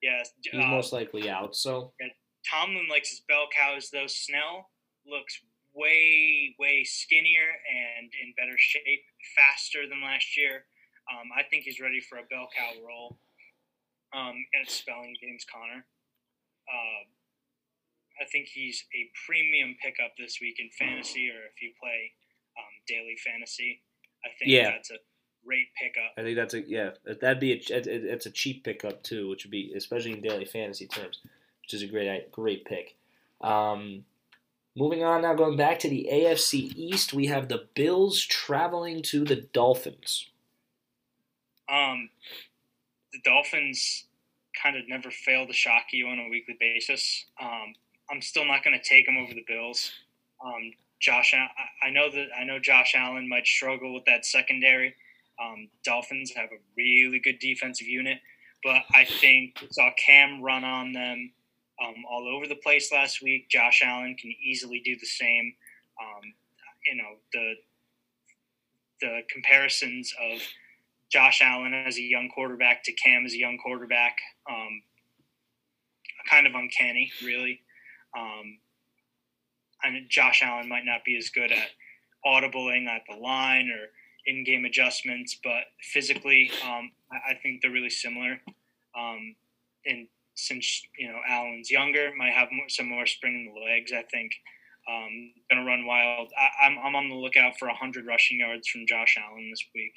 yeah, 0.03 0.23
he's 0.43 0.63
uh, 0.63 0.67
most 0.67 0.93
likely 0.93 1.31
out. 1.31 1.57
So 1.57 1.93
yeah, 2.01 2.09
Tomlin 2.51 2.89
likes 2.91 3.11
his 3.11 3.21
bell 3.21 3.47
cows 3.57 3.91
though. 3.91 4.07
Snell 4.07 4.69
looks 5.07 5.41
way 5.79 6.55
way 6.59 6.83
skinnier 6.83 7.55
and 7.71 8.11
in 8.11 8.35
better 8.37 8.59
shape, 8.59 9.07
faster 9.39 9.87
than 9.89 10.03
last 10.03 10.37
year. 10.37 10.67
Um, 11.07 11.31
I 11.37 11.43
think 11.45 11.65
he's 11.65 11.81
ready 11.81 12.01
for 12.01 12.19
a 12.19 12.27
bell 12.29 12.49
cow 12.51 12.75
role. 12.85 13.17
Um, 14.13 14.35
and 14.53 14.65
it's 14.65 14.75
spelling 14.75 15.15
James 15.21 15.47
Conner. 15.47 15.85
Uh, 16.69 17.03
I 18.21 18.25
think 18.31 18.49
he's 18.49 18.85
a 18.95 19.09
premium 19.27 19.77
pickup 19.83 20.13
this 20.19 20.39
week 20.41 20.57
in 20.59 20.71
fantasy, 20.71 21.31
or 21.31 21.47
if 21.55 21.63
you 21.63 21.71
play 21.81 22.13
um, 22.59 22.73
daily 22.87 23.17
fantasy. 23.25 23.81
I 24.25 24.29
think 24.39 24.51
yeah. 24.51 24.71
that's 24.71 24.91
a 24.91 24.99
great 25.45 25.69
pickup. 25.81 26.13
I 26.19 26.23
think 26.23 26.37
that's 26.37 26.55
a 26.55 26.63
yeah. 26.63 26.91
That'd 27.05 27.41
be 27.41 27.53
a 27.53 27.61
it's 27.71 28.27
a 28.27 28.31
cheap 28.31 28.65
pickup 28.65 29.03
too, 29.03 29.29
which 29.29 29.45
would 29.45 29.51
be 29.51 29.73
especially 29.77 30.13
in 30.13 30.21
daily 30.21 30.45
fantasy 30.45 30.87
terms, 30.87 31.21
which 31.63 31.75
is 31.75 31.83
a 31.83 31.87
great 31.87 32.33
great 32.33 32.65
pick. 32.65 32.97
Um, 33.41 34.05
moving 34.79 35.03
on 35.03 35.23
now, 35.23 35.35
going 35.35 35.57
back 35.57 35.79
to 35.81 35.89
the 35.89 36.09
AFC 36.11 36.73
East, 36.77 37.13
we 37.13 37.27
have 37.27 37.49
the 37.49 37.67
Bills 37.75 38.25
traveling 38.25 39.03
to 39.03 39.25
the 39.25 39.37
Dolphins. 39.37 40.31
Um, 41.69 42.09
the 43.13 43.21
Dolphins 43.25 44.05
kind 44.63 44.77
of 44.77 44.89
never 44.89 45.11
fail 45.11 45.47
to 45.47 45.53
shock 45.53 45.85
you 45.93 46.07
on 46.07 46.19
a 46.19 46.29
weekly 46.29 46.57
basis. 46.59 47.27
Um, 47.41 47.75
I'm 48.11 48.23
still 48.23 48.47
not 48.47 48.65
going 48.65 48.79
to 48.79 48.89
take 48.89 49.07
them 49.07 49.19
over 49.19 49.35
the 49.35 49.45
Bills. 49.47 49.91
Um, 50.45 50.73
Josh, 51.01 51.35
I 51.35 51.91
know 51.91 52.11
that 52.11 52.29
I 52.39 52.45
know 52.45 52.59
Josh 52.59 52.95
Allen 52.97 53.29
might 53.29 53.47
struggle 53.47 53.95
with 53.95 54.05
that 54.07 54.25
secondary. 54.25 54.95
Um, 55.41 55.69
Dolphins 55.85 56.33
have 56.35 56.51
a 56.51 56.59
really 56.77 57.21
good 57.21 57.39
defensive 57.39 57.87
unit, 57.87 58.19
but 58.65 58.83
I 58.93 59.05
think 59.05 59.65
saw 59.71 59.91
Cam 59.97 60.43
run 60.43 60.65
on 60.65 60.93
them 60.93 61.31
um, 61.83 62.05
all 62.11 62.29
over 62.29 62.47
the 62.47 62.57
place 62.57 62.93
last 62.93 63.23
week. 63.23 63.49
Josh 63.49 63.83
Allen 63.85 64.17
can 64.21 64.33
easily 64.43 64.81
do 64.85 64.97
the 64.97 65.07
same. 65.07 65.55
Um, 66.01 66.35
you 66.87 66.97
know 66.97 67.17
the 67.33 67.55
the 69.01 69.21
comparisons 69.31 70.13
of 70.33 70.41
Josh 71.11 71.41
Allen 71.43 71.73
as 71.73 71.97
a 71.97 72.03
young 72.03 72.29
quarterback 72.29 72.85
to 72.85 72.93
Cam 72.93 73.25
as 73.25 73.33
a 73.33 73.39
young 73.39 73.59
quarterback, 73.59 74.17
um, 74.51 74.83
kind 76.29 76.47
of 76.47 76.55
uncanny, 76.55 77.11
really. 77.25 77.61
Um, 78.17 78.59
and 79.83 80.09
Josh 80.11 80.43
Allen 80.43 80.69
might 80.69 80.85
not 80.85 81.05
be 81.05 81.17
as 81.17 81.31
good 81.31 81.53
at 81.53 81.69
audibling 82.27 82.87
at 82.87 83.03
the 83.09 83.17
line 83.17 83.71
or 83.71 83.89
in-game 84.27 84.65
adjustments, 84.65 85.39
but 85.43 85.65
physically, 85.81 86.51
um, 86.65 86.91
I, 87.11 87.35
think 87.43 87.63
they're 87.63 87.71
really 87.71 87.89
similar. 87.89 88.41
Um, 88.99 89.35
and 89.87 90.09
since 90.39 90.83
you 90.99 91.09
know 91.09 91.19
Allen's 91.29 91.71
younger, 91.71 92.11
might 92.17 92.33
have 92.33 92.49
more, 92.53 92.69
some 92.69 92.89
more 92.89 93.07
spring 93.07 93.35
in 93.35 93.55
the 93.55 93.61
legs. 93.61 93.93
I 93.93 94.03
think 94.11 94.33
um, 94.89 95.33
gonna 95.51 95.65
run 95.65 95.87
wild. 95.87 96.33
I, 96.39 96.67
am 96.67 96.79
I'm, 96.79 96.87
I'm 96.87 96.97
on 96.97 97.09
the 97.09 97.17
lookout 97.17 97.59
for 97.59 97.69
100 97.69 98.07
rushing 98.07 98.41
yards 98.41 98.69
from 98.69 98.87
Josh 98.87 99.17
Allen 99.19 99.51
this 99.51 99.65
week. 99.75 99.95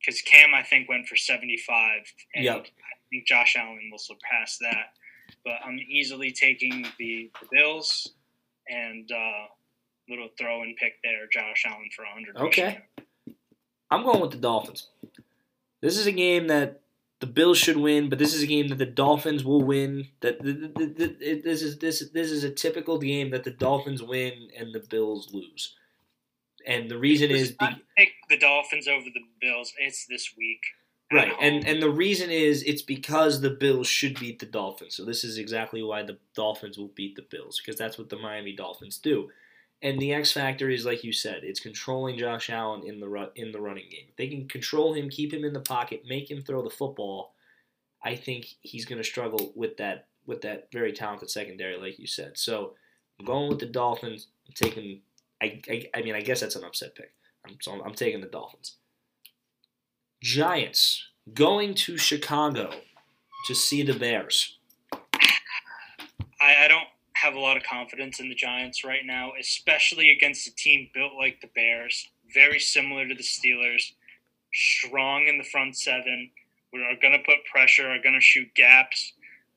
Because 0.00 0.20
um, 0.20 0.26
Cam, 0.26 0.54
I 0.54 0.62
think, 0.62 0.88
went 0.88 1.06
for 1.06 1.16
75, 1.16 2.00
and 2.34 2.44
yep. 2.44 2.66
I 2.66 2.94
think 3.10 3.26
Josh 3.26 3.56
Allen 3.58 3.88
will 3.90 3.98
surpass 3.98 4.58
that 4.60 4.92
but 5.44 5.54
I'm 5.64 5.78
easily 5.88 6.30
taking 6.30 6.86
the, 6.98 7.30
the 7.40 7.46
Bills 7.50 8.12
and 8.68 9.10
uh, 9.10 9.46
little 10.08 10.28
throw 10.38 10.62
and 10.62 10.76
pick 10.76 10.94
there, 11.02 11.26
Josh 11.32 11.64
Allen 11.66 11.88
for 11.94 12.04
100. 12.04 12.36
Okay. 12.48 12.80
I'm 13.90 14.02
going 14.04 14.20
with 14.20 14.32
the 14.32 14.36
Dolphins. 14.38 14.88
This 15.80 15.96
is 15.96 16.06
a 16.06 16.12
game 16.12 16.48
that 16.48 16.80
the 17.20 17.26
Bills 17.26 17.58
should 17.58 17.76
win, 17.76 18.08
but 18.08 18.18
this 18.18 18.34
is 18.34 18.42
a 18.42 18.46
game 18.46 18.68
that 18.68 18.78
the 18.78 18.86
Dolphins 18.86 19.44
will 19.44 19.62
win. 19.62 20.08
That 20.20 20.40
this 20.42 21.62
is 21.62 21.78
this 21.78 22.08
this 22.12 22.30
is 22.30 22.44
a 22.44 22.50
typical 22.50 22.98
game 22.98 23.30
that 23.30 23.44
the 23.44 23.50
Dolphins 23.50 24.02
win 24.02 24.48
and 24.56 24.72
the 24.72 24.84
Bills 24.88 25.30
lose. 25.32 25.74
And 26.66 26.90
the 26.90 26.98
reason 26.98 27.30
is 27.30 27.52
be- 27.52 27.84
pick 27.96 28.10
the 28.28 28.38
Dolphins 28.38 28.86
over 28.86 29.06
the 29.06 29.22
Bills. 29.40 29.72
It's 29.78 30.06
this 30.06 30.34
week. 30.36 30.60
Right, 31.10 31.32
and 31.40 31.66
and 31.66 31.82
the 31.82 31.90
reason 31.90 32.30
is 32.30 32.62
it's 32.62 32.82
because 32.82 33.40
the 33.40 33.50
Bills 33.50 33.88
should 33.88 34.20
beat 34.20 34.38
the 34.38 34.46
Dolphins. 34.46 34.94
So 34.94 35.04
this 35.04 35.24
is 35.24 35.38
exactly 35.38 35.82
why 35.82 36.02
the 36.02 36.18
Dolphins 36.34 36.78
will 36.78 36.92
beat 36.94 37.16
the 37.16 37.26
Bills 37.28 37.60
because 37.60 37.78
that's 37.78 37.98
what 37.98 38.10
the 38.10 38.18
Miami 38.18 38.54
Dolphins 38.54 38.98
do. 38.98 39.30
And 39.80 40.00
the 40.00 40.12
X 40.12 40.32
factor 40.32 40.68
is 40.68 40.84
like 40.84 41.04
you 41.04 41.12
said, 41.12 41.40
it's 41.44 41.60
controlling 41.60 42.18
Josh 42.18 42.50
Allen 42.50 42.82
in 42.84 42.98
the 42.98 43.08
ru- 43.08 43.30
in 43.36 43.52
the 43.52 43.60
running 43.60 43.88
game. 43.88 44.06
If 44.08 44.16
they 44.16 44.28
can 44.28 44.48
control 44.48 44.92
him, 44.92 45.08
keep 45.08 45.32
him 45.32 45.44
in 45.44 45.52
the 45.52 45.60
pocket, 45.60 46.02
make 46.08 46.30
him 46.30 46.42
throw 46.42 46.62
the 46.62 46.70
football. 46.70 47.34
I 48.02 48.16
think 48.16 48.46
he's 48.60 48.84
going 48.84 49.00
to 49.00 49.08
struggle 49.08 49.52
with 49.54 49.76
that 49.76 50.08
with 50.26 50.42
that 50.42 50.68
very 50.72 50.92
talented 50.92 51.30
secondary, 51.30 51.76
like 51.76 51.98
you 51.98 52.06
said. 52.06 52.36
So 52.36 52.74
I'm 53.18 53.26
going 53.26 53.48
with 53.48 53.60
the 53.60 53.66
Dolphins. 53.66 54.28
I'm 54.46 54.54
taking. 54.54 55.00
I, 55.40 55.60
I, 55.70 55.88
I 55.94 56.02
mean, 56.02 56.14
I 56.14 56.20
guess 56.20 56.40
that's 56.40 56.56
an 56.56 56.64
upset 56.64 56.96
pick. 56.96 57.12
I'm, 57.46 57.56
so 57.60 57.80
I'm 57.84 57.94
taking 57.94 58.20
the 58.20 58.26
Dolphins. 58.26 58.76
Giants 60.20 61.08
going 61.32 61.74
to 61.74 61.96
Chicago 61.96 62.70
to 63.46 63.54
see 63.54 63.82
the 63.82 63.94
Bears. 63.94 64.58
I, 66.40 66.64
I, 66.64 66.68
don't 66.68 66.86
have 67.20 67.34
a 67.34 67.40
lot 67.40 67.56
of 67.56 67.62
confidence 67.64 68.20
in 68.20 68.28
the 68.28 68.34
Giants 68.34 68.84
right 68.84 69.04
now, 69.04 69.32
especially 69.40 70.10
against 70.10 70.46
a 70.46 70.54
team 70.54 70.88
built 70.94 71.12
like 71.18 71.40
the 71.40 71.48
Bears, 71.54 72.08
very 72.32 72.60
similar 72.60 73.06
to 73.08 73.14
the 73.14 73.22
Steelers, 73.22 73.92
strong 74.52 75.26
in 75.26 75.38
the 75.38 75.44
front 75.44 75.76
seven. 75.76 76.30
We 76.72 76.80
are 76.80 76.96
going 77.00 77.12
to 77.12 77.24
put 77.24 77.44
pressure, 77.50 77.88
are 77.88 78.02
going 78.02 78.14
to 78.14 78.20
shoot 78.20 78.48
gaps. 78.54 79.14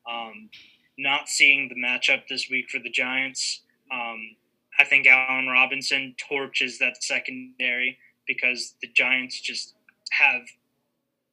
Um, 0.09 0.49
not 0.97 1.29
seeing 1.29 1.69
the 1.69 1.75
matchup 1.75 2.27
this 2.27 2.47
week 2.49 2.69
for 2.69 2.79
the 2.79 2.89
Giants. 2.89 3.61
Um, 3.91 4.35
I 4.79 4.83
think 4.85 5.07
Allen 5.07 5.47
Robinson 5.47 6.15
torches 6.17 6.79
that 6.79 7.03
secondary 7.03 7.97
because 8.27 8.75
the 8.81 8.87
Giants 8.87 9.39
just 9.39 9.75
have 10.11 10.41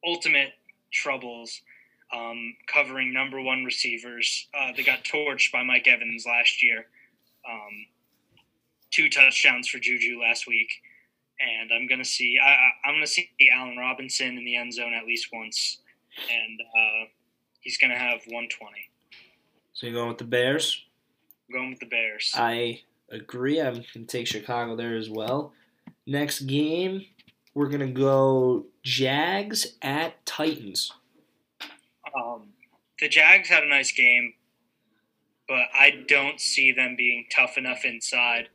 ultimate 0.05 0.51
troubles 0.91 1.61
um, 2.13 2.55
covering 2.67 3.13
number 3.13 3.41
one 3.41 3.63
receivers. 3.63 4.47
Uh, 4.57 4.71
they 4.75 4.83
got 4.83 5.03
torched 5.03 5.51
by 5.51 5.63
Mike 5.63 5.87
Evans 5.87 6.25
last 6.25 6.63
year. 6.63 6.85
Um, 7.49 7.85
two 8.91 9.09
touchdowns 9.09 9.67
for 9.67 9.79
Juju 9.79 10.19
last 10.19 10.47
week, 10.47 10.69
and 11.39 11.71
I'm 11.71 11.87
gonna 11.87 12.05
see 12.05 12.37
I, 12.43 12.55
I'm 12.87 12.95
gonna 12.95 13.07
see 13.07 13.29
Allen 13.53 13.77
Robinson 13.77 14.37
in 14.37 14.45
the 14.45 14.55
end 14.55 14.73
zone 14.73 14.93
at 14.93 15.05
least 15.05 15.27
once, 15.31 15.77
and 16.17 16.59
uh, 16.61 17.07
he's 17.61 17.77
gonna 17.77 17.97
have 17.97 18.19
120. 18.25 18.71
So 19.73 19.87
you're 19.87 19.95
going 19.95 20.09
with 20.09 20.17
the 20.17 20.25
Bears? 20.25 20.83
I'm 21.47 21.55
going 21.55 21.69
with 21.69 21.79
the 21.79 21.85
Bears. 21.85 22.31
I 22.35 22.81
agree. 23.11 23.61
I'm 23.61 23.83
gonna 23.93 24.05
take 24.05 24.27
Chicago 24.27 24.75
there 24.75 24.97
as 24.97 25.09
well. 25.09 25.53
Next 26.05 26.41
game, 26.41 27.05
we're 27.53 27.69
gonna 27.69 27.87
go 27.87 28.65
Jags 28.83 29.77
at 29.81 30.25
Titans. 30.25 30.91
Um, 32.15 32.49
the 32.99 33.07
Jags 33.07 33.49
had 33.49 33.63
a 33.63 33.69
nice 33.69 33.91
game, 33.91 34.33
but 35.47 35.67
I 35.73 36.03
don't 36.07 36.39
see 36.39 36.71
them 36.71 36.95
being 36.97 37.25
tough 37.33 37.57
enough 37.57 37.85
inside 37.85 38.49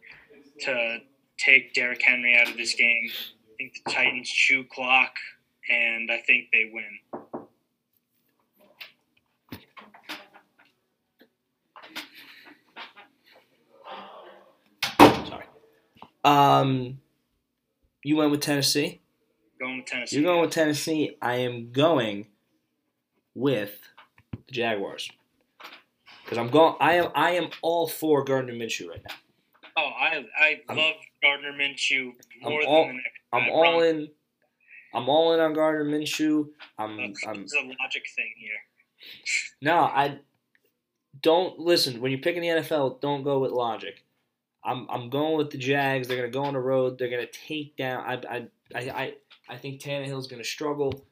to 0.61 0.99
take 1.39 1.75
Derrick 1.75 2.03
Henry 2.03 2.37
out 2.37 2.49
of 2.51 2.57
this 2.57 2.75
game. 2.75 3.09
I 3.11 3.57
think 3.57 3.75
the 3.85 3.91
Titans 3.91 4.29
chew 4.29 4.65
clock, 4.65 5.15
and 5.71 6.11
I 6.11 6.19
think 6.19 6.47
they 6.53 6.71
win. 6.73 7.01
Sorry. 14.99 15.45
Um, 16.25 16.99
you 18.03 18.17
went 18.17 18.31
with 18.31 18.41
Tennessee. 18.41 19.01
Going 19.61 19.79
with 19.79 19.87
Tennessee. 19.87 20.17
You're 20.17 20.25
going 20.25 20.41
with 20.43 20.51
Tennessee. 20.51 21.17
I 21.23 21.37
am 21.37 21.73
going 21.73 22.27
with 23.35 23.81
the 24.47 24.53
Jaguars 24.53 25.11
because 26.25 26.39
I'm 26.39 26.49
going. 26.51 26.75
I 26.81 26.95
am. 26.95 27.11
I 27.15 27.31
am 27.33 27.49
all 27.63 27.87
for 27.89 28.25
Gardner 28.25 28.53
Minshew 28.55 28.89
right 28.89 29.03
now. 29.07 29.15
Oh, 29.77 29.83
I 29.99 30.25
I 30.39 30.61
I'm- 30.69 30.77
love 30.79 30.95
Gardner 31.23 31.53
Minshew 31.53 32.13
more 32.43 32.61
I'm 32.63 32.67
all- 32.69 32.87
than 32.87 32.97
the. 32.97 33.03
I'm 33.37 33.51
all 33.51 33.83
in. 33.83 34.09
I'm 34.95 35.09
all 35.09 35.35
in 35.35 35.41
on 35.41 35.53
Gardner 35.55 35.85
Minshew. 35.85 36.49
I'm. 36.79 36.97
That's, 36.97 37.27
I'm 37.27 37.43
it's 37.43 37.55
a 37.55 37.59
logic 37.59 38.05
thing 38.15 38.33
here. 38.39 38.53
no. 39.61 39.81
I 39.81 40.19
don't 41.21 41.59
listen 41.59 42.01
when 42.01 42.11
you're 42.13 42.21
picking 42.21 42.43
the 42.43 42.49
NFL. 42.49 43.01
Don't 43.01 43.23
go 43.25 43.41
with 43.41 43.51
logic. 43.51 44.05
I'm. 44.65 44.87
I'm 44.89 45.11
going 45.11 45.37
with 45.37 45.51
the 45.51 45.59
Jags. 45.59 46.07
They're 46.09 46.17
gonna 46.17 46.29
go 46.31 46.45
on 46.45 46.55
the 46.55 46.61
road. 46.61 46.97
They're 46.99 47.11
gonna 47.11 47.27
take 47.27 47.77
down. 47.77 48.05
I. 48.07 48.15
I. 48.37 48.47
I. 48.75 48.81
I, 48.91 49.15
I 49.49 49.57
think 49.57 49.81
Tannehill's 49.81 50.27
gonna 50.29 50.45
struggle. 50.45 51.05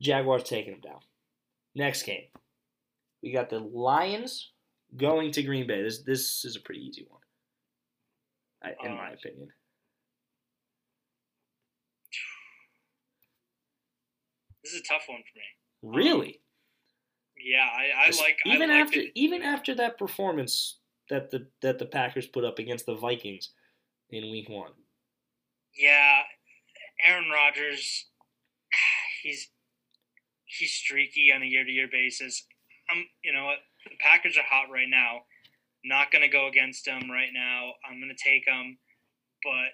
Jaguars 0.00 0.44
taking 0.44 0.72
them 0.72 0.80
down. 0.80 1.00
Next 1.74 2.02
game, 2.02 2.24
we 3.22 3.32
got 3.32 3.50
the 3.50 3.58
Lions 3.60 4.50
going 4.96 5.30
to 5.32 5.42
Green 5.42 5.66
Bay. 5.66 5.82
This. 5.82 6.02
This 6.02 6.44
is 6.44 6.56
a 6.56 6.60
pretty 6.60 6.80
easy 6.80 7.06
one. 7.08 7.20
I, 8.62 8.86
in 8.86 8.94
my 8.96 9.08
Um, 9.08 9.14
opinion. 9.14 9.48
This 14.62 14.74
is 14.74 14.80
a 14.80 14.84
tough 14.92 15.04
one 15.08 15.22
for 15.32 15.38
me. 15.38 15.98
Really. 16.00 16.40
Yeah, 17.42 17.66
I, 17.72 18.06
I 18.08 18.10
like 18.20 18.36
even 18.44 18.70
I 18.70 18.80
after 18.80 19.00
the, 19.00 19.12
even 19.14 19.42
after 19.42 19.74
that 19.76 19.96
performance 19.98 20.78
that 21.08 21.30
the 21.30 21.46
that 21.62 21.78
the 21.78 21.86
Packers 21.86 22.26
put 22.26 22.44
up 22.44 22.58
against 22.58 22.84
the 22.84 22.94
Vikings 22.94 23.50
in 24.10 24.30
Week 24.30 24.48
One. 24.48 24.72
yeah, 25.74 26.20
Aaron 27.06 27.30
Rodgers. 27.30 28.06
He's 29.22 29.48
he's 30.58 30.72
streaky 30.72 31.32
on 31.32 31.42
a 31.42 31.46
year 31.46 31.64
to 31.64 31.70
year 31.70 31.88
basis. 31.90 32.46
I'm 32.90 33.04
you 33.22 33.32
know 33.32 33.52
the 33.84 33.96
Packers 34.00 34.36
are 34.36 34.48
hot 34.48 34.70
right 34.72 34.88
now. 34.88 35.22
Not 35.84 36.10
gonna 36.10 36.28
go 36.28 36.48
against 36.48 36.84
them 36.84 37.10
right 37.10 37.32
now. 37.32 37.72
I'm 37.88 38.00
gonna 38.00 38.18
take 38.18 38.46
them, 38.46 38.78
but 39.42 39.72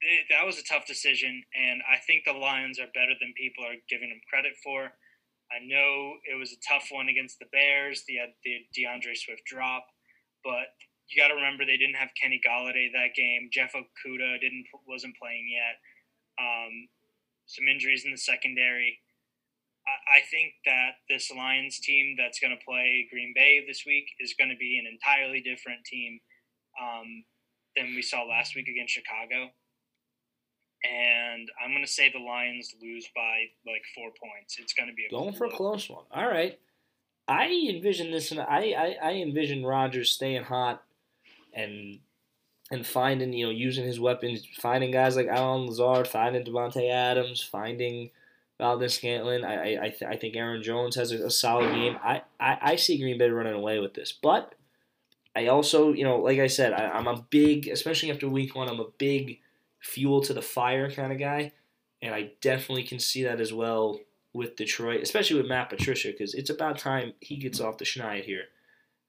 it, 0.00 0.26
that 0.30 0.44
was 0.44 0.58
a 0.58 0.64
tough 0.64 0.86
decision, 0.86 1.42
and 1.54 1.82
I 1.90 1.98
think 2.06 2.24
the 2.24 2.32
Lions 2.32 2.78
are 2.78 2.92
better 2.94 3.14
than 3.20 3.32
people 3.36 3.64
are 3.64 3.80
giving 3.88 4.08
them 4.08 4.20
credit 4.28 4.52
for. 4.62 4.92
I 5.52 5.60
know 5.64 6.16
it 6.24 6.36
was 6.38 6.52
a 6.52 6.64
tough 6.66 6.88
one 6.90 7.08
against 7.08 7.38
the 7.38 7.46
Bears. 7.52 8.04
They 8.08 8.14
had 8.14 8.32
the 8.44 8.64
D'Andre 8.74 9.14
Swift 9.14 9.44
drop, 9.44 9.86
but 10.42 10.72
you 11.08 11.20
got 11.20 11.28
to 11.28 11.34
remember 11.34 11.64
they 11.64 11.76
didn't 11.76 12.00
have 12.00 12.16
Kenny 12.20 12.40
Golladay 12.40 12.88
that 12.92 13.14
game. 13.14 13.50
Jeff 13.52 13.72
Okudah 13.72 14.40
didn't 14.40 14.64
wasn't 14.88 15.16
playing 15.16 15.48
yet. 15.52 15.76
Um, 16.40 16.88
some 17.46 17.68
injuries 17.68 18.04
in 18.04 18.10
the 18.10 18.18
secondary. 18.18 18.98
I, 19.86 20.20
think 20.30 20.54
that 20.64 20.92
this 21.08 21.30
Lions 21.30 21.78
team 21.78 22.16
that's 22.16 22.40
going 22.40 22.56
to 22.56 22.64
play 22.64 23.06
Green 23.10 23.32
Bay 23.34 23.64
this 23.66 23.84
week 23.86 24.06
is 24.20 24.34
going 24.38 24.50
to 24.50 24.56
be 24.56 24.78
an 24.78 24.90
entirely 24.90 25.40
different 25.40 25.84
team 25.84 26.20
um, 26.80 27.24
than 27.76 27.94
we 27.94 28.02
saw 28.02 28.22
last 28.22 28.54
week 28.54 28.68
against 28.68 28.94
Chicago. 28.94 29.50
And 30.84 31.48
I'm 31.62 31.70
going 31.70 31.84
to 31.84 31.90
say 31.90 32.10
the 32.10 32.18
Lions 32.18 32.74
lose 32.80 33.08
by 33.14 33.44
like 33.66 33.82
four 33.94 34.08
points. 34.08 34.56
It's 34.58 34.74
going 34.74 34.88
to 34.88 34.94
be 34.94 35.06
a 35.06 35.10
Going 35.10 35.34
for 35.34 35.46
a 35.46 35.48
close- 35.48 35.86
close 35.86 35.90
one. 35.90 36.04
All 36.12 36.28
right. 36.28 36.58
I 37.26 37.46
envision 37.70 38.10
this, 38.10 38.32
and 38.32 38.40
I, 38.40 38.74
I 38.76 38.96
I 39.02 39.12
envision 39.12 39.64
Rodgers 39.64 40.10
staying 40.10 40.44
hot, 40.44 40.82
and 41.54 42.00
and 42.70 42.86
finding 42.86 43.32
you 43.32 43.46
know 43.46 43.50
using 43.50 43.86
his 43.86 43.98
weapons, 43.98 44.46
finding 44.60 44.90
guys 44.90 45.16
like 45.16 45.28
Allen 45.28 45.66
Lazard, 45.66 46.06
finding 46.06 46.44
Davante 46.44 46.90
Adams, 46.90 47.42
finding 47.42 48.10
Valdes-Scantling. 48.58 49.44
I 49.44 49.54
I 49.54 49.84
I, 49.84 49.88
th- 49.90 50.10
I 50.10 50.16
think 50.16 50.36
Aaron 50.36 50.62
Jones 50.62 50.96
has 50.96 51.12
a, 51.12 51.26
a 51.26 51.30
solid 51.30 51.72
game. 51.74 51.98
I, 52.02 52.22
I 52.38 52.58
I 52.62 52.76
see 52.76 52.98
Green 52.98 53.18
Bay 53.18 53.28
running 53.30 53.54
away 53.54 53.78
with 53.80 53.94
this, 53.94 54.12
but 54.12 54.54
I 55.36 55.46
also 55.48 55.92
you 55.92 56.04
know 56.04 56.18
like 56.18 56.38
I 56.38 56.46
said 56.46 56.72
I, 56.72 56.88
I'm 56.90 57.06
a 57.08 57.24
big, 57.30 57.68
especially 57.68 58.10
after 58.10 58.28
Week 58.28 58.54
One, 58.54 58.68
I'm 58.68 58.80
a 58.80 58.88
big 58.98 59.40
fuel 59.80 60.20
to 60.22 60.32
the 60.32 60.42
fire 60.42 60.90
kind 60.90 61.12
of 61.12 61.18
guy, 61.18 61.52
and 62.00 62.14
I 62.14 62.32
definitely 62.40 62.84
can 62.84 62.98
see 62.98 63.24
that 63.24 63.40
as 63.40 63.52
well 63.52 64.00
with 64.32 64.56
Detroit, 64.56 65.00
especially 65.02 65.36
with 65.40 65.46
Matt 65.48 65.70
Patricia, 65.70 66.08
because 66.08 66.34
it's 66.34 66.50
about 66.50 66.78
time 66.78 67.12
he 67.20 67.36
gets 67.36 67.60
off 67.60 67.78
the 67.78 67.84
schneid 67.84 68.24
here. 68.24 68.44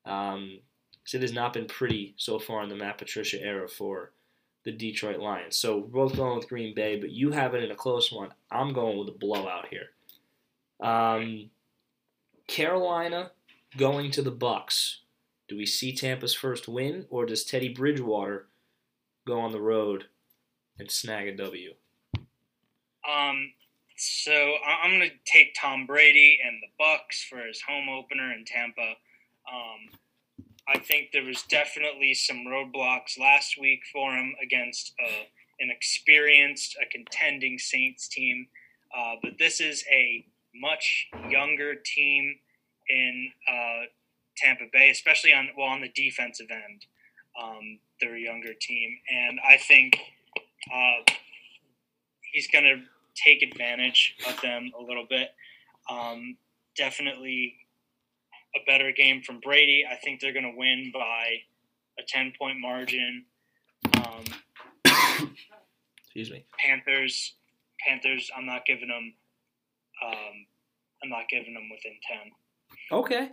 Um, 0.05 0.59
'cause 1.03 1.13
it 1.15 1.21
has 1.21 1.33
not 1.33 1.53
been 1.53 1.65
pretty 1.67 2.13
so 2.17 2.39
far 2.39 2.63
in 2.63 2.69
the 2.69 2.75
Matt 2.75 2.97
Patricia 2.97 3.39
era 3.41 3.67
for 3.67 4.11
the 4.65 4.71
Detroit 4.71 5.19
Lions. 5.19 5.57
So 5.57 5.77
we're 5.77 6.07
both 6.07 6.15
going 6.15 6.35
with 6.35 6.49
Green 6.49 6.73
Bay, 6.75 6.99
but 6.99 7.11
you 7.11 7.31
have 7.31 7.53
it 7.53 7.63
in 7.63 7.71
a 7.71 7.75
close 7.75 8.11
one. 8.11 8.29
I'm 8.51 8.73
going 8.73 8.97
with 8.97 9.07
a 9.07 9.17
blowout 9.17 9.67
here. 9.69 9.91
Um, 10.81 11.51
Carolina 12.47 13.31
going 13.77 14.11
to 14.11 14.21
the 14.21 14.31
Bucks. 14.31 15.01
Do 15.47 15.55
we 15.55 15.67
see 15.67 15.93
Tampa's 15.93 16.33
first 16.33 16.67
win, 16.67 17.05
or 17.09 17.25
does 17.25 17.43
Teddy 17.43 17.69
Bridgewater 17.69 18.47
go 19.27 19.39
on 19.39 19.51
the 19.51 19.61
road 19.61 20.05
and 20.79 20.89
snag 20.89 21.27
a 21.27 21.37
W? 21.37 21.73
Um, 23.07 23.51
so 23.95 24.55
I'm 24.67 24.97
going 24.97 25.09
to 25.09 25.31
take 25.31 25.55
Tom 25.59 25.85
Brady 25.85 26.39
and 26.43 26.57
the 26.61 26.67
Bucks 26.79 27.23
for 27.23 27.37
his 27.37 27.61
home 27.61 27.87
opener 27.87 28.33
in 28.33 28.45
Tampa. 28.45 28.95
Um, 29.47 29.99
I 30.67 30.79
think 30.79 31.11
there 31.11 31.23
was 31.23 31.43
definitely 31.43 32.13
some 32.13 32.45
roadblocks 32.47 33.19
last 33.19 33.59
week 33.59 33.81
for 33.91 34.13
him 34.13 34.33
against 34.41 34.93
uh, 35.03 35.25
an 35.59 35.69
experienced, 35.69 36.75
a 36.81 36.85
contending 36.89 37.59
Saints 37.59 38.07
team. 38.07 38.47
Uh, 38.95 39.15
but 39.21 39.33
this 39.37 39.59
is 39.59 39.83
a 39.91 40.25
much 40.55 41.07
younger 41.29 41.75
team 41.75 42.35
in 42.89 43.31
uh, 43.47 43.83
Tampa 44.37 44.65
Bay, 44.71 44.89
especially 44.89 45.33
on 45.33 45.49
well 45.57 45.67
on 45.67 45.81
the 45.81 45.91
defensive 45.95 46.47
end. 46.49 46.85
Um, 47.41 47.79
they're 47.99 48.15
a 48.15 48.19
younger 48.19 48.53
team, 48.53 48.97
and 49.09 49.39
I 49.47 49.57
think 49.57 49.97
uh, 50.73 51.13
he's 52.33 52.47
going 52.47 52.63
to 52.63 52.81
take 53.15 53.41
advantage 53.41 54.15
of 54.27 54.39
them 54.41 54.71
a 54.77 54.81
little 54.81 55.05
bit. 55.09 55.29
Um, 55.89 56.37
definitely 56.77 57.55
a 58.55 58.59
better 58.65 58.91
game 58.91 59.21
from 59.21 59.39
Brady. 59.39 59.83
I 59.89 59.95
think 59.95 60.19
they're 60.19 60.33
going 60.33 60.51
to 60.51 60.57
win 60.57 60.91
by 60.93 61.25
a 61.99 62.03
10 62.07 62.33
point 62.39 62.59
margin. 62.59 63.25
Um, 63.97 64.23
Excuse 66.03 66.31
me. 66.31 66.45
Panthers, 66.57 67.35
Panthers, 67.85 68.31
I'm 68.35 68.45
not 68.45 68.65
giving 68.65 68.87
them. 68.87 69.13
Um, 70.05 70.45
I'm 71.03 71.09
not 71.09 71.29
giving 71.29 71.53
them 71.53 71.69
within 71.69 71.93
10. 72.91 72.99
Okay. 72.99 73.29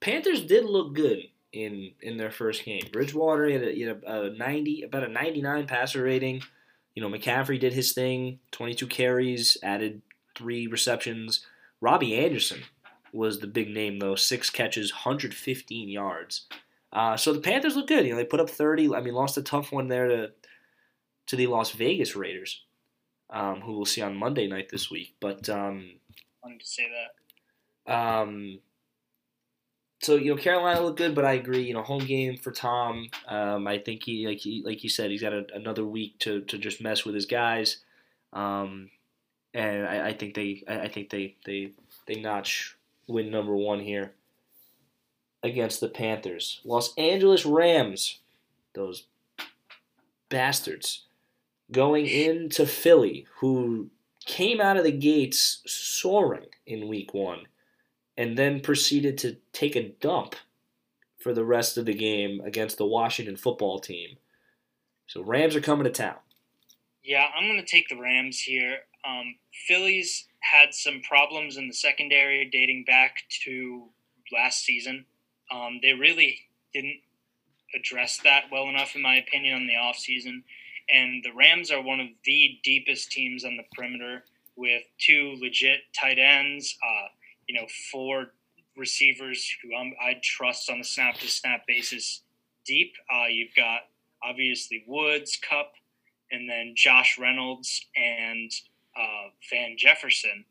Panthers 0.00 0.44
did 0.44 0.64
look 0.64 0.94
good 0.94 1.28
in 1.52 1.92
in 2.00 2.16
their 2.16 2.30
first 2.30 2.64
game. 2.64 2.82
Bridgewater 2.92 3.50
had 3.50 3.62
a, 3.62 3.78
had 3.78 4.02
a, 4.04 4.22
a 4.24 4.30
90, 4.30 4.82
about 4.82 5.04
a 5.04 5.08
99 5.08 5.66
passer 5.66 6.02
rating. 6.02 6.42
You 6.94 7.02
know, 7.02 7.08
McCaffrey 7.08 7.58
did 7.58 7.72
his 7.72 7.92
thing, 7.92 8.40
22 8.50 8.86
carries, 8.86 9.56
added 9.62 10.02
three 10.36 10.66
receptions. 10.66 11.46
Robbie 11.80 12.16
Anderson 12.18 12.62
was 13.12 13.40
the 13.40 13.46
big 13.46 13.68
name 13.68 13.98
though. 13.98 14.14
Six 14.14 14.50
catches, 14.50 14.92
115 14.92 15.88
yards. 15.88 16.46
Uh, 16.92 17.16
so 17.16 17.32
the 17.32 17.40
Panthers 17.40 17.76
look 17.76 17.88
good. 17.88 18.04
You 18.04 18.12
know, 18.12 18.16
they 18.16 18.24
put 18.24 18.40
up 18.40 18.50
30. 18.50 18.94
I 18.94 19.00
mean, 19.00 19.14
lost 19.14 19.38
a 19.38 19.42
tough 19.42 19.72
one 19.72 19.88
there 19.88 20.08
to 20.08 20.32
to 21.28 21.36
the 21.36 21.46
Las 21.46 21.70
Vegas 21.70 22.16
Raiders, 22.16 22.64
um, 23.30 23.60
who 23.60 23.76
we'll 23.76 23.84
see 23.84 24.02
on 24.02 24.16
Monday 24.16 24.46
night 24.48 24.68
this 24.70 24.90
week. 24.90 25.14
But 25.20 25.48
um, 25.48 25.92
wanted 26.42 26.60
to 26.60 26.66
say 26.66 26.84
that. 27.86 27.92
Um, 27.92 28.58
so 30.02 30.16
you 30.16 30.34
know 30.34 30.40
Carolina 30.40 30.80
looked 30.80 30.98
good, 30.98 31.14
but 31.14 31.24
I 31.24 31.34
agree. 31.34 31.62
You 31.62 31.74
know, 31.74 31.82
home 31.82 32.04
game 32.04 32.36
for 32.36 32.50
Tom. 32.50 33.08
Um, 33.28 33.66
I 33.66 33.78
think 33.78 34.02
he 34.04 34.26
like 34.26 34.38
he 34.38 34.62
like 34.64 34.82
you 34.82 34.90
said, 34.90 35.10
he's 35.10 35.22
got 35.22 35.32
a, 35.32 35.46
another 35.54 35.84
week 35.84 36.18
to, 36.20 36.42
to 36.42 36.58
just 36.58 36.82
mess 36.82 37.04
with 37.04 37.14
his 37.14 37.26
guys, 37.26 37.78
um, 38.32 38.90
and 39.54 39.86
I, 39.86 40.08
I 40.08 40.12
think 40.12 40.34
they 40.34 40.64
I, 40.68 40.80
I 40.80 40.88
think 40.88 41.10
they 41.10 41.36
they 41.46 41.72
they 42.06 42.20
notch 42.20 42.76
win 43.06 43.30
number 43.30 43.54
one 43.54 43.80
here 43.80 44.12
against 45.42 45.80
the 45.80 45.88
Panthers. 45.88 46.60
Los 46.64 46.94
Angeles 46.96 47.44
Rams, 47.44 48.20
those 48.74 49.04
bastards, 50.28 51.06
going 51.70 52.06
into 52.06 52.66
Philly, 52.66 53.26
who 53.38 53.90
came 54.24 54.60
out 54.60 54.76
of 54.76 54.84
the 54.84 54.92
gates 54.92 55.62
soaring 55.66 56.46
in 56.66 56.88
Week 56.88 57.12
One 57.12 57.46
and 58.16 58.36
then 58.36 58.60
proceeded 58.60 59.18
to 59.18 59.36
take 59.52 59.74
a 59.74 59.88
dump 59.88 60.36
for 61.18 61.32
the 61.32 61.44
rest 61.44 61.78
of 61.78 61.86
the 61.86 61.94
game 61.94 62.40
against 62.44 62.78
the 62.78 62.86
Washington 62.86 63.36
football 63.36 63.78
team. 63.78 64.16
So 65.06 65.22
Rams 65.22 65.56
are 65.56 65.60
coming 65.60 65.84
to 65.84 65.90
town. 65.90 66.16
Yeah, 67.02 67.26
I'm 67.34 67.48
going 67.48 67.60
to 67.60 67.66
take 67.66 67.88
the 67.88 68.00
Rams 68.00 68.40
here. 68.40 68.78
Um, 69.06 69.36
Philly's 69.66 70.26
had 70.42 70.74
some 70.74 71.00
problems 71.00 71.56
in 71.56 71.68
the 71.68 71.74
secondary 71.74 72.44
dating 72.50 72.84
back 72.84 73.16
to 73.44 73.84
last 74.32 74.64
season. 74.64 75.06
Um, 75.50 75.80
they 75.82 75.92
really 75.92 76.38
didn't 76.72 77.00
address 77.74 78.18
that 78.24 78.44
well 78.50 78.68
enough, 78.68 78.94
in 78.94 79.02
my 79.02 79.16
opinion, 79.16 79.54
on 79.54 79.66
the 79.66 79.74
offseason. 79.74 80.42
And 80.92 81.24
the 81.24 81.32
Rams 81.32 81.70
are 81.70 81.82
one 81.82 82.00
of 82.00 82.08
the 82.24 82.58
deepest 82.62 83.10
teams 83.12 83.44
on 83.44 83.56
the 83.56 83.64
perimeter 83.74 84.24
with 84.56 84.82
two 84.98 85.36
legit 85.40 85.80
tight 85.98 86.18
ends. 86.18 86.76
Uh, 86.84 87.08
you 87.48 87.58
know, 87.58 87.66
four 87.90 88.32
receivers 88.76 89.48
who 89.62 89.74
I'm, 89.74 89.94
I 90.02 90.16
trust 90.22 90.70
on 90.70 90.78
the 90.78 90.84
snap 90.84 91.16
to 91.18 91.28
snap 91.28 91.66
basis 91.66 92.22
deep. 92.66 92.94
Uh, 93.12 93.26
you've 93.26 93.54
got 93.54 93.80
obviously 94.22 94.84
Woods, 94.86 95.38
Kupp, 95.48 95.72
and 96.30 96.48
then 96.48 96.72
Josh 96.74 97.18
Reynolds 97.18 97.86
and 97.96 98.50
uh, 98.96 99.30
Van 99.50 99.76
Jefferson. 99.76 100.44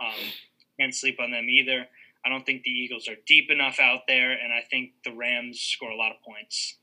Um, 0.00 0.32
can't 0.78 0.94
sleep 0.94 1.18
on 1.20 1.30
them 1.30 1.48
either. 1.48 1.86
I 2.24 2.28
don't 2.28 2.44
think 2.44 2.62
the 2.62 2.70
Eagles 2.70 3.08
are 3.08 3.16
deep 3.26 3.50
enough 3.50 3.78
out 3.80 4.02
there, 4.06 4.32
and 4.32 4.52
I 4.52 4.62
think 4.68 4.90
the 5.04 5.12
Rams 5.12 5.60
score 5.60 5.90
a 5.90 5.96
lot 5.96 6.12
of 6.12 6.20
points. 6.22 6.76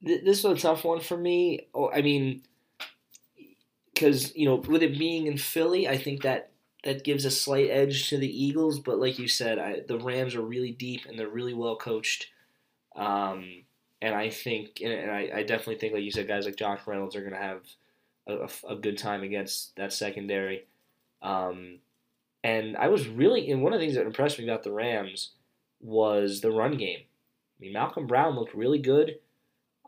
This 0.00 0.44
was 0.44 0.58
a 0.58 0.60
tough 0.60 0.84
one 0.84 1.00
for 1.00 1.16
me. 1.16 1.68
Oh, 1.74 1.90
I 1.90 2.02
mean, 2.02 2.42
because 3.92 4.34
you 4.36 4.44
know, 4.44 4.56
with 4.56 4.82
it 4.82 4.98
being 4.98 5.26
in 5.26 5.38
Philly, 5.38 5.88
I 5.88 5.96
think 5.96 6.22
that 6.22 6.50
that 6.84 7.04
gives 7.04 7.24
a 7.24 7.30
slight 7.30 7.70
edge 7.70 8.10
to 8.10 8.18
the 8.18 8.44
Eagles. 8.44 8.78
But 8.78 8.98
like 8.98 9.18
you 9.18 9.28
said, 9.28 9.58
I, 9.58 9.80
the 9.86 9.98
Rams 9.98 10.34
are 10.34 10.42
really 10.42 10.72
deep 10.72 11.06
and 11.06 11.18
they're 11.18 11.28
really 11.28 11.54
well 11.54 11.76
coached. 11.76 12.28
Um, 12.94 13.64
and 14.02 14.14
I 14.14 14.28
think, 14.30 14.80
and 14.82 15.10
I, 15.10 15.30
I, 15.34 15.42
definitely 15.42 15.76
think, 15.76 15.94
like 15.94 16.04
you 16.04 16.12
said, 16.12 16.28
guys 16.28 16.44
like 16.44 16.56
Josh 16.56 16.80
Reynolds 16.86 17.16
are 17.16 17.22
going 17.22 17.32
to 17.32 17.38
have 17.38 17.62
a, 18.26 18.48
a, 18.68 18.76
good 18.76 18.98
time 18.98 19.22
against 19.22 19.76
that 19.76 19.92
secondary. 19.92 20.64
Um, 21.22 21.78
and 22.42 22.76
I 22.76 22.88
was 22.88 23.08
really, 23.08 23.50
and 23.50 23.62
one 23.62 23.72
of 23.72 23.80
the 23.80 23.84
things 23.84 23.96
that 23.96 24.06
impressed 24.06 24.38
me 24.38 24.44
about 24.44 24.62
the 24.62 24.72
Rams 24.72 25.30
was 25.80 26.40
the 26.40 26.50
run 26.50 26.76
game. 26.76 27.00
I 27.00 27.56
mean, 27.60 27.72
Malcolm 27.72 28.06
Brown 28.06 28.36
looked 28.36 28.54
really 28.54 28.78
good. 28.78 29.18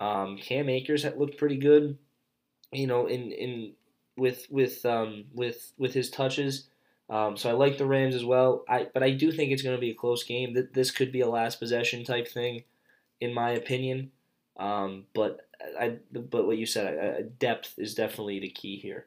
Um, 0.00 0.38
Cam 0.38 0.68
Akers 0.68 1.02
had 1.02 1.18
looked 1.18 1.38
pretty 1.38 1.56
good. 1.56 1.98
You 2.72 2.86
know, 2.86 3.06
in 3.06 3.32
in 3.32 3.72
with 4.16 4.46
with 4.50 4.84
um, 4.84 5.24
with 5.34 5.72
with 5.78 5.94
his 5.94 6.10
touches. 6.10 6.68
Um, 7.08 7.36
so 7.36 7.48
I 7.48 7.52
like 7.52 7.78
the 7.78 7.86
Rams 7.86 8.14
as 8.14 8.24
well. 8.24 8.64
I 8.68 8.88
but 8.92 9.02
I 9.02 9.10
do 9.10 9.30
think 9.30 9.52
it's 9.52 9.62
going 9.62 9.76
to 9.76 9.80
be 9.80 9.90
a 9.90 9.94
close 9.94 10.24
game. 10.24 10.56
This 10.72 10.90
could 10.90 11.12
be 11.12 11.20
a 11.20 11.28
last 11.28 11.58
possession 11.60 12.04
type 12.04 12.28
thing, 12.28 12.64
in 13.20 13.32
my 13.32 13.50
opinion. 13.50 14.10
Um, 14.56 15.04
but 15.14 15.45
I 15.78 15.98
but 16.12 16.46
what 16.46 16.58
you 16.58 16.66
said, 16.66 17.38
depth 17.38 17.74
is 17.78 17.94
definitely 17.94 18.40
the 18.40 18.50
key 18.50 18.76
here. 18.76 19.06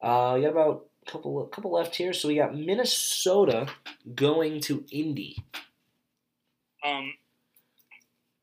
Uh, 0.00 0.32
we 0.36 0.42
got 0.42 0.52
about 0.52 0.86
a 1.06 1.10
couple 1.10 1.42
a 1.42 1.48
couple 1.48 1.72
left 1.72 1.96
here. 1.96 2.12
So 2.12 2.28
we 2.28 2.36
got 2.36 2.56
Minnesota 2.56 3.66
going 4.14 4.60
to 4.62 4.84
Indy. 4.90 5.42
Um, 6.84 7.14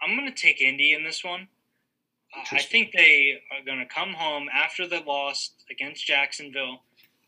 I'm 0.01 0.17
going 0.17 0.31
to 0.31 0.41
take 0.41 0.61
Indy 0.61 0.93
in 0.93 1.03
this 1.03 1.23
one. 1.23 1.47
I 2.51 2.61
think 2.61 2.93
they 2.93 3.41
are 3.51 3.63
going 3.65 3.79
to 3.79 3.93
come 3.93 4.13
home 4.13 4.47
after 4.53 4.87
the 4.87 5.01
loss 5.01 5.51
against 5.69 6.05
Jacksonville 6.05 6.79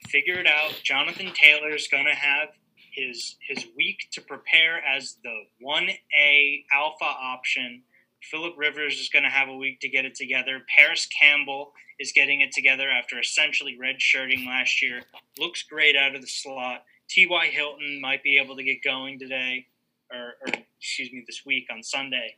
figure 0.07 0.39
it 0.39 0.47
out. 0.47 0.79
Jonathan 0.83 1.31
Taylor 1.33 1.73
is 1.73 1.87
going 1.87 2.05
to 2.05 2.15
have 2.15 2.49
his 2.91 3.37
his 3.47 3.65
week 3.75 4.07
to 4.11 4.21
prepare 4.21 4.81
as 4.83 5.17
the 5.23 5.43
one 5.59 5.89
A 6.17 6.65
alpha 6.71 7.05
option. 7.05 7.83
Philip 8.29 8.53
Rivers 8.57 8.99
is 8.99 9.09
going 9.09 9.23
to 9.23 9.29
have 9.29 9.49
a 9.49 9.55
week 9.55 9.79
to 9.81 9.89
get 9.89 10.05
it 10.05 10.15
together. 10.15 10.61
Parris 10.75 11.07
Campbell 11.07 11.73
is 11.99 12.11
getting 12.11 12.41
it 12.41 12.51
together 12.51 12.89
after 12.89 13.19
essentially 13.19 13.77
redshirting 13.81 14.45
last 14.45 14.81
year. 14.81 15.01
Looks 15.39 15.63
great 15.63 15.95
out 15.95 16.15
of 16.15 16.21
the 16.21 16.27
slot. 16.27 16.83
T.Y. 17.09 17.45
Hilton 17.47 17.99
might 18.01 18.23
be 18.23 18.37
able 18.37 18.55
to 18.55 18.63
get 18.63 18.83
going 18.83 19.19
today, 19.19 19.67
or, 20.11 20.33
or 20.41 20.53
excuse 20.79 21.11
me, 21.11 21.23
this 21.27 21.43
week 21.45 21.67
on 21.71 21.83
Sunday. 21.83 22.35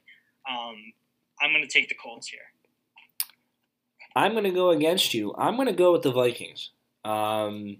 Um, 0.49 0.75
I'm 1.41 1.51
going 1.51 1.61
to 1.63 1.67
take 1.67 1.89
the 1.89 1.95
Colts 1.95 2.27
here. 2.27 2.39
I'm 4.15 4.31
going 4.31 4.45
to 4.45 4.51
go 4.51 4.69
against 4.69 5.13
you. 5.13 5.35
I'm 5.37 5.55
going 5.55 5.67
to 5.67 5.73
go 5.73 5.91
with 5.91 6.01
the 6.01 6.11
Vikings. 6.11 6.71
Um, 7.03 7.77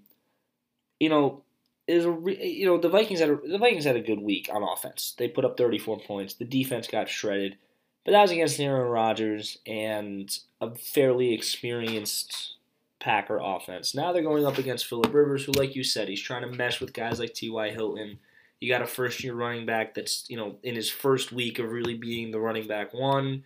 you 0.99 1.10
know, 1.10 1.44
is 1.88 2.06
you 2.06 2.65
know 2.65 2.77
the 2.77 2.90
Vikings 2.90 3.19
had 3.19 3.30
a, 3.30 3.38
the 3.48 3.57
Vikings 3.57 3.86
had 3.86 3.95
a 3.95 4.02
good 4.02 4.19
week 4.19 4.49
on 4.52 4.64
offense. 4.64 5.14
They 5.18 5.27
put 5.27 5.45
up 5.45 5.57
34 5.57 5.99
points. 5.99 6.34
The 6.34 6.45
defense 6.45 6.88
got 6.88 7.10
shredded, 7.10 7.57
but 8.06 8.11
that 8.11 8.22
was 8.22 8.32
against 8.32 8.60
Aaron 8.60 8.90
Rodgers 8.90 9.57
and 9.65 10.40
a 10.61 10.73
fairly 10.76 11.34
experienced 11.34 12.53
Packer 12.99 13.40
offense. 13.44 13.94
Now 13.94 14.14
they're 14.14 14.22
going 14.22 14.45
up 14.45 14.60
against 14.60 14.86
Philip 14.86 15.14
Rivers, 15.14 15.44
who, 15.44 15.52
like 15.52 15.76
you 15.76 15.84
said, 15.84 16.07
he's 16.07 16.22
trying 16.22 16.44
to 16.44 16.56
mesh 16.56 16.80
with 16.80 16.94
guys 16.94 17.19
like 17.19 17.34
T.Y. 17.34 17.72
Hilton. 17.72 18.19
You 18.61 18.69
got 18.69 18.84
a 18.84 18.88
first 18.88 19.23
year 19.23 19.34
running 19.34 19.65
back 19.65 19.95
that's 19.95 20.26
you 20.30 20.38
know 20.38 20.56
in 20.64 20.76
his 20.76 20.90
first 20.90 21.32
week 21.32 21.60
of 21.60 21.72
really 21.72 21.95
being 21.95 22.32
the 22.32 22.40
running 22.40 22.68
back 22.68 22.94
one, 22.94 23.44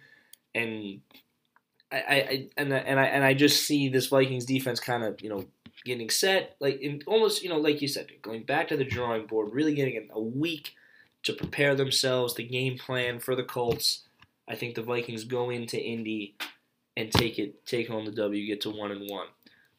and 0.53 1.01
I, 1.91 1.97
I 1.97 2.47
and 2.57 2.71
and 2.71 2.99
I 2.99 3.05
and 3.05 3.23
I 3.23 3.33
just 3.33 3.65
see 3.65 3.89
this 3.89 4.07
Vikings 4.07 4.45
defense 4.45 4.79
kind 4.79 5.03
of 5.03 5.19
you 5.21 5.29
know 5.29 5.45
getting 5.83 6.09
set, 6.09 6.55
like 6.59 6.79
in 6.79 7.01
almost 7.07 7.43
you 7.43 7.49
know 7.49 7.57
like 7.57 7.81
you 7.81 7.87
said, 7.87 8.07
going 8.21 8.43
back 8.43 8.67
to 8.69 8.77
the 8.77 8.85
drawing 8.85 9.25
board, 9.25 9.53
really 9.53 9.73
getting 9.73 10.07
a 10.11 10.21
week 10.21 10.75
to 11.23 11.33
prepare 11.33 11.75
themselves, 11.75 12.35
the 12.35 12.43
game 12.43 12.77
plan 12.77 13.19
for 13.19 13.35
the 13.35 13.43
Colts. 13.43 14.03
I 14.49 14.55
think 14.55 14.73
the 14.73 14.81
Vikings 14.81 15.23
go 15.23 15.51
into 15.51 15.79
Indy 15.79 16.35
and 16.97 17.11
take 17.11 17.37
it, 17.37 17.65
take 17.65 17.87
home 17.87 18.05
the 18.05 18.11
W, 18.11 18.47
get 18.47 18.61
to 18.61 18.71
one 18.71 18.91
and 18.91 19.09
one. 19.09 19.27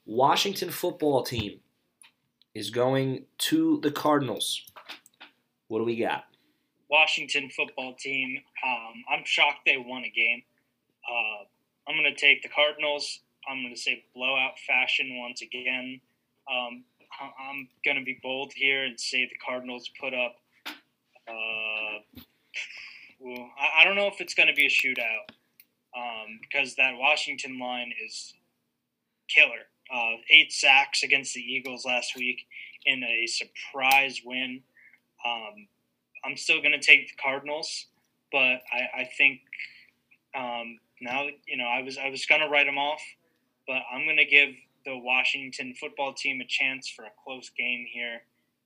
Washington 0.07 0.71
football 0.71 1.23
team 1.25 1.59
is 2.55 2.71
going 2.71 3.25
to 3.39 3.81
the 3.83 3.91
Cardinals. 3.91 4.63
What 5.69 5.79
do 5.79 5.85
we 5.85 5.97
got? 5.97 6.25
Washington 6.89 7.51
football 7.51 7.95
team. 7.95 8.39
Um, 8.65 9.05
I'm 9.11 9.25
shocked 9.25 9.61
they 9.67 9.77
won 9.77 10.05
a 10.05 10.11
game. 10.11 10.43
Uh, 11.09 11.45
I'm 11.89 11.97
going 11.97 12.13
to 12.13 12.21
take 12.21 12.43
the 12.43 12.49
Cardinals. 12.49 13.21
I'm 13.49 13.63
going 13.63 13.75
to 13.75 13.81
say 13.81 14.05
blowout 14.15 14.59
fashion 14.67 15.19
once 15.19 15.43
again. 15.43 16.01
Um, 16.51 16.85
I'm 17.21 17.69
going 17.85 17.97
to 17.97 18.05
be 18.05 18.19
bold 18.23 18.53
here 18.55 18.85
and 18.85 18.99
say 18.99 19.25
the 19.25 19.39
Cardinals 19.45 19.91
put 20.01 20.15
up. 20.15 20.37
Uh, 21.29 22.23
I, 23.25 23.81
I, 23.81 23.85
don't 23.85 23.97
know 23.97 24.07
if 24.07 24.21
it's 24.21 24.35
going 24.35 24.49
to 24.49 24.55
be 24.55 24.67
a 24.67 24.69
shootout 24.69 25.29
um, 25.97 26.41
because 26.41 26.75
that 26.77 26.97
Washington 26.97 27.59
line 27.59 27.93
is 28.05 28.35
killer. 29.29 29.69
Uh, 29.93 30.17
eight 30.31 30.53
sacks 30.53 31.03
against 31.03 31.35
the 31.35 31.41
Eagles 31.41 31.85
last 31.85 32.17
week 32.17 32.47
in 32.87 33.03
a 33.03 33.27
surprise 33.27 34.23
win. 34.25 34.63
Um, 35.27 35.67
I'm 36.25 36.37
still 36.37 36.61
going 36.61 36.73
to 36.73 36.81
take 36.81 37.09
the 37.09 37.23
Cardinals, 37.23 37.87
but 38.33 38.63
I, 38.73 39.01
I 39.01 39.11
think 39.19 39.41
um, 40.35 40.79
now 41.01 41.27
you 41.47 41.57
know 41.57 41.67
I 41.67 41.83
was 41.83 41.99
I 41.99 42.09
was 42.09 42.25
going 42.25 42.41
to 42.41 42.49
write 42.49 42.67
them 42.67 42.79
off 42.79 43.01
but 43.71 43.83
I'm 43.93 44.05
going 44.05 44.17
to 44.17 44.25
give 44.25 44.49
the 44.85 44.99
Washington 44.99 45.75
football 45.79 46.13
team 46.13 46.41
a 46.41 46.45
chance 46.45 46.89
for 46.89 47.05
a 47.05 47.13
close 47.23 47.51
game 47.57 47.87
here. 47.89 48.23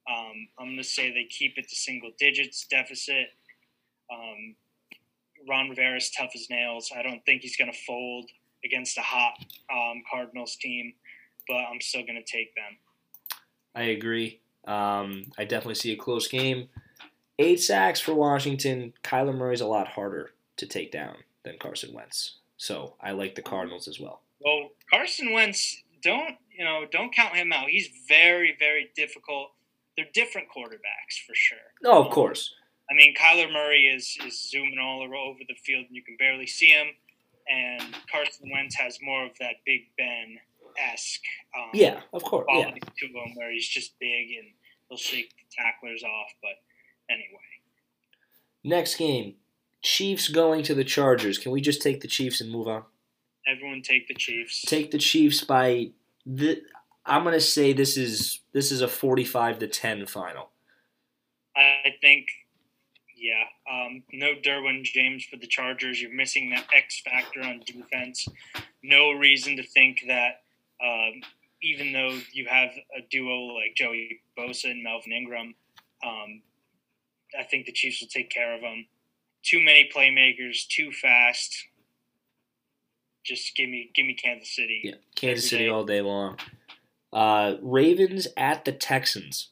Um, 0.08 0.48
I'm 0.58 0.66
going 0.68 0.78
to 0.78 0.84
say 0.84 1.10
they 1.10 1.24
keep 1.24 1.58
it 1.58 1.68
to 1.68 1.74
single 1.74 2.10
digits 2.18 2.66
deficit. 2.70 3.28
Um, 4.12 4.54
Ron 5.48 5.68
Rivera's 5.68 6.10
tough 6.10 6.30
as 6.34 6.48
nails. 6.50 6.90
I 6.96 7.02
don't 7.02 7.24
think 7.24 7.42
he's 7.42 7.56
going 7.56 7.70
to 7.70 7.78
fold 7.86 8.30
against 8.64 8.96
a 8.98 9.02
hot 9.02 9.34
um, 9.70 10.02
Cardinals 10.10 10.56
team, 10.56 10.94
but 11.46 11.56
I'm 11.56 11.80
still 11.80 12.02
going 12.02 12.22
to 12.22 12.32
take 12.32 12.54
them. 12.54 12.78
I 13.74 13.82
agree. 13.84 14.40
Um, 14.66 15.24
I 15.36 15.44
definitely 15.44 15.74
see 15.74 15.92
a 15.92 15.96
close 15.96 16.28
game. 16.28 16.68
Eight 17.38 17.60
sacks 17.60 18.00
for 18.00 18.14
Washington. 18.14 18.92
Kyler 19.02 19.36
Murray's 19.36 19.60
a 19.60 19.66
lot 19.66 19.88
harder 19.88 20.30
to 20.56 20.66
take 20.66 20.92
down 20.92 21.16
than 21.44 21.58
Carson 21.58 21.92
Wentz. 21.92 22.36
So 22.56 22.94
I 23.00 23.10
like 23.10 23.34
the 23.34 23.42
Cardinals 23.42 23.88
as 23.88 24.00
well. 24.00 24.22
Well, 24.40 24.70
Carson 24.90 25.32
Wentz, 25.32 25.82
don't 26.02 26.36
you 26.56 26.64
know? 26.64 26.84
Don't 26.90 27.14
count 27.14 27.34
him 27.34 27.52
out. 27.52 27.68
He's 27.68 27.88
very, 28.08 28.54
very 28.58 28.90
difficult. 28.94 29.50
They're 29.96 30.06
different 30.14 30.48
quarterbacks 30.48 31.18
for 31.26 31.34
sure. 31.34 31.58
No, 31.82 32.02
of 32.04 32.10
course. 32.10 32.54
I 32.90 32.94
mean, 32.94 33.14
Kyler 33.14 33.52
Murray 33.52 33.86
is 33.86 34.16
is 34.26 34.50
zooming 34.50 34.78
all 34.78 35.02
over 35.02 35.40
the 35.48 35.54
field, 35.54 35.86
and 35.86 35.96
you 35.96 36.02
can 36.02 36.16
barely 36.18 36.46
see 36.46 36.68
him. 36.68 36.88
And 37.48 37.82
Carson 38.10 38.50
Wentz 38.52 38.74
has 38.76 38.98
more 39.02 39.26
of 39.26 39.32
that 39.38 39.56
Big 39.66 39.82
Ben 39.98 40.38
esque. 40.92 41.22
Um, 41.56 41.70
Yeah, 41.74 42.00
of 42.12 42.22
course. 42.24 42.46
Yeah. 42.50 42.70
to 42.70 43.06
him 43.06 43.34
where 43.34 43.52
he's 43.52 43.68
just 43.68 43.98
big 43.98 44.30
and 44.38 44.48
he'll 44.88 44.96
shake 44.96 45.28
the 45.30 45.44
tacklers 45.54 46.02
off. 46.02 46.32
But 46.40 46.62
anyway, 47.10 47.40
Next 48.64 48.96
game, 48.96 49.34
Chiefs 49.82 50.28
going 50.28 50.62
to 50.62 50.74
the 50.74 50.84
Chargers. 50.84 51.36
Can 51.36 51.52
we 51.52 51.60
just 51.60 51.82
take 51.82 52.00
the 52.00 52.08
Chiefs 52.08 52.40
and 52.40 52.50
move 52.50 52.66
on? 52.66 52.84
everyone 53.46 53.82
take 53.82 54.08
the 54.08 54.14
Chiefs. 54.14 54.62
Take 54.62 54.90
the 54.90 54.98
Chiefs 54.98 55.44
by 55.44 55.90
the. 56.24 56.62
I'm 57.06 57.24
gonna 57.24 57.40
say 57.40 57.74
this 57.74 57.96
is 57.98 58.40
this 58.52 58.72
is 58.72 58.80
a 58.80 58.88
45 58.88 59.58
to 59.58 59.68
10 59.68 60.06
final. 60.06 60.48
I 61.56 61.94
think, 62.00 62.26
yeah, 63.24 63.44
um, 63.72 64.02
no 64.12 64.34
Derwin 64.34 64.82
James 64.82 65.24
for 65.24 65.38
the 65.38 65.46
Chargers. 65.46 66.00
You're 66.00 66.14
missing 66.14 66.50
that 66.50 66.66
X 66.76 67.00
factor 67.00 67.40
on 67.40 67.62
defense. 67.64 68.28
No 68.82 69.12
reason 69.12 69.56
to 69.56 69.62
think 69.62 70.04
that, 70.08 70.42
um, 70.84 71.22
even 71.62 71.94
though 71.94 72.18
you 72.34 72.46
have 72.46 72.68
a 72.94 73.00
duo 73.10 73.54
like 73.54 73.74
Joey 73.76 74.20
Bosa 74.38 74.70
and 74.70 74.82
Melvin 74.82 75.12
Ingram, 75.12 75.54
um, 76.04 76.42
I 77.38 77.44
think 77.44 77.64
the 77.64 77.72
Chiefs 77.72 78.02
will 78.02 78.08
take 78.08 78.28
care 78.28 78.54
of 78.54 78.60
them. 78.60 78.84
Too 79.42 79.62
many 79.64 79.88
playmakers, 79.94 80.68
too 80.68 80.92
fast. 80.92 81.64
Just 83.24 83.56
give 83.56 83.70
me, 83.70 83.90
give 83.94 84.04
me 84.04 84.12
Kansas 84.12 84.54
City. 84.54 84.82
Yeah, 84.84 84.94
Kansas 85.16 85.48
City 85.48 85.64
day. 85.64 85.70
all 85.70 85.84
day 85.84 86.02
long. 86.02 86.36
Uh, 87.10 87.54
Ravens 87.62 88.28
at 88.36 88.66
the 88.66 88.72
Texans. 88.72 89.48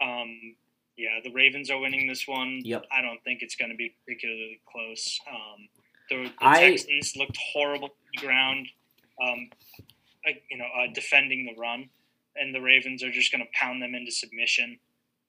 Um, 0.00 0.54
yeah, 0.98 1.20
the 1.24 1.30
Ravens 1.30 1.70
are 1.70 1.78
winning 1.78 2.06
this 2.06 2.26
one. 2.28 2.60
Yep. 2.64 2.84
I 2.92 3.00
don't 3.00 3.22
think 3.24 3.40
it's 3.42 3.54
going 3.56 3.70
to 3.70 3.76
be 3.76 3.94
particularly 4.04 4.60
close. 4.70 5.18
Um, 5.30 5.68
the, 6.10 6.24
the 6.24 6.32
I- 6.46 6.60
Texans 6.70 7.14
looked 7.16 7.38
horrible 7.52 7.84
on 7.88 7.90
the 8.14 8.20
ground, 8.26 8.68
um, 9.22 9.48
you 10.50 10.58
know, 10.58 10.66
uh, 10.76 10.88
defending 10.92 11.46
the 11.46 11.58
run, 11.60 11.88
and 12.36 12.54
the 12.54 12.60
Ravens 12.60 13.02
are 13.02 13.10
just 13.10 13.32
going 13.32 13.42
to 13.44 13.48
pound 13.54 13.80
them 13.80 13.94
into 13.94 14.10
submission. 14.10 14.78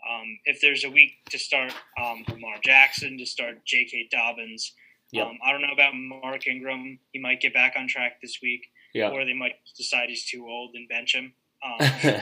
Um, 0.09 0.39
if 0.45 0.61
there's 0.61 0.83
a 0.85 0.89
week 0.89 1.13
to 1.29 1.37
start 1.37 1.73
um, 2.01 2.23
Lamar 2.29 2.55
Jackson, 2.63 3.17
to 3.17 3.25
start 3.25 3.63
J.K. 3.65 4.07
Dobbins, 4.11 4.73
Yep. 5.11 5.25
um, 5.25 5.39
I 5.43 5.51
don't 5.51 5.61
know 5.61 5.73
about 5.73 5.93
Mark 5.95 6.45
Ingram. 6.47 6.99
He 7.11 7.19
might 7.19 7.41
get 7.41 7.51
back 7.53 7.73
on 7.75 7.87
track 7.87 8.21
this 8.21 8.39
week, 8.43 8.67
Yeah. 8.93 9.09
or 9.09 9.25
they 9.25 9.33
might 9.33 9.55
decide 9.75 10.07
he's 10.09 10.23
too 10.25 10.47
old 10.47 10.75
and 10.75 10.87
bench 10.87 11.15
him. 11.15 11.33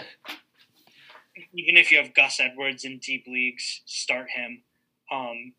Even 1.53 1.77
if 1.77 1.91
you 1.91 1.97
have 1.97 2.13
Gus 2.13 2.39
Edwards 2.39 2.83
in 2.83 2.99
deep 2.99 3.25
leagues, 3.27 3.81
start 3.85 4.29
him. 4.29 4.63
Um, 5.11 5.53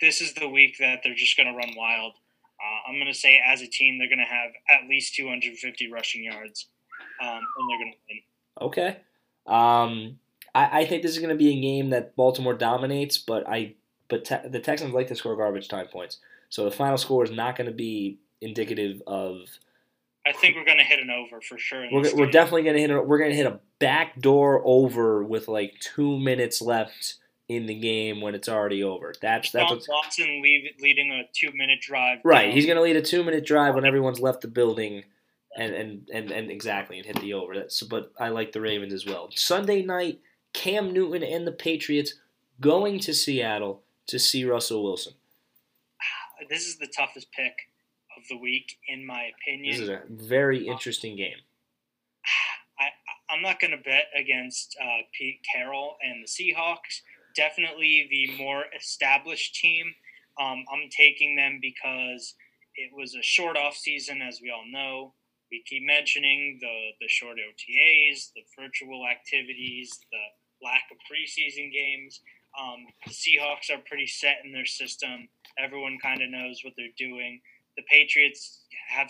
this 0.00 0.20
is 0.20 0.34
the 0.34 0.48
week 0.48 0.76
that 0.78 1.00
they're 1.02 1.14
just 1.14 1.36
going 1.36 1.48
to 1.48 1.56
run 1.56 1.74
wild. 1.76 2.14
Uh, 2.60 2.90
I'm 2.90 2.96
going 2.96 3.12
to 3.12 3.18
say, 3.18 3.40
as 3.46 3.62
a 3.62 3.66
team, 3.66 3.98
they're 3.98 4.08
going 4.08 4.18
to 4.18 4.24
have 4.24 4.50
at 4.70 4.88
least 4.88 5.14
250 5.14 5.90
rushing 5.92 6.24
yards, 6.24 6.68
um, 7.22 7.28
and 7.28 7.70
they're 7.70 7.78
going 7.78 7.92
to 7.92 7.98
win. 8.08 8.68
okay. 8.68 8.96
Um, 9.46 10.18
I, 10.54 10.80
I 10.80 10.84
think 10.84 11.02
this 11.02 11.12
is 11.12 11.18
going 11.18 11.30
to 11.30 11.36
be 11.36 11.56
a 11.56 11.60
game 11.60 11.90
that 11.90 12.16
Baltimore 12.16 12.54
dominates, 12.54 13.16
but 13.16 13.48
I 13.48 13.74
but 14.08 14.24
te- 14.24 14.48
the 14.48 14.60
Texans 14.60 14.94
like 14.94 15.08
to 15.08 15.14
score 15.14 15.36
garbage 15.36 15.68
time 15.68 15.86
points, 15.86 16.18
so 16.48 16.64
the 16.64 16.70
final 16.70 16.98
score 16.98 17.24
is 17.24 17.30
not 17.30 17.56
going 17.56 17.68
to 17.68 17.74
be 17.74 18.18
indicative 18.40 19.02
of. 19.06 19.58
I 20.28 20.32
think 20.32 20.56
we're 20.56 20.64
going 20.64 20.78
to 20.78 20.84
hit 20.84 20.98
an 20.98 21.10
over 21.10 21.40
for 21.40 21.56
sure. 21.56 21.86
We're, 21.90 22.14
we're 22.14 22.30
definitely 22.30 22.64
going 22.64 22.74
to 22.74 22.80
hit. 22.80 22.90
A, 22.90 23.00
we're 23.00 23.18
going 23.18 23.30
to 23.30 23.36
hit 23.36 23.46
a 23.46 23.60
backdoor 23.78 24.62
over 24.64 25.24
with 25.24 25.48
like 25.48 25.74
two 25.80 26.18
minutes 26.18 26.60
left 26.60 27.14
in 27.48 27.64
the 27.64 27.74
game 27.74 28.20
when 28.20 28.34
it's 28.34 28.48
already 28.48 28.82
over. 28.82 29.14
That's 29.20 29.50
that's 29.50 29.70
what's, 29.70 29.88
Watson 29.88 30.42
lead, 30.42 30.74
leading 30.80 31.10
a 31.12 31.22
two-minute 31.34 31.80
drive. 31.80 32.18
right. 32.24 32.46
down. 32.46 32.52
He's 32.52 32.66
going 32.66 32.76
to 32.76 32.82
lead 32.82 32.96
a 32.96 33.02
two 33.02 33.24
minute 33.24 33.46
drive 33.46 33.74
when 33.74 33.86
everyone's 33.86 34.20
left 34.20 34.42
the 34.42 34.48
building, 34.48 35.04
and 35.56 35.74
and 35.74 36.08
and, 36.12 36.30
and 36.30 36.50
exactly 36.50 36.98
and 36.98 37.06
hit 37.06 37.20
the 37.20 37.32
over. 37.32 37.54
That's 37.54 37.82
but 37.82 38.12
I 38.20 38.28
like 38.28 38.52
the 38.52 38.60
Ravens 38.60 38.92
as 38.92 39.06
well. 39.06 39.30
Sunday 39.34 39.82
night, 39.82 40.20
Cam 40.52 40.92
Newton 40.92 41.22
and 41.22 41.46
the 41.46 41.52
Patriots 41.52 42.14
going 42.60 43.00
to 43.00 43.14
Seattle 43.14 43.82
to 44.08 44.18
see 44.18 44.44
Russell 44.44 44.84
Wilson. 44.84 45.14
Ah, 46.00 46.44
this 46.50 46.66
is 46.66 46.76
the 46.76 46.86
toughest 46.86 47.32
pick 47.32 47.68
of 48.18 48.28
the 48.28 48.36
week, 48.36 48.76
in 48.88 49.06
my 49.06 49.30
opinion. 49.36 49.72
This 49.72 49.82
is 49.82 49.88
a 49.88 50.02
very 50.10 50.66
interesting 50.66 51.16
game. 51.16 51.36
I, 52.80 52.88
I'm 53.32 53.42
not 53.42 53.60
going 53.60 53.72
to 53.72 53.78
bet 53.78 54.06
against 54.16 54.76
uh, 54.80 55.02
Pete 55.16 55.40
Carroll 55.52 55.96
and 56.02 56.24
the 56.24 56.28
Seahawks. 56.28 57.02
Definitely 57.36 58.08
the 58.10 58.42
more 58.42 58.64
established 58.76 59.54
team. 59.54 59.86
Um, 60.40 60.64
I'm 60.72 60.88
taking 60.96 61.36
them 61.36 61.58
because 61.60 62.34
it 62.76 62.90
was 62.94 63.14
a 63.14 63.22
short 63.22 63.56
off 63.56 63.76
season, 63.76 64.22
as 64.22 64.40
we 64.42 64.50
all 64.50 64.64
know. 64.70 65.14
We 65.50 65.64
keep 65.66 65.82
mentioning 65.84 66.58
the 66.60 66.90
the 67.00 67.08
short 67.08 67.38
OTAs, 67.38 68.30
the 68.34 68.42
virtual 68.58 69.06
activities, 69.10 69.90
the 70.12 70.66
lack 70.66 70.84
of 70.92 70.98
preseason 71.10 71.72
games. 71.72 72.20
Um, 72.58 72.86
the 73.06 73.12
Seahawks 73.12 73.70
are 73.70 73.82
pretty 73.86 74.06
set 74.06 74.38
in 74.44 74.52
their 74.52 74.66
system. 74.66 75.28
Everyone 75.58 75.98
kind 76.02 76.22
of 76.22 76.30
knows 76.30 76.60
what 76.62 76.74
they're 76.76 76.96
doing. 76.98 77.40
The 77.78 77.84
Patriots 77.88 78.66
have 78.88 79.08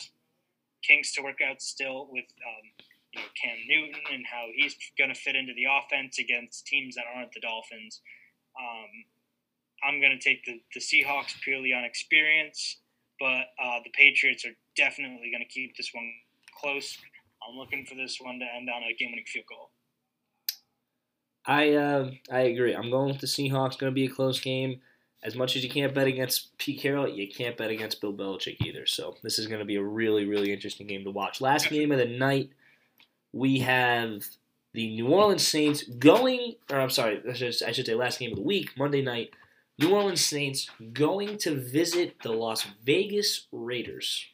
kinks 0.84 1.14
to 1.14 1.22
work 1.22 1.38
out 1.40 1.62
still 1.62 2.06
with 2.12 2.26
um, 2.44 2.84
you 3.14 3.20
know 3.20 3.26
Cam 3.42 3.56
Newton 3.66 4.00
and 4.12 4.24
how 4.30 4.46
he's 4.54 4.76
going 4.98 5.08
to 5.08 5.18
fit 5.18 5.34
into 5.34 5.54
the 5.54 5.64
offense 5.64 6.18
against 6.18 6.66
teams 6.66 6.94
that 6.96 7.04
aren't 7.16 7.32
the 7.32 7.40
Dolphins. 7.40 8.02
Um, 8.60 8.90
I'm 9.82 10.00
going 10.00 10.12
to 10.12 10.18
take 10.18 10.44
the, 10.44 10.60
the 10.74 10.80
Seahawks 10.80 11.40
purely 11.42 11.72
on 11.72 11.84
experience, 11.84 12.76
but 13.18 13.46
uh, 13.62 13.80
the 13.84 13.90
Patriots 13.94 14.44
are 14.44 14.54
definitely 14.76 15.30
going 15.30 15.42
to 15.42 15.48
keep 15.48 15.74
this 15.76 15.90
one 15.94 16.12
close. 16.60 16.98
I'm 17.48 17.56
looking 17.56 17.86
for 17.86 17.94
this 17.94 18.18
one 18.20 18.38
to 18.40 18.44
end 18.44 18.68
on 18.68 18.82
a 18.82 18.92
game-winning 18.94 19.24
field 19.26 19.46
goal. 19.48 19.70
I 21.46 21.72
uh, 21.72 22.10
I 22.30 22.40
agree. 22.40 22.74
I'm 22.74 22.90
going 22.90 23.08
with 23.08 23.20
the 23.20 23.26
Seahawks. 23.26 23.78
Going 23.78 23.90
to 23.90 23.94
be 23.94 24.04
a 24.04 24.10
close 24.10 24.38
game. 24.38 24.82
As 25.22 25.34
much 25.34 25.56
as 25.56 25.64
you 25.64 25.70
can't 25.70 25.94
bet 25.94 26.06
against 26.06 26.56
Pete 26.58 26.80
Carroll, 26.80 27.08
you 27.08 27.26
can't 27.28 27.56
bet 27.56 27.70
against 27.70 28.00
Bill 28.00 28.12
Belichick 28.12 28.64
either. 28.64 28.86
So 28.86 29.16
this 29.22 29.38
is 29.38 29.48
going 29.48 29.58
to 29.58 29.64
be 29.64 29.76
a 29.76 29.82
really 29.82 30.24
really 30.26 30.52
interesting 30.52 30.86
game 30.86 31.04
to 31.04 31.10
watch. 31.10 31.40
Last 31.40 31.70
game 31.70 31.90
of 31.90 31.98
the 31.98 32.06
night, 32.06 32.50
we 33.32 33.58
have 33.60 34.24
the 34.74 34.88
New 34.94 35.08
Orleans 35.08 35.46
Saints 35.46 35.82
going. 35.82 36.54
Or 36.70 36.80
I'm 36.80 36.90
sorry, 36.90 37.20
I 37.28 37.32
should, 37.32 37.54
I 37.66 37.72
should 37.72 37.86
say 37.86 37.94
last 37.94 38.18
game 38.18 38.32
of 38.32 38.36
the 38.36 38.44
week, 38.44 38.70
Monday 38.76 39.02
night. 39.02 39.30
New 39.78 39.94
Orleans 39.94 40.24
Saints 40.24 40.70
going 40.92 41.38
to 41.38 41.54
visit 41.54 42.16
the 42.22 42.32
Las 42.32 42.66
Vegas 42.84 43.46
Raiders. 43.52 44.26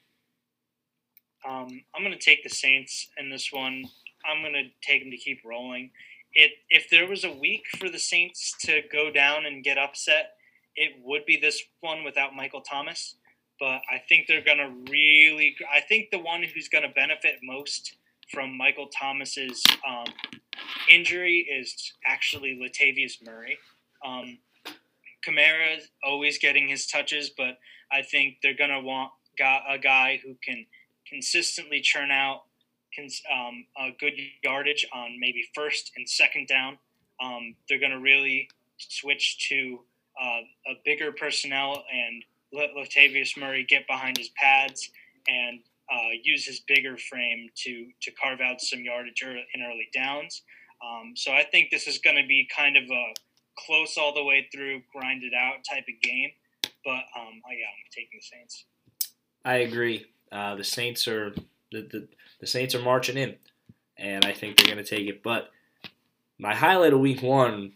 Um, 1.47 1.83
I'm 1.95 2.03
going 2.03 2.17
to 2.17 2.25
take 2.25 2.43
the 2.43 2.49
Saints 2.49 3.09
in 3.19 3.31
this 3.31 3.53
one. 3.53 3.85
I'm 4.27 4.43
going 4.43 4.55
to 4.55 4.71
take 4.87 5.03
them 5.03 5.11
to 5.11 5.19
keep 5.19 5.41
rolling. 5.45 5.91
It 6.33 6.53
if 6.71 6.89
there 6.91 7.07
was 7.07 7.25
a 7.25 7.31
week 7.33 7.65
for 7.79 7.91
the 7.91 7.99
Saints 7.99 8.55
to 8.63 8.81
go 8.91 9.11
down 9.11 9.45
and 9.45 9.63
get 9.63 9.77
upset, 9.77 10.33
it 10.77 10.93
would 11.03 11.25
be 11.27 11.37
this 11.37 11.63
one 11.81 12.05
without 12.05 12.35
Michael 12.35 12.61
Thomas. 12.61 13.17
But 13.61 13.83
I 13.89 14.03
think 14.09 14.27
they're 14.27 14.45
going 14.45 14.59
to 14.59 14.91
really. 14.91 15.57
I 15.73 15.81
think 15.81 16.11
the 16.11 16.19
one 16.19 16.43
who's 16.43 16.69
going 16.69 16.83
to 16.83 16.91
benefit 16.91 17.37
most 17.43 17.97
from 18.33 18.57
Michael 18.57 18.89
Thomas's 18.89 19.63
um, 19.87 20.07
injury 20.91 21.47
is 21.51 21.93
actually 22.05 22.59
Latavius 22.61 23.25
Murray. 23.25 23.59
Um, 24.05 24.39
Kamara 25.27 25.79
always 26.03 26.39
getting 26.39 26.69
his 26.69 26.87
touches, 26.87 27.31
but 27.31 27.59
I 27.91 28.03
think 28.03 28.37
they're 28.43 28.57
going 28.57 28.71
to 28.71 28.81
want 28.81 29.13
a 29.41 29.79
guy 29.79 30.21
who 30.25 30.37
can 30.45 30.67
consistently 31.09 31.81
churn 31.81 32.11
out 32.11 32.43
um, 33.33 33.67
a 33.77 33.91
good 33.99 34.15
yardage 34.43 34.87
on 34.93 35.19
maybe 35.19 35.45
first 35.55 35.93
and 35.97 36.09
second 36.09 36.47
down. 36.49 36.79
Um, 37.23 37.55
they're 37.69 37.81
going 37.81 37.93
to 37.93 37.99
really 37.99 38.49
switch 38.79 39.49
to 39.49 39.81
uh, 40.21 40.41
a 40.71 40.75
bigger 40.85 41.13
personnel 41.13 41.85
and 41.93 42.25
let 42.53 42.71
Latavius 42.77 43.37
Murray 43.37 43.65
get 43.69 43.87
behind 43.87 44.17
his 44.17 44.31
pads 44.37 44.91
and 45.29 45.61
uh, 45.91 46.11
use 46.23 46.47
his 46.47 46.61
bigger 46.61 46.97
frame 46.97 47.49
to 47.57 47.89
to 48.03 48.11
carve 48.13 48.41
out 48.41 48.61
some 48.61 48.81
yardage 48.81 49.23
in 49.23 49.63
early 49.63 49.89
downs. 49.93 50.43
Um, 50.85 51.13
so 51.17 51.33
I 51.33 51.45
think 51.45 51.71
this 51.71 51.87
is 51.87 51.99
going 51.99 52.17
to 52.17 52.27
be 52.27 52.49
kind 52.55 52.77
of 52.77 52.85
a 52.85 53.05
close 53.59 53.97
all 53.97 54.15
the 54.15 54.25
way 54.25 54.49
through, 54.53 54.83
grinded 54.93 55.33
out 55.35 55.57
type 55.69 55.85
of 55.89 56.01
game. 56.03 56.31
But 56.85 57.05
um, 57.17 57.41
oh 57.47 57.53
yeah, 57.53 57.67
I'm 57.67 57.91
taking 57.95 58.19
the 58.19 58.23
Saints. 58.23 58.65
I 59.45 59.57
agree. 59.57 60.07
Uh, 60.33 60.55
the 60.57 60.65
Saints 60.65 61.07
are 61.09 61.35
the, 61.73 61.83
the 61.83 62.09
the 62.41 62.47
Saints 62.47 62.75
are 62.75 62.83
marching 62.83 63.17
in, 63.17 63.37
and 63.97 64.25
I 64.25 64.33
think 64.33 64.57
they're 64.57 64.73
going 64.73 64.85
to 64.85 64.89
take 64.89 65.07
it. 65.07 65.23
But 65.23 65.51
my 66.39 66.55
highlight 66.55 66.93
of 66.93 67.01
week 67.01 67.23
one 67.23 67.73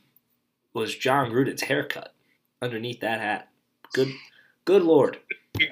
was 0.73 0.95
Jon 0.95 1.31
Gruden's 1.31 1.63
haircut 1.63 2.15
underneath 2.63 3.01
that 3.01 3.21
hat. 3.21 3.49
Good, 3.93 4.13
good 4.65 4.83
lord. 4.83 5.19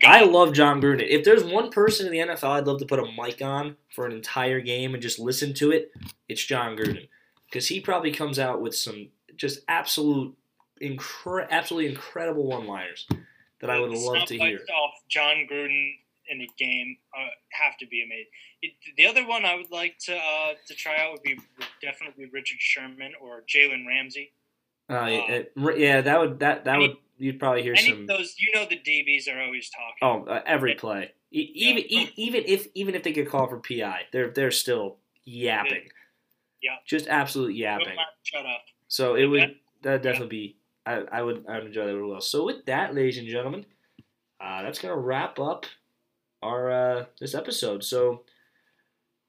I 0.05 0.25
love 0.25 0.53
Jon 0.53 0.81
Gruden. 0.81 1.07
If 1.07 1.25
there's 1.25 1.45
one 1.45 1.71
person 1.71 2.07
in 2.07 2.13
the 2.13 2.35
NFL 2.35 2.51
I'd 2.51 2.67
love 2.67 2.81
to 2.81 2.87
put 2.87 2.99
a 2.99 3.13
mic 3.17 3.41
on 3.43 3.77
for 3.95 4.07
an 4.07 4.13
entire 4.13 4.61
game 4.61 4.95
and 4.95 5.03
just 5.03 5.19
listen 5.19 5.55
to 5.55 5.71
it, 5.71 5.93
it's 6.29 6.45
Jon 6.45 6.77
Gruden 6.77 7.09
because 7.47 7.69
he 7.69 7.81
probably 7.81 8.11
comes 8.11 8.39
out 8.39 8.61
with 8.61 8.75
some 8.75 9.09
just 9.37 9.61
absolute, 9.69 10.35
incre- 10.83 11.49
absolutely 11.51 11.91
incredible 11.91 12.47
one-liners 12.47 13.07
that 13.61 13.71
I 13.71 13.79
would 13.79 13.93
love 13.93 14.27
to 14.27 14.39
hear. 14.39 14.61
off 14.75 14.95
Jon 15.09 15.47
Gruden 15.51 15.93
in 16.29 16.41
a 16.41 16.49
game 16.59 16.97
uh, 17.17 17.29
have 17.53 17.77
to 17.79 17.87
be 17.87 18.03
amazing. 18.03 18.75
The 18.97 19.07
other 19.07 19.27
one 19.27 19.45
I 19.45 19.55
would 19.55 19.71
like 19.71 19.99
to 20.07 20.17
uh, 20.17 20.55
to 20.67 20.75
try 20.75 20.97
out 20.99 21.13
would 21.13 21.23
be 21.23 21.35
would 21.35 21.69
definitely 21.81 22.27
Richard 22.33 22.59
Sherman 22.59 23.13
or 23.21 23.43
Jalen 23.49 23.87
Ramsey. 23.87 24.33
Uh, 24.89 25.07
it- 25.11 25.53
it- 25.57 25.79
yeah, 25.79 26.01
that 26.01 26.21
would 26.21 26.39
that 26.41 26.65
that 26.65 26.77
Any- 26.77 26.89
would 26.89 26.97
you'd 27.19 27.39
probably 27.41 27.63
hear 27.63 27.75
Any 27.77 27.89
some. 27.91 28.01
of 28.03 28.07
those, 28.09 28.37
you 28.39 28.53
know, 28.55 28.67
the 28.67 28.77
DBs 28.79 29.27
are 29.29 29.41
always 29.41 29.71
talking. 29.71 30.27
Oh, 30.29 30.31
uh, 30.31 30.43
every 30.47 30.75
play. 30.75 31.13
E- 31.33 31.51
even 31.55 31.83
e- 31.91 32.13
even 32.17 32.45
if 32.47 32.69
even 32.75 32.95
if 32.95 33.03
they 33.03 33.13
get 33.13 33.29
called 33.29 33.51
for 33.51 33.59
PI, 33.59 34.03
they're 34.13 34.31
they're 34.31 34.51
still 34.51 34.99
yapping. 35.25 35.89
Yeah. 36.63 36.77
Just 36.87 37.09
absolute 37.09 37.55
yapping. 37.57 37.97
shut 38.23 38.47
up. 38.47 38.63
So 38.89 39.15
it 39.17 39.27
would 39.27 39.59
that 39.83 40.03
definitely 40.03 40.29
be 40.29 40.57
I, 40.87 41.03
I 41.11 41.23
would 41.23 41.45
I 41.49 41.59
would 41.59 41.67
enjoy 41.67 41.87
that 41.87 41.97
really 41.97 42.11
well. 42.11 42.21
So 42.21 42.45
with 42.45 42.65
that, 42.67 42.95
ladies 42.95 43.19
and 43.19 43.27
gentlemen, 43.29 43.67
uh, 44.41 44.63
that's 44.63 44.79
gonna 44.79 44.97
wrap 44.97 45.39
up 45.41 45.67
our 46.43 46.71
uh, 46.71 47.05
this 47.19 47.35
episode. 47.35 47.83
So 47.83 48.25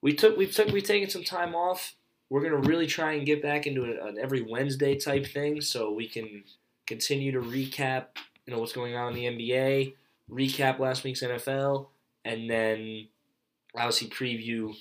we 0.01 0.13
took 0.13 0.37
we 0.37 0.45
took 0.45 0.67
we 0.69 0.81
taken 0.81 1.09
some 1.09 1.23
time 1.23 1.55
off. 1.55 1.95
We're 2.29 2.41
gonna 2.41 2.57
really 2.57 2.87
try 2.87 3.13
and 3.13 3.25
get 3.25 3.41
back 3.41 3.67
into 3.67 3.83
an, 3.83 3.97
an 4.01 4.17
every 4.19 4.41
Wednesday 4.41 4.95
type 4.95 5.25
thing, 5.27 5.61
so 5.61 5.91
we 5.91 6.07
can 6.07 6.43
continue 6.85 7.31
to 7.31 7.39
recap 7.39 8.07
you 8.47 8.53
know 8.53 8.59
what's 8.59 8.73
going 8.73 8.95
on 8.95 9.15
in 9.15 9.37
the 9.37 9.49
NBA, 9.49 9.93
recap 10.31 10.79
last 10.79 11.03
week's 11.03 11.21
NFL, 11.21 11.87
and 12.25 12.49
then 12.49 13.07
obviously 13.75 14.07
preview 14.07 14.73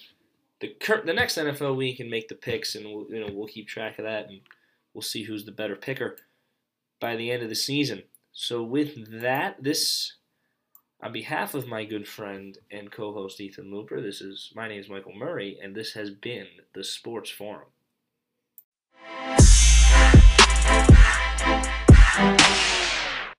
the 0.60 0.68
cur- 0.80 1.04
the 1.04 1.12
next 1.12 1.36
NFL 1.36 1.76
week 1.76 2.00
and 2.00 2.08
make 2.08 2.28
the 2.28 2.34
picks, 2.34 2.76
and 2.76 2.86
we'll, 2.86 3.06
you 3.10 3.20
know 3.20 3.32
we'll 3.32 3.48
keep 3.48 3.66
track 3.66 3.98
of 3.98 4.04
that, 4.04 4.28
and 4.28 4.40
we'll 4.94 5.02
see 5.02 5.24
who's 5.24 5.44
the 5.44 5.52
better 5.52 5.76
picker 5.76 6.16
by 7.00 7.16
the 7.16 7.30
end 7.30 7.42
of 7.42 7.48
the 7.48 7.56
season. 7.56 8.04
So 8.32 8.62
with 8.62 9.20
that, 9.20 9.62
this 9.62 10.12
on 11.02 11.12
behalf 11.12 11.54
of 11.54 11.68
my 11.68 11.84
good 11.84 12.08
friend 12.08 12.56
and 12.70 12.90
co-host 12.90 13.40
Ethan 13.40 13.70
Looper, 13.70 14.00
this 14.00 14.20
is 14.20 14.52
my 14.54 14.68
name 14.68 14.80
is 14.80 14.88
Michael 14.88 15.14
Murray, 15.14 15.58
and 15.62 15.74
this 15.74 15.92
has 15.92 16.10
been 16.10 16.46
the 16.74 16.82
Sports 16.82 17.30
Forum. 17.30 17.68